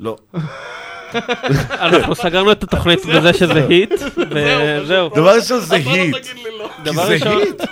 לא. 0.00 0.16
אנחנו 1.70 2.14
סגרנו 2.14 2.52
את 2.52 2.62
התוכנית 2.62 3.06
בזה 3.16 3.32
שזה 3.32 3.66
היט, 3.68 3.90
וזהו. 4.30 5.08
דבר 5.08 5.36
ראשון 5.36 5.60
זה 5.60 5.74
היט. 5.76 6.16
דבר 6.84 7.06
זה 7.06 7.12
ראשון... 7.14 7.36
היט. 7.38 7.62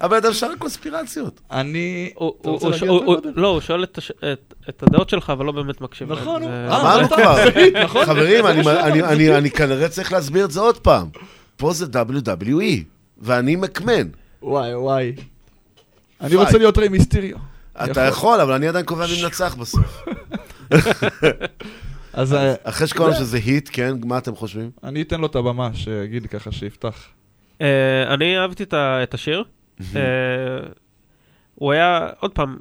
הבן 0.00 0.16
אדם 0.16 0.32
שר 0.32 0.50
קונספירציות. 0.58 1.40
אני... 1.50 2.10
אתה? 2.16 2.68
לא, 3.36 3.48
הוא 3.48 3.60
שואל 3.60 3.84
את 4.68 4.82
הדעות 4.82 5.10
שלך, 5.10 5.30
אבל 5.30 5.44
לא 5.46 5.52
באמת 5.52 5.80
מקשיב. 5.80 6.12
נכון, 6.12 6.42
זה- 6.42 6.48
אה, 6.48 6.80
אמרנו 6.80 7.08
כבר. 7.08 7.36
זה 7.36 7.50
נכון? 7.84 8.04
חברים, 8.06 8.42
זה 8.44 8.50
אני- 8.50 8.56
מה 8.58 8.64
שאמרתי. 8.64 8.88
אני- 8.90 9.02
אני 9.02 9.36
אני 9.36 9.50
כנראה 9.50 9.88
צריך 9.88 10.12
להסביר 10.12 10.44
את 10.44 10.50
זה 10.50 10.60
עוד 10.60 10.78
פעם. 10.78 11.06
פה 11.56 11.72
זה 11.72 11.86
WWE, 11.86 12.62
ואני 13.18 13.56
מקמן. 13.56 14.08
וואי, 14.42 14.74
וואי. 14.74 15.12
אני. 16.20 16.34
רוצה 16.34 16.58
להיות 16.58 16.78
ריי 16.78 16.88
מיסטיריו. 16.88 17.36
אתה 17.84 18.00
יכול, 18.00 18.40
אבל 18.40 18.52
אני 18.52 18.68
עדיין 18.68 18.84
קובע 18.84 19.06
מי 19.06 19.22
מנצח 19.22 19.54
בסוף. 19.54 20.04
אז 22.12 22.34
אה, 22.34 22.54
אחרי 22.64 22.86
שקוראים 22.86 23.12
זה- 23.14 23.18
שזה 23.20 23.36
היט, 23.36 23.68
כן, 23.72 23.92
מה 24.04 24.18
אתם 24.18 24.36
חושבים? 24.36 24.70
אני 24.84 25.02
אתן 25.02 25.20
לו 25.20 25.26
את 25.26 25.34
הבמה, 25.36 25.70
שיגיד 25.74 26.26
ככה, 26.26 26.52
שיפתח. 26.52 27.04
אה, 27.60 28.14
אני 28.14 28.38
אהבתי 28.38 28.64
את 28.74 29.14
השיר. 29.14 29.44
אה, 29.96 30.00
הוא 31.54 31.72
היה, 31.72 32.08
עוד 32.20 32.32
פעם, 32.32 32.56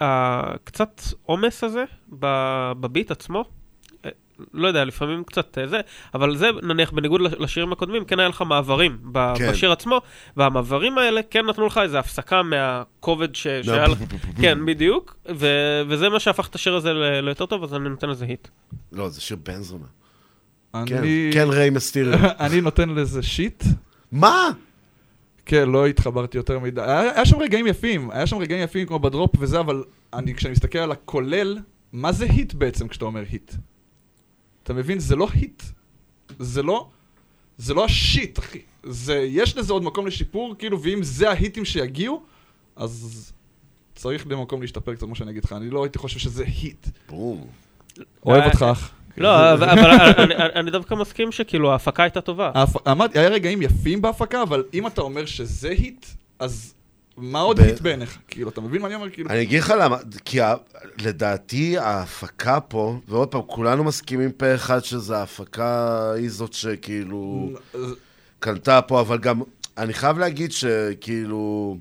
הקצת 0.00 1.00
עומס 1.22 1.64
הזה 1.64 1.84
ב- 2.18 2.72
בביט 2.80 3.10
עצמו, 3.10 3.44
לא 4.54 4.68
יודע, 4.68 4.84
לפעמים 4.84 5.24
קצת 5.24 5.58
אה, 5.58 5.66
זה, 5.66 5.80
אבל 6.14 6.36
זה 6.36 6.48
נניח 6.62 6.90
בניגוד 6.90 7.20
לש- 7.20 7.34
לשירים 7.38 7.72
הקודמים, 7.72 8.04
כן 8.04 8.18
היה 8.20 8.28
לך 8.28 8.42
מעברים 8.42 8.98
ב- 9.12 9.34
כן. 9.38 9.50
בשיר 9.50 9.72
עצמו, 9.72 10.00
והמעברים 10.36 10.98
האלה 10.98 11.20
כן 11.30 11.46
נתנו 11.46 11.66
לך 11.66 11.78
איזו 11.78 11.98
הפסקה 11.98 12.42
מהכובד 12.42 13.34
ש- 13.34 13.46
שהיה 13.62 13.86
לך, 13.88 13.98
כן, 14.42 14.66
בדיוק, 14.66 15.16
ו- 15.34 15.82
וזה 15.88 16.08
מה 16.08 16.20
שהפך 16.20 16.48
את 16.48 16.54
השיר 16.54 16.74
הזה 16.74 16.92
ל- 16.92 17.20
ליותר 17.20 17.46
טוב, 17.46 17.62
אז 17.64 17.74
אני 17.74 17.88
נותן 17.88 18.08
לזה 18.08 18.24
היט. 18.24 18.48
לא, 18.92 19.08
זה 19.08 19.20
שיר 19.20 19.36
בן 19.44 19.62
זונה. 19.62 19.84
כן, 20.86 20.96
אני... 20.96 21.30
כן, 21.32 21.48
ריי 21.50 21.70
מסטיריו. 21.70 22.18
אני 22.46 22.60
נותן 22.60 22.88
לזה 22.88 23.22
שיט. 23.22 23.64
מה? 24.12 24.50
כן, 25.46 25.68
לא 25.70 25.86
התחברתי 25.86 26.36
יותר 26.36 26.58
מדי. 26.58 26.80
היה, 26.80 27.00
היה 27.00 27.26
שם 27.26 27.38
רגעים 27.40 27.66
יפים, 27.66 28.10
היה 28.10 28.26
שם 28.26 28.38
רגעים 28.38 28.62
יפים 28.64 28.86
כמו 28.86 28.98
בדרופ 28.98 29.30
וזה, 29.38 29.60
אבל 29.60 29.84
אני, 30.14 30.34
כשאני 30.34 30.52
מסתכל 30.52 30.78
על 30.78 30.92
הכולל, 30.92 31.58
מה 31.92 32.12
זה 32.12 32.24
היט 32.24 32.54
בעצם 32.54 32.88
כשאתה 32.88 33.04
אומר 33.04 33.22
היט? 33.30 33.52
אתה 34.68 34.76
מבין? 34.76 34.98
זה 34.98 35.16
לא 35.16 35.28
היט. 35.34 35.62
זה 36.38 36.62
לא... 36.62 36.88
זה 37.58 37.74
לא 37.74 37.84
השיט, 37.84 38.38
אחי. 38.38 38.58
זה, 38.82 39.14
יש 39.28 39.56
לזה 39.56 39.72
עוד 39.72 39.82
מקום 39.82 40.06
לשיפור, 40.06 40.54
כאילו, 40.58 40.82
ואם 40.82 41.02
זה 41.02 41.30
ההיטים 41.30 41.64
שיגיעו, 41.64 42.22
אז 42.76 43.32
צריך 43.94 44.26
למקום 44.26 44.60
להשתפר 44.60 44.94
קצת, 44.94 45.04
כמו 45.04 45.14
שאני 45.14 45.30
אגיד 45.30 45.44
לך. 45.44 45.52
אני 45.52 45.70
לא 45.70 45.84
הייתי 45.84 45.98
חושב 45.98 46.18
שזה 46.18 46.44
היט. 46.44 46.86
בום. 47.08 47.46
אוהב 48.26 48.44
אותך, 48.44 48.62
אח. 48.72 48.90
לא, 49.16 49.52
אבל 49.52 49.68
אני- 50.54 50.70
דווקא 50.70 50.94
מסכים 50.94 51.32
שכאילו 51.32 51.72
ההפקה 51.72 52.02
הייתה 52.02 52.20
טובה. 52.20 52.52
אמרתי, 52.90 53.18
היה 53.18 53.28
רגעים 53.28 53.62
יפים 53.62 54.02
בהפקה, 54.02 54.42
אבל 54.42 54.64
אם 54.74 54.86
אתה 54.86 55.00
אומר 55.00 55.26
שזה 55.26 55.68
היט, 55.68 56.06
אז 56.38 56.74
מה 57.20 57.40
עוד 57.40 57.60
היט 57.60 57.80
בעיניך? 57.80 58.18
כאילו, 58.28 58.48
אתה 58.48 58.60
מבין 58.60 58.82
מה 58.82 58.86
אני 58.88 58.94
אומר? 58.94 59.10
כאילו... 59.10 59.30
אני 59.30 59.42
אגיד 59.42 59.60
לך 59.60 59.74
למה, 59.80 59.96
כי 60.24 60.38
לדעתי 60.98 61.78
ההפקה 61.78 62.60
פה, 62.60 63.00
ועוד 63.08 63.28
פעם, 63.28 63.42
כולנו 63.46 63.84
מסכימים 63.84 64.32
פה 64.32 64.54
אחד 64.54 64.84
שזו 64.84 65.14
ההפקה 65.14 66.12
היא 66.12 66.30
זאת 66.30 66.52
שכאילו 66.52 67.50
קנתה 68.38 68.82
פה, 68.82 69.00
אבל 69.00 69.18
גם, 69.18 69.42
אני 69.78 69.92
חייב 69.92 70.18
להגיד 70.18 70.52
שכאילו, 70.52 71.76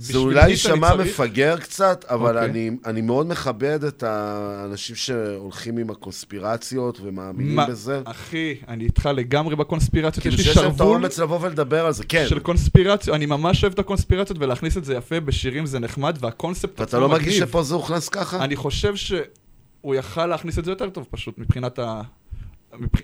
זה 0.00 0.18
אולי 0.18 0.50
יישמע 0.50 0.88
צריך- 0.90 1.00
מפגר 1.08 1.56
קצת, 1.58 2.04
אבל 2.08 2.34
אוקיי. 2.36 2.50
אני, 2.50 2.70
אני 2.86 3.00
מאוד 3.00 3.26
מכבד 3.26 3.84
את 3.84 4.02
האנשים 4.02 4.96
שהולכים 4.96 5.78
עם 5.78 5.90
הקונספירציות 5.90 6.98
ומאמינים 7.02 7.56
מה- 7.56 7.66
בזה. 7.66 8.00
אחי, 8.04 8.54
אני 8.68 8.84
איתך 8.84 9.06
לגמרי 9.14 9.56
בקונספירציות, 9.56 10.22
כאילו 10.22 10.34
יש 10.34 10.40
לי 10.40 10.46
שיש 10.46 10.56
להם 10.56 10.70
את 10.72 10.76
שרוול 10.76 10.92
האומץ 10.92 11.18
לבוא 11.18 11.38
ולדבר 11.42 11.86
על 11.86 11.92
זה, 11.92 12.04
כן. 12.08 12.24
של 12.28 12.38
קונספירציות, 12.38 13.16
אני 13.16 13.26
ממש 13.26 13.64
אוהב 13.64 13.72
את 13.72 13.78
הקונספירציות 13.78 14.38
ולהכניס 14.38 14.76
את 14.76 14.84
זה 14.84 14.94
יפה 14.94 15.20
בשירים 15.20 15.66
זה 15.66 15.78
נחמד, 15.78 16.16
והקונספט 16.20 16.80
ואתה 16.80 16.98
לא 16.98 17.08
מרגיש 17.08 17.38
שפה 17.38 17.62
זה 17.62 17.74
הוכנס 17.74 18.08
ככה? 18.08 18.44
אני 18.44 18.56
חושב 18.56 18.96
ש... 18.96 19.12
הוא 19.80 19.94
יכל 19.94 20.26
להכניס 20.26 20.58
את 20.58 20.64
זה 20.64 20.70
יותר 20.70 20.90
טוב 20.90 21.06
פשוט, 21.10 21.38
מבחינת 21.38 21.78
ה... 21.78 22.02
מבח... 22.78 23.00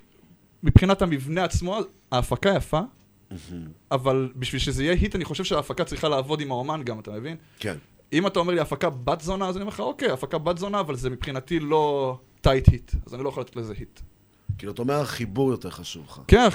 מבחינת 0.62 1.02
המבנה 1.02 1.44
עצמו, 1.44 1.78
ההפקה 2.12 2.50
יפה, 2.56 2.80
אבל 3.90 4.32
בשביל 4.36 4.60
שזה 4.60 4.84
יהיה 4.84 4.94
היט, 4.94 5.16
אני 5.16 5.24
חושב 5.24 5.44
שההפקה 5.44 5.84
צריכה 5.84 6.08
לעבוד 6.08 6.40
עם 6.40 6.50
האומן 6.50 6.82
גם, 6.84 7.00
אתה 7.00 7.10
מבין? 7.10 7.36
כן. 7.58 7.76
אם 8.12 8.26
אתה 8.26 8.38
אומר 8.38 8.54
לי 8.54 8.60
הפקה 8.60 8.90
בת 8.90 9.20
זונה, 9.20 9.48
אז 9.48 9.56
אני 9.56 9.62
אומר 9.62 9.72
לך, 9.72 9.80
אוקיי, 9.80 10.10
הפקה 10.10 10.38
בת 10.38 10.58
זונה, 10.58 10.80
אבל 10.80 10.96
זה 10.96 11.10
מבחינתי 11.10 11.60
לא 11.60 12.18
טייט 12.40 12.68
היט, 12.68 12.92
אז 13.06 13.14
אני 13.14 13.24
לא 13.24 13.28
יכול 13.28 13.40
לתת 13.40 13.56
לזה 13.56 13.74
היט. 13.78 14.00
כאילו, 14.58 14.72
אתה 14.72 14.82
אומר, 14.82 14.94
החיבור 14.94 15.50
יותר 15.50 15.70
חשוב 15.70 16.04
לך. 16.08 16.20
כן, 16.28 16.48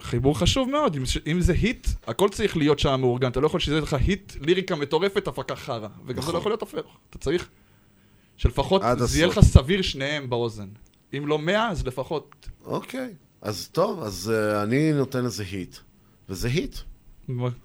חיבור 0.00 0.38
חשוב 0.38 0.70
מאוד, 0.70 0.96
אם, 0.96 1.02
אם 1.26 1.40
זה 1.40 1.52
היט, 1.52 1.86
הכל 2.06 2.28
צריך 2.28 2.56
להיות 2.56 2.78
שם 2.78 3.00
מאורגן, 3.00 3.30
אתה 3.30 3.40
לא 3.40 3.46
יכול 3.46 3.60
שזה 3.60 3.74
יהיה 3.74 3.82
לך 3.82 3.94
היט, 3.94 4.32
ליריקה 4.40 4.76
מטורפת, 4.76 5.28
הפקה 5.28 5.56
חרא, 5.56 5.88
וגם 6.06 6.14
זה 6.14 6.20
נכון. 6.20 6.34
לא 6.34 6.38
יכול 6.38 6.50
להיות 6.50 6.62
הפך, 6.62 6.82
אתה 7.10 7.18
צריך 7.18 7.48
שלפחות 8.36 8.82
זה 8.98 9.18
יהיה 9.18 9.26
לך. 9.26 9.40
סביר 9.40 9.82
שניהם 9.82 10.30
באוזן. 10.30 10.68
אם 11.16 11.26
לא 11.26 11.38
מאה, 11.38 11.68
אז 11.68 11.86
לפחות. 11.86 12.48
אוקיי. 12.64 13.14
אז 13.42 13.68
טוב, 13.72 14.02
אז 14.02 14.32
uh, 14.34 14.62
אני 14.62 14.92
נותן 14.92 15.24
לזה 15.24 15.44
היט. 15.50 15.76
וזה 16.28 16.48
היט. 16.48 16.76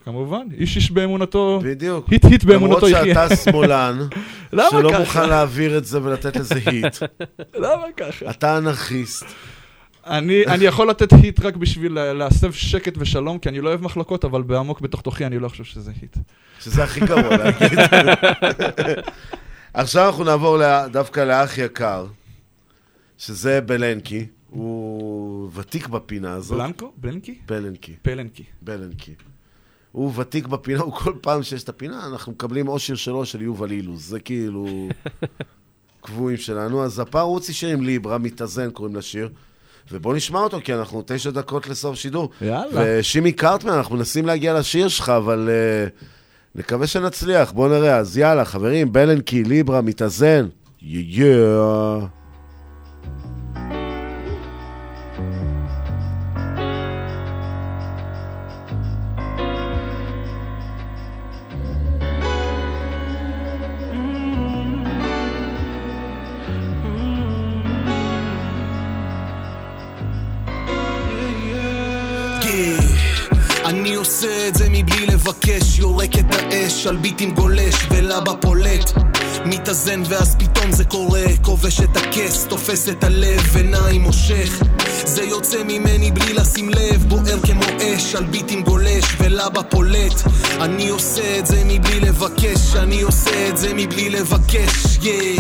כמובן, 0.05 0.47
איש 0.57 0.75
איש 0.75 0.91
באמונתו, 0.91 1.59
בדיוק. 1.63 2.09
היט 2.09 2.25
היט 2.25 2.43
באמונתו 2.43 2.87
למרות 2.87 2.91
יחיה. 3.07 3.27
שאתה 3.29 3.35
שמאלן, 3.35 3.99
שלא 4.71 4.89
ככה? 4.89 4.99
מוכן 4.99 5.29
להעביר 5.29 5.77
את 5.77 5.85
זה 5.85 6.03
ולתת 6.03 6.35
לזה 6.35 6.55
היט. 6.65 6.97
למה 7.63 7.83
ככה? 7.97 8.29
אתה 8.29 8.57
אנרכיסט. 8.57 9.25
אני, 10.07 10.45
אני 10.47 10.65
יכול 10.65 10.89
לתת 10.89 11.13
היט 11.13 11.39
רק 11.39 11.55
בשביל 11.55 11.93
לה- 11.93 12.13
להסב 12.13 12.51
שקט 12.53 12.93
ושלום, 12.97 13.39
כי 13.39 13.49
אני 13.49 13.61
לא 13.61 13.69
אוהב 13.69 13.81
מחלוקות, 13.83 14.25
אבל 14.25 14.41
בעמוק 14.41 14.81
בתוך 14.81 15.01
תוכי 15.01 15.25
אני 15.25 15.39
לא 15.39 15.47
חושב 15.49 15.63
שזה 15.63 15.91
היט. 16.01 16.17
שזה 16.59 16.83
הכי 16.83 16.99
גרוע 16.99 17.37
להגיד. 17.37 17.79
עכשיו 19.73 20.07
אנחנו 20.07 20.23
נעבור 20.23 20.57
דווקא 20.91 21.19
לאח 21.19 21.57
יקר, 21.57 22.05
שזה 23.17 23.61
בלנקי. 23.61 24.25
הוא 24.49 25.49
ותיק 25.53 25.87
בפינה 25.87 26.33
הזאת. 26.33 26.57
בלנקו? 26.57 26.91
בלנקי? 26.97 27.39
בלנקי. 27.47 27.95
פלנקי. 28.01 28.43
בלנקי. 28.61 29.13
הוא 29.91 30.11
ותיק 30.15 30.47
בפינה, 30.47 30.79
הוא 30.79 30.93
כל 30.93 31.13
פעם 31.21 31.43
שיש 31.43 31.63
את 31.63 31.69
הפינה, 31.69 32.07
אנחנו 32.07 32.31
מקבלים 32.31 32.67
או 32.67 32.79
שיר 32.79 32.95
שלו 32.95 33.25
של 33.25 33.41
יובל 33.41 33.71
אילוז. 33.71 34.09
זה 34.09 34.19
כאילו 34.19 34.89
קבועים 36.01 36.37
שלנו. 36.37 36.83
אז 36.83 36.99
הפעם 36.99 37.25
הוא 37.25 37.33
הוציא 37.33 37.53
שיר 37.53 37.69
עם 37.69 37.83
ליברה, 37.83 38.17
מתאזן 38.17 38.69
קוראים 38.71 38.95
לשיר. 38.95 39.29
ובוא 39.91 40.15
נשמע 40.15 40.39
אותו, 40.39 40.59
כי 40.63 40.73
אנחנו 40.73 41.03
תשע 41.05 41.29
דקות 41.29 41.67
לסוף 41.67 41.95
שידור. 41.95 42.29
יאללה. 42.41 42.69
ושימי 42.99 43.31
קרטמן, 43.31 43.73
אנחנו 43.73 43.95
מנסים 43.95 44.25
להגיע 44.25 44.59
לשיר 44.59 44.87
שלך, 44.87 45.09
אבל 45.09 45.49
uh, 45.49 46.05
נקווה 46.55 46.87
שנצליח. 46.87 47.51
בוא 47.51 47.69
נראה. 47.69 47.97
אז 47.97 48.17
יאללה, 48.17 48.45
חברים, 48.45 48.93
בלנקי, 48.93 49.43
ליברה, 49.43 49.81
מתאזן. 49.81 50.47
יאה. 50.81 51.99
כן, 51.99 52.16
אני 73.67 73.95
עושה 73.95 74.47
את 74.47 74.55
זה 74.55 74.69
מבלי 74.69 75.05
לבקש, 75.05 75.79
יורק 75.79 76.19
את 76.19 76.25
האש 76.33 76.87
על 76.87 76.97
ביטים 76.97 77.31
גולש 77.31 77.75
ולבה 77.91 78.33
פולט. 78.41 78.91
מתאזן 79.45 80.01
ואז 80.09 80.35
פתאום 80.39 80.71
זה 80.71 80.85
קורה, 80.85 81.23
כובש 81.41 81.81
את 81.81 81.97
הכס, 81.97 82.45
תופס 82.49 82.89
את 82.89 83.03
הלב, 83.03 83.55
עיניים 83.55 84.01
מושך. 84.01 84.63
זה 85.05 85.23
יוצא 85.23 85.63
ממני 85.63 86.11
בלי 86.11 86.33
לשים 86.33 86.69
לב, 86.69 87.05
בוער 87.07 87.39
כמו 87.45 87.63
אש 87.81 88.15
על 88.15 88.23
ביטים 88.23 88.63
גולש 88.63 89.05
ולבה 89.19 89.63
פולט. 89.63 90.21
אני 90.61 90.89
עושה 90.89 91.39
את 91.39 91.45
זה 91.45 91.63
מבלי 91.65 91.99
לבקש, 91.99 92.75
אני 92.75 93.01
עושה 93.01 93.49
את 93.49 93.57
זה 93.57 93.73
מבלי 93.73 94.09
לבקש, 94.09 94.97
יא 95.01 95.39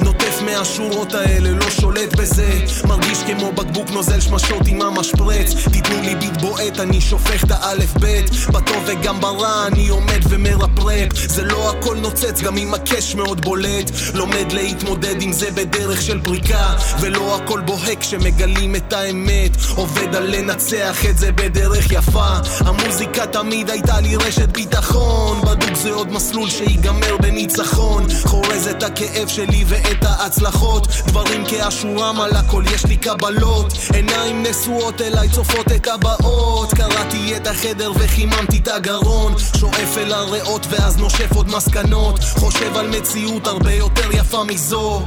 נוטף 0.00 0.07
מהשורות 0.50 1.14
האלה, 1.14 1.50
לא 1.50 1.70
שולט 1.70 2.16
בזה. 2.16 2.60
מרגיש 2.84 3.18
כמו 3.26 3.52
בקבוק 3.52 3.90
נוזל 3.90 4.20
שמשות 4.20 4.66
עם 4.66 4.82
המשפרץ 4.82 5.54
תיתנו 5.72 6.02
לי 6.02 6.14
ביט 6.14 6.40
בועט, 6.40 6.80
אני 6.80 7.00
שופך 7.00 7.44
את 7.44 7.50
האלף 7.50 7.94
בית 7.94 8.30
בטוב 8.30 8.84
וגם 8.86 9.20
ברע 9.20 9.66
אני 9.66 9.88
עומד 9.88 10.20
ומרפרפ. 10.28 11.08
זה 11.14 11.44
לא 11.44 11.70
הכל 11.70 11.96
נוצץ, 11.96 12.40
גם 12.40 12.56
עם 12.56 12.74
הקש 12.74 13.14
מאוד 13.14 13.40
בולט. 13.40 13.90
לומד 14.14 14.52
להתמודד 14.52 15.22
עם 15.22 15.32
זה 15.32 15.50
בדרך 15.50 16.02
של 16.02 16.20
פריקה. 16.20 16.74
ולא 17.00 17.36
הכל 17.36 17.60
בוהק 17.60 18.00
כשמגלים 18.00 18.76
את 18.76 18.92
האמת. 18.92 19.56
עובד 19.76 20.14
על 20.14 20.36
לנצח 20.36 21.06
את 21.10 21.18
זה 21.18 21.32
בדרך 21.32 21.92
יפה. 21.92 22.28
המוזיקה 22.60 23.26
תמיד 23.26 23.70
הייתה 23.70 24.00
לי 24.00 24.16
רשת 24.16 24.48
ביטחון. 24.48 25.40
בדוק 25.40 25.74
זה 25.74 25.92
עוד 25.92 26.12
מסלול 26.12 26.50
שיגמר 26.50 27.16
בניצחון. 27.16 28.06
חורז 28.24 28.68
את 28.68 28.82
הכאב 28.82 29.28
שלי 29.28 29.64
ואת 29.66 30.04
ההצלחות 30.38 30.88
דברים 31.06 31.44
כאשורם 31.44 32.20
על 32.20 32.36
הכל 32.36 32.64
יש 32.74 32.86
לי 32.86 32.96
קבלות. 32.96 33.72
עיניים 33.94 34.42
נשואות 34.42 35.00
אליי 35.00 35.28
צופות 35.28 35.72
את 35.72 35.88
הבאות. 35.88 36.72
קראתי 36.74 37.36
את 37.36 37.46
החדר 37.46 37.92
וחיממתי 37.94 38.58
את 38.58 38.68
הגרון. 38.68 39.34
שואף 39.56 39.98
אל 39.98 40.12
הריאות 40.12 40.66
ואז 40.70 40.96
נושף 40.96 41.32
עוד 41.34 41.48
מסקנות. 41.48 42.18
חושב 42.20 42.76
על 42.76 42.88
מציאות 42.88 43.46
הרבה 43.46 43.72
יותר 43.72 44.12
יפה 44.12 44.44
מזו. 44.44 45.02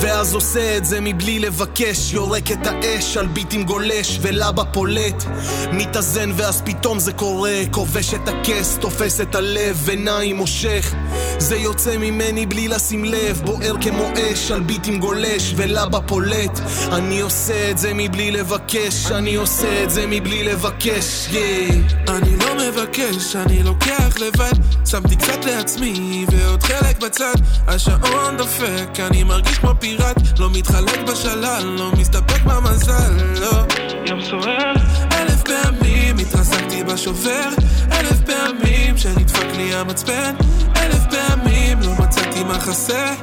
ואז 0.00 0.34
עושה 0.34 0.76
את 0.76 0.84
זה 0.84 1.00
מבלי 1.00 1.38
לבקש. 1.38 2.12
יורק 2.12 2.52
את 2.52 2.66
האש 2.66 3.16
על 3.16 3.26
ביטים 3.26 3.64
גולש 3.64 4.18
ולבה 4.22 4.64
פולט. 4.64 5.24
מתאזן 5.72 6.30
ואז 6.36 6.62
פתאום 6.64 6.98
זה 6.98 7.12
קורה. 7.12 7.62
כובש 7.70 8.14
את 8.14 8.28
הכס, 8.28 8.78
תופס 8.80 9.20
את 9.20 9.34
הלב, 9.34 9.88
עיניים 9.88 10.36
מושך. 10.36 10.94
זה 11.38 11.56
יוצא 11.56 11.96
ממני 11.96 12.46
בלי 12.46 12.68
לשים 12.68 13.04
לב. 13.04 13.42
בוער 13.44 13.74
כמו 13.80 14.10
אש 14.16 14.50
על 14.50 14.60
ביטים 14.72 14.98
גולש 14.98 15.52
ולבה 15.56 16.00
פולט. 16.00 16.60
אני 16.92 17.20
עושה 17.20 17.70
את 17.70 17.78
זה 17.78 17.90
מבלי 17.94 18.30
לבקש 18.30 19.10
אני 19.10 19.34
עושה 19.34 19.82
את 19.82 19.90
זה 19.90 20.06
מבלי 20.06 20.44
לבקש 20.44 21.28
yeah. 21.32 22.10
אני 22.10 22.36
לא 22.36 22.54
מבקש, 22.54 23.36
אני 23.36 23.62
לוקח 23.62 24.18
לבד. 24.20 24.52
שמתי 24.90 25.16
קצת 25.16 25.44
לעצמי 25.44 26.26
ועוד 26.30 26.62
חלק 26.62 26.98
בצד. 26.98 27.34
השעון 27.68 28.36
דופק, 28.36 29.00
אני 29.10 29.24
מרגיש 29.24 29.58
כמו 29.58 29.70
פיראט. 29.78 30.38
לא 30.38 30.50
מתחלק 30.50 30.98
בשלל, 31.08 31.64
לא 31.78 31.92
מסתפק 31.98 32.42
במזל, 32.44 33.12
לא. 33.40 33.64
ים 34.06 34.20
סוער. 34.30 34.74
אלף 35.12 35.42
פעמים 35.42 36.18
התרסקתי 36.18 36.84
בשובר. 36.84 37.48
אלף 37.92 38.20
פעמים 38.26 38.98
שנדפק 38.98 39.56
לי 39.56 39.74
המצפן. 39.74 40.34
אלף 40.76 41.02
פעמים 41.10 41.80
לא 41.80 41.92
מצאתי 41.98 42.44
מה 42.44 42.60
חסר 42.60 43.14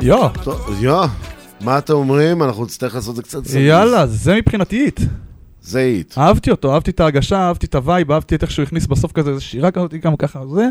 יו. 0.00 0.28
טוב, 0.44 0.82
יו. 0.82 1.04
מה 1.60 1.78
אתם 1.78 1.92
אומרים? 1.92 2.42
אנחנו 2.42 2.64
נצטרך 2.64 2.94
לעשות 2.94 3.10
את 3.10 3.16
זה 3.16 3.22
קצת 3.22 3.44
זריז. 3.44 3.66
יאללה, 3.66 4.06
זה 4.06 4.36
מבחינתי 4.36 4.84
hit. 4.84 5.00
זה 5.60 5.80
hit. 5.80 6.18
אהבתי 6.18 6.50
אותו, 6.50 6.74
אהבתי 6.74 6.90
את 6.90 7.00
ההגשה, 7.00 7.36
אהבתי 7.36 7.66
את 7.66 7.74
ה 7.74 7.80
vibe, 7.80 8.12
אהבתי 8.12 8.34
את 8.34 8.42
איך 8.42 8.50
שהוא 8.50 8.62
הכניס 8.62 8.86
בסוף 8.86 9.12
כזה 9.12 9.30
איזה 9.30 9.40
שירה 9.40 9.70
כזאת, 9.70 9.94
גם 9.94 10.16
ככה, 10.16 10.46
זה 10.46 10.68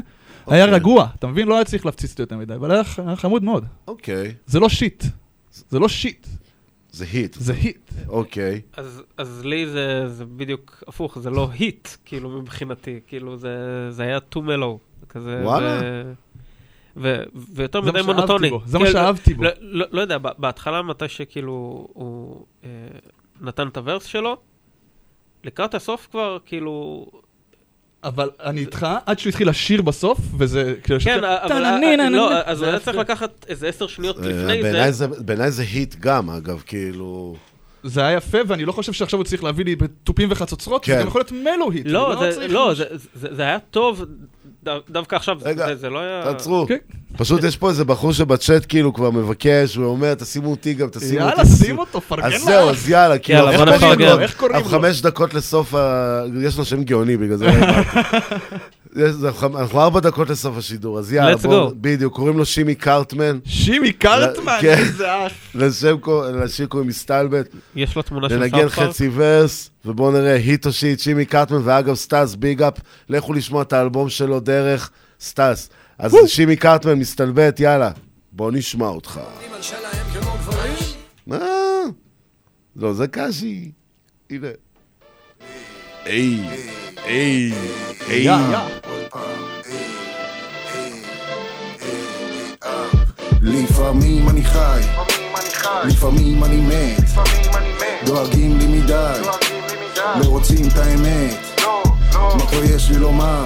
היה 0.48 0.66
רגוע, 0.66 1.08
אתה 1.20 1.28
מבין? 1.28 1.48
לא 1.48 1.56
היה 1.56 1.66
צריך 1.66 1.86
להפציץ 1.86 2.12
אותי 2.12 2.22
יותר 2.22 2.38
מדי, 2.38 2.56
אבל 2.56 2.72
היה 2.72 2.82
היה 2.98 3.16
חמוד 3.16 3.44
מאוד. 3.44 3.66
אוקיי. 3.88 4.34
זה 4.46 4.60
לא 4.60 4.70
שיט. 4.70 5.04
זה 5.70 5.80
לא 5.80 5.90
שיט. 5.90 6.28
זה 6.92 7.06
היט. 7.12 7.36
זה 7.40 7.54
היט. 7.54 7.92
אוקיי. 8.08 8.62
אז, 8.78 9.02
אז 9.18 9.42
לי 9.46 9.68
זה, 9.68 10.10
זה 10.10 10.26
בדיוק 10.26 10.84
הפוך, 10.88 11.20
זה 11.20 11.30
לא 11.30 11.50
היט, 11.60 11.88
כאילו, 12.06 12.30
מבחינתי, 12.30 13.00
כאילו, 13.08 13.38
זה, 13.38 13.50
זה 13.92 14.04
היה 14.04 14.18
too 14.36 14.38
mellow, 14.38 15.06
כזה, 15.10 15.42
וואלה. 15.44 15.80
ו, 15.84 16.14
ו, 16.98 17.24
ויותר 17.54 17.82
זה 17.82 17.92
מדי 17.92 18.02
מה 18.02 18.06
שאהבתי 18.06 18.22
מונוטוני. 18.22 18.50
בו, 18.50 18.62
זה 18.66 18.80
מה 18.80 18.86
כן, 18.86 18.92
שאהבתי 18.92 19.34
בו. 19.34 19.44
לא, 19.44 19.50
לא, 19.60 19.86
לא 19.92 20.02
יודע, 20.02 20.18
בהתחלה, 20.18 20.82
מתי 20.82 21.08
שכאילו 21.08 21.88
הוא 21.94 22.46
אה, 22.64 22.70
נתן 23.42 23.68
את 23.68 23.78
הוורס 23.78 24.06
שלו, 24.06 24.38
לקראת 25.44 25.76
הסוף 25.76 26.08
כבר, 26.12 26.38
כאילו... 26.46 27.06
אבל 28.04 28.30
אני 28.44 28.62
איתך, 28.62 28.88
עד 29.06 29.20
שהוא 29.20 29.30
התחיל 29.30 29.50
לשיר 29.50 29.82
בסוף, 29.82 30.18
וזה... 30.38 30.76
כאילו, 30.84 31.00
כן, 31.00 31.24
אבל. 31.24 32.10
לא, 32.10 32.32
אז 32.46 32.62
הוא 32.62 32.70
היה. 32.70 32.80
צריך 32.80 32.98
לקחת 32.98 33.46
איזה 33.50 33.68
עשר 33.68 33.88
שניות 33.88 34.18
אה, 34.20 34.24
לפני 34.24 34.92
זה. 34.92 35.08
בעיניי 35.08 35.52
זה 35.52 35.64
היט 35.64 35.96
גם, 36.00 36.30
אגב, 36.30 36.64
כאילו... 36.66 37.36
זה 37.84 38.02
היה 38.02 38.18
יפה, 38.18 38.38
ואני 38.48 38.66
לא 38.66 38.72
חושב 38.72 38.94
שעכשיו 38.94 39.20
הוא 39.20 39.26
צריך 39.26 39.44
להביא 39.44 39.66
לי 39.66 39.76
תופים 40.04 40.32
וחצוצרות, 40.32 40.84
זה 40.84 40.94
כן. 40.94 41.02
גם 41.02 41.08
יכול 41.08 41.20
להיות 41.20 41.32
מלו 41.32 41.72
היט. 41.72 41.86
לא, 41.88 42.32
זה, 42.32 42.48
לא, 42.48 42.68
ממש- 42.68 42.78
זה, 42.78 42.86
זה, 43.16 43.36
זה 43.36 43.42
היה 43.42 43.60
טוב, 43.60 44.06
דווקא 44.90 45.16
עכשיו, 45.16 45.38
זה, 45.40 45.76
זה 45.76 45.90
לא 45.90 46.00
היה... 46.00 46.22
תעצרו. 46.24 46.66
כן. 46.68 46.78
פשוט 47.18 47.44
יש 47.44 47.58
פה 47.58 47.70
איזה 47.70 47.86
בחור 47.86 48.14
שבצ'אט 48.14 48.66
כאילו 48.70 48.94
כבר 48.94 49.12
מבקש, 49.12 49.78
והוא 49.78 49.92
אומר, 49.92 50.14
תשימו 50.14 50.52
אותי 50.52 50.74
גם, 50.74 50.88
תשימו 50.90 51.22
אותי. 51.22 51.32
יאללה, 51.32 51.44
תשימו." 51.44 51.58
שים 51.66 51.80
אותו, 51.80 52.02
פרגן 52.02 52.26
אז 52.26 52.34
לו. 52.34 52.40
זהו, 52.40 52.70
אז 52.70 52.90
יאללה, 52.90 53.18
כאילו, 53.18 53.40
יאללה, 53.40 53.74
איך 53.74 53.80
קוראים. 53.80 54.00
לו? 54.00 54.20
איך 54.20 54.38
קוראים 54.38 54.58
לו? 54.60 54.66
חמש 54.66 55.02
דקות 55.02 55.34
לסוף 55.34 55.76
ה... 55.76 56.24
יש 56.44 56.58
לו 56.58 56.66
שם 56.66 56.84
גאוני, 56.84 57.18
בגלל 57.18 57.38
זה 57.38 57.46
אמרתי. 58.98 59.10
יש- 59.10 59.16
זה- 59.16 59.30
אנחנו 59.60 59.82
ארבע 59.82 60.00
דקות 60.00 60.30
לסוף 60.30 60.58
השידור, 60.58 61.00
אז 61.00 61.14
יאללה, 61.14 61.36
בואו. 61.38 61.72
בדיוק, 61.82 62.16
קוראים 62.16 62.38
לו 62.38 62.46
שימי 62.46 62.76
קרטמן. 62.76 63.40
שימי 63.46 63.94
קרטמן, 63.94 64.58
כן. 64.62 64.78
איזה 64.78 65.08
אח. 65.28 65.32
לשיר 65.56 65.98
קוראים 66.68 66.88
מסתלבט. 66.88 67.50
יש 67.76 67.96
לו 67.96 68.02
תמונה 68.02 68.30
של 68.30 68.38
ננגן 68.38 68.60
סאוף 68.60 68.74
פארק? 68.76 68.90
חצי 68.90 69.10
ורס, 69.14 69.70
ובואו 69.86 70.12
נראה 70.12 70.34
היט 70.36 70.66
או 70.66 70.72
שיט, 70.74 71.00
שימי 71.00 71.26
קרטמן, 71.26 71.62
ואגב, 71.64 71.96
סטאס 71.96 72.36
ביג 72.36 72.62
אפ, 72.62 72.74
לכו 73.10 73.34
לשמוע 73.34 73.62
את 73.62 73.74
האלבום 73.74 74.10
שלו 74.10 74.40
דרך 74.40 74.90
סטאס. 75.20 75.70
אז 76.00 76.16
שימי 76.28 76.56
קרטמן 76.56 76.94
מסתלבט, 77.00 77.60
יאללה, 77.60 77.92
בוא 78.32 78.52
נשמע 78.52 78.88
אותך. 78.88 79.20
מה? 81.28 81.40
לא, 82.76 82.94
זה 82.94 83.08
קשי. 83.08 83.72
הנה. 84.30 84.48
היי, 86.06 86.40
היי, 87.06 87.52
היי. 88.08 88.28
לפעמים 93.42 94.30
אני 94.30 94.44
חי, 94.44 94.82
לפעמים 95.86 96.44
אני 96.44 96.58
מת, 96.58 97.10
דואגים 98.06 98.60
לי 98.60 98.68
מדי, 98.68 99.22
לא 99.98 100.26
רוצים 100.26 100.68
את 100.68 100.78
האמת, 100.78 101.62
מה 102.14 102.48
כבר 102.48 102.64
יש 102.64 102.90
לי 102.90 102.98
לומר, 102.98 103.46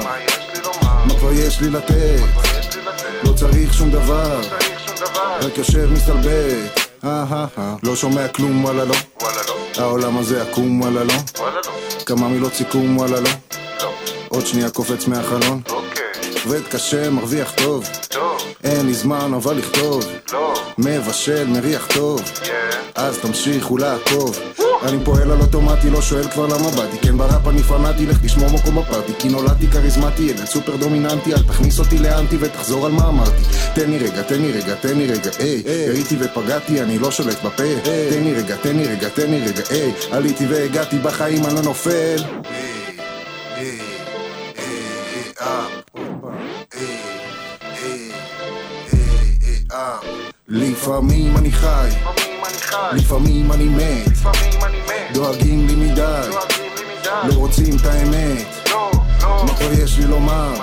מה 0.83 1.13
כבר 1.19 1.31
יש 1.31 1.61
לי 1.61 1.69
לתת, 1.69 2.21
לא 3.23 3.33
צריך 3.33 3.73
שום 3.73 3.91
דבר, 3.91 4.41
רק 5.41 5.57
יושב 5.57 5.89
מסתלבט, 5.91 6.86
לא 7.03 7.95
שומע 7.95 8.27
כלום 8.27 8.65
וואלה 8.65 8.85
לא, 8.85 8.95
העולם 9.77 10.17
הזה 10.17 10.41
עקום 10.41 10.81
וואלה 10.81 11.03
לא, 11.03 11.13
כמה 12.05 12.27
מילות 12.27 12.53
סיכום 12.53 12.97
וואלה 12.97 13.19
לא, 13.19 13.29
עוד 14.29 14.45
שנייה 14.45 14.69
קופץ 14.69 15.07
מהחלון, 15.07 15.61
עובד 16.45 16.61
קשה, 16.71 17.09
מרוויח 17.09 17.51
טוב, 17.51 17.85
אין 18.63 18.85
לי 18.85 18.93
זמן 18.93 19.33
אבל 19.33 19.57
לכתוב, 19.57 20.05
מבשל, 20.77 21.47
מריח 21.47 21.87
טוב, 21.93 22.21
אז 22.95 23.17
תמשיכו 23.17 23.77
לעקוב. 23.77 24.39
אני 24.83 24.97
פועל 25.03 25.31
על 25.31 25.41
אוטומטי, 25.41 25.89
לא 25.89 26.01
שואל 26.01 26.27
כבר 26.27 26.45
למה 26.45 26.71
באתי 26.71 26.97
כן 27.01 27.17
בראפ 27.17 27.47
אני 27.47 27.63
פנאטי, 27.63 28.05
לך 28.05 28.17
תשמור 28.25 28.49
מקום 28.49 28.75
בפארטי 28.75 29.11
כי 29.19 29.29
נולדתי 29.29 29.67
כריזמטי, 29.67 30.23
ילד 30.23 30.45
סופר 30.45 30.75
דומיננטי 30.75 31.33
אל 31.33 31.43
תכניס 31.43 31.79
אותי 31.79 31.99
לאנטי 31.99 32.37
ותחזור 32.39 32.85
על 32.85 32.91
מה 32.91 33.07
אמרתי 33.07 33.43
תן 33.75 33.89
לי 33.91 33.97
רגע, 33.97 34.21
תן 34.21 34.41
לי 34.41 34.51
רגע, 34.51 34.75
תן 34.75 34.97
לי 34.97 35.07
רגע, 35.07 35.31
היי 35.39 35.63
יריתי 35.87 36.15
ופגעתי, 36.19 36.81
אני 36.81 36.99
לא 36.99 37.11
שולט 37.11 37.43
בפה 37.43 37.63
תן 38.09 38.23
לי 38.23 38.33
רגע, 38.33 38.55
תן 38.55 38.77
לי 38.77 38.85
רגע, 38.85 39.09
תן 39.09 39.31
לי 39.31 39.39
רגע, 39.39 39.61
היי 39.69 39.93
עליתי 40.11 40.45
והגעתי 40.47 40.97
בחיים, 40.97 41.45
אני 41.45 41.55
לא 41.55 41.61
נופל 41.61 42.23
לפעמים 50.49 51.37
אני 51.37 51.51
חי, 51.51 51.89
לפעמים 52.93 53.51
אני 53.51 53.67
מת, 53.67 54.17
דואגים 55.13 55.67
לי 55.67 55.75
מדי, 55.75 56.29
לא 57.05 57.33
רוצים 57.33 57.75
את 57.81 57.85
האמת, 57.85 58.69
מה 59.23 59.57
כבר 59.57 59.71
יש 59.71 59.97
לי 59.97 60.05
לומר, 60.05 60.53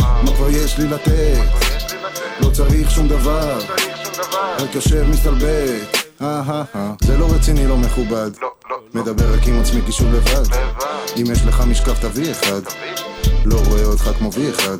מה 0.00 0.36
כבר 0.36 0.50
יש 0.50 0.78
לי 0.78 0.88
לתת, 0.88 1.42
לא 2.40 2.50
צריך 2.50 2.90
שום 2.90 3.08
דבר, 3.08 3.58
רק 4.58 4.74
יושב 4.74 5.04
מסתלבט, 5.10 5.99
אה 6.22 6.42
אה 6.48 6.62
אה, 6.74 6.92
זה 7.02 7.18
לא 7.18 7.34
רציני, 7.34 7.66
לא 7.66 7.76
מכובד, 7.76 8.30
מדבר 8.94 9.34
רק 9.34 9.46
עם 9.46 9.60
עצמי 9.60 9.80
כי 9.86 9.92
שוב 9.92 10.06
לבד, 10.14 10.54
אם 11.16 11.24
יש 11.32 11.46
לך 11.46 11.60
משקף 11.60 12.00
תביא 12.00 12.30
אחד, 12.30 12.60
לא 13.44 13.56
רואה 13.68 13.84
אותך 13.84 14.10
כמו 14.18 14.32
וי 14.32 14.50
אחד, 14.50 14.76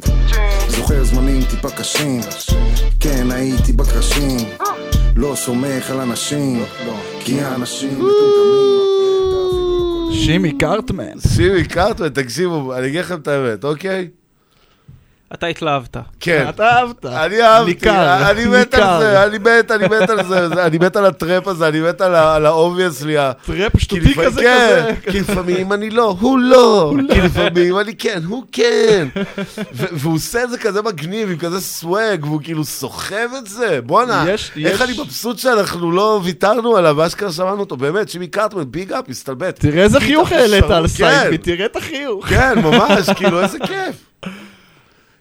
זוכר 0.68 1.04
זמנים 1.04 1.42
טיפה 1.50 1.70
קשים, 1.70 2.20
כן 3.00 3.30
הייתי 3.30 3.72
בקרשים, 3.72 4.38
לא 5.16 5.34
סומך 5.36 5.90
על 5.90 6.00
אנשים, 6.00 6.64
כי 7.20 7.40
האנשים 7.40 7.90
מטומטמים. 7.90 8.80
שימי 10.12 10.58
קרטמן. 10.58 11.20
שימי 11.36 11.64
קרטמן, 11.64 12.08
תקשיבו, 12.08 12.74
אני 12.74 12.86
אגיד 12.86 13.00
לכם 13.00 13.20
את 13.20 13.28
האמת, 13.28 13.64
אוקיי? 13.64 14.08
אתה 15.34 15.46
התלהבת. 15.46 15.96
כן. 16.20 16.46
אתה 16.48 16.68
אהבת. 16.68 17.06
אני 17.06 17.42
אהבתי, 17.42 17.70
ניכר, 17.74 18.30
אני 18.30 18.44
מת 18.46 18.74
ניכר. 18.74 18.82
על 18.92 19.00
זה, 19.02 19.24
אני 19.24 19.38
מת, 19.38 19.70
אני 19.70 19.84
מת 19.88 20.10
על 20.10 20.24
זה, 20.26 20.66
אני 20.66 20.78
מת 20.78 20.96
על 20.96 21.06
ה 21.06 21.15
trap 21.15 21.48
הזה, 21.48 21.68
אני 21.68 21.80
מת 21.80 22.00
על 22.00 22.14
ה- 22.14 22.34
על 22.34 22.46
ה 22.46 22.53
obviously. 22.53 23.16
trap 23.46 23.72
שטותי 23.78 24.14
כזה 24.14 24.40
כן, 24.42 24.92
כזה. 25.00 25.12
כי 25.12 25.20
לפעמים 25.20 25.72
אני 25.72 25.90
לא, 25.90 26.16
הוא 26.20 26.38
לא, 26.38 26.92
כי 27.12 27.20
לפעמים 27.20 27.78
אני 27.78 27.94
כן, 27.94 28.20
הוא 28.26 28.44
כן. 28.52 29.08
והוא 29.72 30.14
עושה 30.14 30.44
את 30.44 30.50
זה 30.50 30.58
כזה 30.58 30.82
מגניב, 30.82 31.30
עם 31.30 31.36
כזה 31.38 31.60
swag, 31.60 32.24
והוא 32.24 32.40
כאילו 32.44 32.64
סוחב 32.64 33.28
את 33.38 33.46
זה. 33.46 33.80
בואנה, 33.86 34.24
יש- 34.28 34.50
איך 34.64 34.82
אני 34.82 34.92
מבסוט 34.92 35.38
שאנחנו 35.38 35.92
לא 35.92 36.20
ויתרנו 36.24 36.76
עליו, 36.76 36.94
ואשכרה 36.98 37.32
שמענו 37.32 37.60
אותו, 37.60 37.76
באמת, 37.76 38.08
שימי 38.08 38.26
קרטמן, 38.26 38.64
big 38.70 38.92
up, 38.92 39.08
מסתלבט. 39.08 39.58
תראה 39.60 39.82
איזה 39.82 40.00
חיוך 40.00 40.32
העלית 40.32 40.64
על 40.64 40.86
סייפי, 40.88 41.30
כן. 41.38 41.42
תראה 41.42 41.66
את 41.66 41.76
החיוך. 41.76 42.26
כן, 42.26 42.58
ממש, 42.58 43.10
כאילו, 43.16 43.42
איזה 43.42 43.58
כיף. 43.58 43.96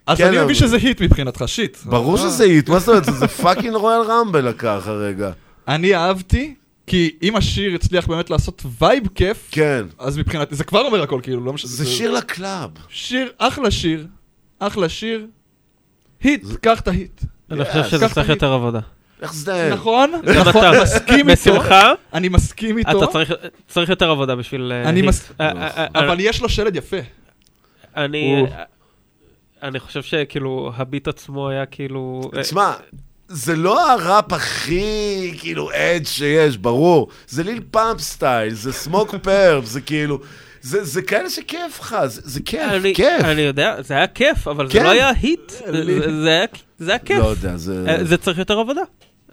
אז 0.09 0.17
כן, 0.17 0.27
אני 0.27 0.43
מבין 0.43 0.55
שזה 0.55 0.77
hit 0.77 1.01
מבחינתך, 1.01 1.43
shit. 1.47 1.77
ברור 1.85 2.17
שזה 2.17 2.43
hit, 2.43 2.69
מה 2.69 2.79
זאת 2.79 2.89
אומרת? 2.89 3.05
זה 3.05 3.27
fucking 3.27 3.75
Royal 3.75 4.01
Rumble 4.01 4.47
לקח 4.47 4.83
הרגע. 4.85 5.31
אני 5.67 5.95
אהבתי, 5.95 6.55
כי 6.87 7.11
אם 7.23 7.35
השיר 7.35 7.75
הצליח 7.75 8.07
באמת 8.07 8.29
לעשות 8.29 8.63
vibe 8.79 9.07
כיף, 9.15 9.47
כן. 9.51 9.85
אז 9.99 10.17
מבחינתי, 10.17 10.55
זה 10.55 10.63
כבר 10.63 10.81
אומר 10.81 11.03
הכל, 11.03 11.19
כאילו, 11.23 11.45
לא 11.45 11.53
משנה. 11.53 11.71
זה 11.71 11.85
שיר 11.85 12.11
ל 12.11 12.21
club. 12.21 12.69
שיר, 12.89 13.31
אחלה 13.37 13.71
שיר, 13.71 14.07
אחלה 14.59 14.89
שיר. 14.89 15.27
hit, 16.23 16.43
קח 16.61 16.79
את 16.79 16.87
ה 16.87 16.94
hit. 16.94 17.21
אני 17.51 17.65
חושב 17.65 17.83
שזה 17.83 17.99
קח 18.05 18.11
את 18.11 18.13
צריך. 18.15 18.29
יותר 18.29 18.53
עבודה. 18.53 18.79
איך 19.21 19.33
זה? 19.33 19.69
נכון, 19.73 20.11
נכון, 20.23 20.65
אתה. 20.73 20.81
מסכים 20.83 21.29
איתו. 21.29 21.51
בשמחה. 21.53 21.91
אני 22.13 22.29
מסכים 22.29 22.77
איתו. 22.77 23.03
אתה 23.03 23.11
צריך- 23.11 23.31
צריך 23.67 23.89
יותר 23.89 24.09
עבודה 24.11 24.35
בשביל... 24.35 24.71
אה, 24.71 24.89
אני 24.89 24.99
hit. 24.99 25.09
מס... 25.09 25.31
אה, 25.41 25.51
אה, 25.51 25.67
אה, 25.77 25.85
אבל 25.95 26.15
יש 26.19 26.41
לו 26.41 26.49
שלד 26.49 26.75
יפה. 26.75 26.97
אני... 27.97 28.43
אני 29.63 29.79
חושב 29.79 30.03
שכאילו 30.03 30.71
ה 30.75 30.82
beat 30.82 31.07
עצמו 31.07 31.49
היה 31.49 31.65
כאילו... 31.65 32.21
אה, 32.37 32.41
תשמע, 32.43 32.73
זה 33.27 33.55
לא 33.55 33.91
הראפ 33.91 34.33
הכי 34.33 35.33
כאילו 35.39 35.69
hard 35.71 36.05
שיש, 36.05 36.57
ברור. 36.57 37.07
זה 37.27 37.43
Lil 37.43 37.61
Pump 37.71 37.99
style, 38.01 38.53
זה 38.53 38.73
Smokepurpp, 38.73 39.65
זה 39.75 39.81
כאילו... 39.81 40.19
זה, 40.61 40.83
זה 40.83 41.01
כאלה 41.01 41.29
שכיף 41.29 41.79
לך, 41.79 41.95
זה, 42.05 42.21
זה 42.25 42.39
כיף, 42.45 42.61
אני, 42.71 42.95
כיף. 42.95 43.23
אני 43.23 43.41
יודע, 43.41 43.81
זה 43.81 43.93
היה 43.93 44.07
כיף, 44.07 44.47
אבל 44.47 44.67
כן. 44.69 44.77
זה 44.79 44.83
לא 44.83 44.89
היה 44.89 45.11
hit, 45.21 45.49
זה, 45.49 45.85
זה, 46.21 46.29
היה, 46.29 46.45
זה 46.79 46.91
היה 46.91 46.99
כיף. 46.99 47.17
לא 47.19 47.25
יודע, 47.25 47.57
זה- 47.57 47.85
אה, 47.87 48.03
זה 48.03 48.17
צריך 48.17 48.37
יותר 48.37 48.59
עבודה. 48.59 48.81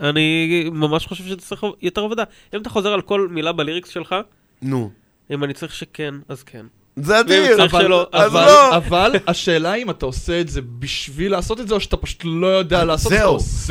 אני 0.01 0.49
ממש 0.73 1.07
חושב 1.07 1.25
שזה 1.25 1.37
צריך 1.37 1.65
יותר 1.83 2.01
עבודה. 2.05 2.23
אם 2.55 2.61
אתה 2.61 2.71
חוזר 2.71 2.93
על 2.93 3.03
כל 3.03 3.29
מילה 3.31 3.53
בליריקס 3.53 3.89
שלך, 3.89 4.15
נו. 4.63 4.91
אם 5.31 5.45
אני 5.45 5.55
צריך 5.55 5.75
שכן, 5.75 6.15
אז 6.29 6.43
כן. 6.43 6.67
זה 6.97 7.21
אדיר, 7.21 7.65
אבל- 7.65 7.83
שלא, 7.83 8.07
אז 8.13 8.31
אבל, 8.31 8.47
לא. 8.47 8.77
אבל 8.77 9.13
השאלה 9.27 9.75
אם 9.75 9.91
אתה 9.91 10.07
עושה 10.07 10.41
את 10.41 10.49
זה 10.49 10.61
בשביל 10.79 11.33
לעשות 11.33 11.61
את 11.61 11.69
זה, 11.69 11.75
או 11.75 11.81
שאתה 11.81 11.97
פשוט 11.97 12.21
לא 12.25 12.47
יודע 12.47 12.85
לעשות 12.85 13.13
את 13.13 13.19
זה. 13.19 13.25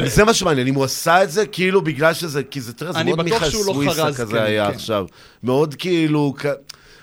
זהו. 0.04 0.08
זה 0.10 0.24
מה 0.24 0.34
שמעניין, 0.34 0.68
אם 0.68 0.76
הוא 0.76 0.84
עשה 0.84 1.24
את 1.24 1.32
זה, 1.32 1.46
כאילו 1.46 1.82
בגלל 1.82 2.14
שזה, 2.14 2.44
כי 2.44 2.62
זה, 2.62 2.74
תראה, 2.74 2.92
זה 2.92 3.00
אני 3.00 3.14
מאוד 3.14 3.26
מיכאל 3.26 3.50
שהוא 3.50 3.66
לא 3.66 3.74
סוויסה 3.74 4.14
כזה 4.14 4.38
כן, 4.38 4.44
היה 4.44 4.68
כן. 4.70 4.74
עכשיו. 4.76 5.06
מאוד 5.44 5.76
כאילו, 5.76 6.34
כ- 6.38 6.46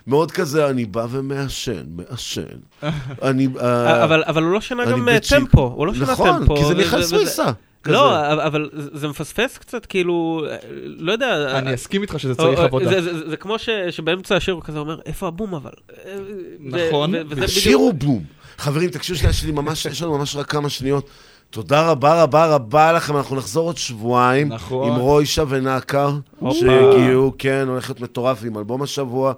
מאוד 0.07 0.31
כזה, 0.33 0.68
אני 0.70 0.84
בא 0.84 1.07
ומעשן, 1.10 1.83
מעשן. 1.97 2.42
אני... 3.23 3.49
אה, 3.60 4.05
אבל, 4.05 4.23
אבל 4.26 4.42
הוא 4.42 4.52
לא 4.52 4.60
שינה 4.60 4.83
אני 4.83 4.92
גם. 4.92 5.09
טמפו, 5.31 5.73
הוא 5.76 5.86
לא 5.86 5.94
שינה 5.94 6.12
נכון, 6.12 6.39
טמפו. 6.39 6.57
כי 6.57 6.65
זה 6.65 6.75
מיכאל 6.75 7.01
וזה- 7.01 7.09
סוויסה. 7.09 7.44
כזה. 7.83 7.94
לא, 7.94 8.33
אבל- 8.47 8.70
זה 8.73 9.09
מפספס 9.09 9.59
קצת, 9.59 9.86
כאילו, 9.86 10.44
אה, 10.51 10.57
לא 10.85 11.12
יודע. 11.12 11.59
אני 11.59 11.69
אה, 11.70 11.75
אסכים 11.75 12.02
איתך 12.02 12.20
שזה 12.20 12.35
צריך 12.35 12.59
או- 12.59 12.65
עבודה. 12.65 12.89
זה- 12.89 13.01
זה 13.19 13.28
זה 13.31 13.36
כמו 13.36 13.59
ש- 13.59 13.69
שבאמצע 13.91 14.36
השיר 14.36 14.55
הוא 14.55 14.62
כזה 14.62 14.78
אומר, 14.78 15.01
איפה 15.07 15.28
הבום 15.28 15.55
אבל? 15.55 15.70
אה, 16.07 16.15
נכון. 16.61 17.12
השיר 17.43 17.77
הוא 17.77 17.94
בום. 17.94 18.25
חברים, 18.59 18.91
תקשיבו 18.91 19.19
שנייה, 19.19 19.31
יש 19.31 19.44
לי 19.44 19.52
ממש, 19.52 19.86
יש 19.86 20.02
לנו 20.02 20.19
ממש 20.19 20.36
רק 20.36 20.47
כמה 20.51 20.69
שניות. 20.69 21.09
תודה 21.51 21.91
רבה 21.91 22.23
רבה 22.23 22.47
רבה 22.47 22.93
לכם, 22.93 23.17
אנחנו 23.17 23.36
נחזור 23.36 23.67
עוד 23.69 23.77
שבועיים. 23.77 24.49
נכון. 24.49 24.89
עם 24.93 24.99
רוישה 24.99 25.44
ונקר. 25.49 26.11
שהגיעו, 26.52 27.33
כן, 27.39 27.65
הולך 27.69 27.89
להיות 27.91 28.01
מטורף 28.01 28.44
עם 28.44 28.59
אלבום 28.59 28.83
השבוע. 28.83 29.33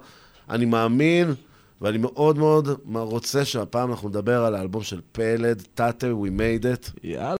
אני 0.49 0.65
מאמין, 0.65 1.33
ואני 1.81 1.97
מאוד 1.97 2.37
מאוד 2.37 2.69
רוצה 2.95 3.45
שהפעם 3.45 3.91
אנחנו 3.91 4.09
נדבר 4.09 4.45
על 4.45 4.55
האלבום 4.55 4.83
של 4.83 4.99
פלד, 5.11 5.61
טאטה, 5.73 6.07
We 6.07 6.27
Made 6.39 6.63
It. 6.63 6.91
יאללה. 7.03 7.33